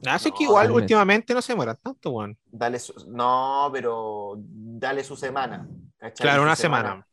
Así 0.06 0.30
que 0.30 0.44
No, 0.44 0.50
igual 0.50 0.66
al 0.66 0.72
mes. 0.74 0.82
últimamente 0.82 1.34
no 1.34 1.42
se 1.42 1.54
mueran 1.56 1.76
tanto, 1.82 2.10
weón. 2.10 2.38
Dale 2.44 2.78
su- 2.78 2.94
no, 3.08 3.68
pero 3.72 4.34
dale 4.38 5.02
su 5.02 5.16
semana. 5.16 5.68
¿Cachai? 6.08 6.24
Claro, 6.24 6.42
una 6.42 6.56
semana. 6.56 7.06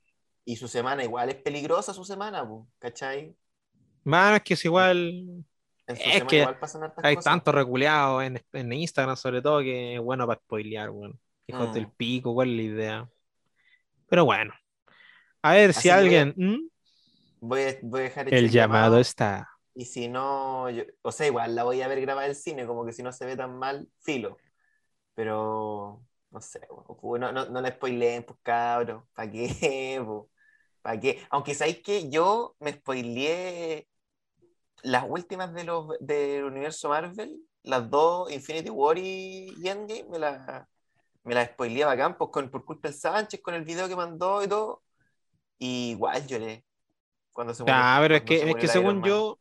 Y 0.46 0.56
su 0.58 0.68
semana 0.68 1.04
igual 1.04 1.30
es 1.30 1.36
peligrosa 1.36 1.94
su 1.94 2.04
semana, 2.04 2.48
po, 2.48 2.68
¿cachai? 2.80 3.36
Mano, 4.04 4.36
es 4.38 4.44
que 4.44 4.54
es 4.56 4.66
igual. 4.66 5.46
En 5.88 5.96
su 5.98 6.02
Es 6.04 6.14
semana 6.14 6.28
que 6.28 6.40
igual 6.40 6.60
pasan 6.60 6.84
hartas 6.84 7.04
Hay 7.06 7.16
cosas. 7.16 7.32
tantos 7.32 7.56
reculeados 7.56 8.24
en, 8.24 8.42
en 8.54 8.74
Instagram, 8.74 9.16
sobre 9.16 9.42
todo, 9.42 9.60
que 9.62 9.96
es 9.96 10.02
bueno 10.02 10.26
para 10.28 10.40
spoilear, 10.40 10.90
weón. 10.90 11.20
Hijos 11.48 11.70
Mm. 11.70 11.74
del 11.74 11.92
pico, 11.92 12.34
¿cuál 12.34 12.50
es 12.52 12.56
la 12.56 12.62
idea? 12.62 13.10
Pero 14.08 14.26
bueno. 14.26 14.54
A 15.42 15.54
ver 15.54 15.74
si 15.74 15.90
alguien. 15.90 16.34
¿Mm? 16.38 16.70
Voy 17.42 17.62
a, 17.64 17.76
voy 17.82 18.00
a 18.02 18.04
dejar 18.04 18.34
El 18.34 18.50
llamado 18.50 18.98
está. 19.00 19.50
Y 19.76 19.86
si 19.86 20.08
no, 20.08 20.70
yo- 20.70 20.84
o 21.02 21.12
sea, 21.12 21.28
igual 21.28 21.56
la 21.56 21.64
voy 21.64 21.82
a 21.82 21.88
ver 21.88 22.00
grabada 22.00 22.28
el 22.28 22.36
cine, 22.36 22.66
como 22.66 22.86
que 22.86 22.94
si 22.94 23.04
no 23.04 23.12
se 23.12 23.26
ve 23.26 23.36
tan 23.36 23.58
mal, 23.58 23.88
filo. 24.02 24.38
Pero, 25.16 26.02
no 26.34 26.42
sé, 26.42 26.62
weón, 27.02 27.22
no, 27.22 27.32
no, 27.34 27.46
no 27.48 27.62
la 27.62 27.70
spoileen, 27.72 28.24
pues 28.26 28.40
cabros, 28.44 29.04
¿para 29.16 29.32
qué? 29.32 30.02
¿Para 30.82 31.00
qué? 31.00 31.26
Aunque 31.32 31.56
sabéis 31.56 31.82
que 31.84 32.10
yo 32.10 32.56
me 32.60 32.74
spoileé 32.74 33.88
las 34.84 35.06
últimas 35.10 35.54
de 35.54 35.64
los 35.66 35.90
del 36.00 36.44
universo 36.46 36.90
Marvel, 36.90 37.40
las 37.64 37.90
dos, 37.90 38.32
Infinity 38.32 38.70
War 38.70 38.98
y, 38.98 39.54
y 39.58 39.68
Endgame, 39.70 40.06
me 40.10 40.20
las 40.20 40.68
me 41.24 41.36
la 41.36 41.46
spoileé 41.46 41.86
bacán, 41.86 42.18
pues 42.18 42.32
con, 42.32 42.50
por 42.52 42.66
culpa 42.66 42.90
del 42.90 42.98
Sánchez, 42.98 43.42
con 43.42 43.54
el 43.56 43.64
video 43.66 43.88
que 43.90 43.96
mandó 43.98 44.44
y 44.44 44.48
todo. 44.50 44.84
Y 45.60 45.92
igual 45.92 46.28
lloré. 46.28 46.66
Cuando 47.34 47.54
se 47.56 47.64
murió- 47.64 47.86
Ah, 47.86 48.00
pero 48.02 48.16
es 48.16 48.24
que, 48.24 48.38
se 48.38 48.50
es 48.52 48.58
que 48.58 48.68
según 48.68 49.02
yo, 49.04 49.40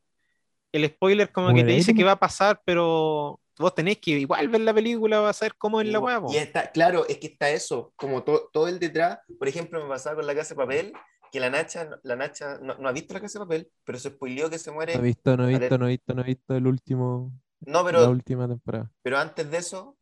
el 0.73 0.89
spoiler 0.89 1.33
como 1.33 1.55
que 1.55 1.65
te 1.65 1.73
dice 1.73 1.95
que 1.95 2.05
va 2.05 2.15
a 2.15 2.21
pasar, 2.21 2.63
pero 2.67 3.42
vos 3.59 3.75
tenés 3.75 3.99
que 3.99 4.13
igual 4.13 4.49
ver 4.49 4.61
la 4.63 4.75
película, 4.75 5.21
va 5.21 5.31
a 5.31 5.33
saber 5.33 5.55
cómo 5.57 5.81
es 5.81 5.89
la 5.89 5.99
Y- 5.99 6.03
hueá. 6.03 6.21
Y 6.31 6.37
está, 6.37 6.71
claro, 6.73 7.07
es 7.09 7.19
que 7.19 7.27
está 7.29 7.51
eso, 7.51 7.93
como 7.97 8.23
to- 8.25 8.49
todo 8.53 8.69
el 8.69 8.79
detrás. 8.79 9.19
Por 9.39 9.49
ejemplo, 9.49 9.83
me 9.83 9.89
pasaba 9.89 10.17
con 10.17 10.27
la 10.27 10.35
casa 10.35 10.55
de 10.55 10.59
papel, 10.59 10.93
que 11.31 11.41
la 11.41 11.51
Nacha, 11.51 11.89
la 12.03 12.17
Nacha 12.17 12.59
no, 12.59 12.75
no 12.77 12.89
ha 12.89 12.93
visto 12.93 13.15
la 13.15 13.21
casa 13.21 13.39
de 13.39 13.45
papel, 13.47 13.73
pero 13.85 13.99
se 13.99 14.11
spoileó 14.11 14.51
que 14.51 14.59
se 14.59 14.71
muere. 14.71 14.95
No 14.95 15.01
he 15.01 15.03
visto, 15.05 15.37
no 15.37 15.49
he 15.49 15.55
A 15.55 15.59
visto, 15.59 15.79
no 15.79 15.87
he 15.87 15.91
visto, 15.91 16.15
no 16.15 16.23
he 16.23 16.25
visto 16.25 16.55
el 16.57 16.67
último, 16.67 17.33
No, 17.61 17.79
la 17.81 17.85
pero, 17.85 18.11
última 18.11 18.49
temporada. 18.49 18.91
pero 19.03 19.19
antes 19.19 19.51
de 19.51 19.57
eso, 19.59 19.97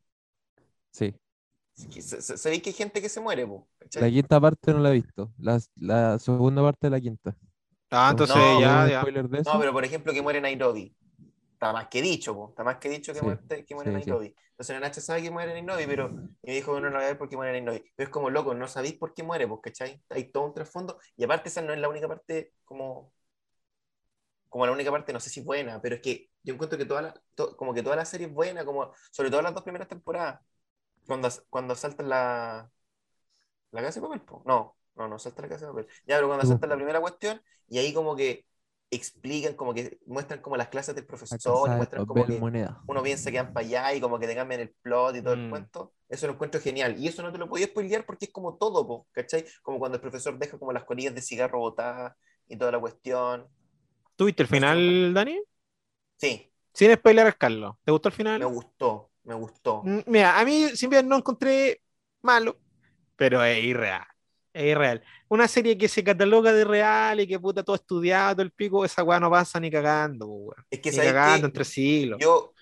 Sí. 0.92 1.14
sabéis 1.74 2.62
que 2.62 2.70
hay 2.70 2.74
gente 2.74 3.00
que 3.00 3.08
se 3.08 3.20
muere, 3.20 3.46
po. 3.46 3.68
La 3.94 4.08
quinta 4.10 4.40
parte 4.40 4.72
no 4.72 4.80
la 4.80 4.90
he 4.90 4.94
visto. 4.94 5.32
La, 5.38 5.58
la 5.76 6.18
segunda 6.18 6.62
parte 6.62 6.86
de 6.88 6.90
la 6.90 7.00
quinta. 7.00 7.36
Ah, 7.90 8.08
entonces 8.12 8.36
No, 8.36 8.60
ya, 8.60 8.82
¿Un 8.84 8.88
ya. 8.90 9.22
de 9.22 9.38
eso? 9.40 9.52
No, 9.52 9.58
pero 9.60 9.72
por 9.72 9.84
ejemplo, 9.84 10.12
que 10.12 10.22
muere 10.22 10.40
Nairobi. 10.40 10.94
Está 11.60 11.72
más 11.74 11.88
que 11.88 12.00
dicho, 12.00 12.34
po, 12.34 12.48
está 12.50 12.64
más 12.64 12.78
que 12.78 12.88
dicho 12.88 13.12
que, 13.12 13.20
Sí, 13.20 13.26
muerte- 13.26 13.66
que 13.66 13.74
muere 13.74 13.90
sí, 13.90 14.00
sí. 14.02 14.10
Nairobi. 14.10 14.34
Entonces 14.52 14.74
la 14.74 14.80
Nacha 14.80 15.00
sabe 15.02 15.22
que 15.22 15.30
muere 15.30 15.52
Nairobi, 15.52 15.86
pero 15.86 16.18
me 16.42 16.54
dijo 16.54 16.74
que 16.74 16.80
no 16.80 16.88
la 16.88 16.96
voy 16.98 17.04
a 17.04 17.08
ver 17.08 17.18
porque 17.18 17.36
muere 17.36 17.52
Nairobi. 17.60 17.84
Pero 17.96 18.06
es 18.08 18.10
como 18.12 18.30
loco, 18.30 18.54
no 18.54 18.66
sabéis 18.66 18.94
por 18.94 19.12
qué 19.14 19.22
muere, 19.22 19.46
pues, 19.46 19.60
¿cachai? 19.62 20.02
Hay 20.08 20.32
todo 20.32 20.44
un 20.46 20.54
trasfondo. 20.54 20.98
Y 21.16 21.24
aparte, 21.24 21.50
esa 21.50 21.60
no 21.62 21.72
es 21.74 21.78
la 21.80 21.88
única 21.90 22.08
parte 22.08 22.54
como. 22.64 23.12
Como 24.48 24.66
la 24.66 24.72
única 24.72 24.90
parte, 24.90 25.12
no 25.12 25.20
sé 25.20 25.30
si 25.30 25.40
buena, 25.42 25.80
pero 25.80 25.94
es 25.96 26.00
que 26.02 26.30
yo 26.42 26.54
encuentro 26.54 26.76
que 26.78 26.84
toda 26.84 27.02
la, 27.02 27.14
to- 27.36 27.56
como 27.56 27.72
que 27.74 27.82
toda 27.82 27.94
la 27.96 28.04
serie 28.04 28.26
es 28.26 28.32
buena, 28.34 28.64
como, 28.64 28.92
sobre 29.12 29.30
todo 29.30 29.42
las 29.42 29.54
dos 29.54 29.62
primeras 29.62 29.88
temporadas. 29.88 30.40
Cuando, 31.06 31.28
cuando 31.50 31.74
saltan 31.76 32.08
la. 32.10 32.70
La 33.72 33.82
casa 33.82 34.00
de 34.00 34.06
papel, 34.06 34.22
po. 34.22 34.42
No, 34.46 34.76
no, 34.96 35.08
no 35.08 35.18
salta 35.18 35.42
la 35.42 35.48
casa 35.48 35.66
de 35.66 35.72
papel. 35.72 35.86
Ya, 36.06 36.16
pero 36.16 36.26
cuando 36.28 36.44
Uh. 36.44 36.46
saltan 36.46 36.70
la 36.70 36.76
primera 36.76 37.00
cuestión, 37.00 37.40
y 37.68 37.78
ahí 37.78 37.92
como 37.94 38.16
que 38.16 38.46
explican, 38.90 39.54
como 39.54 39.74
que 39.74 39.98
muestran 40.06 40.40
como 40.40 40.56
las 40.56 40.68
clases 40.68 40.94
del 40.94 41.06
profesor, 41.06 41.70
y 41.70 41.76
muestran 41.76 42.06
como 42.06 42.26
que 42.26 42.40
moneda. 42.40 42.82
uno 42.86 43.02
piensa 43.02 43.30
que 43.30 43.38
van 43.38 43.52
para 43.52 43.66
allá 43.66 43.94
y 43.94 44.00
como 44.00 44.18
que 44.18 44.26
te 44.26 44.34
cambian 44.34 44.60
el 44.60 44.70
plot 44.82 45.16
y 45.16 45.22
todo 45.22 45.34
el 45.34 45.40
Mm. 45.40 45.50
cuento. 45.50 45.92
Eso 46.08 46.26
lo 46.26 46.32
encuentro 46.34 46.60
genial. 46.60 46.96
Y 46.98 47.06
eso 47.08 47.22
no 47.22 47.32
te 47.32 47.38
lo 47.38 47.48
podía 47.48 47.66
spoilear 47.66 48.04
porque 48.04 48.26
es 48.26 48.32
como 48.32 48.56
todo, 48.56 48.86
po, 48.86 49.06
¿cachai? 49.12 49.44
Como 49.62 49.78
cuando 49.78 49.96
el 49.96 50.02
profesor 50.02 50.38
deja 50.38 50.58
como 50.58 50.72
las 50.72 50.84
colillas 50.84 51.14
de 51.14 51.22
cigarro 51.22 51.60
botadas 51.60 52.14
y 52.48 52.56
toda 52.56 52.72
la 52.72 52.80
cuestión. 52.80 53.46
¿Tuviste 54.16 54.42
el 54.42 54.48
final, 54.48 55.14
Dani? 55.14 55.40
Sí, 56.18 56.52
Sin 56.72 56.92
spoiler 56.94 57.36
Carlos. 57.36 57.76
¿Te 57.84 57.92
gustó 57.92 58.08
el 58.08 58.14
final? 58.14 58.40
me 58.40 58.46
gustó, 58.46 59.10
me 59.24 59.34
gustó. 59.34 59.82
Mira, 60.06 60.38
a 60.38 60.44
mí 60.44 60.68
siempre 60.74 61.02
no 61.02 61.16
encontré 61.16 61.82
malo, 62.22 62.58
pero 63.16 63.42
es 63.44 63.62
irreal. 63.64 64.04
Es 64.52 64.64
irreal. 64.64 65.02
Una 65.28 65.46
serie 65.46 65.78
que 65.78 65.88
se 65.88 66.02
cataloga 66.02 66.52
de 66.52 66.64
real 66.64 67.20
y 67.20 67.26
que 67.26 67.38
puta 67.38 67.62
todo 67.62 67.76
estudiado, 67.76 68.34
todo 68.34 68.42
el 68.42 68.50
pico, 68.50 68.84
esa 68.84 69.04
weá 69.04 69.20
no 69.20 69.30
pasa 69.30 69.60
ni 69.60 69.70
cagando, 69.70 70.26
weón. 70.26 70.64
Es 70.70 70.80
que 70.80 70.90
Ni 70.90 70.96
¿sabes 70.96 71.12
cagando 71.12 71.42
qué? 71.42 71.46
entre 71.46 71.64
siglos. 71.64 72.18
Yo, 72.20 72.52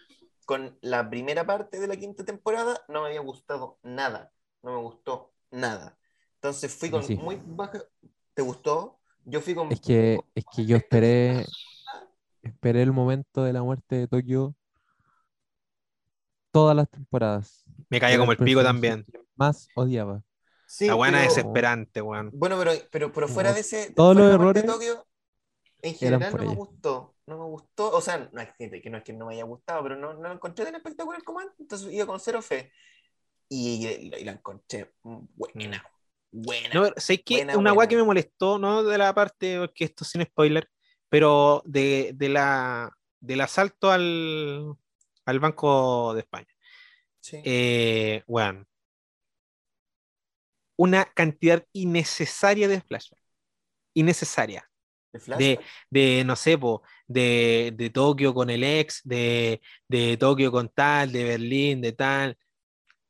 con 0.45 0.77
la 0.83 1.09
primera 1.09 1.47
parte 1.47 1.81
de 1.81 1.87
la 1.87 1.97
quinta 1.97 2.25
temporada, 2.25 2.79
no 2.89 3.03
me 3.03 3.09
había 3.09 3.21
gustado 3.21 3.79
nada. 3.83 4.31
No 4.63 4.73
me 4.73 4.79
gustó 4.83 5.33
nada. 5.51 5.97
Entonces 6.35 6.75
fui 6.75 6.91
con 6.91 7.03
Sí. 7.03 7.17
muy 7.17 7.41
baja. 7.45 7.83
¿Te 8.35 8.43
gustó? 8.43 8.99
Yo 9.25 9.41
fui 9.41 9.55
con. 9.55 9.73
Es 9.73 9.81
que, 9.81 10.21
es 10.35 10.45
que 10.55 10.67
yo 10.67 10.77
esperé, 10.77 11.45
esperé 12.43 12.83
el 12.83 12.93
momento 12.93 13.43
de 13.45 13.53
la 13.53 13.63
muerte 13.63 13.97
de 13.97 14.09
Tokio 14.09 14.55
todas 16.53 16.77
las 16.77 16.89
temporadas. 16.91 17.65
Me 17.89 18.01
caía 18.01 18.19
como 18.19 18.33
el 18.33 18.39
pico 18.39 18.63
también. 18.63 19.05
que 19.11 19.21
Más 19.37 19.69
odiaba. 19.75 20.23
Sí, 20.71 20.87
La 20.87 20.95
buena 20.95 21.19
pero- 21.19 21.31
es 21.31 21.35
desesperante, 21.37 22.03
weón. 22.03 22.31
Bueno, 22.35 22.59
pero, 22.59 22.73
pero, 22.91 23.11
pero 23.11 23.27
fuera 23.27 23.55
de 23.55 23.61
ese. 23.61 23.91
Todos 23.95 24.15
los 24.15 24.39
muerte 24.39 24.61
de 24.61 24.67
errores 24.67 24.67
Tokio, 24.67 25.07
en 25.81 25.95
general 25.95 26.31
no 26.33 26.39
me 26.45 26.55
gustó. 26.55 27.15
No 27.27 27.39
me 27.39 27.45
gustó. 27.45 27.91
O 27.91 28.01
sea, 28.03 28.29
no 28.31 28.41
es 28.43 28.51
que, 28.59 28.71
que 28.83 28.91
no 28.91 28.99
es 28.99 29.03
que 29.05 29.15
no 29.15 29.27
me 29.27 29.35
haya 29.35 29.45
gustado, 29.45 29.83
pero 29.83 29.97
no, 29.97 30.13
no 30.13 30.29
lo 30.29 30.33
encontré 30.35 30.67
tan 30.67 30.75
espectacular 30.75 31.23
como 31.25 31.41
antes. 31.41 31.59
Entonces 31.59 31.91
iba 31.91 32.05
con 32.07 32.21
cero 32.21 32.43
fe. 32.43 32.71
Y, 33.49 33.87
y 33.87 34.25
la 34.25 34.33
encontré 34.33 34.93
buena. 35.03 35.83
Buena. 36.31 36.69
Mm. 36.69 36.75
No, 36.75 36.93
sé 36.99 37.23
que 37.23 37.37
Buena, 37.37 37.57
una 37.57 37.71
weá 37.71 37.75
buena. 37.77 37.89
que 37.89 37.97
me 37.97 38.03
molestó, 38.03 38.59
no 38.59 38.83
de 38.83 38.99
la 38.99 39.15
parte, 39.15 39.59
porque 39.59 39.85
esto 39.85 40.05
sin 40.05 40.23
spoiler, 40.23 40.69
pero 41.09 41.63
de, 41.65 42.13
de 42.15 42.29
la, 42.29 42.91
del 43.21 43.41
asalto 43.41 43.91
al, 43.91 44.75
al 45.25 45.41
Banco 45.41 46.13
de 46.13 46.21
España. 46.21 46.49
Sí. 47.21 47.41
Eh, 47.43 48.23
weón. 48.27 48.67
Una 50.79 51.05
cantidad 51.07 51.65
innecesaria 51.75 52.69
de 52.69 52.81
flashback. 52.81 53.21
Innecesaria. 53.95 54.65
¿De 55.13 55.21
de- 55.37 55.61
De, 55.91 56.25
no 56.25 56.37
sé, 56.37 56.59
po, 56.59 56.83
de, 57.07 57.73
de 57.77 57.91
Tokio 57.91 58.35
con 58.35 58.51
el 58.51 58.63
ex, 58.65 59.01
de, 59.05 59.61
de 59.89 60.17
Tokio 60.19 60.53
con 60.53 60.69
tal, 60.69 61.13
de 61.13 61.25
Berlín, 61.25 61.81
de 61.81 61.93
tal. 61.93 62.39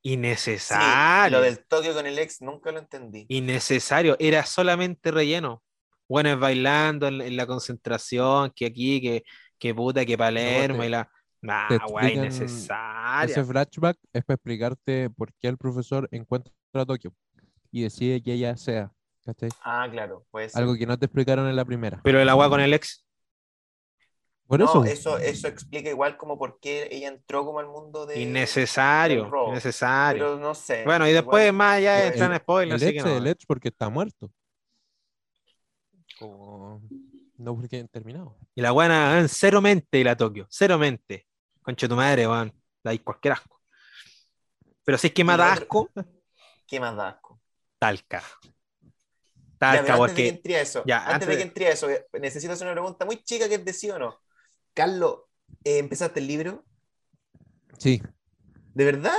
Sí, 0.02 0.12
Innecesario. 0.12 1.38
lo 1.38 1.42
del 1.44 1.64
Tokio 1.66 1.92
con 1.94 2.06
el 2.06 2.18
ex 2.18 2.40
nunca 2.40 2.70
lo 2.72 2.78
entendí. 2.78 3.26
Innecesario. 3.28 4.16
Era 4.18 4.46
solamente 4.46 5.10
relleno. 5.10 5.62
Bueno, 6.08 6.38
bailando 6.38 7.08
en, 7.08 7.20
en 7.20 7.36
la 7.36 7.46
concentración, 7.46 8.52
que 8.54 8.66
aquí, 8.66 9.00
que, 9.02 9.24
que 9.58 9.74
puta, 9.74 10.06
que 10.06 10.16
Palermo 10.16 10.80
te- 10.82 10.86
y 10.86 10.90
la. 10.90 11.10
Nah, 11.40 11.74
explican 11.76 12.24
innecesaria. 12.24 13.32
Ese 13.32 13.44
flashback 13.44 13.96
es 14.12 14.24
para 14.24 14.34
explicarte 14.36 15.10
por 15.10 15.32
qué 15.34 15.48
el 15.48 15.58
profesor 15.58 16.08
encuentra 16.10 16.52
a 16.74 16.86
Tokio 16.86 17.12
y 17.70 17.82
decide 17.82 18.22
que 18.22 18.32
ella 18.34 18.56
sea. 18.56 18.92
¿cachai? 19.24 19.50
Ah, 19.62 19.86
claro, 19.90 20.26
puede 20.30 20.48
ser. 20.48 20.60
Algo 20.62 20.74
que 20.76 20.86
no 20.86 20.98
te 20.98 21.04
explicaron 21.06 21.46
en 21.48 21.56
la 21.56 21.64
primera. 21.64 22.00
Pero 22.02 22.20
el 22.20 22.28
agua 22.28 22.48
con 22.48 22.60
el 22.60 22.72
ex. 22.72 23.04
Por 24.46 24.60
no, 24.60 24.64
eso, 24.64 24.84
eso, 24.86 25.18
eso 25.18 25.46
explica 25.46 25.90
igual 25.90 26.16
como 26.16 26.38
por 26.38 26.58
qué 26.58 26.88
ella 26.90 27.08
entró 27.08 27.44
como 27.44 27.58
al 27.60 27.66
mundo 27.66 28.06
de. 28.06 28.18
Innecesario. 28.18 29.30
Innecesario. 29.48 30.24
Pero 30.24 30.38
no 30.38 30.54
sé. 30.54 30.84
Bueno, 30.86 31.06
y 31.06 31.12
después 31.12 31.42
igual- 31.44 31.52
más 31.56 31.76
allá 31.76 31.98
igual- 31.98 32.12
entran 32.12 32.38
spoilers, 32.38 32.82
el 32.82 32.88
así 32.88 32.94
que 32.94 33.00
ex 33.00 33.06
no. 33.10 33.16
el 33.18 33.26
ex 33.26 33.44
porque 33.44 33.68
está 33.68 33.90
muerto. 33.90 34.32
Como- 36.18 36.82
No 37.36 37.54
porque 37.54 37.76
hayan 37.76 37.88
terminado. 37.88 38.38
Y 38.54 38.62
la 38.62 38.70
buena, 38.72 39.18
en 39.20 39.28
cero 39.28 39.60
mente 39.60 40.02
la 40.02 40.16
Tokio, 40.16 40.46
cero 40.48 40.78
mente. 40.78 41.26
Concha 41.62 41.86
tu 41.86 41.94
madre, 41.94 42.26
weón. 42.26 42.52
Da 42.82 42.96
cualquier 43.04 43.32
asco. 43.32 43.60
Pero 44.84 44.96
si 44.96 45.08
es 45.08 45.12
que 45.12 45.20
Y 45.20 45.24
más 45.24 45.36
da 45.36 45.52
asco, 45.52 45.90
¿Qué 46.66 46.80
más 46.80 46.96
da 46.96 47.08
asco? 47.08 47.37
Talca. 47.78 48.22
Ya, 48.22 49.58
Talca, 49.58 49.82
pero 49.82 50.04
antes 50.04 50.16
de 50.16 50.22
que 50.22 50.22
porque. 50.22 50.28
entre 50.28 50.56
a 50.56 50.60
eso, 50.60 50.84
ya, 50.86 50.98
antes, 50.98 51.14
antes 51.14 51.28
de 51.28 51.34
de- 51.34 51.38
que 51.42 51.48
entre 51.48 51.66
a 51.66 51.70
eso, 51.72 51.90
eh, 51.90 52.06
necesito 52.20 52.52
hacer 52.52 52.66
una 52.68 52.74
pregunta 52.74 53.04
muy 53.04 53.22
chica 53.24 53.48
que 53.48 53.56
es 53.56 53.64
de 53.64 53.72
sí 53.72 53.90
o 53.90 53.98
no. 53.98 54.14
Carlos, 54.72 55.22
eh, 55.64 55.78
¿empezaste 55.78 56.20
el 56.20 56.28
libro? 56.28 56.64
Sí, 57.78 58.00
¿De 58.74 58.84
verdad? 58.84 59.16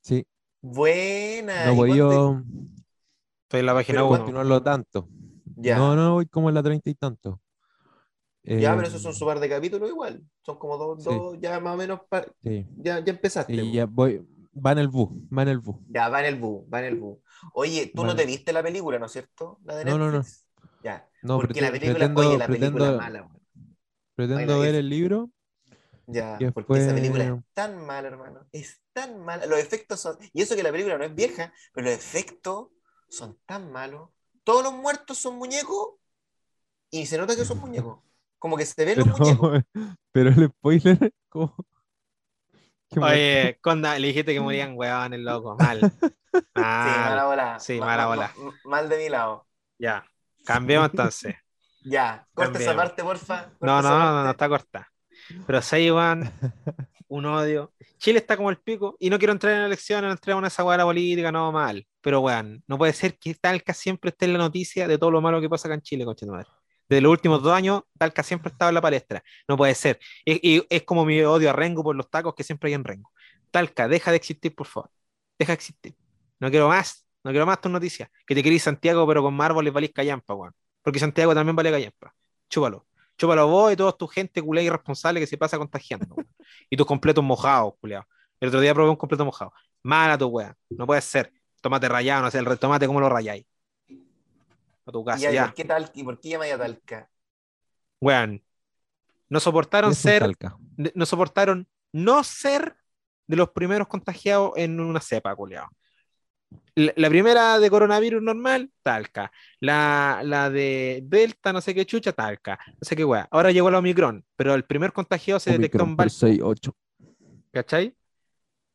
sí. 0.00 0.26
Buena. 0.62 1.66
No 1.66 1.72
¿y 1.72 1.76
voy 1.76 1.96
yo 1.98 2.40
Estoy 3.42 3.60
en 3.60 3.66
la 3.66 3.74
página 3.74 4.02
1. 4.04 4.16
continuarlo 4.18 4.62
tanto. 4.62 5.08
Ya. 5.56 5.76
No, 5.76 5.94
no, 5.94 6.14
voy 6.14 6.26
como 6.26 6.48
en 6.48 6.54
la 6.54 6.62
treinta 6.62 6.88
y 6.88 6.94
tanto. 6.94 7.40
Ya, 8.42 8.72
Eh, 8.72 8.74
pero 8.76 8.88
esos 8.88 9.02
son 9.02 9.14
su 9.14 9.26
par 9.26 9.40
de 9.40 9.48
capítulos 9.48 9.88
igual. 9.90 10.22
Son 10.42 10.58
como 10.58 10.76
dos, 10.78 11.02
Sí. 11.04 11.10
dos 11.10 11.38
ya 11.38 11.60
más 11.60 11.74
o 11.74 11.76
menos. 11.76 12.00
pa- 12.08 12.26
Sí, 12.42 12.66
Ya, 12.78 13.04
ya 13.04 13.12
empezaste. 13.12 13.52
y 13.52 13.58
po. 13.60 13.74
ya 13.74 13.84
voy. 13.86 14.26
Va 14.54 14.72
en 14.72 14.78
el 14.78 14.88
bus, 14.88 15.10
va 15.36 15.42
en 15.42 15.48
el 15.48 15.58
bus. 15.58 15.76
Ya, 15.88 16.08
va 16.08 16.20
en 16.20 16.26
el 16.26 16.36
bu, 16.40 16.66
va 16.72 16.78
en 16.80 16.84
el 16.86 16.94
bu. 16.96 17.20
Oye, 17.52 17.92
tú 17.94 18.04
no 18.04 18.16
te 18.16 18.26
viste 18.26 18.52
la 18.52 18.62
película, 18.62 18.98
¿no 18.98 19.06
es 19.06 19.12
cierto? 19.12 19.58
La 19.64 19.76
de 19.76 19.84
No, 19.84 19.98
no, 19.98 20.10
no. 20.10 20.22
Ya. 20.82 21.08
No, 21.22 21.36
Porque 21.36 21.60
la 21.60 21.70
película, 21.70 21.94
pretendo, 21.94 22.20
oye, 22.20 22.38
la 22.38 22.46
película 22.46 22.70
pretendo, 22.70 22.90
es 22.90 22.96
mala. 22.96 23.30
pretendo 24.14 24.60
ver 24.60 24.74
el 24.74 24.88
libro 24.88 25.30
Ya, 26.06 26.36
Que 26.38 26.52
porque 26.52 26.78
esa 26.78 26.94
película 26.94 27.24
es 27.24 27.54
tan 27.54 27.84
mala, 27.84 28.08
hermano. 28.08 28.46
Es 28.52 28.80
tan 28.92 29.24
mala. 29.24 29.46
Los 29.46 29.58
efectos 29.58 30.00
son. 30.00 30.18
Y 30.32 30.42
eso 30.42 30.54
que 30.54 30.62
la 30.62 30.70
película 30.70 30.98
no 30.98 31.04
es 31.04 31.14
vieja, 31.14 31.52
pero 31.72 31.86
los 31.86 31.94
efectos 31.96 32.68
son 33.08 33.38
tan 33.46 33.72
malos. 33.72 34.10
Todos 34.44 34.62
los 34.62 34.74
muertos 34.74 35.18
son 35.18 35.36
muñecos 35.36 35.94
y 36.90 37.06
se 37.06 37.16
nota 37.18 37.34
que 37.34 37.44
son 37.44 37.58
muñecos. 37.58 37.98
Como 38.38 38.58
que 38.58 38.66
se 38.66 38.84
ven 38.84 38.98
los 38.98 39.06
muñecos. 39.08 39.62
Pero, 39.72 39.86
pero 40.12 40.30
el 40.30 40.48
spoiler, 40.48 41.14
¿cómo? 41.30 41.56
Oye, 43.00 43.58
Conda, 43.60 43.98
le 43.98 44.08
dijiste 44.08 44.32
que 44.32 44.40
morían 44.40 44.76
el 45.12 45.24
loco. 45.24 45.56
Mal. 45.56 45.80
Sí, 46.34 46.40
Mal. 46.60 47.10
mala 47.10 47.24
bola. 47.26 47.60
Sí, 47.60 47.78
Ma- 47.78 47.86
mala 47.86 48.02
ma- 48.02 48.08
bola. 48.08 48.32
ma- 48.36 48.52
Mal 48.64 48.88
de 48.88 48.96
mi 48.98 49.08
lado. 49.08 49.46
Ya. 49.78 50.04
Cambiamos 50.44 50.90
entonces. 50.90 51.36
Ya, 51.86 52.26
corta 52.32 52.58
esa 52.58 52.72
Cambiemos. 52.72 52.76
parte, 52.76 53.02
porfa. 53.02 53.42
corta 53.58 53.66
No, 53.66 53.82
no, 53.82 53.98
no, 53.98 54.24
no, 54.24 54.30
está 54.30 54.48
corta. 54.48 54.88
Pero 55.46 55.60
se 55.60 55.92
weón, 55.92 56.30
un 57.08 57.26
odio. 57.26 57.74
Chile 57.98 58.18
está 58.20 58.38
como 58.38 58.48
el 58.48 58.56
pico 58.56 58.96
y 58.98 59.10
no 59.10 59.18
quiero 59.18 59.32
entrar 59.32 59.52
en 59.54 59.60
elecciones, 59.64 60.08
no 60.08 60.12
entremos 60.12 60.40
en 60.42 60.46
esa 60.46 60.64
weá 60.64 60.72
de 60.72 60.78
la 60.78 60.84
política, 60.84 61.30
no 61.30 61.52
mal. 61.52 61.86
Pero 62.00 62.20
weón, 62.20 62.64
no 62.66 62.78
puede 62.78 62.94
ser 62.94 63.18
que 63.18 63.34
Talca 63.34 63.74
siempre 63.74 64.08
esté 64.10 64.24
en 64.24 64.32
la 64.32 64.38
noticia 64.38 64.88
de 64.88 64.96
todo 64.96 65.10
lo 65.10 65.20
malo 65.20 65.42
que 65.42 65.48
pasa 65.50 65.68
acá 65.68 65.74
en 65.74 65.82
Chile, 65.82 66.06
tu 66.16 66.26
madre. 66.26 66.48
Desde 66.88 67.00
los 67.00 67.10
últimos 67.12 67.42
dos 67.42 67.52
años, 67.52 67.82
Talca 67.98 68.22
siempre 68.22 68.50
ha 68.50 68.52
estado 68.52 68.68
en 68.68 68.74
la 68.74 68.80
palestra. 68.80 69.22
No 69.48 69.56
puede 69.56 69.74
ser. 69.74 69.98
Y, 70.24 70.64
es 70.68 70.82
como 70.82 71.04
mi 71.04 71.20
odio 71.22 71.50
a 71.50 71.52
Rengo 71.52 71.82
por 71.82 71.96
los 71.96 72.10
tacos 72.10 72.34
que 72.34 72.44
siempre 72.44 72.68
hay 72.68 72.74
en 72.74 72.84
Rengo. 72.84 73.10
Talca, 73.50 73.88
deja 73.88 74.10
de 74.10 74.16
existir, 74.16 74.54
por 74.54 74.66
favor. 74.66 74.90
Deja 75.38 75.52
de 75.52 75.54
existir. 75.54 75.94
No 76.40 76.50
quiero 76.50 76.68
más, 76.68 77.06
no 77.22 77.30
quiero 77.30 77.46
más 77.46 77.60
tus 77.60 77.72
noticias. 77.72 78.08
Que 78.26 78.34
te 78.34 78.42
querís 78.42 78.62
Santiago, 78.62 79.06
pero 79.06 79.22
con 79.22 79.34
más 79.34 79.46
árboles 79.46 79.72
valís 79.72 79.92
callampa, 79.92 80.34
weón. 80.34 80.54
Porque 80.82 80.98
Santiago 80.98 81.34
también 81.34 81.56
vale 81.56 81.70
callampa. 81.70 82.14
Chúpalo. 82.48 82.86
Chúpalo 83.16 83.46
vos 83.48 83.72
y 83.72 83.76
toda 83.76 83.92
tu 83.92 84.06
gente 84.06 84.42
culé 84.42 84.64
irresponsable 84.64 85.20
que 85.20 85.26
se 85.26 85.38
pasa 85.38 85.58
contagiando. 85.58 86.16
Y 86.70 86.76
tus 86.76 86.86
completos 86.86 87.22
mojados, 87.24 87.74
culiao. 87.80 88.04
El 88.40 88.48
otro 88.48 88.60
día 88.60 88.74
probé 88.74 88.90
un 88.90 88.96
completo 88.96 89.24
mojado. 89.24 89.52
Mala 89.82 90.18
tu 90.18 90.26
weá. 90.26 90.56
No 90.70 90.86
puede 90.86 91.00
ser. 91.00 91.32
Tomate 91.60 91.88
rayado, 91.88 92.22
no 92.22 92.30
sé, 92.30 92.38
el 92.38 92.58
tomate, 92.58 92.86
¿cómo 92.86 93.00
lo 93.00 93.08
rayáis? 93.08 93.46
A 94.86 94.92
tu 94.92 95.04
casa, 95.04 95.18
ya, 95.18 95.30
¿y 95.30 95.34
ya. 95.34 95.44
¿por 95.46 95.54
qué 95.54 95.64
tal? 95.64 95.90
¿Y 95.94 96.02
por 96.04 96.20
qué 96.20 96.28
llamáis 96.30 96.52
a 96.52 96.58
Talca? 96.58 97.10
Weón. 98.00 98.42
No 99.28 99.40
soportaron 99.40 99.94
ser, 99.94 100.20
Talca. 100.20 100.56
no 100.76 101.06
soportaron 101.06 101.66
no 101.92 102.22
ser 102.22 102.76
de 103.26 103.36
los 103.36 103.50
primeros 103.50 103.88
contagiados 103.88 104.52
en 104.56 104.78
una 104.80 105.00
cepa, 105.00 105.34
culiao. 105.34 105.68
La, 106.76 106.92
la 106.96 107.08
primera 107.08 107.58
de 107.58 107.70
coronavirus 107.70 108.22
normal, 108.22 108.70
Talca. 108.82 109.32
La, 109.60 110.20
la 110.24 110.50
de 110.50 111.00
Delta, 111.04 111.52
no 111.52 111.60
sé 111.60 111.74
qué 111.74 111.86
chucha, 111.86 112.12
Talca. 112.12 112.58
No 112.66 112.78
sé 112.82 112.94
qué 112.94 113.04
weá. 113.04 113.26
Ahora 113.30 113.50
llegó 113.50 113.70
la 113.70 113.78
Omicron, 113.78 114.24
pero 114.36 114.54
el 114.54 114.64
primer 114.64 114.92
contagiado 114.92 115.40
se 115.40 115.52
detectó 115.52 115.84
en 115.84 115.96
Val, 115.96 116.10
6-8. 116.10 116.72
¿cachai? 117.52 117.96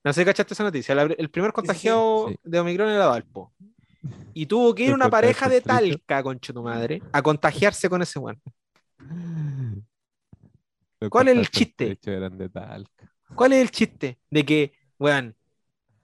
No 0.04 0.14
sé 0.14 0.22
si 0.22 0.26
cachaste 0.26 0.54
esa 0.54 0.64
noticia. 0.64 0.96
La- 0.96 1.04
el 1.04 1.30
primer 1.30 1.52
contagiado 1.54 2.30
sí. 2.30 2.36
de 2.44 2.60
Omicron 2.60 2.90
era 2.90 3.08
Valpo. 3.08 3.54
Y 4.34 4.46
tuvo 4.46 4.74
que 4.76 4.84
ir 4.84 4.94
una 4.94 5.06
pareja 5.10 5.50
de. 5.50 5.62
Talca, 5.62 6.24
concha 6.24 6.54
tu 6.54 6.62
madre, 6.64 7.02
a 7.12 7.22
contagiarse 7.22 7.90
con 7.90 8.02
ese 8.02 8.20
weón. 8.20 8.42
¿Cuál 11.10 11.28
es 11.30 11.38
el 11.38 11.50
chiste? 11.50 12.00
Eran 12.12 12.38
de 12.38 12.50
Talca. 12.50 13.14
¿Cuál 13.36 13.54
es 13.54 13.62
el 13.62 13.72
chiste? 13.72 14.20
De 14.30 14.46
que, 14.46 14.74
weón, 14.98 15.36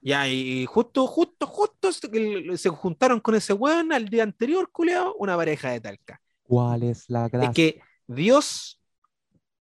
ya, 0.01 0.27
y 0.27 0.65
justo, 0.65 1.05
justo, 1.07 1.47
justo 1.47 1.91
se- 1.91 2.57
se 2.57 2.69
juntaron 2.69 3.19
con 3.19 3.35
ese 3.35 3.53
weón 3.53 3.91
al 3.91 4.05
día 4.07 4.23
anterior, 4.23 4.71
culeado, 4.71 5.15
una 5.15 5.35
pareja 5.35 5.71
de 5.71 5.81
Talca. 5.81 6.21
¿Cuál 6.43 6.83
es 6.83 7.09
la 7.09 7.27
gracia? 7.29 7.49
Es 7.49 7.55
que 7.55 7.81
Dios, 8.07 8.81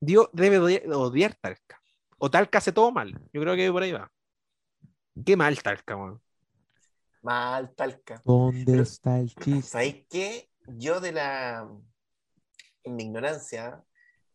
Dios 0.01 0.29
debe 0.33 0.61
odi- 0.61 0.83
odiar 0.93 1.35
Talca. 1.35 1.81
O 2.19 2.31
Talca 2.31 2.59
hace 2.59 2.73
todo 2.73 2.93
mal. 2.93 3.13
Yo 3.33 3.41
creo 3.41 3.57
que 3.57 3.71
por 3.73 3.83
ahí 3.83 3.93
va. 3.93 4.11
Qué 5.25 5.37
mal 5.37 5.61
Talca, 5.63 5.97
weón. 5.97 6.21
Mal, 7.25 7.75
Talca. 7.75 8.21
¿Dónde 8.25 8.65
Pero- 8.67 8.83
está 8.83 9.19
el 9.19 9.35
chiste? 9.35 9.63
¿Sabéis 9.63 10.05
qué? 10.09 10.49
Yo 10.79 11.01
de 11.01 11.13
la 11.13 11.69
en 12.85 12.97
mi 12.97 13.05
ignorancia 13.05 13.83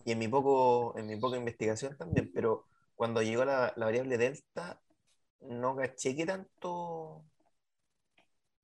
y 0.05 0.11
en 0.11 0.19
mi 0.19 0.27
poco 0.27 0.97
en 0.97 1.07
mi 1.07 1.15
poca 1.15 1.37
investigación 1.37 1.95
también, 1.97 2.31
pero 2.33 2.65
cuando 2.95 3.21
llegó 3.21 3.45
la, 3.45 3.73
la 3.75 3.85
variable 3.85 4.17
delta 4.17 4.81
no 5.41 5.75
caché 5.75 6.15
qué 6.15 6.25
tanto 6.25 7.23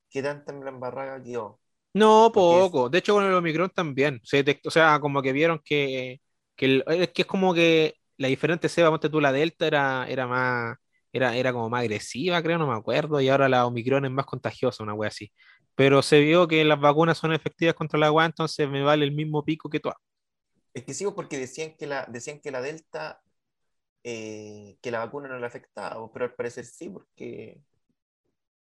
qué 0.09 0.21
tanta 0.23 0.51
embarrada 0.53 1.21
quedó. 1.21 1.59
No, 1.93 2.31
poco. 2.33 2.89
De 2.89 2.97
hecho, 2.99 3.13
con 3.13 3.25
el 3.25 3.33
Omicron 3.33 3.69
también. 3.69 4.19
Se 4.23 4.37
detectó, 4.37 4.67
o 4.69 4.71
sea, 4.71 4.99
como 4.99 5.21
que 5.21 5.31
vieron 5.31 5.61
que, 5.63 6.21
que 6.55 6.65
el- 6.65 6.83
es 6.87 7.09
que 7.11 7.21
es 7.23 7.27
como 7.27 7.53
que 7.53 7.95
la 8.17 8.27
diferente 8.27 8.69
cepa, 8.69 8.89
ponte 8.89 9.09
tú, 9.09 9.21
la 9.21 9.31
Delta 9.31 9.67
era, 9.67 10.05
era 10.09 10.27
más, 10.27 10.77
era, 11.15 11.35
era 11.35 11.53
como 11.53 11.69
más 11.69 11.81
agresiva, 11.81 12.41
creo, 12.41 12.57
no 12.57 12.67
me 12.67 12.75
acuerdo, 12.75 13.21
y 13.21 13.29
ahora 13.29 13.47
la 13.47 13.65
Omicron 13.65 14.05
es 14.05 14.11
más 14.11 14.25
contagiosa, 14.25 14.83
una 14.83 14.93
wea 14.93 15.09
así. 15.09 15.31
Pero 15.75 16.01
se 16.01 16.19
vio 16.19 16.47
que 16.47 16.63
las 16.65 16.79
vacunas 16.79 17.17
son 17.17 17.33
efectivas 17.33 17.75
contra 17.75 17.99
la 17.99 18.11
wea, 18.11 18.25
entonces 18.25 18.69
me 18.69 18.83
vale 18.83 19.05
el 19.05 19.11
mismo 19.11 19.43
pico 19.43 19.69
que 19.69 19.79
todas. 19.79 19.97
Es 20.73 20.83
que 20.83 20.93
sigo 20.93 21.15
porque 21.15 21.37
decían 21.37 21.75
que 21.77 21.87
la 21.87 22.05
decían 22.05 22.39
que 22.41 22.51
la 22.51 22.61
delta 22.61 23.21
eh, 24.03 24.77
que 24.81 24.91
la 24.91 24.99
vacuna 24.99 25.29
no 25.29 25.39
le 25.39 25.45
afectaba, 25.45 26.11
pero 26.11 26.25
al 26.25 26.33
parecer 26.33 26.65
sí, 26.65 26.89
porque 26.89 27.61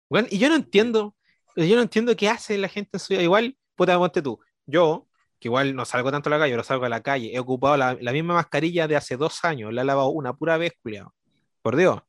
Weón, 0.09 0.27
y 0.29 0.39
yo 0.39 0.49
no 0.49 0.55
entiendo, 0.55 1.15
yo 1.55 1.75
no 1.77 1.83
entiendo 1.83 2.15
qué 2.17 2.27
hace 2.27 2.57
la 2.57 2.67
gente 2.67 2.89
en 2.93 2.99
su 2.99 3.13
vida. 3.13 3.21
Igual, 3.23 3.57
puta, 3.75 3.97
ponte 3.97 4.21
tú. 4.21 4.39
Yo, 4.65 5.07
que 5.39 5.47
igual 5.47 5.73
no 5.73 5.85
salgo 5.85 6.11
tanto 6.11 6.27
a 6.27 6.31
la 6.31 6.39
calle, 6.39 6.51
pero 6.51 6.63
salgo 6.65 6.83
a 6.85 6.89
la 6.89 7.01
calle, 7.01 7.33
he 7.33 7.39
ocupado 7.39 7.77
la, 7.77 7.97
la 8.01 8.11
misma 8.11 8.33
mascarilla 8.33 8.89
de 8.89 8.97
hace 8.97 9.15
dos 9.15 9.45
años, 9.45 9.73
la 9.73 9.83
he 9.83 9.85
lavado 9.85 10.09
una 10.09 10.33
pura 10.33 10.57
vez, 10.57 10.73
culiao. 10.83 11.13
Por 11.61 11.77
Dios. 11.77 12.01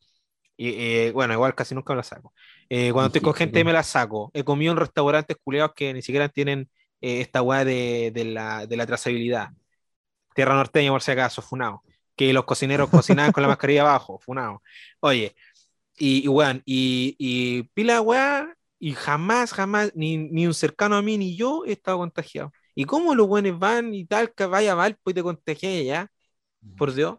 Y 0.62 0.68
eh, 0.78 1.10
bueno, 1.12 1.34
igual 1.34 1.56
casi 1.56 1.74
nunca 1.74 1.92
me 1.92 1.96
la 1.96 2.02
saco. 2.04 2.32
Eh, 2.68 2.92
cuando 2.92 3.08
estoy 3.08 3.20
con 3.20 3.34
gente 3.34 3.64
me 3.64 3.72
la 3.72 3.82
saco. 3.82 4.30
He 4.32 4.44
comido 4.44 4.70
en 4.70 4.78
restaurantes 4.78 5.36
culiados 5.42 5.72
que 5.74 5.92
ni 5.92 6.02
siquiera 6.02 6.28
tienen 6.28 6.70
eh, 7.00 7.20
esta 7.20 7.42
weá 7.42 7.64
de, 7.64 8.12
de 8.14 8.24
la, 8.26 8.64
de 8.68 8.76
la 8.76 8.86
trazabilidad. 8.86 9.48
Tierra 10.36 10.54
norteña, 10.54 10.92
por 10.92 11.02
si 11.02 11.10
acaso, 11.10 11.42
funado. 11.42 11.82
Que 12.14 12.32
los 12.32 12.44
cocineros 12.44 12.88
cocinaban 12.90 13.32
con 13.32 13.42
la 13.42 13.48
mascarilla 13.48 13.80
abajo, 13.82 14.20
funado. 14.20 14.62
Oye, 15.00 15.34
y, 15.98 16.24
y 16.24 16.28
weón, 16.28 16.62
y, 16.64 17.16
y 17.18 17.64
pila 17.74 18.00
weá, 18.00 18.54
y 18.78 18.92
jamás, 18.92 19.52
jamás, 19.52 19.90
ni, 19.96 20.16
ni 20.16 20.46
un 20.46 20.54
cercano 20.54 20.94
a 20.96 21.02
mí 21.02 21.18
ni 21.18 21.36
yo 21.36 21.64
he 21.66 21.72
estado 21.72 21.98
contagiado. 21.98 22.52
¿Y 22.76 22.84
cómo 22.84 23.16
los 23.16 23.26
weones 23.26 23.58
van 23.58 23.92
y 23.94 24.04
tal, 24.04 24.32
que 24.32 24.46
vaya 24.46 24.76
Valpo 24.76 25.10
y 25.10 25.14
te 25.14 25.24
contagias 25.24 25.84
ya? 25.84 26.08
Por 26.76 26.94
Dios. 26.94 27.18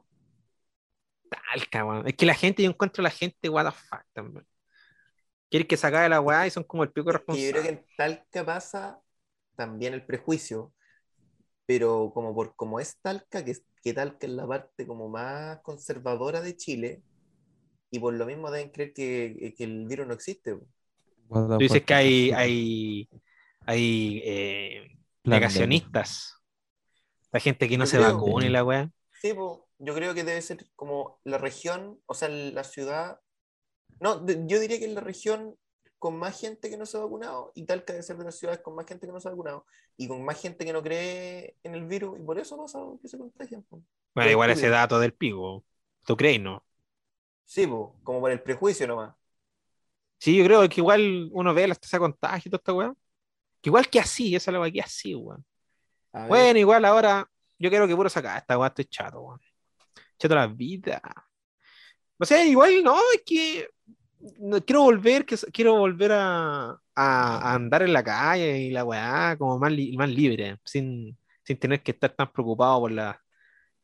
Talca, 1.34 1.86
weón. 1.86 2.08
Es 2.08 2.16
que 2.16 2.26
la 2.26 2.36
gente, 2.36 2.64
yo 2.64 2.70
encuentro 2.70 3.02
a 3.02 3.06
la 3.06 3.10
gente, 3.10 3.50
what 3.50 3.66
the 3.66 3.72
fuck, 3.72 4.04
también. 4.14 4.46
Quieren 5.50 5.68
que 5.68 5.78
se 5.78 5.88
acabe 5.88 6.10
la 6.10 6.22
weá 6.22 6.48
y 6.48 6.52
son 6.52 6.64
como 6.64 6.84
el 6.84 6.92
pico 6.92 7.06
que 7.06 7.14
yo 7.14 7.20
creo 7.26 7.64
que 7.64 7.70
responsable. 7.70 7.70
en 7.70 7.86
Talca 7.96 8.46
pasa 8.46 9.02
también 9.56 9.94
el 9.94 10.06
prejuicio, 10.06 10.74
pero 11.66 12.12
como 12.14 12.34
por 12.34 12.56
como 12.56 12.80
es 12.80 13.00
Talca, 13.02 13.44
que, 13.46 13.56
que 13.84 13.94
Talca 13.94 14.28
es 14.28 14.34
la 14.34 14.48
parte 14.48 14.88
como 14.88 15.10
más 15.10 15.60
conservadora 15.62 16.42
de 16.42 16.56
Chile, 16.58 17.04
y 17.92 18.00
por 18.00 18.14
lo 18.16 18.26
mismo 18.26 18.50
deben 18.50 18.72
creer 18.72 18.94
que, 18.94 19.54
que 19.56 19.64
el 19.64 19.86
virus 19.86 20.08
no 20.08 20.14
existe. 20.14 20.58
Tú 21.30 21.58
dices 21.60 21.84
que 21.84 21.94
hay, 21.94 22.32
hay, 22.32 23.10
hay 23.66 24.22
eh, 24.26 24.98
negacionistas. 25.24 26.36
La 27.32 27.40
gente 27.40 27.68
que 27.68 27.78
no 27.78 27.86
Yo 27.86 27.92
se 27.92 27.98
creo. 27.98 28.14
vacuna 28.14 28.46
y 28.46 28.50
la 28.50 28.64
weá. 28.64 28.92
Sí, 29.22 29.34
po, 29.34 29.68
yo 29.84 29.94
creo 29.96 30.14
que 30.14 30.24
debe 30.24 30.42
ser 30.42 30.68
como 30.76 31.20
la 31.24 31.38
región, 31.38 32.00
o 32.06 32.14
sea, 32.14 32.30
la 32.30 32.64
ciudad. 32.64 33.20
No, 34.00 34.20
de- 34.20 34.44
yo 34.48 34.60
diría 34.60 34.80
que 34.80 34.86
es 34.86 34.94
la 34.94 35.02
región 35.02 35.58
con 36.00 36.18
más 36.18 36.40
gente 36.40 36.70
que 36.70 36.78
no 36.78 36.86
se 36.86 36.98
ha 36.98 37.02
vacunado 37.02 37.52
y 37.56 37.66
Talca 37.66 37.94
debe 37.94 38.04
ser 38.04 38.18
de 38.18 38.26
las 38.26 38.38
ciudades 38.38 38.62
con 38.62 38.76
más 38.76 38.86
gente 38.88 39.08
que 39.08 39.14
no 39.14 39.20
se 39.22 39.30
ha 39.30 39.32
vacunado 39.32 39.66
y 39.98 40.08
con 40.08 40.24
más 40.26 40.42
gente 40.42 40.66
que 40.66 40.74
no 40.74 40.84
cree 40.84 41.58
en 41.64 41.76
el 41.76 41.86
virus 41.88 42.20
y 42.20 42.24
por 42.24 42.40
eso 42.40 42.58
pasa 42.58 42.80
que 43.02 43.08
se 43.08 43.18
contagian. 43.18 43.66
Bueno, 44.16 44.32
igual 44.32 44.50
ese 44.52 44.70
dato 44.70 45.00
del 45.00 45.14
pico. 45.14 45.64
¿Tú 46.06 46.16
crees, 46.18 46.42
no? 46.42 46.64
Sí, 47.46 47.68
po, 47.68 47.96
como 48.04 48.20
por 48.22 48.32
el 48.32 48.42
prejuicio 48.42 48.88
nomás. 48.88 49.16
Sí, 50.20 50.38
yo 50.38 50.46
creo 50.46 50.68
que 50.70 50.80
igual 50.80 51.30
uno 51.34 51.54
ve 51.54 51.68
las 51.68 51.80
tasas 51.80 52.00
de 52.00 52.00
contagio 52.00 52.50
y 52.50 52.52
toda 52.52 52.60
esta 52.60 52.74
weá. 52.74 52.94
Que 53.62 53.70
igual 53.70 53.90
que 53.90 54.00
así, 54.00 54.36
esa 54.36 54.52
es 54.52 54.54
la 54.54 54.62
weá 54.62 54.72
que 54.72 54.82
así, 54.82 55.16
weón. 55.16 55.46
Bueno, 56.28 56.60
igual 56.60 56.86
ahora, 56.86 57.30
yo 57.60 57.70
quiero 57.70 57.88
que 57.88 57.96
puro 57.96 58.10
sacar 58.10 58.38
esta 58.40 58.58
weá, 58.58 58.70
estoy 58.70 58.86
chato, 58.86 59.22
weón. 59.22 59.42
Chato 60.18 60.36
la 60.36 60.48
vida. 60.48 61.02
O 62.20 62.26
sea, 62.26 62.46
igual 62.46 62.84
no, 62.84 62.96
es 63.14 63.22
que 63.26 63.68
no, 64.40 64.62
quiero 64.64 64.84
volver, 64.84 65.26
que, 65.26 65.36
quiero 65.52 65.76
volver 65.78 66.12
a, 66.14 66.70
a- 66.72 66.78
a 66.96 67.54
andar 67.56 67.82
en 67.84 67.94
la 67.94 68.04
calle 68.04 68.60
y 68.60 68.72
la 68.72 68.86
weá 68.86 69.36
como 69.38 69.60
más, 69.60 69.72
li- 69.72 69.98
más 69.98 70.10
libre, 70.10 70.58
sin, 70.64 71.18
sin 71.44 71.58
tener 71.60 71.82
que 71.84 71.92
estar 71.92 72.12
tan 72.12 72.32
preocupado 72.32 72.80
por 72.82 72.92
la, 72.92 73.20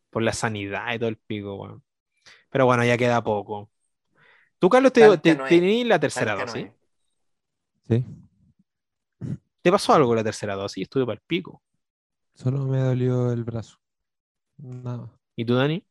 por 0.10 0.24
la 0.24 0.34
sanidad 0.34 0.94
y 0.94 1.00
todo 1.00 1.10
el 1.10 1.18
pico, 1.18 1.56
weón. 1.56 1.84
Pero 2.52 2.66
bueno, 2.68 2.86
ya 2.86 2.98
queda 2.98 3.24
poco. 3.24 3.72
Tú, 4.60 4.70
Carlos, 4.70 4.94
te, 4.94 5.02
te- 5.20 5.36
no 5.36 5.46
tenés 5.46 5.86
la 5.88 6.00
tercera 6.00 6.36
no 6.36 6.42
dosis. 6.42 6.66
es. 6.66 6.72
Sí, 7.88 8.06
¿Te 9.62 9.72
pasó 9.72 9.94
algo 9.94 10.16
la 10.16 10.24
tercera 10.24 10.56
dosis? 10.56 10.84
Estuve 10.84 11.06
para 11.06 11.16
el 11.16 11.22
pico. 11.26 11.62
solo 12.34 12.66
me 12.66 12.80
dolió 12.80 13.32
el 13.32 13.44
brazo. 13.44 13.78
Nada. 14.58 15.10
¿Y 15.36 15.46
tú, 15.46 15.56
Dani? 15.56 15.84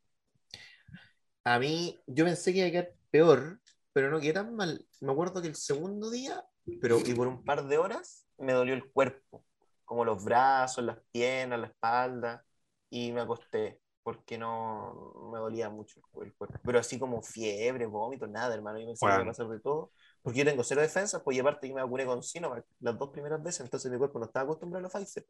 A 1.44 1.58
mí, 1.58 1.98
yo 2.06 2.24
pensé 2.24 2.52
que 2.52 2.58
iba 2.60 2.68
a 2.68 2.70
quedar 2.70 2.94
peor, 3.10 3.60
pero 3.92 4.10
no 4.10 4.20
quedé 4.20 4.34
tan 4.34 4.54
mal. 4.54 4.86
Me 5.00 5.12
acuerdo 5.12 5.40
que 5.42 5.48
el 5.48 5.54
segundo 5.56 6.10
día, 6.10 6.44
pero 6.78 7.02
y 7.06 7.14
por 7.14 7.26
un 7.28 7.42
par 7.44 7.64
de 7.66 7.78
horas, 7.78 8.26
me 8.38 8.52
dolió 8.52 8.74
el 8.74 8.90
cuerpo, 8.92 9.44
como 9.84 10.04
los 10.04 10.22
brazos, 10.22 10.84
las 10.84 10.98
piernas, 11.10 11.60
la 11.60 11.68
espalda, 11.68 12.44
y 12.90 13.12
me 13.12 13.22
acosté 13.22 13.80
porque 14.02 14.38
no 14.38 15.12
me 15.32 15.38
dolía 15.38 15.68
mucho 15.70 16.00
el 16.00 16.06
cu- 16.10 16.22
el 16.22 16.34
cuerpo. 16.34 16.58
Pero 16.64 16.78
así 16.78 16.98
como 16.98 17.22
fiebre, 17.22 17.86
vómito, 17.86 18.26
nada, 18.26 18.54
hermano. 18.54 18.78
Yo 18.78 18.86
pensé 18.86 19.08
que 19.08 19.14
iba 19.14 19.22
a 19.22 19.26
Bueno. 19.26 19.26
pasar 19.26 19.48
de 19.48 19.60
todo, 19.60 19.92
porque 20.22 20.38
yo 20.40 20.44
tengo 20.46 20.64
cero 20.64 20.80
defensas, 20.82 21.22
pues 21.22 21.36
y 21.36 21.40
aparte 21.40 21.68
yo 21.68 21.74
me 21.74 21.82
vacuné 21.82 22.06
con 22.06 22.22
Sinovac 22.22 22.64
las 22.80 22.98
dos 22.98 23.10
primeras 23.10 23.42
veces, 23.42 23.60
entonces 23.62 23.90
mi 23.90 23.98
cuerpo 23.98 24.18
no 24.18 24.26
estaba 24.26 24.44
acostumbrado 24.44 24.86
a 24.86 24.90
los 24.90 24.92
Pfizer. 24.92 25.26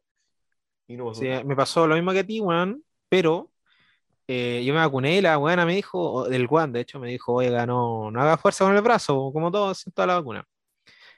Y 0.87 0.97
no 0.97 1.05
pasó 1.07 1.25
Sí, 1.27 1.27
me 1.45 1.55
pasó 1.55 1.87
lo 1.87 1.95
mismo 1.95 2.11
que 2.13 2.19
a 2.19 2.23
ti, 2.25 2.39
weón, 2.39 2.83
pero 3.09 3.51
eh, 4.31 4.63
yo 4.63 4.75
me 4.75 4.79
vacuné 4.79 5.17
y 5.17 5.21
la 5.21 5.39
weona 5.39 5.65
me 5.65 5.73
dijo, 5.73 6.29
del 6.29 6.45
Juan, 6.45 6.71
de 6.71 6.81
hecho, 6.81 6.99
me 6.99 7.09
dijo, 7.09 7.33
oiga, 7.33 7.65
no, 7.65 8.11
no 8.11 8.21
haga 8.21 8.37
fuerza 8.37 8.63
con 8.63 8.75
el 8.75 8.81
brazo, 8.83 9.31
como 9.33 9.51
todos 9.51 9.87
en 9.87 9.91
toda 9.91 10.05
la 10.05 10.15
vacuna. 10.19 10.45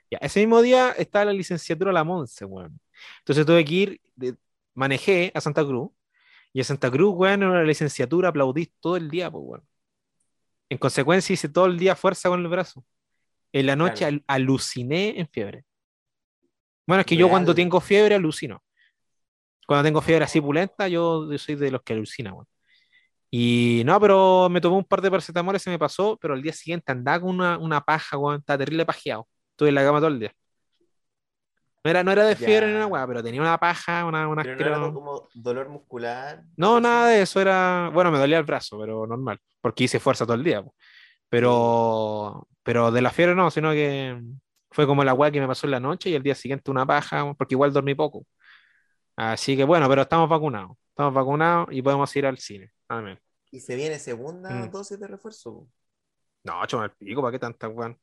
Ya, 0.10 0.18
ese 0.22 0.40
mismo 0.40 0.62
día 0.62 0.92
estaba 0.92 1.26
la 1.26 1.34
licenciatura 1.34 1.92
a 1.92 1.94
la 1.94 2.06
Monse, 2.06 2.46
weón. 2.46 2.80
Entonces 3.20 3.46
tuve 3.46 3.66
que 3.66 3.74
ir, 3.74 4.02
de- 4.16 4.36
manejé 4.74 5.30
a 5.36 5.42
Santa 5.42 5.66
Cruz, 5.66 5.92
y 6.54 6.62
a 6.62 6.64
Santa 6.64 6.90
Cruz, 6.90 7.14
weón, 7.14 7.44
en 7.44 7.50
una 7.50 7.64
licenciatura 7.64 8.30
aplaudí 8.30 8.72
todo 8.80 8.96
el 8.96 9.10
día, 9.10 9.30
pues, 9.30 9.44
weón. 9.46 9.64
En 10.70 10.78
consecuencia 10.78 11.34
hice 11.34 11.50
todo 11.50 11.66
el 11.66 11.78
día 11.78 11.98
fuerza 11.98 12.30
con 12.30 12.40
el 12.40 12.48
brazo. 12.48 12.86
En 13.52 13.66
la 13.66 13.76
noche 13.76 14.06
Claro. 14.06 14.16
al- 14.16 14.24
aluciné 14.28 15.20
en 15.20 15.28
fiebre. 15.28 15.66
Bueno, 16.88 17.02
es 17.02 17.06
que 17.06 17.18
yo 17.18 17.28
cuando 17.28 17.54
tengo 17.54 17.82
fiebre 17.82 18.16
alucino. 18.16 18.64
Cuando 19.68 19.84
tengo 19.84 20.02
fiebre 20.02 20.24
así 20.24 20.40
pulenta, 20.40 20.88
yo, 20.88 21.30
yo 21.30 21.38
soy 21.38 21.56
de 21.56 21.72
los 21.72 21.82
que 21.82 21.92
alucina, 21.92 22.34
weón. 22.34 22.48
Y 23.34 23.84
no, 23.86 24.00
pero 24.00 24.50
me 24.50 24.60
tomé 24.60 24.76
un 24.76 24.84
par 24.84 25.02
de 25.02 25.10
paracetamol 25.10 25.56
y 25.56 25.60
se 25.60 25.70
me 25.70 25.80
pasó, 25.80 26.18
pero 26.22 26.34
al 26.34 26.42
día 26.42 26.52
siguiente 26.52 26.92
andaba 26.92 27.22
con 27.22 27.30
una, 27.30 27.58
una 27.58 27.80
paja, 27.82 28.18
weón, 28.18 28.40
estaba 28.40 28.58
terrible 28.60 28.86
pajeado. 28.86 29.28
Estuve 29.52 29.70
en 29.70 29.76
la 29.76 29.84
cama 29.84 30.00
todo 30.00 30.10
el 30.10 30.20
día. 30.20 30.34
No 31.84 31.90
era, 31.90 32.04
no 32.04 32.12
era 32.12 32.26
de 32.26 32.36
fiebre 32.36 32.68
ni 32.68 32.74
una 32.76 32.86
weá, 32.86 33.08
pero 33.08 33.24
tenía 33.24 33.42
una 33.42 33.58
paja, 33.58 34.06
una, 34.06 34.28
una 34.28 34.44
Pero 34.44 34.56
no 34.56 34.86
era 34.86 34.94
como 34.94 35.30
dolor 35.34 35.70
muscular. 35.70 36.44
No, 36.56 36.80
nada 36.80 37.08
de 37.08 37.22
eso 37.22 37.42
era. 37.42 37.90
Bueno, 37.92 38.12
me 38.12 38.20
dolía 38.20 38.38
el 38.38 38.44
brazo, 38.44 38.78
pero 38.80 39.08
normal, 39.08 39.40
porque 39.62 39.86
hice 39.86 40.00
fuerza 40.00 40.26
todo 40.26 40.36
el 40.36 40.44
día. 40.44 40.62
po. 40.62 40.76
Pero, 41.30 42.48
pero 42.62 42.92
de 42.92 43.02
la 43.02 43.10
fiebre 43.10 43.34
no, 43.34 43.50
sino 43.50 43.72
que 43.72 44.22
fue 44.70 44.86
como 44.86 45.04
la 45.04 45.14
weá 45.14 45.32
que 45.32 45.40
me 45.40 45.48
pasó 45.48 45.66
en 45.66 45.72
la 45.72 45.80
noche 45.80 46.10
y 46.10 46.16
el 46.16 46.22
día 46.22 46.36
siguiente 46.36 46.70
una 46.70 46.86
paja, 46.86 47.34
porque 47.36 47.56
igual 47.56 47.74
dormí 47.74 47.96
poco. 47.96 48.26
Así 49.16 49.58
que 49.58 49.64
bueno, 49.64 49.88
pero 49.90 50.04
estamos 50.04 50.30
vacunados. 50.30 50.78
Estamos 50.90 51.14
vacunados 51.14 51.70
y 51.72 51.82
podemos 51.82 52.16
ir 52.16 52.26
al 52.26 52.38
cine. 52.38 52.72
Amén. 52.92 53.18
Y 53.52 53.62
se 53.62 53.76
viene 53.76 53.98
segunda 54.00 54.50
Mm. 54.50 54.70
dosis 54.72 55.00
de 55.00 55.08
refuerzo. 55.08 55.68
No, 56.44 56.66
choma 56.66 56.86
el 56.86 56.92
pico, 56.92 57.22
¿para 57.22 57.32
qué 57.32 57.40
tanta 57.40 57.70
weón? 57.70 57.98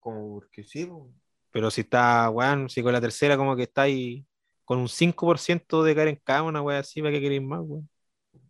Como 0.00 0.34
porque 0.34 0.64
sí, 0.64 0.86
po. 0.86 1.08
Pero 1.52 1.70
si 1.70 1.82
está, 1.82 2.28
weón, 2.30 2.68
si 2.68 2.82
con 2.82 2.92
la 2.92 3.00
tercera 3.00 3.36
como 3.36 3.54
que 3.54 3.62
está 3.64 3.82
ahí 3.82 4.26
con 4.64 4.78
un 4.78 4.88
5% 4.88 5.84
de 5.84 5.94
caer 5.94 6.08
en 6.08 6.16
cama, 6.16 6.48
una 6.48 6.62
weá 6.62 6.80
así, 6.80 7.00
¿para 7.00 7.12
qué 7.12 7.20
queréis 7.20 7.42
más, 7.42 7.60
weón? 7.62 7.88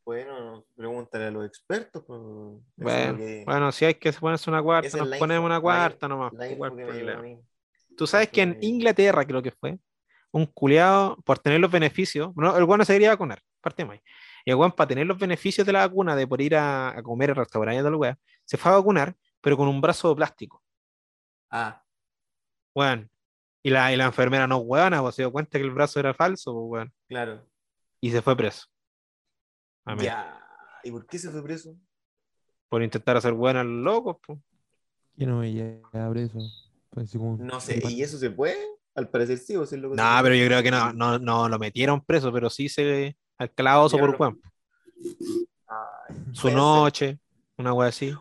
Bueno, 0.07 0.65
pregúntale 0.75 1.27
a 1.27 1.31
los 1.31 1.47
expertos. 1.47 2.05
Bueno, 2.07 3.19
que- 3.19 3.43
bueno, 3.45 3.73
si 3.73 3.85
hay 3.85 3.95
que 3.95 4.13
ponerse 4.13 4.49
una 4.49 4.63
cuarta, 4.63 4.89
esa 4.89 4.99
nos 4.99 5.19
ponemos 5.19 5.45
una 5.45 5.61
cuarta 5.61 6.09
nomás. 6.09 6.33
Tú 7.97 8.07
sabes 8.07 8.31
que 8.31 8.43
en 8.43 8.57
Inglaterra, 8.63 9.27
creo 9.27 9.43
que 9.43 9.51
fue, 9.51 9.79
un 10.31 10.47
culiado, 10.47 11.17
por 11.25 11.39
tener 11.39 11.61
los 11.61 11.71
beneficios, 11.71 12.33
no, 12.37 12.57
el 12.57 12.65
bueno 12.65 12.85
se 12.85 12.93
quería 12.95 13.11
vacunar, 13.11 13.41
parte 13.61 13.85
más. 13.85 14.01
Y 14.45 14.51
el 14.51 14.57
weón, 14.57 14.73
para 14.73 14.89
tener 14.89 15.07
los 15.07 15.19
beneficios 15.19 15.67
de 15.67 15.73
la 15.73 15.87
vacuna, 15.87 16.15
de 16.15 16.27
por 16.27 16.41
ir 16.41 16.55
a, 16.57 16.91
a 16.99 17.03
comer 17.03 17.31
en 17.31 17.37
restaurantes 17.37 17.83
de 17.85 17.91
la 17.91 17.97
weá, 17.97 18.19
se 18.45 18.57
fue 18.57 18.71
a 18.73 18.77
vacunar, 18.77 19.17
pero 19.41 19.57
con 19.57 19.69
un 19.69 19.81
brazo 19.81 20.09
de 20.11 20.17
plástico. 20.17 20.63
Ah, 21.51 21.83
Weón. 22.75 23.11
Y 23.63 23.71
la, 23.71 23.91
y 23.93 23.97
la 23.97 24.05
enfermera 24.05 24.47
no 24.47 24.59
weona, 24.59 25.01
pues 25.01 25.15
se 25.15 25.23
dio 25.23 25.33
cuenta 25.33 25.59
que 25.59 25.65
el 25.65 25.71
brazo 25.71 25.99
era 25.99 26.13
falso, 26.13 26.53
pues, 26.53 26.65
weón. 26.71 26.93
claro. 27.09 27.47
Y 28.01 28.11
se 28.11 28.21
fue 28.21 28.37
preso. 28.37 28.67
Amén. 29.87 30.05
Ya. 30.05 30.39
¿Y 30.83 30.91
por 30.91 31.07
qué 31.07 31.19
se 31.19 31.31
fue 31.31 31.43
preso? 31.43 31.75
Por 32.69 32.83
intentar 32.83 33.17
hacer 33.17 33.33
weón 33.33 33.57
a 33.57 33.65
los 33.65 33.73
locos, 33.83 34.17
pues. 34.27 34.39
Que 35.17 35.25
no 35.25 35.39
me 35.39 35.51
llega 35.53 36.11
preso. 36.11 36.39
Pues, 36.91 37.11
como- 37.13 37.39
No 37.39 37.61
sé, 37.61 37.81
¿y 37.89 38.03
eso 38.03 38.19
se 38.19 38.29
puede? 38.31 38.59
Al 38.95 39.09
parecer 39.09 39.39
sí, 39.39 39.57
o 39.57 39.67
si 39.67 39.75
es 39.75 39.81
lo 39.81 39.91
que 39.91 39.97
No, 39.97 40.19
pero 40.23 40.35
yo 40.35 40.47
creo 40.47 40.63
que 40.63 40.71
no, 40.71 40.93
no, 40.93 41.19
no 41.19 41.49
lo 41.49 41.59
metieron 41.59 42.01
preso, 42.01 42.33
pero 42.33 42.49
sí 42.49 42.69
se 42.69 43.17
al 43.39 43.53
calabozo 43.53 43.99
por. 43.99 44.17
Ay, 45.67 46.17
Su 46.33 46.43
puede 46.43 46.55
ser. 46.55 46.55
noche, 46.55 47.19
una 47.59 47.73
weá 47.73 47.89
así. 47.89 48.15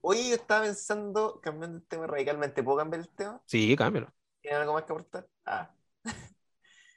Oye, 0.00 0.28
yo 0.28 0.34
estaba 0.34 0.64
pensando, 0.64 1.40
cambiando 1.40 1.78
el 1.78 1.84
tema 1.84 2.06
radicalmente, 2.06 2.62
¿puedo 2.62 2.78
cambiar 2.78 3.00
el 3.00 3.08
tema? 3.08 3.40
Sí, 3.46 3.74
cámbialo. 3.76 4.12
¿Tiene 4.40 4.58
algo 4.58 4.74
más 4.74 4.84
que 4.84 4.92
aportar? 4.92 5.26
Ah. 5.44 5.70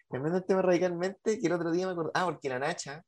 Cambiando 0.10 0.38
el 0.40 0.46
tema 0.46 0.62
radicalmente, 0.62 1.40
que 1.40 1.48
el 1.48 1.54
otro 1.54 1.72
día 1.72 1.88
me 1.88 1.94
acordé. 1.94 2.12
Ah, 2.14 2.26
porque 2.26 2.50
la 2.50 2.60
Nacha, 2.60 3.04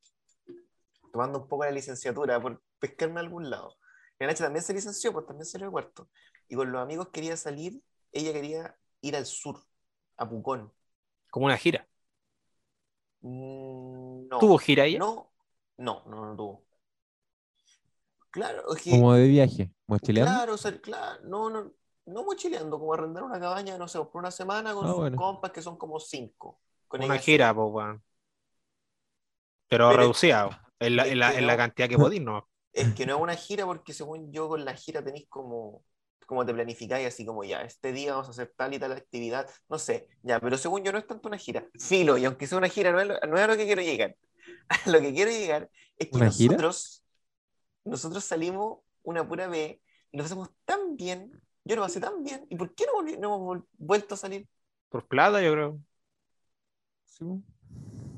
tomando 1.12 1.40
un 1.42 1.48
poco 1.48 1.64
la 1.64 1.70
licenciatura 1.70 2.40
por 2.40 2.62
pescarme 2.78 3.20
a 3.20 3.22
algún 3.22 3.50
lado. 3.50 3.76
La 4.18 4.26
Nacha 4.26 4.44
también 4.44 4.64
se 4.64 4.72
licenció, 4.74 5.12
pues 5.12 5.26
también 5.26 5.44
salió 5.46 5.66
de 5.66 5.72
cuarto. 5.72 6.08
Y 6.48 6.56
con 6.56 6.72
los 6.72 6.82
amigos 6.82 7.08
quería 7.10 7.36
salir, 7.36 7.80
ella 8.12 8.32
quería 8.32 8.76
ir 9.00 9.16
al 9.16 9.26
sur, 9.26 9.60
a 10.16 10.28
Pucón. 10.28 10.72
Como 11.30 11.46
una 11.46 11.56
gira. 11.56 11.86
Mm, 13.20 14.28
no. 14.28 14.38
¿Tuvo 14.38 14.58
gira 14.58 14.84
ella? 14.84 14.98
No, 14.98 15.32
no, 15.78 16.02
no, 16.06 16.26
no 16.26 16.36
tuvo. 16.36 16.64
Claro, 18.30 18.74
es 18.74 18.82
que. 18.82 18.90
Como 18.90 19.14
de 19.14 19.28
viaje, 19.28 19.70
mochileando. 19.86 20.32
Claro, 20.32 20.54
o 20.54 20.58
sea, 20.58 20.80
claro, 20.80 21.20
no, 21.24 21.50
no, 21.50 21.72
no 22.06 22.24
mochileando, 22.24 22.78
como 22.78 22.92
arrendar 22.94 23.22
una 23.22 23.38
cabaña, 23.40 23.78
no 23.78 23.86
sé, 23.88 23.98
por 24.00 24.16
una 24.16 24.30
semana 24.30 24.74
con 24.74 24.84
Ah, 24.86 24.88
sus 24.88 24.96
bueno. 24.98 25.16
compas 25.16 25.52
que 25.52 25.62
son 25.62 25.76
como 25.76 26.00
cinco. 26.00 26.60
Con 26.88 27.02
Una 27.02 27.18
gira, 27.18 27.54
pues, 27.54 27.68
weón. 27.70 28.02
Pero, 29.68 29.88
Pero- 29.88 30.00
reducida, 30.00 30.72
en 30.78 30.96
la, 30.96 31.06
en 31.06 31.18
la- 31.18 31.34
en 31.34 31.46
la 31.46 31.56
cantidad 31.56 31.88
que 31.88 31.96
podís, 31.96 32.20
¿no? 32.20 32.48
Es 32.72 32.92
que 32.94 33.06
no 33.06 33.16
es 33.16 33.22
una 33.22 33.34
gira 33.36 33.64
porque 33.66 33.92
según 33.92 34.32
yo 34.32 34.48
con 34.48 34.64
la 34.64 34.74
gira 34.74 35.02
tenéis 35.02 35.26
como, 35.28 35.84
como 36.24 36.44
te 36.44 36.54
planificáis 36.54 37.06
así 37.06 37.24
como 37.26 37.44
ya, 37.44 37.62
este 37.62 37.92
día 37.92 38.12
vamos 38.12 38.28
a 38.28 38.30
hacer 38.32 38.52
tal 38.56 38.74
y 38.74 38.78
tal 38.78 38.92
actividad, 38.92 39.48
no 39.68 39.78
sé, 39.78 40.08
ya, 40.22 40.40
pero 40.40 40.56
según 40.58 40.82
yo 40.84 40.92
no 40.92 40.98
es 40.98 41.06
tanto 41.06 41.28
una 41.28 41.38
gira. 41.38 41.66
Filo, 41.78 42.16
y 42.18 42.24
aunque 42.24 42.46
sea 42.46 42.58
una 42.58 42.68
gira, 42.68 42.92
no 42.92 43.00
es, 43.00 43.06
lo- 43.08 43.20
no 43.28 43.36
es 43.36 43.42
a 43.42 43.46
lo 43.46 43.56
que 43.56 43.66
quiero 43.66 43.82
llegar. 43.82 44.16
A 44.86 44.90
lo 44.90 45.00
que 45.00 45.12
quiero 45.12 45.30
llegar 45.30 45.70
es 45.98 46.08
que 46.10 46.18
nosotros, 46.18 47.02
nosotros 47.84 48.24
salimos 48.24 48.80
una 49.02 49.26
pura 49.26 49.46
vez 49.46 49.78
y 50.12 50.16
lo 50.18 50.22
pasamos 50.24 50.50
tan 50.64 50.96
bien, 50.96 51.40
yo 51.64 51.76
lo 51.76 51.82
pasé 51.82 52.00
tan 52.00 52.22
bien, 52.22 52.46
¿y 52.50 52.56
por 52.56 52.74
qué 52.74 52.84
no, 52.86 53.02
no 53.02 53.34
hemos 53.36 53.64
vuelto 53.78 54.14
a 54.14 54.18
salir? 54.18 54.46
Por 54.90 55.06
plata, 55.06 55.42
yo 55.42 55.52
creo. 55.52 55.80
Sí. 57.06 57.24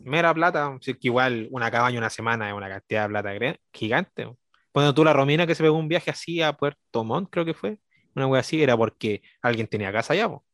Mera 0.05 0.33
plata. 0.33 0.77
Es 0.81 0.87
que 0.95 1.09
igual 1.09 1.49
una 1.51 1.71
cabaña 1.71 1.99
una 1.99 2.11
semana 2.11 2.49
es 2.49 2.55
una 2.55 2.69
cantidad 2.69 3.03
de 3.03 3.09
plata 3.09 3.59
gigante. 3.73 4.37
Cuando 4.73 4.95
tú 4.95 5.05
la 5.05 5.13
Romina 5.13 5.47
que 5.47 5.55
se 5.55 5.63
pegó 5.63 5.77
un 5.77 5.89
viaje 5.89 6.11
así 6.11 6.43
a 6.43 6.53
Puerto 6.53 7.03
Montt, 7.03 7.29
creo 7.31 7.45
que 7.45 7.55
fue, 7.55 7.79
una 8.17 8.27
wea 8.29 8.41
así, 8.41 8.63
era 8.63 8.77
porque 8.77 9.23
alguien 9.43 9.67
tenía 9.69 9.93
casa 9.93 10.13
allá, 10.15 10.29
po. 10.29 10.45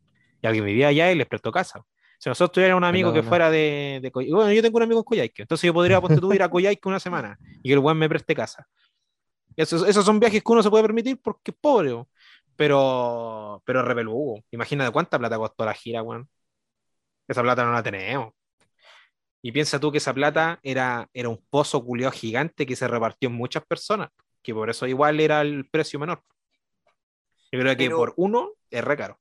y 0.43 0.47
alguien 0.47 0.65
vivía 0.65 0.89
allá 0.89 1.13
y 1.13 1.17
les 1.17 1.27
prestó 1.27 1.53
casa. 1.53 1.83
Si 2.19 2.29
nosotros 2.29 2.53
tuviéramos 2.53 2.79
un 2.81 2.85
amigo 2.85 3.11
no, 3.11 3.15
que 3.15 3.23
no. 3.23 3.29
fuera 3.29 3.51
de, 3.51 4.01
de 4.03 4.13
Coy- 4.13 4.31
Bueno, 4.31 4.53
yo 4.53 4.63
tengo 4.63 4.77
un 4.79 4.83
amigo 4.85 5.01
en 5.01 5.05
Coyhaique, 5.05 5.43
entonces 5.43 5.67
yo 5.67 5.75
podría, 5.75 6.01
ponte 6.01 6.21
tú, 6.21 6.33
ir 6.33 6.43
a 6.43 6.49
Coyhaique 6.51 6.89
una 6.89 7.01
semana 7.01 7.39
y 7.63 7.69
que 7.69 7.73
el 7.75 7.79
weón 7.81 7.99
me 7.99 8.09
preste 8.09 8.35
casa. 8.35 8.67
Esos, 9.57 9.87
esos 9.89 10.05
son 10.05 10.21
viajes 10.21 10.43
que 10.43 10.53
uno 10.53 10.63
se 10.63 10.71
puede 10.71 10.85
permitir 10.85 11.21
porque 11.23 11.51
es 11.53 11.57
pobre, 11.61 11.93
po. 11.93 12.09
pero, 12.57 13.63
pero 13.67 13.83
repeludo. 13.85 14.43
Imagínate 14.51 14.93
cuánta 14.93 15.19
plata 15.19 15.39
costó 15.39 15.65
la 15.65 15.75
gira, 15.75 16.03
weón. 16.03 16.29
Esa 17.29 17.43
plata 17.43 17.65
no 17.65 17.73
la 17.73 17.83
tenemos. 17.83 18.33
Y 19.43 19.53
piensa 19.53 19.81
tú 19.81 19.91
que 19.91 19.99
esa 19.99 20.15
plata 20.15 20.61
era, 20.63 21.09
era 21.13 21.29
un 21.29 21.45
pozo 21.51 21.85
culeado 21.85 22.13
gigante 22.13 22.65
que 22.67 22.77
se 22.77 22.87
repartió 22.89 23.29
en 23.29 23.35
muchas 23.35 23.65
personas, 23.67 24.11
que 24.43 24.55
por 24.55 24.71
eso 24.71 24.87
igual 24.87 25.19
era 25.21 25.41
el 25.41 25.69
precio 25.69 25.99
menor. 25.99 26.23
Yo 27.53 27.61
creo 27.61 27.77
que 27.77 27.85
Pero- 27.85 27.97
por 27.97 28.15
uno 28.17 28.53
es 28.71 28.83
re 28.83 28.97
caro. 28.97 29.19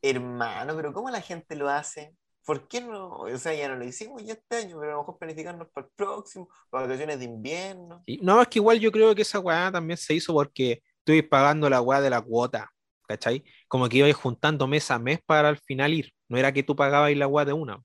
Hermano, 0.00 0.76
pero 0.76 0.92
¿cómo 0.92 1.10
la 1.10 1.20
gente 1.20 1.56
lo 1.56 1.68
hace? 1.68 2.14
¿Por 2.44 2.68
qué 2.68 2.82
no? 2.82 3.08
O 3.20 3.38
sea, 3.38 3.54
ya 3.54 3.68
no 3.68 3.76
lo 3.76 3.84
hicimos 3.84 4.22
ya 4.22 4.34
este 4.34 4.56
año, 4.56 4.76
pero 4.78 4.92
a 4.92 4.94
lo 4.96 5.00
mejor 5.00 5.18
planificarnos 5.18 5.68
para 5.72 5.86
el 5.86 5.92
próximo, 5.96 6.48
para 6.68 6.84
vacaciones 6.86 7.18
de 7.18 7.24
invierno. 7.24 8.02
Y 8.06 8.18
no, 8.18 8.40
es 8.42 8.48
que 8.48 8.58
igual 8.58 8.78
yo 8.78 8.92
creo 8.92 9.14
que 9.14 9.22
esa 9.22 9.40
weá 9.40 9.72
también 9.72 9.96
se 9.96 10.12
hizo 10.14 10.34
porque 10.34 10.82
estoy 10.98 11.22
pagando 11.22 11.70
la 11.70 11.80
weá 11.80 12.02
de 12.02 12.10
la 12.10 12.20
cuota, 12.20 12.70
¿cachai? 13.08 13.42
Como 13.66 13.88
que 13.88 13.96
ibais 13.96 14.14
juntando 14.14 14.66
mes 14.66 14.90
a 14.90 14.98
mes 14.98 15.20
para 15.24 15.48
al 15.48 15.56
final 15.58 15.94
ir. 15.94 16.12
No 16.28 16.36
era 16.36 16.52
que 16.52 16.62
tú 16.62 16.76
pagabas 16.76 17.16
la 17.16 17.26
weá 17.26 17.46
de 17.46 17.54
una. 17.54 17.82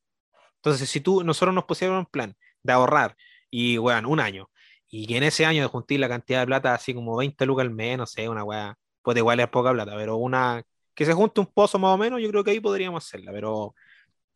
Entonces, 0.58 0.90
si 0.90 1.00
tú, 1.00 1.24
nosotros 1.24 1.56
nos 1.56 1.64
pusiéramos 1.64 2.02
un 2.02 2.12
plan 2.12 2.36
de 2.62 2.74
ahorrar 2.74 3.16
y, 3.50 3.78
weón, 3.78 4.06
un 4.06 4.20
año, 4.20 4.50
y 4.90 5.08
que 5.08 5.16
en 5.18 5.24
ese 5.24 5.46
año 5.46 5.62
de 5.62 5.70
juntar 5.70 6.00
la 6.00 6.10
cantidad 6.10 6.42
de 6.42 6.48
plata, 6.48 6.74
así 6.74 6.94
como 6.94 7.16
20 7.16 7.46
lucas 7.46 7.64
al 7.64 7.72
mes, 7.72 7.98
no 7.98 8.06
sé, 8.06 8.28
una 8.28 8.44
weá, 8.44 8.76
pues 9.14 9.18
igual 9.22 9.40
es 9.40 9.48
poca 9.50 9.72
plata, 9.74 9.96
pero 9.96 10.18
una, 10.18 10.64
que 10.96 11.06
se 11.06 11.14
junte 11.14 11.40
un 11.42 11.48
pozo 11.48 11.80
más 11.80 11.94
o 11.96 11.98
menos, 11.98 12.22
yo 12.22 12.30
creo 12.30 12.44
que 12.44 12.52
ahí 12.52 12.60
podríamos 12.60 13.06
hacerla, 13.06 13.32
pero, 13.32 13.76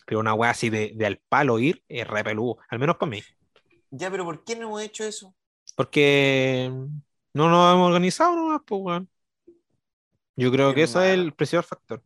pero 0.05 0.19
una 0.21 0.33
weá 0.33 0.51
así 0.51 0.69
de, 0.69 0.93
de 0.95 1.05
al 1.05 1.19
palo 1.29 1.59
ir 1.59 1.83
es 1.89 2.07
re 2.07 2.23
peludo, 2.23 2.57
al 2.69 2.79
menos 2.79 2.97
para 2.97 3.11
mí. 3.11 3.23
Ya, 3.91 4.11
pero 4.11 4.25
¿por 4.25 4.43
qué 4.43 4.55
no 4.57 4.63
hemos 4.67 4.81
hecho 4.81 5.03
eso? 5.05 5.33
Porque, 5.75 6.69
No 7.33 7.49
nos 7.49 7.73
hemos 7.73 7.87
organizado 7.87 8.35
nomás, 8.35 8.61
pues, 8.65 8.81
weón. 8.81 9.09
Yo 10.35 10.51
creo 10.51 10.73
que 10.73 10.83
eso 10.83 11.01
es 11.01 11.13
el 11.13 11.33
principal 11.33 11.63
factor. 11.63 12.03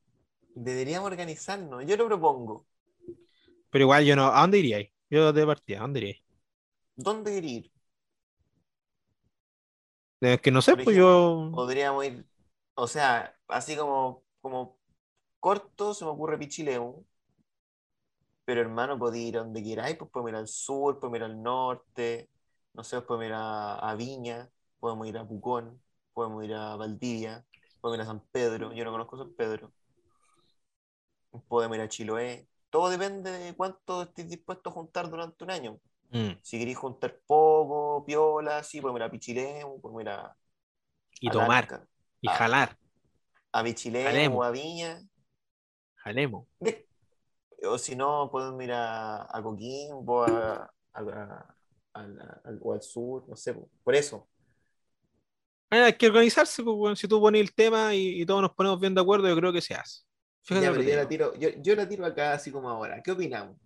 Deberíamos 0.56 1.08
organizarnos. 1.10 1.86
Yo 1.86 1.96
lo 1.96 2.06
propongo. 2.08 2.68
Pero 3.70 3.84
igual 3.86 4.06
yo 4.06 4.16
no. 4.16 4.28
¿A 4.28 4.42
dónde 4.42 4.60
iríais? 4.60 4.90
Yo 5.10 5.32
de 5.34 5.46
partida, 5.46 5.80
¿a 5.80 5.82
dónde 5.82 6.00
iríais? 6.00 6.22
¿Dónde 7.06 7.38
ir? 7.38 7.72
Es 10.22 10.42
que 10.42 10.52
no 10.52 10.62
sé, 10.62 10.76
Por 10.76 10.84
pues 10.84 10.96
ejemplo, 10.96 10.98
yo. 10.98 11.52
Podríamos 11.52 12.06
ir, 12.06 12.26
o 12.78 12.88
sea, 12.88 13.36
así 13.48 13.76
como, 13.76 14.24
como 14.40 14.78
corto 15.40 15.94
se 15.96 16.06
me 16.06 16.12
ocurre 16.12 16.38
Pichilemu, 16.38 17.04
pero 18.46 18.62
hermano, 18.62 19.00
podía 19.00 19.28
ir 19.28 19.34
donde 19.36 19.64
queráis, 19.64 19.98
pues 19.98 20.12
podemos 20.12 20.30
ir 20.32 20.36
al 20.38 20.48
sur, 20.48 21.00
podemos 21.00 21.18
ir 21.18 21.24
al 21.24 21.42
norte, 21.42 22.30
no 22.74 22.84
sé, 22.84 23.02
podemos 23.02 23.26
ir 23.28 23.34
a, 23.34 23.80
a 23.80 23.96
Viña, 23.96 24.50
podemos 24.80 25.08
ir 25.08 25.18
a 25.18 25.28
Pucón, 25.28 25.82
podemos 26.14 26.44
ir 26.46 26.54
a 26.54 26.76
Valdivia, 26.76 27.44
podemos 27.82 27.98
ir 27.98 28.02
a 28.04 28.14
San 28.14 28.22
Pedro, 28.32 28.72
yo 28.74 28.86
no 28.86 28.92
conozco 28.92 29.18
San 29.18 29.34
Pedro, 29.34 29.74
podemos 31.48 31.78
ir 31.78 31.84
a 31.84 31.90
Chiloé, 31.90 32.48
todo 32.70 32.90
depende 32.90 33.32
de 33.32 33.56
cuánto 33.56 34.04
estés 34.04 34.30
dispuesto 34.30 34.70
a 34.70 34.74
juntar 34.74 35.10
durante 35.10 35.44
un 35.44 35.50
año. 35.50 35.80
Mm. 36.12 36.34
Si 36.44 36.60
queréis 36.60 36.78
juntar 36.78 37.20
poco, 37.26 38.06
piola, 38.06 38.64
sí, 38.64 38.82
podemos 38.82 39.00
ir 39.00 39.04
a 39.04 39.12
Pichilemu, 39.12 39.82
podemos 39.82 40.02
ir 40.04 40.10
a, 40.10 40.38
Y 41.20 41.30
a 41.30 41.32
tomar, 41.32 41.88
y 42.22 42.28
jalar, 42.30 42.78
a 43.52 43.64
Pichilemu 43.64 44.06
Jalemos. 44.06 44.38
o 44.40 44.44
a 44.44 44.52
Viña. 44.52 45.02
jalemos. 46.04 46.48
O 47.64 47.78
si 47.78 47.96
no, 47.96 48.30
podemos 48.32 48.64
ir 48.64 48.72
a, 48.72 49.24
a 49.36 49.42
Coquimbo, 49.42 50.24
a, 50.24 50.72
o 52.62 52.74
al 52.74 52.82
sur, 52.82 53.28
no 53.28 53.36
sé, 53.36 53.54
po. 53.54 53.70
por 53.84 53.96
eso. 53.96 54.28
Hay 55.70 55.94
que 55.94 56.08
organizarse. 56.08 56.64
Si 56.96 57.08
tú 57.08 57.20
pones 57.20 57.42
el 57.42 57.54
tema 57.54 57.94
y, 57.94 58.22
y 58.22 58.26
todos 58.26 58.42
nos 58.42 58.54
ponemos 58.54 58.80
bien 58.80 58.94
de 58.96 59.02
acuerdo, 59.02 59.28
yo 59.28 59.36
creo 59.36 59.52
que 59.52 59.62
se 59.62 59.74
hace. 59.74 60.02
Ya, 60.50 60.62
yo, 60.62 60.96
la 60.96 61.08
tiro, 61.08 61.36
yo, 61.36 61.50
yo 61.58 61.76
la 61.76 61.90
tiro 61.90 62.06
acá 62.06 62.34
así 62.34 62.52
como 62.52 62.70
ahora. 62.70 63.02
¿Qué 63.04 63.12
opinamos? 63.12 63.58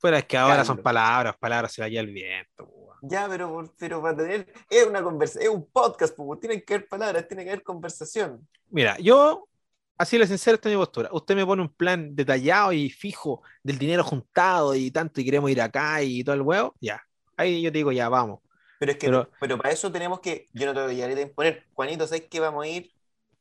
Fuera 0.00 0.18
es 0.18 0.24
que 0.24 0.38
ahora 0.38 0.64
son 0.64 0.78
palabras, 0.78 1.36
palabras, 1.38 1.72
se 1.72 1.82
vaya 1.82 2.00
el 2.00 2.06
viento. 2.06 2.72
Ya, 3.02 3.28
pero, 3.28 3.70
pero 3.78 4.00
para 4.00 4.16
tener. 4.16 4.52
Es 4.70 4.86
una 4.86 5.02
conversa, 5.02 5.40
es 5.40 5.48
un 5.48 5.70
podcast, 5.70 6.16
pues, 6.16 6.40
tienen 6.40 6.62
que 6.66 6.74
haber 6.74 6.88
palabras, 6.88 7.28
tiene 7.28 7.44
que 7.44 7.50
haber 7.50 7.62
conversación. 7.62 8.46
Mira, 8.70 8.96
yo, 8.98 9.46
así 9.98 10.16
le 10.18 10.26
sincero, 10.26 10.54
esta 10.54 10.70
es 10.70 10.74
mi 10.74 10.80
postura. 10.80 11.10
Usted 11.12 11.36
me 11.36 11.44
pone 11.44 11.62
un 11.62 11.68
plan 11.74 12.14
detallado 12.16 12.72
y 12.72 12.88
fijo 12.88 13.42
del 13.62 13.78
dinero 13.78 14.02
juntado 14.02 14.74
y 14.74 14.90
tanto, 14.90 15.20
y 15.20 15.24
queremos 15.24 15.50
ir 15.50 15.60
acá 15.60 16.02
y 16.02 16.24
todo 16.24 16.34
el 16.34 16.42
huevo, 16.42 16.74
ya. 16.80 17.02
Ahí 17.36 17.60
yo 17.60 17.70
te 17.70 17.78
digo, 17.78 17.92
ya, 17.92 18.08
vamos. 18.08 18.40
Pero 18.78 18.92
es 18.92 18.98
que, 18.98 19.06
Pero- 19.06 19.30
pero, 19.38 19.58
para 19.58 19.70
eso 19.70 19.92
tenemos 19.92 20.20
que. 20.20 20.48
Yo 20.54 20.64
no 20.64 20.72
te 20.72 20.80
voy 20.82 21.02
a 21.02 21.20
imponer. 21.20 21.66
Juanito, 21.74 22.06
¿sabes 22.06 22.28
que 22.30 22.40
vamos 22.40 22.64
a 22.64 22.68
ir 22.68 22.90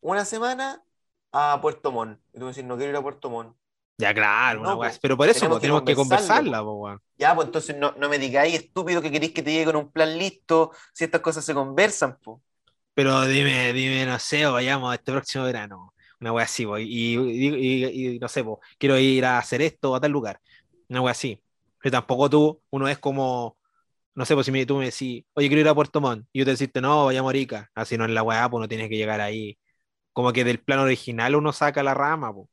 una 0.01 0.25
semana 0.25 0.83
a 1.31 1.59
Puerto 1.61 1.91
Montt? 1.93 2.19
Y 2.33 2.39
tú 2.39 2.45
me 2.45 2.51
decís, 2.51 2.65
no 2.65 2.75
quiero 2.75 2.91
ir 2.91 2.97
a 2.97 3.01
Puerto 3.01 3.29
Montt. 3.29 3.55
Ya, 3.99 4.13
claro, 4.13 4.63
una 4.63 4.73
No, 4.73 4.77
pues, 4.77 4.99
Pero 5.01 5.17
por 5.17 5.29
eso 5.29 5.47
tenemos 5.47 5.49
pues, 5.49 5.61
que 5.61 5.67
tenemos 5.67 5.83
que 5.83 5.95
conversarlo, 5.95 5.95
conversarla, 5.95 6.63
pues, 6.63 6.75
weón. 6.75 7.01
Ya, 7.17 7.35
pues 7.35 7.47
entonces 7.47 7.77
no, 7.77 7.93
no 7.97 8.09
me 8.09 8.19
digáis 8.19 8.55
estúpido 8.55 9.01
que 9.01 9.11
queréis 9.11 9.33
que 9.33 9.43
te 9.43 9.51
llegue 9.51 9.65
con 9.65 9.75
un 9.77 9.91
plan 9.91 10.17
listo 10.17 10.71
si 10.93 11.05
estas 11.05 11.21
cosas 11.21 11.45
se 11.45 11.53
conversan, 11.53 12.17
pues. 12.23 12.39
Pero 12.93 13.25
dime, 13.25 13.71
dime, 13.73 14.05
no 14.05 14.19
sé, 14.19 14.45
o 14.45 14.53
vayamos 14.53 14.93
este 14.93 15.11
próximo 15.11 15.45
verano. 15.45 15.93
Una 16.19 16.33
wea 16.33 16.45
así, 16.45 16.65
po, 16.65 16.77
y, 16.77 16.83
y- 16.85 17.85
y- 17.85 18.15
y 18.15 18.19
no 18.19 18.27
sé, 18.27 18.43
po, 18.43 18.59
quiero 18.77 18.97
ir 18.99 19.23
a 19.25 19.37
hacer 19.37 19.61
esto 19.61 19.95
a 19.95 20.01
tal 20.01 20.11
lugar. 20.11 20.41
Una 20.89 21.01
wea 21.01 21.11
así. 21.11 21.41
Pero 21.81 21.91
tampoco 21.93 22.29
tú, 22.29 22.61
uno 22.71 22.87
es 22.89 22.99
como, 22.99 23.57
no 24.15 24.25
sé, 24.25 24.33
pues 24.35 24.45
si 24.45 24.51
me- 24.53 24.65
tú 24.65 24.77
me 24.77 24.85
decís, 24.85 25.25
oye, 25.33 25.47
quiero 25.49 25.61
ir 25.61 25.69
a 25.69 25.75
Puerto 25.75 26.01
Montt, 26.01 26.27
y 26.33 26.39
yo 26.39 26.45
te 26.45 26.51
deciste, 26.51 26.81
no, 26.81 27.05
vayamos 27.05 27.29
a 27.29 27.31
Arica. 27.31 27.71
Así 27.75 27.97
no 27.97 28.05
es 28.05 28.11
la 28.11 28.23
weá, 28.23 28.49
pues 28.49 28.61
no 28.61 28.67
tienes 28.69 28.89
que 28.89 28.97
llegar 28.97 29.21
ahí. 29.21 29.57
Como 30.13 30.33
que 30.33 30.43
del 30.45 30.61
plan 30.61 30.79
original 30.79 31.35
uno 31.35 31.53
saca 31.53 31.83
la 31.83 31.93
rama, 31.95 32.33
pues. 32.33 32.47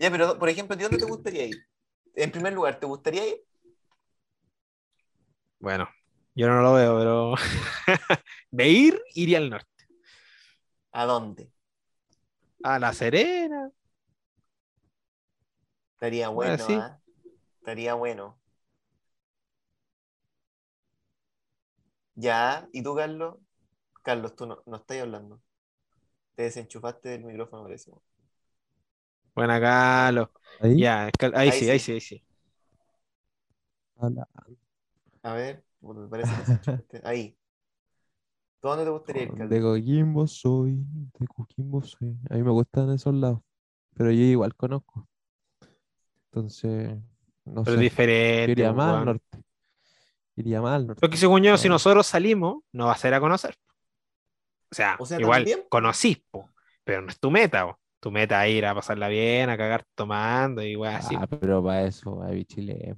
Ya, 0.00 0.10
pero 0.10 0.38
por 0.38 0.48
ejemplo, 0.48 0.76
¿de 0.76 0.82
dónde 0.84 0.98
te 0.98 1.04
gustaría 1.06 1.46
ir? 1.46 1.66
En 2.14 2.32
primer 2.32 2.52
lugar, 2.52 2.80
¿te 2.80 2.86
gustaría 2.86 3.26
ir? 3.28 3.44
Bueno, 5.58 5.88
yo 6.34 6.48
no 6.48 6.62
lo 6.62 6.74
veo, 6.74 6.98
pero 6.98 7.34
de 8.50 8.68
ir, 8.68 9.00
iría 9.14 9.38
al 9.38 9.50
norte. 9.50 9.68
¿A 10.92 11.02
dónde? 11.10 11.44
A 12.62 12.78
La 12.78 12.92
Serena. 12.94 13.70
Estaría 15.94 16.28
Bueno, 16.32 16.56
bueno, 16.56 16.64
sí. 16.64 16.74
¿ah? 16.74 17.00
Estaría 17.60 17.94
bueno. 17.94 18.40
Ya, 22.14 22.68
¿y 22.72 22.82
tú, 22.82 22.94
Carlos? 22.94 23.36
Carlos, 24.02 24.36
tú 24.36 24.46
no, 24.46 24.62
no 24.66 24.76
estás 24.78 24.98
hablando. 25.00 25.42
Te 26.36 26.44
desenchufaste 26.44 27.10
del 27.10 27.24
micrófono, 27.24 27.64
parece. 27.64 27.92
Buena, 29.34 29.60
Carlos. 29.60 30.28
Ahí, 30.60 30.78
Ya, 30.80 31.06
ahí, 31.06 31.12
Ahí 31.34 31.52
sí, 31.52 31.60
sí. 31.60 31.70
ahí 31.70 31.78
sí, 31.78 31.92
ahí 31.92 32.00
sí. 32.00 32.24
habla. 33.96 34.28
A 35.22 35.34
ver, 35.34 35.64
puta, 35.80 36.08
parece 36.08 36.30
que 36.32 36.40
desenchufaste. 36.40 37.00
Ahí. 37.04 37.36
¿Tú 38.60 38.68
dónde 38.68 38.84
te 38.84 38.90
gustaría 38.90 39.22
ir, 39.24 39.32
De? 39.32 39.60
Coquimbo 39.60 40.26
soy, 40.26 40.76
de 41.18 41.26
Coquimbo 41.26 41.82
soy. 41.82 42.16
A 42.28 42.34
mí 42.34 42.42
me 42.42 42.50
gustan 42.50 42.90
esos 42.92 43.14
lados, 43.14 43.40
pero 43.94 44.10
yo 44.10 44.20
igual 44.22 44.54
conozco. 44.54 45.08
Entonces, 46.26 46.96
no 47.44 47.64
Pero 47.64 47.76
sé. 47.76 47.80
diferente. 47.80 48.52
Iría 48.52 48.66
pues, 48.66 48.76
más 48.76 48.88
al 48.88 48.92
weón. 48.94 49.04
norte. 49.06 49.38
Iría 50.36 50.62
más 50.62 50.74
al 50.76 50.86
norte. 50.88 51.00
Porque 51.00 51.16
según 51.16 51.42
yo, 51.42 51.56
si 51.56 51.68
No. 51.68 51.74
nosotros 51.74 52.06
salimos, 52.06 52.62
no 52.72 52.86
va 52.86 52.92
a 52.92 52.96
ser 52.98 53.14
a 53.14 53.20
conocer. 53.20 53.56
O 54.70 54.74
sea, 54.74 54.96
O 55.00 55.06
sea, 55.06 55.20
igual 55.20 55.38
también, 55.40 55.62
po. 55.62 55.68
conocís, 55.70 56.18
po, 56.30 56.48
pero 56.84 57.02
no 57.02 57.08
es 57.08 57.18
tu 57.18 57.30
meta. 57.30 57.66
po. 57.66 57.79
Tu 58.00 58.10
meta 58.10 58.46
es 58.46 58.54
ir 58.56 58.66
a 58.66 58.74
pasarla 58.74 59.08
bien, 59.08 59.50
a 59.50 59.56
cagar 59.56 59.84
tomando 59.94 60.62
y 60.62 60.76
weá 60.76 60.96
así. 60.96 61.16
Ah, 61.16 61.26
pero 61.28 61.62
para 61.62 61.84
eso, 61.86 62.22
a 62.22 62.30
Chile. 62.44 62.94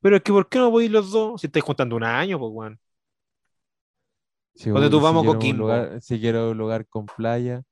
Pero 0.00 0.16
es 0.16 0.22
que, 0.22 0.32
¿por 0.32 0.48
qué 0.48 0.58
no 0.58 0.70
podéis 0.70 0.90
los 0.90 1.10
dos? 1.12 1.40
Si 1.40 1.46
estáis 1.46 1.64
juntando 1.64 1.96
un 1.96 2.04
año, 2.04 2.38
pues, 2.38 2.50
weón. 2.52 2.80
Si 4.54 4.70
Ponte 4.70 4.86
voy- 4.86 4.90
tú, 4.90 5.00
si 5.00 5.04
vamos 5.04 5.22
a 5.22 5.24
quiero 5.24 5.38
un 5.40 5.40
Coquimbo. 5.40 5.62
lugar- 5.62 6.00
si 6.02 6.20
quiero 6.20 6.50
un 6.50 6.58
lugar 6.58 6.86
con 6.88 7.06
playa, 7.06 7.62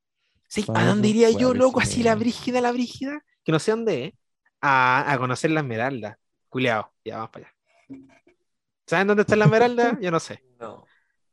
Sí, 0.49 0.71
¿a 0.75 0.85
dónde 0.85 1.09
iría 1.09 1.31
yo, 1.31 1.55
loco? 1.55 1.81
sí. 1.81 1.85
Así 1.91 2.03
la 2.03 2.15
brígida, 2.15 2.61
la 2.61 2.73
brígida, 2.73 3.21
que 3.45 3.53
no 3.53 3.59
sé 3.59 3.73
dónde 3.73 4.05
es. 4.07 4.15
A, 4.61 5.13
a 5.13 5.19
conocer 5.19 5.51
la 5.51 5.61
Esmeralda. 5.61 6.19
Culeado, 6.49 6.93
ya 7.05 7.17
vamos 7.17 7.31
para 7.31 7.47
allá. 7.49 7.57
¿Saben 8.87 9.07
dónde 9.09 9.23
está 9.23 9.37
la 9.37 9.47
Esmeralda? 9.47 9.99
Yo 10.01 10.11
no 10.11 10.21
sé. 10.21 10.43
No. 10.61 10.91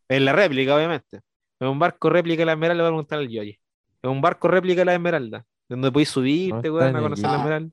En 0.09 0.25
la 0.25 0.33
réplica, 0.33 0.75
obviamente. 0.75 1.17
Es 1.59 1.67
un 1.67 1.79
barco 1.79 2.09
réplica 2.09 2.41
de 2.41 2.45
la 2.47 2.53
Esmeralda, 2.53 2.83
voy 2.83 2.89
a 2.89 2.91
preguntar 2.91 3.19
al 3.19 3.29
Yoyi. 3.29 3.59
Es 4.03 4.09
un 4.09 4.21
barco 4.21 4.47
réplica 4.49 4.81
de 4.81 4.85
la 4.85 4.93
Esmeralda, 4.95 5.45
donde 5.69 5.91
podéis 5.91 6.09
subirte, 6.09 6.57
está 6.67 6.71
weón, 6.71 6.95
a 6.95 7.01
conocer 7.01 7.25
la 7.30 7.38
Esmeralda. 7.38 7.71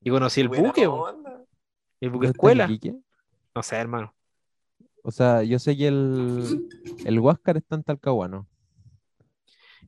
Y 0.00 0.10
conocí 0.10 0.40
el 0.40 0.48
buque, 0.48 0.82
el 0.82 0.88
¿no 0.88 2.12
buque 2.12 2.26
escuela. 2.26 2.68
No 3.54 3.62
sé, 3.62 3.76
hermano. 3.76 4.12
O 5.04 5.10
sea, 5.12 5.42
yo 5.44 5.58
sé 5.58 5.76
que 5.76 5.86
el, 5.86 6.68
el 7.06 7.20
Huáscar 7.20 7.56
está 7.58 7.76
en 7.76 7.84
Talcahuano. 7.84 8.48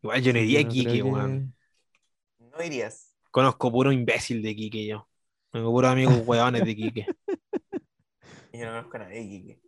Igual 0.02 0.22
yo 0.22 0.32
no 0.32 0.38
iría 0.38 0.60
a 0.60 0.62
que 0.62 0.66
no 0.68 0.72
Iquique, 0.72 0.90
creo 0.92 1.04
que- 1.04 1.10
weón. 1.10 1.54
No 2.38 2.62
irías. 2.64 3.14
Conozco 3.32 3.70
puro 3.72 3.92
imbécil 3.92 4.42
de 4.42 4.50
Iquique 4.50 4.86
yo. 4.86 5.08
Tengo 5.50 5.70
puros 5.72 5.90
amigos 5.90 6.22
weones 6.24 6.64
de 6.64 6.70
Iquique. 6.70 7.06
Yo 8.52 8.64
no 8.64 8.70
conozco 8.72 8.96
a 8.96 9.00
nadie, 9.00 9.28
Quique. 9.28 9.60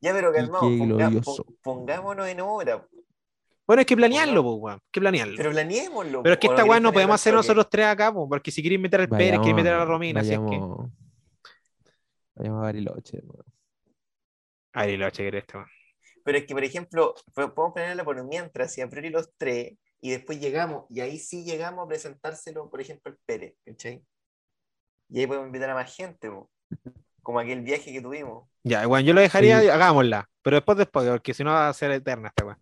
Ya, 0.00 0.12
pero 0.12 0.32
calmado, 0.32 0.68
Quique 0.68 0.84
ponga- 0.84 1.44
pongámonos 1.62 2.28
en 2.28 2.40
obra. 2.40 2.86
Bueno, 3.72 3.80
hay 3.80 3.86
que 3.86 3.96
planearlo, 3.96 4.42
pues, 4.42 4.56
weón. 4.60 4.74
Hay 4.82 4.88
que 4.92 5.00
planearlo. 5.00 5.34
Pero 5.38 5.50
planeémoslo. 5.50 6.22
Pero 6.22 6.32
es 6.34 6.38
que 6.38 6.46
¿o 6.48 6.50
esta 6.50 6.62
queréis 6.64 6.82
no 6.82 6.92
podemos 6.92 7.14
hacer 7.14 7.32
nosotros 7.32 7.70
tres 7.70 7.86
acá, 7.86 8.12
pues, 8.12 8.26
porque 8.28 8.50
si 8.50 8.62
queréis 8.62 8.78
meter 8.82 9.00
al 9.00 9.08
Pérez, 9.08 9.40
que 9.40 9.54
meter 9.54 9.72
a 9.72 9.78
la 9.78 9.84
Vayamos- 9.84 9.88
Romina, 9.88 10.20
así 10.20 10.32
es 10.34 10.38
que. 10.40 10.60
vayamos, 12.34 12.58
a 12.58 12.62
Bariloche. 12.64 13.18
weón. 13.24 13.44
Ay, 14.74 14.96
lo 14.98 15.08
che, 15.08 15.26
este, 15.38 15.56
weón. 15.56 15.68
Pero 16.22 16.36
es 16.38 16.44
que, 16.44 16.52
por 16.54 16.64
ejemplo, 16.64 17.14
po- 17.34 17.54
podemos 17.54 17.72
planearla 17.72 18.04
por 18.04 18.22
mientras, 18.24 18.76
y 18.76 18.82
a 18.82 18.90
priori 18.90 19.08
los 19.08 19.30
tres, 19.38 19.72
y 20.02 20.10
después 20.10 20.38
llegamos, 20.38 20.84
y 20.90 21.00
ahí 21.00 21.18
sí 21.18 21.42
llegamos 21.42 21.86
a 21.86 21.88
presentárselo, 21.88 22.68
por 22.68 22.80
ejemplo, 22.82 23.10
al 23.10 23.18
Pérez, 23.24 23.54
¿cachai? 23.64 24.04
Y 25.08 25.20
ahí 25.20 25.26
podemos 25.26 25.46
invitar 25.46 25.70
a 25.70 25.74
más 25.74 25.94
gente, 25.96 26.30
po. 26.30 26.50
como 27.22 27.38
aquel 27.38 27.62
viaje 27.62 27.90
que 27.92 28.02
tuvimos. 28.02 28.48
Ya, 28.64 28.86
weón, 28.86 29.04
yo 29.06 29.14
lo 29.14 29.20
dejaría, 29.22 29.60
Sí. 29.60 29.68
hagámosla. 29.68 30.28
Pero 30.42 30.56
después, 30.56 30.76
después, 30.76 31.08
porque 31.08 31.32
si 31.32 31.42
no 31.44 31.52
va 31.52 31.68
a 31.68 31.72
ser 31.72 31.90
eterna 31.92 32.28
esta 32.28 32.44
weá. 32.44 32.58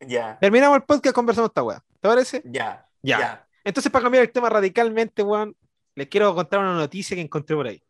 Ya, 0.00 0.38
Terminamos 0.40 0.76
el 0.76 0.82
podcast, 0.84 1.14
conversamos 1.14 1.48
esta 1.50 1.62
weá. 1.62 1.82
¿Te 2.00 2.08
parece? 2.08 2.42
ya, 2.44 2.86
Ya. 3.02 3.18
ya. 3.18 3.48
Entonces, 3.64 3.90
para 3.90 4.02
cambiar 4.04 4.24
el 4.24 4.30
tema 4.30 4.48
radicalmente, 4.48 5.22
weón, 5.22 5.56
les 5.94 6.06
quiero 6.08 6.34
contar 6.34 6.60
una 6.60 6.74
noticia 6.74 7.14
que 7.16 7.22
encontré 7.22 7.56
por 7.56 7.66
ahí. 7.66 7.82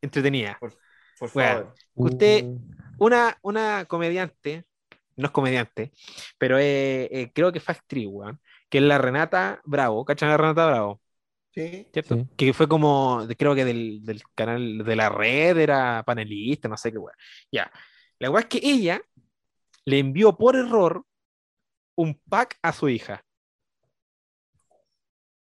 Entretenida. 0.00 0.58
Por 0.60 0.72
Weón. 1.20 1.30
favor. 1.30 1.74
Usted- 1.94 2.44
Uh, 2.44 3.04
Una, 3.06 3.36
una 3.42 3.84
comediante, 3.86 4.64
no 5.16 5.26
es 5.26 5.32
comediante, 5.32 5.92
pero 6.38 6.58
eh, 6.58 7.08
eh, 7.10 7.32
creo 7.34 7.50
que 7.50 7.58
fue 7.60 7.74
actriz, 7.74 8.06
weón, 8.08 8.40
que 8.68 8.78
es 8.78 8.84
la 8.84 8.98
Renata 8.98 9.60
Bravo. 9.64 10.04
¿Cachan 10.04 10.28
a 10.28 10.32
la 10.32 10.36
Renata 10.38 10.66
Bravo? 10.66 11.00
Sí. 11.54 11.88
¿cierto? 11.92 12.14
Sí. 12.16 12.26
Que 12.36 12.52
fue 12.52 12.68
como, 12.68 13.26
creo 13.38 13.54
que 13.54 13.64
del, 13.64 14.04
del 14.04 14.22
canal 14.34 14.78
de 14.84 14.96
la 14.96 15.08
red, 15.08 15.56
era 15.58 16.02
panelista, 16.06 16.68
no 16.68 16.76
sé 16.76 16.92
qué 16.92 16.98
weá. 16.98 17.14
Ya. 17.50 17.70
La 18.18 18.30
weá 18.30 18.42
es 18.42 18.46
que 18.48 18.60
ella 18.62 19.00
le 19.84 19.98
envió 19.98 20.36
por 20.36 20.54
error 20.56 21.04
un 21.94 22.20
pack 22.28 22.58
a 22.62 22.72
su 22.72 22.88
hija. 22.88 23.24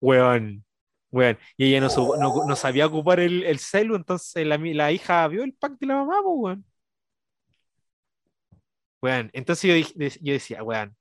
Weón. 0.00 0.64
Weón. 1.10 1.38
Y 1.56 1.68
ella 1.68 1.80
no, 1.80 1.90
su- 1.90 2.16
no, 2.16 2.46
no 2.46 2.56
sabía 2.56 2.86
ocupar 2.86 3.20
el, 3.20 3.44
el 3.44 3.58
celu, 3.58 3.96
entonces 3.96 4.46
la, 4.46 4.56
la 4.58 4.92
hija 4.92 5.26
vio 5.28 5.44
el 5.44 5.54
pack 5.54 5.78
de 5.78 5.86
la 5.86 5.96
mamá, 5.96 6.20
weón. 6.22 6.64
Weón. 9.00 9.30
Entonces 9.32 9.92
yo, 9.94 10.10
yo 10.20 10.32
decía, 10.32 10.62
weón, 10.62 10.96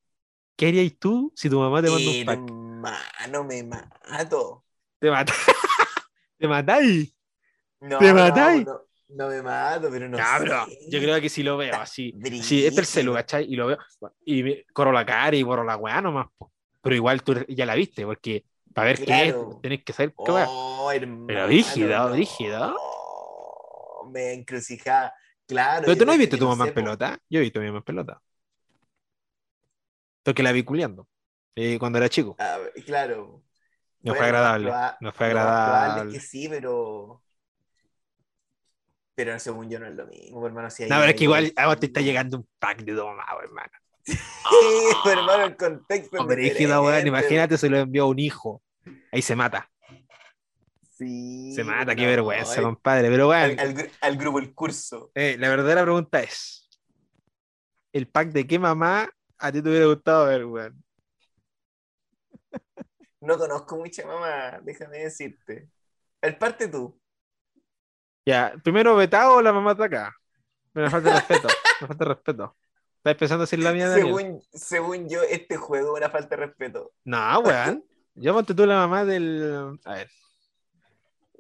¿qué 0.55 0.68
harías 0.68 0.93
tú 0.99 1.31
si 1.35 1.49
tu 1.49 1.59
mamá 1.59 1.81
te 1.81 1.89
manda 1.89 2.11
un 2.11 2.26
pack? 2.26 2.39
Hermano, 2.39 3.43
me 3.43 3.63
mato. 3.63 4.65
Te 4.99 5.09
matas. 5.09 5.35
te 6.38 6.47
matáis. 6.47 7.15
No, 7.80 7.97
¿Te 7.97 8.13
matáis? 8.13 8.65
No, 8.65 8.81
no 9.16 9.28
me 9.30 9.42
mato, 9.42 9.90
pero 9.92 10.08
no 10.10 10.24
Cabrón, 10.24 10.68
sé. 10.70 10.78
yo 10.86 11.00
creo 11.00 11.22
que 11.22 11.30
si 11.30 11.42
lo 11.44 11.58
veo 11.58 11.78
así, 11.80 12.14
este 12.24 12.68
es 12.68 12.78
el 12.78 12.86
celu, 12.86 13.14
¿cachai? 13.14 13.46
Y 13.52 13.56
lo 13.56 13.68
veo, 13.68 13.78
y 14.26 14.44
me 14.44 14.66
corro 14.74 14.92
la 14.92 15.06
cara 15.06 15.36
y 15.36 15.44
borro 15.44 15.64
la 15.64 15.78
weá 15.78 16.02
nomás, 16.02 16.28
po. 16.38 16.52
pero 16.82 16.96
igual 16.96 17.24
tú 17.24 17.34
ya 17.48 17.66
la 17.66 17.76
viste, 17.76 18.06
porque 18.06 18.46
para 18.74 18.88
ver 18.88 19.02
qué 19.04 19.30
es, 19.30 19.36
tenés 19.62 19.84
que 19.84 19.94
saber 19.94 20.16
qué 20.24 20.32
weá. 20.32 20.54
Oh, 20.54 20.92
Pero 21.26 21.48
brígido, 21.48 22.10
no. 22.10 22.12
brígido. 22.12 22.76
Me 24.12 24.34
encrucijaba. 24.34 25.14
Claro. 25.48 25.84
Pero 25.84 25.98
tú 25.98 26.06
no 26.06 26.12
has 26.14 26.18
cacho 26.18 26.18
visto 26.18 26.38
que 26.38 26.40
tu 26.40 26.48
mamá 26.48 26.66
en 26.66 26.72
pelota, 26.72 27.18
yo 27.30 27.40
he 27.40 27.44
visto 27.44 27.60
a 27.60 27.62
mi 27.62 27.68
mamá 27.68 27.80
en 27.80 27.84
pelota. 27.84 28.22
Porque 30.24 30.44
la 30.44 30.52
vi 30.52 30.64
culiando, 30.64 31.08
eh, 31.56 31.78
cuando 31.80 31.98
era 31.98 32.10
chico. 32.10 32.40
Ah, 32.40 32.60
claro. 32.86 33.44
No 34.04 34.14
Bueno, 34.14 34.16
fue 34.16 34.26
agradable, 34.28 34.80
no 35.00 35.12
fue 35.12 35.28
agradable. 35.28 36.02
es 36.02 36.06
que 36.08 36.20
sí, 36.20 36.48
pero. 36.50 37.24
Pero 39.23 39.38
según 39.38 39.69
yo 39.69 39.80
no 39.80 39.85
es 39.85 39.95
lo 39.95 40.07
mismo, 40.07 40.48
hermano. 40.48 40.68
Si 40.72 40.81
ahí 40.81 40.89
No, 40.89 40.95
pero 40.95 41.03
es 41.06 41.10
hay 41.10 41.15
que 41.15 41.23
igual 41.26 41.53
a 41.56 41.68
vos 41.68 41.80
te 41.80 41.85
está 41.85 42.02
llegando 42.02 42.38
un 42.38 42.48
pack 42.57 42.80
de 42.81 42.95
tu 42.95 43.06
mamá, 43.06 43.23
hermano. 43.43 43.72
Sí, 44.06 45.10
hermano, 45.11 45.43
el 45.43 45.56
contexto. 45.56 46.18
es 46.22 46.26
brígido, 46.26 46.72
weón, 46.81 46.85
diferente. 46.95 47.07
imagínate 47.10 47.57
se 47.60 47.69
lo 47.69 47.77
envió 47.77 48.03
a 48.06 48.07
un 48.07 48.18
hijo. 48.18 48.64
Ahí 49.11 49.22
se 49.22 49.35
mata, 49.35 49.69
Sí, 50.98 51.53
se 51.53 51.64
mata, 51.64 51.95
qué 51.95 52.02
no, 52.03 52.07
vergüenza, 52.10 52.56
al- 52.56 52.64
compadre. 52.64 53.10
Pero 53.11 53.27
bueno, 53.27 53.43
al, 53.45 53.60
al 53.60 53.76
gru- 53.76 53.91
al 54.02 54.18
grupo 54.18 54.39
El 54.39 54.53
Curso. 54.56 55.11
Eh, 55.14 55.35
la 55.39 55.49
verdadera 55.49 55.84
pregunta 55.84 56.19
es: 56.22 56.68
¿el 57.93 58.07
pack 58.07 58.30
de 58.30 58.48
qué 58.48 58.57
mamá 58.57 59.07
a 59.38 59.52
ti 59.52 59.61
te 59.61 59.69
hubiera 59.69 59.85
gustado 59.85 60.26
ver, 60.26 60.45
weón? 60.45 60.84
No 63.19 63.38
conozco 63.38 63.77
mucha 63.77 64.06
mamá, 64.06 64.60
déjame 64.64 64.98
decirte. 64.98 65.69
El 66.22 66.38
parte 66.38 66.68
tú. 66.68 66.99
Ya, 68.26 68.53
primero 68.64 68.95
vetado 68.95 69.35
o 69.35 69.41
la 69.41 69.53
mamá 69.53 69.72
está 69.72 69.85
acá. 69.85 70.15
Me 70.73 70.89
falta 70.89 71.10
de 71.10 71.15
respeto, 71.15 71.48
me 71.81 71.88
falta 71.88 72.06
de 72.06 72.14
respeto. 72.14 72.56
¿Estás 72.98 73.15
pensando 73.15 73.43
decir 73.43 73.60
la 73.60 73.73
mía, 73.73 73.89
Daniel? 73.89 74.06
Según, 74.06 74.41
según 74.53 75.10
yo, 75.10 75.23
este 75.23 75.57
juego 75.57 75.98
es 75.98 76.03
una 76.03 76.10
falta 76.11 76.35
de 76.35 76.45
respeto. 76.45 76.91
No, 77.03 77.39
weón. 77.39 77.84
Yo 78.14 78.34
ponte 78.34 78.53
tú 78.53 78.65
la 78.65 78.76
mamá 78.76 79.06
del. 79.06 79.80
A 79.85 79.93
ver. 79.95 80.10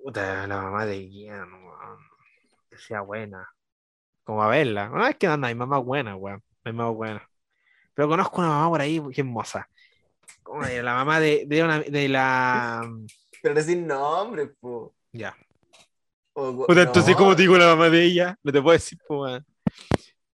Puta, 0.03 0.47
la 0.47 0.61
mamá 0.61 0.85
de 0.87 1.07
Ian, 1.07 1.53
weón. 1.53 1.99
Que 2.69 2.77
sea 2.77 3.01
buena. 3.01 3.47
Como 4.23 4.41
a 4.41 4.47
verla. 4.47 4.89
No 4.89 5.05
es 5.05 5.15
que 5.17 5.27
no, 5.27 5.37
no 5.37 5.47
hay 5.47 5.53
mamá 5.53 5.77
buena, 5.77 6.15
weón. 6.15 6.43
Hay 6.63 6.73
mamá 6.73 6.89
buena. 6.89 7.29
Pero 7.93 8.07
conozco 8.07 8.41
una 8.41 8.49
mamá 8.49 8.69
por 8.69 8.81
ahí 8.81 8.99
que 9.13 9.21
es. 9.21 9.67
¿Cómo 10.41 10.63
era? 10.63 10.81
La 10.81 10.95
mamá 10.95 11.19
de, 11.19 11.45
de, 11.45 11.63
una, 11.63 11.79
de 11.79 12.09
la. 12.09 12.89
Pero 13.43 13.53
decir 13.53 13.77
nombre, 13.77 14.47
po. 14.47 14.95
Ya. 15.11 15.35
O- 16.33 16.65
Puta, 16.65 16.81
entonces, 16.83 17.11
no, 17.11 17.17
¿cómo 17.17 17.35
te 17.35 17.41
digo 17.43 17.57
la 17.57 17.67
mamá 17.67 17.89
de 17.89 18.03
ella? 18.05 18.37
No 18.43 18.51
te 18.51 18.61
puedo 18.61 18.73
decir, 18.73 18.97
weón. 19.09 19.45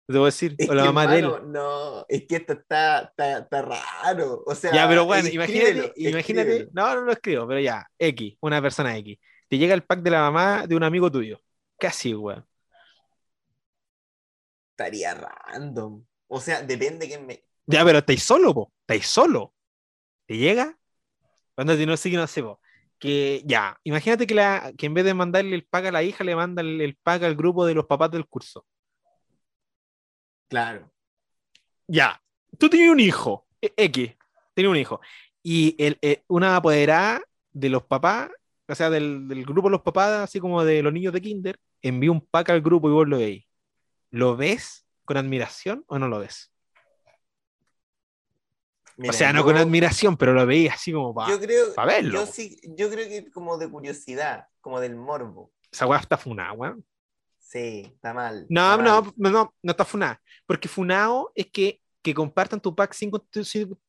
No 0.08 0.12
te 0.14 0.18
puedo 0.18 0.24
decir. 0.26 0.54
es 0.58 0.68
O 0.68 0.74
la 0.74 0.82
que, 0.82 0.88
mamá 0.88 1.06
de 1.12 1.18
él. 1.20 1.52
No, 1.52 2.04
es 2.08 2.26
que 2.26 2.36
esto 2.36 2.54
está, 2.54 3.00
está, 3.02 3.38
está 3.38 3.62
raro. 3.62 4.42
O 4.46 4.54
sea, 4.54 4.72
Ya, 4.72 4.88
pero 4.88 5.04
bueno, 5.04 5.28
imagínate, 5.28 5.92
imagínate. 5.96 6.18
escríbelo. 6.18 6.70
No, 6.72 6.94
no 6.94 7.00
lo 7.02 7.12
escribo, 7.12 7.46
pero 7.46 7.60
ya. 7.60 7.86
X, 7.98 8.36
una 8.40 8.60
persona 8.62 8.96
X. 8.98 9.18
Te 9.48 9.58
llega 9.58 9.74
el 9.74 9.84
pack 9.84 10.00
de 10.00 10.10
la 10.10 10.20
mamá 10.22 10.66
de 10.66 10.74
un 10.76 10.82
amigo 10.82 11.10
tuyo. 11.10 11.40
Casi, 11.78 12.14
weón. 12.14 12.44
Estaría 14.72 15.14
random. 15.14 16.04
O 16.28 16.40
sea, 16.40 16.62
depende 16.62 17.06
quién 17.06 17.26
me. 17.26 17.44
Ya, 17.66 17.84
pero 17.84 17.98
estáis 17.98 18.22
solo, 18.22 18.54
po. 18.54 18.72
Estáis 18.80 19.06
solo. 19.06 19.54
¿Te 20.26 20.36
llega? 20.38 20.78
Cuando 21.54 21.76
te 21.76 21.86
no 21.86 21.96
sé, 21.98 22.10
no 22.12 22.26
sé, 22.28 22.42
po. 22.42 22.60
Que 23.02 23.42
ya, 23.44 23.76
imagínate 23.82 24.28
que, 24.28 24.34
la, 24.34 24.72
que 24.78 24.86
en 24.86 24.94
vez 24.94 25.04
de 25.04 25.12
mandarle 25.12 25.56
el 25.56 25.64
pack 25.64 25.86
a 25.86 25.90
la 25.90 26.04
hija, 26.04 26.22
le 26.22 26.36
manda 26.36 26.62
el, 26.62 26.80
el 26.80 26.94
pack 26.94 27.24
al 27.24 27.34
grupo 27.34 27.66
de 27.66 27.74
los 27.74 27.86
papás 27.86 28.12
del 28.12 28.28
curso. 28.28 28.64
Claro. 30.48 30.88
Ya, 31.88 32.22
tú 32.56 32.68
tienes 32.68 32.90
un 32.90 33.00
hijo, 33.00 33.44
e- 33.60 33.74
X, 33.76 34.14
tienes 34.54 34.70
un 34.70 34.76
hijo, 34.76 35.00
y 35.42 35.74
el, 35.84 35.98
eh, 36.00 36.22
una 36.28 36.54
apoderada 36.54 37.20
de 37.50 37.68
los 37.70 37.82
papás, 37.82 38.30
o 38.68 38.74
sea, 38.76 38.88
del, 38.88 39.26
del 39.26 39.44
grupo 39.44 39.66
de 39.66 39.72
los 39.72 39.82
papás, 39.82 40.10
así 40.20 40.38
como 40.38 40.64
de 40.64 40.80
los 40.80 40.92
niños 40.92 41.12
de 41.12 41.20
Kinder, 41.20 41.58
envía 41.82 42.12
un 42.12 42.20
pack 42.20 42.50
al 42.50 42.60
grupo 42.60 42.88
y 42.88 42.92
vos 42.92 43.08
lo 43.08 43.18
veis. 43.18 43.44
¿Lo 44.10 44.36
ves 44.36 44.86
con 45.04 45.16
admiración 45.16 45.84
o 45.88 45.98
no 45.98 46.06
lo 46.06 46.20
ves? 46.20 46.51
Mira, 48.96 49.10
o 49.10 49.12
sea, 49.12 49.32
no 49.32 49.40
yo- 49.40 49.44
con 49.46 49.56
admiración, 49.56 50.16
pero 50.16 50.32
lo 50.32 50.46
veis 50.46 50.70
así 50.72 50.92
como 50.92 51.14
para. 51.14 51.38
Pa' 51.74 51.86
verlo. 51.86 52.12
yo 52.12 52.26
sí, 52.26 52.60
yo 52.76 52.90
creo 52.90 53.08
que 53.08 53.30
como 53.30 53.58
de 53.58 53.70
curiosidad, 53.70 54.46
como 54.60 54.80
del 54.80 54.96
morbo. 54.96 55.52
Esa 55.70 55.86
weá 55.86 56.00
está 56.00 56.16
funada, 56.16 56.52
weón. 56.52 56.84
Sí, 57.38 57.92
está 57.94 58.14
mal. 58.14 58.46
No, 58.48 58.72
está 58.72 58.76
no, 58.82 59.02
mal. 59.02 59.12
no, 59.16 59.30
no, 59.30 59.54
no 59.62 59.70
está 59.70 59.84
funada. 59.84 60.20
Porque 60.46 60.68
funado 60.68 61.32
es 61.34 61.50
que, 61.50 61.80
que 62.02 62.14
compartan 62.14 62.60
tu 62.60 62.74
pack 62.74 62.92
sin, 62.92 63.10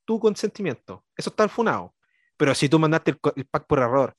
tu 0.06 0.20
consentimiento. 0.20 1.04
Eso 1.16 1.30
está 1.30 1.48
funado. 1.48 1.94
Pero 2.38 2.56
si 2.56 2.68
tú 2.68 2.80
mandaste 2.80 3.12
el, 3.36 3.46
pack 3.46 3.66
por 3.68 3.80
error 3.80 4.16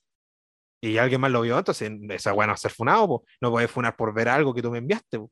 y 0.80 0.98
alguien 0.98 1.20
más 1.20 1.30
lo 1.30 1.42
vio, 1.42 1.58
entonces 1.58 1.90
esa 2.10 2.32
weá 2.32 2.46
no 2.46 2.52
va 2.52 2.54
a 2.54 2.58
ser 2.58 2.70
funado, 2.70 3.06
po. 3.06 3.24
no 3.40 3.50
puedes 3.50 3.70
funar 3.70 3.96
por 3.96 4.14
ver 4.14 4.28
algo 4.28 4.54
que 4.54 4.62
tú 4.62 4.70
me 4.70 4.78
enviaste. 4.78 5.18
po. 5.18 5.30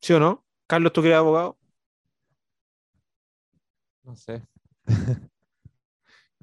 ¿Sí 0.00 0.12
o 0.12 0.20
no? 0.20 0.44
Carlos, 0.66 0.92
tú 0.92 1.02
que 1.02 1.08
eres 1.08 1.18
abogado. 1.18 1.58
No 4.06 4.16
sé. 4.16 4.42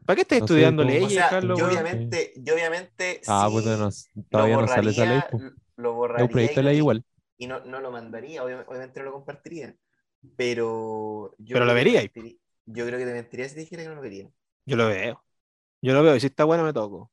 ¿Para 0.06 0.16
qué 0.18 0.22
estás 0.24 0.40
No 0.40 0.46
estudiando 0.46 0.84
O 0.84 0.86
leyes, 0.86 1.14
sea, 1.14 1.30
Carlos? 1.30 1.58
yo 1.58 1.66
obviamente, 1.68 2.34
yo 2.36 2.54
obviamente 2.56 3.22
Ah, 3.26 3.48
sí 3.50 3.56
no, 3.66 3.90
todavía 4.30 4.58
no 4.58 4.68
sale 4.68 4.92
esa 4.92 5.06
ley. 5.06 5.22
lo 5.78 5.94
borraría 5.94 6.52
y 6.52 6.56
no- 6.56 6.62
ley 6.62 6.78
igual. 6.78 7.06
y 7.38 7.48
no, 7.48 7.62
no 7.66 7.80
lo 7.80 7.90
mandaría, 7.90 8.44
obvia- 8.44 8.66
obviamente 8.68 9.00
no 9.00 9.06
lo 9.06 9.14
compartiría. 9.14 9.76
Pero 10.36 11.34
yo 11.38 11.54
Pero 11.54 11.66
lo 11.66 11.74
vería 11.74 12.02
mentiría- 12.02 12.38
Yo 12.66 12.86
creo 12.86 13.00
que 13.00 13.06
te 13.06 13.14
mentiría 13.14 13.48
si 13.50 13.56
te 13.56 13.62
dijera 13.62 13.84
que 13.84 13.90
no 13.90 13.96
lo 13.96 14.02
vería. 14.02 14.30
Yo 14.66 14.76
lo 14.78 14.88
veo. 14.88 15.24
Yo 15.82 15.94
lo 15.94 16.04
veo. 16.04 16.16
Y 16.16 16.20
si 16.20 16.28
está 16.28 16.44
bueno, 16.46 16.64
me 16.64 16.72
toco. 16.74 17.12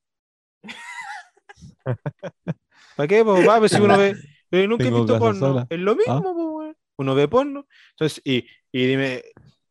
¿Para 2.97 3.09
qué? 3.09 3.25
Pues, 3.25 3.49
va, 3.49 3.59
pues 3.59 3.73
si 3.73 3.81
uno 3.81 3.97
ve. 3.99 4.15
eh, 4.53 4.67
nunca 4.69 4.85
he 4.85 4.87
Tengo 4.87 4.99
visto 4.99 5.15
casa 5.15 5.19
porno. 5.19 5.41
sola. 5.41 5.67
Es 5.71 5.79
lo 5.79 5.97
mismo, 5.97 6.13
Ah. 6.15 6.23
pues. 6.23 6.77
Uno 6.99 7.15
ve 7.15 7.29
porno. 7.29 7.67
Entonces, 7.93 8.21
y, 8.25 8.47
y 8.73 8.87
dime, 8.87 9.25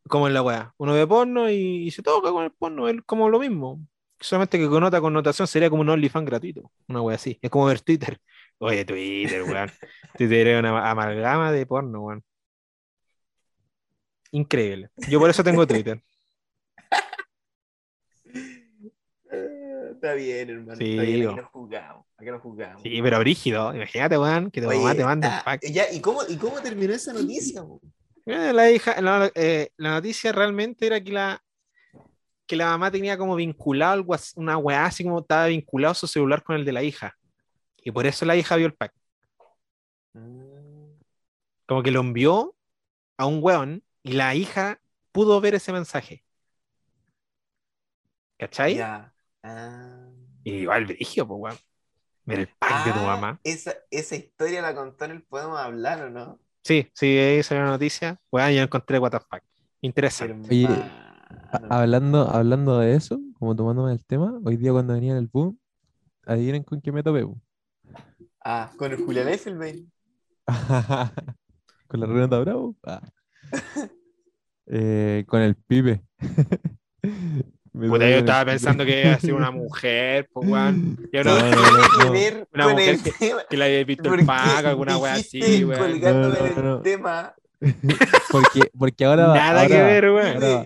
¿cómo 0.10 0.28
es 0.28 0.34
la 0.34 0.42
weá? 0.42 0.74
Uno 0.78 0.94
ve 0.94 1.08
porno 1.08 1.50
y, 1.50 1.88
y 1.88 1.92
se 1.92 2.04
toca 2.04 2.32
con 2.32 2.44
el 2.44 2.52
porno. 2.52 2.90
Es 2.90 2.98
como 3.06 3.30
lo 3.30 3.40
mismo. 3.40 3.80
Solamente 4.20 4.58
que 4.58 4.68
con 4.68 4.84
otra 4.84 5.00
connotación 5.00 5.48
sería 5.48 5.70
como 5.70 5.82
un 5.82 5.90
OnlyFans 5.90 6.26
gratuito. 6.26 6.70
Una 6.90 7.02
weá 7.02 7.16
así. 7.16 7.40
Es 7.42 7.50
como 7.50 7.66
ver 7.66 7.80
Twitter. 7.80 8.20
Oye, 8.60 8.84
Twitter, 8.84 9.44
weón. 9.44 9.72
Twitter 10.18 10.48
es 10.48 10.60
una 10.60 10.90
amalgama 10.90 11.54
de 11.54 11.66
porno, 11.66 12.02
weón. 12.02 12.24
Increíble. 14.32 14.90
Yo 15.10 15.20
por 15.20 15.30
eso 15.30 15.44
tengo 15.44 15.66
Twitter. 15.66 16.04
Está 19.92 20.14
bien, 20.14 20.50
hermano. 20.50 20.78
Sí, 20.78 20.92
está 20.92 21.04
bien, 21.04 21.28
aquí 21.28 21.36
no 21.42 21.50
jugamos. 21.52 22.06
Aquí 22.18 22.30
no 22.30 22.40
jugamos. 22.40 22.82
Sí, 22.82 23.02
pero 23.02 23.20
brígido. 23.20 23.76
Imagínate, 23.76 24.18
weón, 24.18 24.50
que 24.50 24.62
tu 24.62 24.70
Oye, 24.70 24.78
mamá 24.78 24.96
te 24.96 25.04
manda 25.04 25.28
ah, 25.30 25.38
un 25.40 25.44
pack. 25.44 25.62
ya, 25.70 25.92
¿y, 25.92 26.00
cómo, 26.00 26.22
¿Y 26.28 26.38
cómo 26.38 26.62
terminó 26.62 26.94
esa 26.94 27.12
noticia? 27.12 27.64
po? 27.64 27.82
Eh, 28.30 28.54
La, 28.54 28.70
hija, 28.70 29.02
la, 29.02 29.32
eh, 29.34 29.72
la 29.78 29.92
noticia 29.92 30.32
realmente 30.32 30.86
era 30.86 31.02
que 31.02 31.12
la, 31.12 31.44
que 32.46 32.56
la 32.56 32.68
mamá 32.68 32.92
tenía 32.92 33.18
como 33.18 33.36
vinculado 33.36 33.94
algo 33.94 34.16
una 34.36 34.58
weá 34.58 34.86
así 34.86 35.04
como 35.04 35.22
estaba 35.22 35.48
vinculado 35.48 35.96
su 35.96 36.06
celular 36.06 36.44
con 36.44 36.56
el 36.56 36.64
de 36.64 36.72
la 36.72 36.84
hija. 36.84 37.18
Y 37.78 37.92
por 37.92 38.06
eso 38.06 38.26
la 38.26 38.36
hija 38.36 38.56
vio 38.56 38.68
el 38.68 38.76
pack. 38.76 38.94
Como 41.66 41.82
que 41.82 41.90
lo 41.90 42.02
envió 42.02 42.56
a 43.18 43.26
un 43.26 43.40
weón 43.42 43.84
y 44.04 44.12
la 44.12 44.36
hija 44.36 44.80
pudo 45.12 45.42
ver 45.42 45.56
ese 45.56 45.72
mensaje. 45.72 46.24
¿Cachai? 48.38 48.76
Ya. 48.76 49.12
Ah. 49.42 50.08
Y 50.44 50.68
brigio, 50.68 51.28
pues 51.28 51.40
weón. 51.40 51.58
Ver 52.26 52.40
el 52.42 52.48
pack 52.48 52.86
de 52.86 52.92
tu 52.92 53.00
mamá. 53.00 53.40
Esa, 53.44 53.74
esa 53.90 54.16
historia 54.16 54.62
la 54.62 54.76
contó 54.76 55.06
en 55.06 55.12
el 55.12 55.24
Podemos 55.24 55.60
Hablar, 55.60 56.04
¿o 56.04 56.10
no? 56.12 56.40
Sí, 56.70 56.88
sí, 56.94 57.18
ahí 57.18 57.42
salió 57.42 57.64
la 57.64 57.72
noticia. 57.72 58.22
Weón, 58.32 58.52
yo 58.52 58.62
encontré 58.62 59.00
what 59.00 59.10
the 59.10 59.18
fuck. 59.18 59.42
Interesante. 59.82 60.50
Oye, 60.52 60.68
Hablando, 61.68 62.30
hablando 62.30 62.78
de 62.78 62.94
eso, 62.94 63.20
como 63.40 63.56
tomándome 63.56 63.92
el 63.92 64.06
tema, 64.06 64.40
hoy 64.46 64.56
día 64.56 64.72
cuando 64.72 64.94
venía 64.94 65.14
en 65.14 65.18
el 65.18 65.26
boom, 65.26 65.60
adivinen 66.28 66.62
con 66.62 66.80
qué 66.80 66.92
me 66.92 67.02
topé. 67.02 67.26
Ah, 68.46 68.72
con 68.78 68.92
el 68.92 69.04
Julián 69.04 69.30
Effelbein. 69.30 69.92
con 71.88 72.00
la 72.02 72.06
Renata 72.06 72.40
Bravo. 72.40 72.76
Ah. 72.84 73.02
Eh, 74.72 75.26
con 75.28 75.42
el 75.42 75.56
pibe. 75.56 76.04
Puta, 77.72 78.10
yo 78.10 78.18
estaba 78.18 78.46
pensando 78.46 78.84
que 78.86 79.02
iba 79.04 79.14
a 79.14 79.20
ser 79.20 79.34
una 79.34 79.52
mujer, 79.52 80.30
pues, 80.34 80.50
weón. 80.50 80.98
Yo 81.14 81.24
No, 81.24 81.40
no, 81.40 81.42
no, 81.50 81.50
¿Qué 81.50 81.56
no, 81.56 81.64
tiene 81.64 81.88
que 81.98 82.06
no. 82.06 82.12
ver 82.12 82.48
Una 82.54 82.68
mujer 82.70 82.90
el 82.90 83.48
que- 83.50 83.58
la 83.58 83.66
había 83.66 83.84
visto 83.84 84.10
¿Por 84.10 84.20
el 84.20 84.26
paco, 84.26 84.68
alguna 84.68 84.98
wea 84.98 85.14
así, 85.14 85.64
weón. 85.64 85.80
colgándome 85.80 86.36
No, 86.40 86.46
no, 86.46 86.48
en 86.48 86.66
no. 86.66 86.76
el 86.78 86.82
tema. 86.84 87.34
Porque, 88.32 88.72
porque 88.78 89.06
ahora 89.06 89.28
va- 89.28 89.36
Nada 89.36 89.68
que 89.68 89.74
ahora 89.74 89.86
ver, 89.88 90.12
weón. 90.12 90.44
ahora 90.44 90.64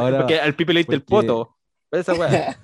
Ahora 0.00 0.18
porque 0.18 0.40
al 0.40 0.54
Pipe 0.54 0.72
le 0.72 0.80
diste 0.80 0.94
el 0.94 1.02
poto. 1.02 1.56
Esa 1.90 2.14
weá. 2.14 2.56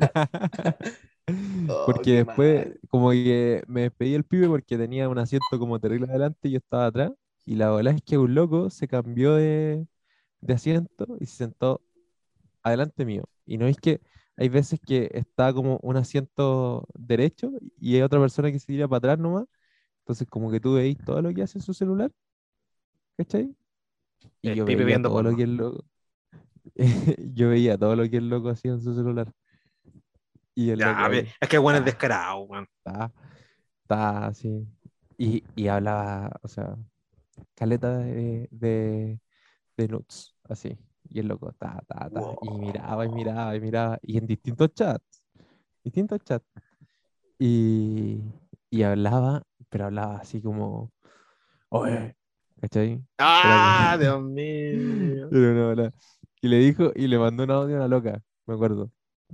Oh, 1.68 1.82
Porque 1.86 2.02
qué 2.10 2.24
después, 2.24 2.66
mal. 2.66 2.80
como 2.88 3.10
que 3.10 3.62
me 3.68 3.82
despedí 3.82 4.14
el 4.14 4.24
pibe 4.24 4.48
porque 4.48 4.76
tenía 4.76 5.08
un 5.08 5.18
asiento 5.18 5.46
como 5.58 5.78
terrible 5.78 6.06
adelante 6.08 6.48
y 6.48 6.52
yo 6.52 6.58
estaba 6.58 6.86
atrás. 6.86 7.12
Y 7.44 7.54
la 7.54 7.70
verdad 7.70 7.94
es 7.94 8.02
que 8.02 8.18
un 8.18 8.34
loco 8.34 8.70
se 8.70 8.88
cambió 8.88 9.34
de, 9.34 9.86
de 10.40 10.54
asiento 10.54 11.06
y 11.20 11.26
se 11.26 11.36
sentó 11.36 11.80
adelante 12.62 13.04
mío. 13.04 13.24
Y 13.46 13.58
no 13.58 13.66
es 13.66 13.78
que 13.78 14.00
hay 14.36 14.48
veces 14.48 14.80
que 14.86 15.10
está 15.14 15.52
como 15.52 15.78
un 15.82 15.96
asiento 15.96 16.86
derecho 16.94 17.52
y 17.80 17.96
hay 17.96 18.02
otra 18.02 18.20
persona 18.20 18.50
que 18.52 18.58
se 18.58 18.66
tira 18.66 18.88
para 18.88 18.98
atrás 18.98 19.18
nomás. 19.18 19.46
Entonces, 20.00 20.28
como 20.28 20.50
que 20.50 20.60
tú 20.60 20.74
veis 20.74 20.98
todo 21.04 21.22
lo 21.22 21.32
que 21.34 21.42
hace 21.42 21.58
en 21.58 21.62
su 21.64 21.74
celular. 21.74 22.12
¿Cachai? 23.16 23.54
Y 24.42 24.50
El 24.50 24.56
yo 24.56 24.64
veía 24.66 24.84
viendo 24.84 25.08
todo 25.10 25.22
lo 25.22 25.36
que 25.36 25.42
el 25.44 25.56
loco. 25.56 25.84
yo 27.34 27.48
veía 27.50 27.78
todo 27.78 27.96
lo 27.96 28.08
que 28.08 28.16
el 28.18 28.28
loco 28.28 28.50
hacía 28.50 28.72
en 28.72 28.82
su 28.82 28.94
celular. 28.94 29.32
Y 30.54 30.70
el 30.70 30.78
Ya, 30.78 30.92
loco 30.92 31.00
es 31.40 31.48
que 31.48 31.58
weón 31.58 31.76
es 31.76 31.82
Ah. 31.82 31.84
descarado, 31.84 32.40
weón. 32.42 32.68
está, 32.78 33.12
está 33.82 34.26
así. 34.26 34.66
Y, 35.18 35.44
y 35.56 35.68
hablaba, 35.68 36.30
o 36.42 36.48
sea, 36.48 36.76
caleta 37.54 37.98
de, 37.98 38.48
de, 38.50 39.20
de 39.76 39.88
nuts, 39.88 40.36
así. 40.44 40.78
Y 41.10 41.20
el 41.20 41.28
loco, 41.28 41.52
ta, 41.54 41.82
ta, 41.88 42.10
ta. 42.10 42.36
Y 42.40 42.50
miraba, 42.52 43.06
y 43.06 43.10
miraba, 43.10 43.56
y 43.56 43.60
miraba. 43.60 43.98
Y 44.02 44.18
en 44.18 44.26
distintos 44.28 44.74
chats. 44.74 45.22
Distintos 45.84 46.20
chats. 46.24 46.46
Y, 47.38 48.22
y 48.70 48.82
hablaba, 48.82 49.42
pero 49.70 49.86
hablaba 49.86 50.18
así 50.18 50.42
como, 50.42 50.92
oye, 51.70 52.16
¿cachai? 52.60 53.02
Ah, 53.18 53.96
Dios 54.00 54.22
mío. 54.22 55.28
No, 55.30 55.74
no. 55.74 55.90
Y 56.42 56.48
le 56.48 56.58
dijo, 56.58 56.92
y 56.94 57.06
le 57.08 57.18
mandó 57.18 57.44
un 57.44 57.50
audio 57.50 57.76
a 57.76 57.78
una 57.80 57.88
loca, 57.88 58.22
me 58.46 58.54
acuerdo. 58.54 58.90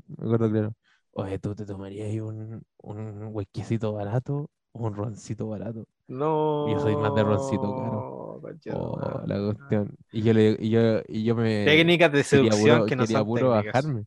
Me 0.09 0.25
acuerdo 0.27 0.51
claro. 0.51 0.75
Oye, 1.13 1.39
¿tú 1.39 1.55
te 1.55 1.65
tomarías 1.65 2.15
un, 2.21 2.63
un 2.79 3.29
huequecito 3.35 3.93
barato 3.93 4.51
un 4.85 4.95
roncito 4.95 5.49
barato? 5.49 5.87
No. 6.09 6.69
Yo 6.69 6.79
soy 6.81 6.97
más 6.97 7.15
de 7.15 7.23
roncito, 7.25 7.75
claro. 7.75 8.39
concha 8.41 8.77
Oh, 8.77 9.23
la 9.27 9.39
cuestión. 9.39 9.97
Y 10.13 10.23
yo, 10.23 10.33
le, 10.33 10.57
y 10.61 10.71
yo, 10.71 11.01
y 11.09 11.25
yo 11.25 11.35
me 11.35 11.65
Técnicas 11.65 12.13
de 12.13 12.23
seducción 12.25 12.85
puro, 12.85 12.87
que 12.87 12.97
no 12.97 13.07
quería 13.07 13.19
son 13.19 13.25
puro 13.25 13.53
técnicas. 13.53 13.65
bajarme. 13.65 14.05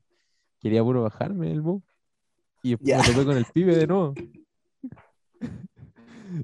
Quería 0.59 0.83
puro 0.83 1.03
bajarme 1.03 1.51
el 1.51 1.61
bus. 1.61 1.83
Y 2.61 2.71
después 2.71 2.95
me 2.95 3.03
topé 3.03 3.25
con 3.25 3.37
el 3.37 3.45
pibe 3.45 3.75
de 3.75 3.87
nuevo. 3.87 4.13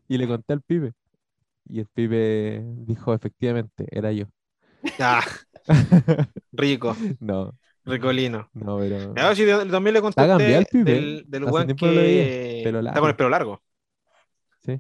y 0.07 0.17
le 0.17 0.27
conté 0.27 0.53
al 0.53 0.61
pibe. 0.61 0.93
Y 1.67 1.79
el 1.79 1.87
pibe 1.87 2.63
dijo, 2.85 3.13
efectivamente, 3.13 3.87
era 3.91 4.11
yo. 4.11 4.25
Ah, 4.99 5.23
rico, 6.51 6.95
no, 7.19 7.55
ricolino. 7.85 8.49
no, 8.53 8.77
pero... 8.77 9.13
Ah, 9.17 9.33
sí, 9.35 9.45
también 9.71 9.95
le 9.95 10.01
conté 10.01 10.21
Está 10.21 10.27
cambiado 10.27 10.59
el 10.59 10.65
pibe, 10.67 10.91
del, 10.93 11.25
del 11.27 11.43
hace 11.47 11.75
lo 11.81 11.95
veía, 11.95 12.31
que 12.63 12.69
está 12.69 12.99
con 12.99 13.09
el 13.09 13.15
pelo 13.15 13.29
largo. 13.29 13.61
Sí. 14.65 14.79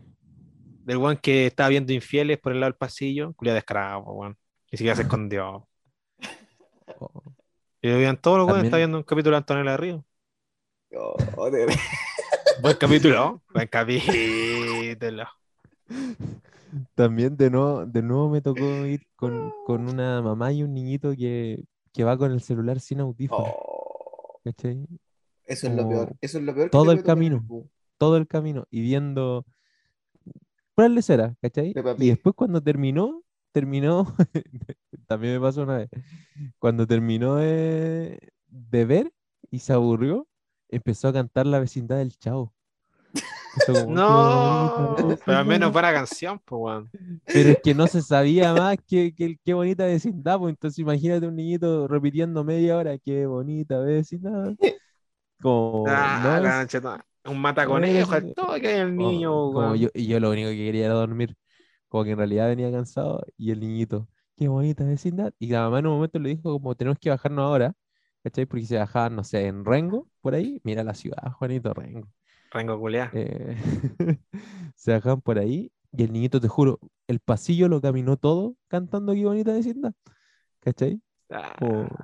Del 0.83 0.97
weón 0.97 1.17
que 1.17 1.47
estaba 1.47 1.69
viendo 1.69 1.93
infieles 1.93 2.39
por 2.39 2.51
el 2.51 2.59
lado 2.59 2.71
del 2.71 2.77
pasillo. 2.77 3.33
Culia 3.33 3.53
descarado, 3.53 4.01
weón. 4.01 4.37
Ni 4.71 4.77
siquiera 4.77 4.95
se 4.95 5.01
escondió. 5.03 5.67
Oh. 6.99 7.23
Y 7.81 7.89
lo 7.89 7.97
veían 7.97 8.19
todos 8.19 8.39
los 8.39 8.47
weones. 8.47 8.65
Está 8.65 8.77
viendo 8.77 8.97
un 8.97 9.03
capítulo 9.03 9.35
de 9.35 9.37
Antonella 9.37 9.77
Río. 9.77 10.05
Oh, 11.37 11.49
de. 11.49 11.67
Buen 12.61 12.77
capítulo. 12.77 13.41
Buen 13.53 13.67
capítulo. 13.67 15.27
También 16.93 17.37
de 17.37 17.49
nuevo, 17.49 17.85
de 17.85 18.01
nuevo 18.01 18.29
me 18.29 18.41
tocó 18.41 18.85
ir 18.85 19.05
con, 19.15 19.53
con 19.65 19.87
una 19.87 20.21
mamá 20.21 20.51
y 20.51 20.63
un 20.63 20.73
niñito 20.73 21.11
que, 21.15 21.63
que 21.93 22.03
va 22.03 22.17
con 22.17 22.31
el 22.31 22.41
celular 22.41 22.79
sin 22.79 23.01
audífono. 23.01 23.53
Oh, 23.55 24.39
¿cachai? 24.43 24.85
eso 25.45 25.67
es 25.67 25.75
lo 25.75 25.87
peor. 25.87 26.15
Eso 26.21 26.39
es 26.39 26.43
lo 26.43 26.55
peor. 26.55 26.69
todo 26.69 26.91
el 26.91 27.03
camino. 27.03 27.45
todo 27.97 28.17
el 28.17 28.27
camino 28.27 28.65
y 28.71 28.81
viendo 28.81 29.45
pura 30.75 30.89
lecera, 30.89 31.35
¿cachai? 31.41 31.75
Peppa 31.75 31.95
Y 31.95 32.09
después 32.09 32.35
cuando 32.35 32.61
terminó, 32.61 33.23
terminó, 33.51 34.15
también 35.07 35.35
me 35.35 35.41
pasó 35.41 35.63
una 35.63 35.77
vez, 35.77 35.89
cuando 36.59 36.87
terminó 36.87 37.37
de, 37.37 38.19
de 38.47 38.85
ver 38.85 39.13
y 39.51 39.59
se 39.59 39.73
aburrió, 39.73 40.27
empezó 40.69 41.09
a 41.09 41.13
cantar 41.13 41.47
la 41.47 41.59
vecindad 41.59 41.97
del 41.97 42.17
chavo. 42.17 42.53
Como, 43.65 43.99
"Qué 44.05 44.13
No, 44.73 45.19
pero 45.25 45.39
al 45.39 45.45
menos 45.45 45.71
vecindad". 45.71 45.73
buena 45.73 45.93
canción, 45.93 46.39
pues, 46.39 46.59
weón. 46.61 46.91
Pero 47.31 47.49
es 47.51 47.57
que 47.61 47.73
no 47.75 47.87
se 47.87 48.01
sabía 48.01 48.53
más 48.53 48.77
que, 48.87 49.13
que 49.13 49.37
qué 49.43 49.53
bonita 49.53 49.85
vecindad, 49.85 50.39
pues 50.39 50.51
entonces 50.53 50.79
imagínate 50.79 51.27
un 51.27 51.35
niñito 51.35 51.87
repitiendo 51.87 52.43
media 52.43 52.77
hora, 52.77 52.97
qué 52.97 53.25
bonita 53.25 53.79
vecindad. 53.79 54.55
Como, 55.41 56.17
Ah, 56.23 56.39
no, 56.39 56.39
la 56.39 56.61
noche 56.61 56.81
toda. 56.81 57.05
Un 57.25 57.41
mataconejo, 57.41 58.21
todo 58.35 58.59
que 58.59 58.67
hay 58.67 58.79
el 58.81 58.95
niño, 58.95 59.31
como 59.51 59.71
weón. 59.71 59.77
yo, 59.77 59.89
y 59.93 60.07
yo 60.07 60.19
lo 60.19 60.31
único 60.31 60.49
que 60.49 60.57
quería 60.57 60.85
era 60.85 60.93
dormir. 60.93 61.35
Como 61.87 62.03
que 62.03 62.11
en 62.11 62.17
realidad 62.17 62.47
venía 62.47 62.71
cansado 62.71 63.23
y 63.37 63.51
el 63.51 63.59
niñito, 63.59 64.07
qué 64.35 64.47
bonita 64.47 64.83
vecindad. 64.83 65.33
Y 65.39 65.47
la 65.47 65.61
mamá 65.61 65.79
en 65.79 65.87
un 65.87 65.93
momento 65.95 66.19
le 66.19 66.29
dijo 66.29 66.51
como 66.51 66.75
tenemos 66.75 66.99
que 66.99 67.09
bajarnos 67.09 67.43
ahora, 67.45 67.73
¿cachai? 68.23 68.45
Porque 68.45 68.65
se 68.65 68.77
bajaban, 68.77 69.15
no 69.15 69.23
sé, 69.23 69.47
en 69.47 69.65
Rengo, 69.65 70.07
por 70.21 70.35
ahí, 70.35 70.61
mira 70.63 70.83
la 70.83 70.93
ciudad, 70.93 71.31
Juanito, 71.33 71.73
Rengo. 71.73 72.07
Rengo 72.51 72.79
culiá. 72.79 73.11
Eh, 73.13 73.55
se 74.75 74.91
bajaban 74.91 75.21
por 75.21 75.39
ahí 75.39 75.71
y 75.91 76.03
el 76.03 76.11
niñito, 76.11 76.39
te 76.41 76.47
juro, 76.47 76.79
el 77.07 77.19
pasillo 77.19 77.67
lo 77.69 77.81
caminó 77.81 78.17
todo 78.17 78.55
cantando 78.67 79.13
qué 79.13 79.25
bonita 79.25 79.53
vecindad, 79.53 79.93
¿cachai? 80.59 81.01
Ah, 81.29 81.55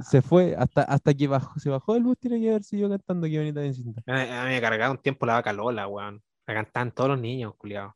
se 0.01 0.21
fue 0.21 0.55
hasta, 0.57 0.81
hasta 0.81 1.13
que 1.13 1.27
bajó, 1.27 1.59
se 1.59 1.69
bajó 1.69 1.93
del 1.93 2.03
bus, 2.03 2.17
tiene 2.17 2.39
que 2.41 2.49
haber 2.49 2.63
seguido 2.63 2.89
cantando 2.89 3.27
qué 3.27 3.37
bonita 3.37 3.59
vecindad. 3.61 4.03
A 4.07 4.41
a 4.41 4.45
mí 4.45 4.49
me 4.51 4.61
cargaba 4.61 4.91
un 4.91 4.97
tiempo 4.97 5.25
la 5.25 5.33
vaca 5.33 5.53
Lola, 5.53 5.87
weón. 5.87 6.21
La 6.47 6.53
cantaban 6.55 6.91
todos 6.91 7.11
los 7.11 7.19
niños, 7.19 7.53
culiados. 7.55 7.93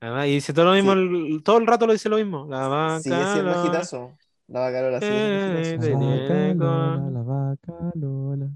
Además, 0.00 0.26
y 0.26 0.30
dice 0.34 0.52
todo 0.52 0.64
lo 0.66 0.72
mismo, 0.72 0.92
Sí. 0.94 0.98
el- 0.98 1.42
todo 1.44 1.58
el 1.58 1.66
rato 1.66 1.86
lo 1.86 1.92
dice 1.92 2.08
lo 2.08 2.16
mismo. 2.16 2.46
La 2.50 2.66
vaca 2.68 3.00
Sigue 3.00 3.16
siendo 3.16 3.42
Lola. 3.44 3.60
agitazo. 3.62 4.18
La 4.48 4.60
vaca 4.60 4.82
Lola 4.82 5.00
sigue 5.00 5.12
Eh, 5.14 5.64
siendo 5.78 6.00
La 6.00 6.06
de 6.06 6.28
vaca. 6.28 6.54
Lola, 6.54 7.10
la 7.10 7.22
vaca 7.22 7.92
Lola. 7.94 8.48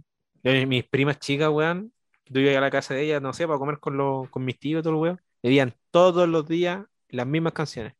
Yo, 0.42 0.66
mis 0.66 0.84
primas 0.84 1.18
chicas, 1.20 1.48
weón, 1.50 1.92
yo 2.26 2.40
iba 2.40 2.58
a 2.58 2.60
la 2.60 2.70
casa 2.70 2.94
de 2.94 3.02
ellas, 3.04 3.22
no 3.22 3.32
sé, 3.32 3.46
para 3.46 3.58
comer 3.60 3.78
con, 3.78 3.96
los, 3.96 4.28
con 4.30 4.44
mis 4.44 4.58
tíos 4.58 4.80
y 4.80 4.82
todo 4.82 4.94
el 4.94 4.98
weón. 5.00 5.20
Le 5.42 5.50
veían 5.50 5.72
todos 5.92 6.28
los 6.28 6.46
días 6.48 6.84
las 7.10 7.26
mismas 7.28 7.52
canciones. 7.52 7.94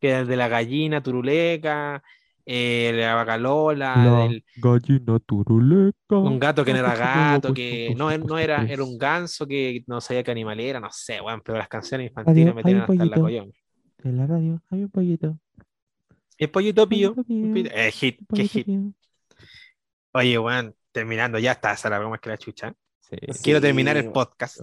Que 0.00 0.10
era 0.10 0.20
el 0.20 0.26
de 0.26 0.36
la 0.36 0.48
gallina 0.48 1.02
turuleca, 1.02 2.02
eh, 2.48 2.92
la 2.94 3.14
vaca 3.16 3.36
Lola, 3.36 3.96
La 3.96 4.18
del- 4.28 4.44
gallina 4.56 5.18
turuleca. 5.18 6.16
un 6.16 6.38
gato 6.38 6.64
que 6.64 6.72
no 6.72 6.78
era 6.78 6.94
Gato 7.42 7.52
que 7.52 7.92
no, 7.96 8.16
no 8.18 8.38
era, 8.38 8.64
era 8.66 8.84
un 8.84 8.96
ganso 8.96 9.46
que 9.46 9.82
no 9.88 10.00
sabía 10.00 10.22
qué 10.22 10.30
animal 10.30 10.60
era, 10.60 10.78
no 10.80 10.88
sé, 10.92 11.20
weón, 11.20 11.42
pero 11.44 11.58
las 11.58 11.68
canciones 11.68 12.08
infantiles 12.08 12.54
me 12.54 12.62
tienen 12.62 12.82
hasta 12.82 13.04
la 13.04 13.16
collón. 13.16 13.52
En 14.04 14.16
la 14.16 14.26
radio 14.26 14.62
hay 14.70 14.82
un 14.84 14.90
pollito. 14.90 15.38
El 16.38 16.50
pollito 16.50 16.88
pío. 16.88 17.14
Eh, 17.28 17.90
hit, 17.92 18.20
qué 18.32 18.46
hit. 18.46 18.68
Oye, 20.12 20.38
weón, 20.38 20.74
terminando, 20.92 21.38
ya 21.38 21.52
está, 21.52 21.76
se 21.76 21.88
alargó 21.88 22.10
más 22.10 22.20
que 22.20 22.28
la 22.30 22.38
chucha. 22.38 22.74
Sí, 23.00 23.16
Quiero 23.42 23.58
Sí, 23.60 23.62
terminar 23.66 23.96
el 23.96 24.10
podcast. 24.12 24.58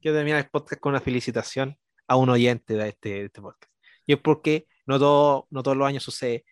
Quiero 0.00 0.16
terminar 0.16 0.40
el 0.40 0.50
podcast 0.50 0.80
con 0.80 0.90
una 0.90 1.00
felicitación 1.00 1.76
a 2.06 2.16
un 2.16 2.28
oyente 2.28 2.74
de 2.74 2.88
este, 2.88 3.08
de 3.08 3.24
este 3.26 3.40
podcast. 3.40 3.72
Y 4.06 4.12
es 4.12 4.18
porque 4.20 4.66
no, 4.86 4.98
todo, 4.98 5.46
no 5.50 5.62
todos 5.62 5.76
los 5.76 5.86
años 5.88 6.02
sucede, 6.02 6.44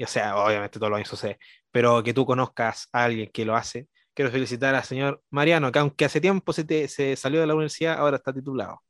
y, 0.00 0.04
o 0.04 0.06
sea, 0.06 0.34
obviamente 0.38 0.78
todos 0.78 0.88
los 0.88 0.96
años 0.96 1.08
sucede, 1.10 1.38
pero 1.70 2.02
que 2.02 2.14
tú 2.14 2.24
conozcas 2.24 2.88
a 2.90 3.04
alguien 3.04 3.30
que 3.30 3.44
lo 3.44 3.54
hace. 3.54 3.86
Quiero 4.14 4.30
felicitar 4.30 4.74
al 4.74 4.82
señor 4.82 5.22
Mariano, 5.28 5.70
que 5.70 5.78
aunque 5.78 6.06
hace 6.06 6.22
tiempo 6.22 6.54
se, 6.54 6.64
te- 6.64 6.88
se 6.88 7.16
salió 7.16 7.38
de 7.40 7.46
la 7.46 7.54
universidad, 7.54 7.98
ahora 7.98 8.16
está 8.16 8.32
titulado. 8.32 8.82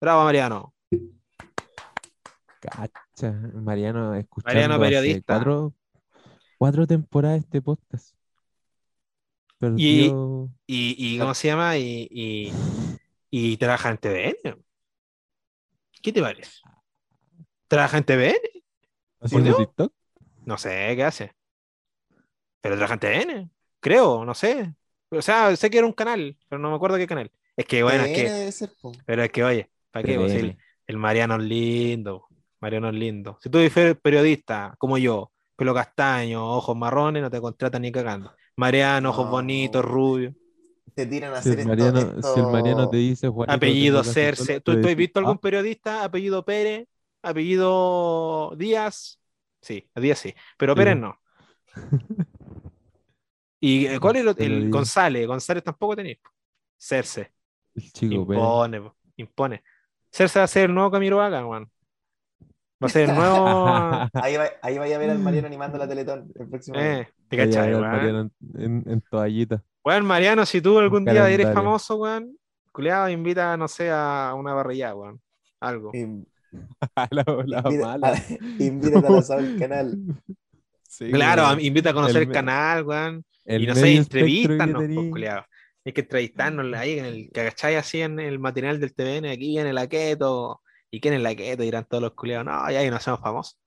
Bravo, 0.00 0.24
Mariano. 0.24 0.74
Cacha, 2.60 3.30
Mariano, 3.54 4.14
escuchando 4.16 4.58
Mariano, 4.58 4.80
periodista. 4.80 5.34
cuatro, 5.34 5.74
cuatro 6.58 6.86
temporadas 6.86 7.38
este 7.44 7.62
podcast. 7.62 8.16
Perdió. 9.58 10.50
Y, 10.66 11.14
y 11.14 11.18
¿cómo 11.20 11.32
se 11.34 11.46
llama? 11.46 11.78
Y, 11.78 12.08
y, 12.10 12.52
y 13.30 13.56
trabaja 13.56 13.90
en 13.90 13.98
TVN. 13.98 14.64
¿Qué 16.02 16.12
te 16.12 16.20
parece? 16.20 16.60
¿Trabaja 17.68 17.98
en 17.98 18.04
TVN? 18.04 18.34
¿Haciendo? 19.20 19.56
TikTok? 19.56 19.92
No 20.46 20.56
sé 20.56 20.94
qué 20.96 21.04
hace. 21.04 21.32
Pero 22.62 22.76
trabaja 22.76 22.94
en 22.94 23.00
TVN. 23.00 23.50
Creo, 23.80 24.24
no 24.24 24.34
sé. 24.34 24.72
O 25.10 25.20
sea, 25.22 25.54
sé 25.56 25.68
que 25.70 25.78
era 25.78 25.86
un 25.86 25.92
canal, 25.92 26.36
pero 26.48 26.58
no 26.58 26.70
me 26.70 26.76
acuerdo 26.76 26.96
qué 26.96 27.06
canal. 27.06 27.30
Es 27.56 27.66
que, 27.66 27.82
bueno, 27.82 28.04
es 28.04 28.16
que, 28.16 28.30
debe 28.30 28.52
ser, 28.52 28.70
po. 28.80 28.92
pero 29.04 29.22
es 29.22 29.30
que, 29.30 29.44
oye, 29.44 29.70
¿para 29.90 30.02
qué? 30.04 30.16
Pues, 30.18 30.32
el, 30.32 30.56
el 30.86 30.96
Mariano 30.96 31.36
es 31.36 31.42
lindo. 31.42 32.26
Mariano 32.60 32.88
es 32.88 32.94
lindo. 32.94 33.38
Si 33.42 33.48
tú 33.50 33.58
eres 33.58 33.96
periodista, 33.98 34.74
como 34.78 34.98
yo, 34.98 35.30
pelo 35.56 35.74
castaño, 35.74 36.44
ojos 36.56 36.76
marrones, 36.76 37.22
no 37.22 37.30
te 37.30 37.40
contratan 37.40 37.82
ni 37.82 37.92
cagando. 37.92 38.32
Mariano, 38.56 39.10
ojos 39.10 39.26
No. 39.26 39.30
bonitos, 39.32 39.84
rubios. 39.84 40.34
Te 40.94 41.06
tiran 41.06 41.32
a 41.34 41.42
Si 41.42 41.50
hacer 41.50 41.52
el, 41.52 41.58
esto- 41.60 41.68
Mariano, 41.68 42.00
esto- 42.00 42.34
si 42.34 42.40
el 42.40 42.46
Mariano 42.46 42.88
te 42.88 42.96
dice 42.96 43.28
Juanito, 43.28 43.52
Apellido 43.54 44.04
Cerce. 44.04 44.60
¿Tú, 44.60 44.80
tú 44.80 44.88
has 44.88 44.96
visto 44.96 45.18
algún 45.20 45.36
"Ah, 45.36 45.40
periodista? 45.40 46.04
Apellido 46.04 46.44
Pérez, 46.44 46.88
apellido 47.22 48.54
Díaz. 48.56 49.18
Sí, 49.66 49.90
Díaz 49.96 50.18
sí, 50.20 50.34
pero 50.56 50.74
Sí, 50.74 50.76
Pérez 50.76 50.96
no. 50.96 51.18
¿Y 53.60 53.86
eh, 53.86 53.98
cuál 54.00 54.16
es 54.16 54.22
el, 54.26 54.34
el. 54.38 54.70
González? 54.70 55.26
González 55.26 55.64
tampoco 55.64 55.96
tenéis. 55.96 56.18
Cerce. 56.76 57.32
El 57.74 57.92
chico 57.92 58.26
Pérez. 58.26 58.42
Impone, 58.42 58.80
po, 58.80 58.96
impone. 59.16 59.64
Cerce 60.10 60.38
va 60.38 60.44
a 60.44 60.48
ser 60.48 60.70
el 60.70 60.74
nuevo 60.74 60.90
Camilo 60.90 61.18
Vaca, 61.18 61.44
weón. 61.46 61.70
Va 62.82 62.86
a 62.86 62.88
ser 62.90 63.08
el 63.08 63.14
nuevo. 63.16 64.08
Ahí, 64.14 64.36
va, 64.36 64.50
ahí 64.62 64.78
vaya 64.78 64.96
a 64.96 64.98
ver 64.98 65.10
al 65.10 65.18
Mariano 65.18 65.46
animando 65.48 65.78
la 65.78 65.88
Teletón 65.88 66.30
el 66.34 66.48
próximo 66.48 66.78
año. 66.78 66.98
eh, 67.00 67.08
¿te 67.28 67.36
a 67.36 67.46
cachai? 67.46 67.72
Mariano 67.74 68.30
en, 68.54 68.84
en- 68.86 69.00
toallita. 69.02 69.64
Weón, 69.84 70.04
Mariano, 70.04 70.44
si 70.46 70.60
tú 70.60 70.78
algún 70.78 71.06
día 71.06 71.28
eres 71.30 71.48
famoso, 71.50 71.96
weón, 71.96 72.36
culiado, 72.72 73.08
invita, 73.08 73.56
no 73.56 73.68
sé, 73.68 73.90
a 73.90 74.34
una 74.36 74.52
barrilla, 74.52 74.94
weón. 74.94 75.20
Algo. 75.60 75.92
la, 77.10 77.24
la 77.46 77.62
invita- 77.62 77.80
mala. 77.86 78.08
a- 78.12 78.62
Invítate 78.62 79.06
al 79.06 79.16
asado 79.16 79.42
del 79.42 79.58
canal. 79.58 79.98
Sí, 80.88 81.10
Claro, 81.10 81.60
invita 81.60 81.90
a 81.90 81.94
conocer 81.94 82.16
el 82.22 82.28
el, 82.28 82.32
canal, 82.34 82.84
weón. 82.84 83.24
El 83.44 83.62
y 83.62 83.66
no 83.66 83.74
sé, 83.74 83.94
entrevístanos, 83.96 84.84
pues. 85.10 85.32
Hay 85.84 85.92
que 85.92 86.00
entrevistarnos 86.00 86.74
ahí 86.74 86.98
en 86.98 87.04
el, 87.04 87.24
que 87.32 87.44
¿cachai? 87.44 87.76
Así 87.76 88.00
en 88.00 88.18
el 88.18 88.38
material 88.40 88.80
del 88.80 88.92
TVN, 88.94 89.26
aquí 89.30 89.48
viene 89.48 89.72
la 89.72 89.86
keto. 89.86 90.62
¿Y 90.90 91.00
quién 91.00 91.14
es 91.14 91.20
la 91.20 91.34
keto? 91.34 91.62
Dirán 91.62 91.84
todos 91.88 92.02
los 92.02 92.14
culiados, 92.14 92.46
no, 92.46 92.70
ya 92.70 92.80
ahí 92.80 92.90
nos 92.90 93.00
hacemos 93.00 93.20
famosos. 93.20 93.58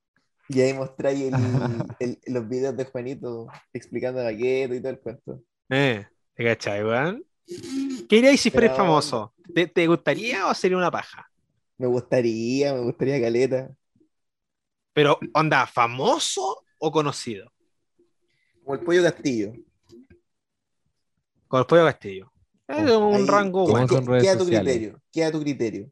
Y 0.49 0.60
ahí 0.61 0.74
mostráis 0.74 1.22
el- 1.22 1.34
el- 1.99 2.20
los 2.26 2.49
videos 2.49 2.76
de 2.76 2.86
Juanito 2.86 3.48
explicando 3.72 4.22
la 4.24 4.36
keto 4.36 4.74
y 4.76 4.80
todo 4.82 4.91
el 4.91 4.99
cuento. 4.99 5.41
Eh, 5.70 6.06
¿te 6.36 6.44
cachai, 6.44 6.84
weón? 6.84 7.24
¿Qué 8.10 8.18
haríais 8.18 8.41
si 8.41 8.49
fueras 8.52 8.72
Pero- 8.72 8.84
famoso? 8.84 9.34
¿Te, 9.53 9.68
te 9.68 9.88
gustaría 9.88 10.45
o 10.48 10.53
sería 10.53 10.78
una 10.78 10.91
paja? 10.91 11.28
Me 11.80 11.88
gustaría, 11.88 12.73
me 12.73 12.81
gustaría 12.81 13.19
caleta. 13.19 13.72
Pero, 14.93 15.18
onda, 15.34 15.65
¿famoso 15.65 16.64
o 16.77 16.91
conocido? 16.91 17.51
Como 18.64 18.76
el 18.76 18.81
pollo 18.85 19.01
Castillo. 19.01 19.53
Con 21.47 21.61
el 21.61 21.65
pollo 21.65 21.85
Castillo. 21.85 22.31
Es 22.68 22.77
un 22.77 23.15
Ahí- 23.15 23.26
rango 23.26 23.61
¿Cómo 23.65 23.72
bueno. 23.72 23.88
queda 24.22 24.34
a 24.34 24.38
tu 24.38 24.45
criterio, 24.45 25.01
queda 25.11 25.27
a 25.27 25.31
tu 25.31 25.39
criterio. 25.41 25.89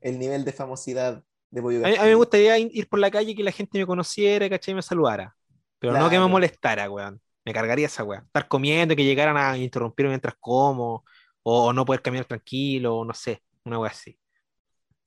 El 0.00 0.18
nivel 0.18 0.44
de 0.44 0.52
famosidad 0.52 1.24
de 1.50 1.62
pollo 1.62 1.78
A 1.78 1.80
mí, 1.80 1.82
Castillo. 1.84 2.02
a 2.02 2.04
mí 2.04 2.10
me 2.10 2.14
gustaría 2.16 2.58
ir 2.58 2.88
por 2.88 2.98
la 3.00 3.10
calle 3.10 3.32
y 3.32 3.34
que 3.34 3.42
la 3.42 3.52
gente 3.52 3.78
me 3.78 3.86
conociera, 3.86 4.48
¿cachai? 4.48 4.72
Y 4.72 4.76
me 4.76 4.82
saludara. 4.82 5.34
Pero 5.80 5.94
no 5.98 6.08
que 6.08 6.18
me 6.20 6.28
molestara, 6.28 6.88
weón. 6.90 7.20
Me 7.44 7.52
cargaría 7.52 7.86
esa 7.86 8.04
weón. 8.04 8.24
Estar 8.26 8.46
comiendo 8.46 8.94
y 8.94 8.96
que 8.96 9.04
llegaran 9.04 9.36
a 9.36 9.58
interrumpirme 9.58 10.10
mientras 10.10 10.34
como, 10.38 11.04
o, 11.42 11.64
o 11.66 11.72
no 11.72 11.84
poder 11.84 12.02
caminar 12.02 12.26
tranquilo, 12.26 12.98
o 12.98 13.04
no 13.04 13.14
sé, 13.14 13.42
una 13.64 13.80
weá 13.80 13.90
así. 13.90 14.16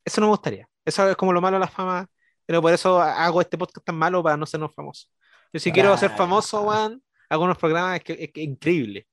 Eso 0.06 0.22
no 0.22 0.28
me 0.28 0.32
gustaría. 0.32 0.70
Eso 0.86 1.10
es 1.10 1.16
como 1.16 1.34
lo 1.34 1.42
malo 1.42 1.56
de 1.58 1.62
la 1.62 1.68
fama. 1.68 2.08
Pero 2.46 2.62
por 2.62 2.72
eso 2.72 3.02
hago 3.02 3.42
este 3.42 3.58
podcast 3.58 3.84
tan 3.86 3.96
malo 3.96 4.22
para 4.22 4.38
no 4.38 4.46
sernos 4.46 4.74
famosos. 4.74 5.12
Yo 5.52 5.60
si 5.60 5.72
quiero 5.72 5.98
ser 5.98 6.12
famoso, 6.12 6.62
weón, 6.62 7.02
hago 7.28 7.44
unos 7.44 7.58
programas 7.58 8.00
que 8.02 8.14
es, 8.14 8.32
que 8.32 8.42
es 8.44 8.48
increíble. 8.48 9.08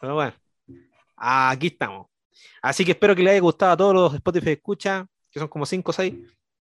Pero 0.00 0.14
bueno, 0.14 0.32
aquí 1.16 1.66
estamos. 1.66 2.06
Así 2.62 2.84
que 2.84 2.92
espero 2.92 3.14
que 3.14 3.22
les 3.22 3.32
haya 3.32 3.40
gustado 3.40 3.72
a 3.72 3.76
todos 3.76 3.94
los 3.94 4.14
Spotify 4.14 4.52
escucha, 4.52 5.06
que 5.30 5.38
son 5.38 5.48
como 5.48 5.66
5 5.66 5.90
o 5.90 5.92
6. 5.92 6.14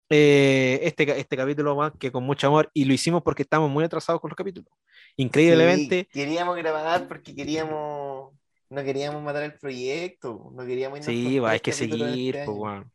este, 0.09 1.07
ca- 1.07 1.17
este 1.17 1.37
capítulo, 1.37 1.75
weón, 1.75 1.93
que 1.99 2.11
con 2.11 2.25
mucho 2.25 2.47
amor, 2.47 2.71
y 2.73 2.87
lo 2.87 2.95
hicimos 2.95 3.23
porque 3.23 3.43
estamos 3.43 3.69
muy 3.71 3.85
atrasados 3.85 4.21
con 4.21 4.31
los 4.31 4.37
capítulos. 4.37 4.73
Increíblemente, 5.17 6.09
Sí, 6.11 6.21
queríamos 6.21 6.57
grabar 6.57 7.07
porque 7.07 7.35
queríamos, 7.35 8.33
no 8.71 8.85
queríamos 8.85 9.23
matar 9.23 9.43
el 9.43 9.59
proyecto, 9.59 10.51
no 10.55 10.65
queríamos 10.65 11.01
irnos 11.01 11.15
sí, 11.15 11.39
va, 11.39 11.51
hay 11.51 11.61
tres 11.61 11.77
que 11.77 11.87
seguir, 11.91 12.37
este 12.37 12.47
pues, 12.51 12.73
año. 12.73 12.91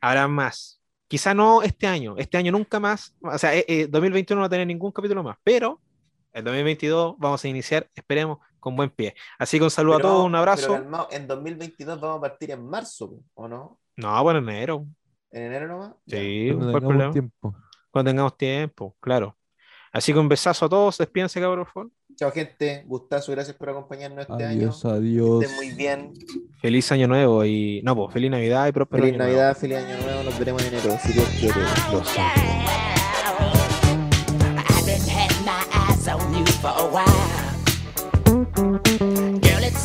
Habrá 0.00 0.28
más. 0.28 0.80
Quizá 1.08 1.34
no 1.34 1.62
este 1.62 1.86
año, 1.86 2.16
este 2.18 2.36
año 2.36 2.50
nunca 2.52 2.80
más, 2.80 3.14
o 3.22 3.38
sea, 3.38 3.54
eh, 3.54 3.64
eh, 3.68 3.86
2021 3.88 4.38
no 4.38 4.42
va 4.42 4.46
a 4.46 4.50
tener 4.50 4.66
ningún 4.66 4.90
capítulo 4.90 5.22
más, 5.22 5.36
pero 5.44 5.80
el 6.32 6.42
2022 6.42 7.14
vamos 7.18 7.44
a 7.44 7.48
iniciar, 7.48 7.88
esperemos, 7.94 8.38
con 8.58 8.74
buen 8.74 8.90
pie. 8.90 9.14
Así 9.38 9.58
que 9.58 9.64
un 9.64 9.70
saludo 9.70 9.98
Pero 9.98 10.08
a 10.08 10.10
todos, 10.10 10.26
un 10.26 10.32
pero 10.32 10.38
abrazo. 10.40 10.72
calmado, 10.72 11.08
en 11.12 11.26
2022 11.28 12.00
vamos 12.00 12.18
a 12.18 12.20
partir 12.22 12.50
en 12.50 12.66
marzo, 12.68 13.20
¿o 13.34 13.46
no? 13.46 13.78
No, 13.96 14.22
bueno, 14.24 14.40
en 14.40 14.48
enero. 14.48 14.86
¿En 15.30 15.42
enero 15.44 15.68
nomás? 15.68 15.92
Sí, 16.08 16.48
Cuando 16.48 16.72
¿cuál 16.72 16.82
tengamos 16.82 16.82
problema? 16.82 17.12
tiempo. 17.12 17.56
Cuando 17.92 18.10
tengamos 18.10 18.36
tiempo, 18.36 18.96
claro. 19.00 19.36
Así 19.92 20.12
que 20.12 20.18
un 20.18 20.28
besazo 20.28 20.66
a 20.66 20.68
todos, 20.68 20.98
despídense, 20.98 21.40
cabrón, 21.40 21.64
por 21.66 21.72
favor. 21.72 21.90
Chao, 22.16 22.30
gente. 22.32 22.82
Gustazo, 22.86 23.30
gracias 23.32 23.54
por 23.56 23.68
acompañarnos 23.68 24.20
este 24.20 24.32
adiós, 24.32 24.84
año. 24.86 24.94
Adiós, 24.94 25.42
adiós. 25.42 25.52
muy 25.56 25.70
bien. 25.72 26.14
Feliz 26.62 26.90
año 26.90 27.06
nuevo 27.06 27.44
y. 27.44 27.82
No, 27.82 27.94
pues 27.94 28.12
feliz 28.14 28.30
Navidad 28.30 28.66
y 28.68 28.72
próspero 28.72 29.02
Feliz 29.02 29.14
año 29.20 29.24
Navidad, 29.24 29.42
nuevo. 29.48 29.60
feliz 29.60 29.76
año 29.76 29.98
nuevo. 30.02 30.22
Nos 30.22 30.38
veremos 30.38 30.62
en 30.62 30.68
enero, 30.74 30.96
si 31.04 31.12
Dios 31.12 31.28
quiere. 31.38 31.60
Los 31.92 32.08
Girl, 39.42 39.62
it's 39.62 39.78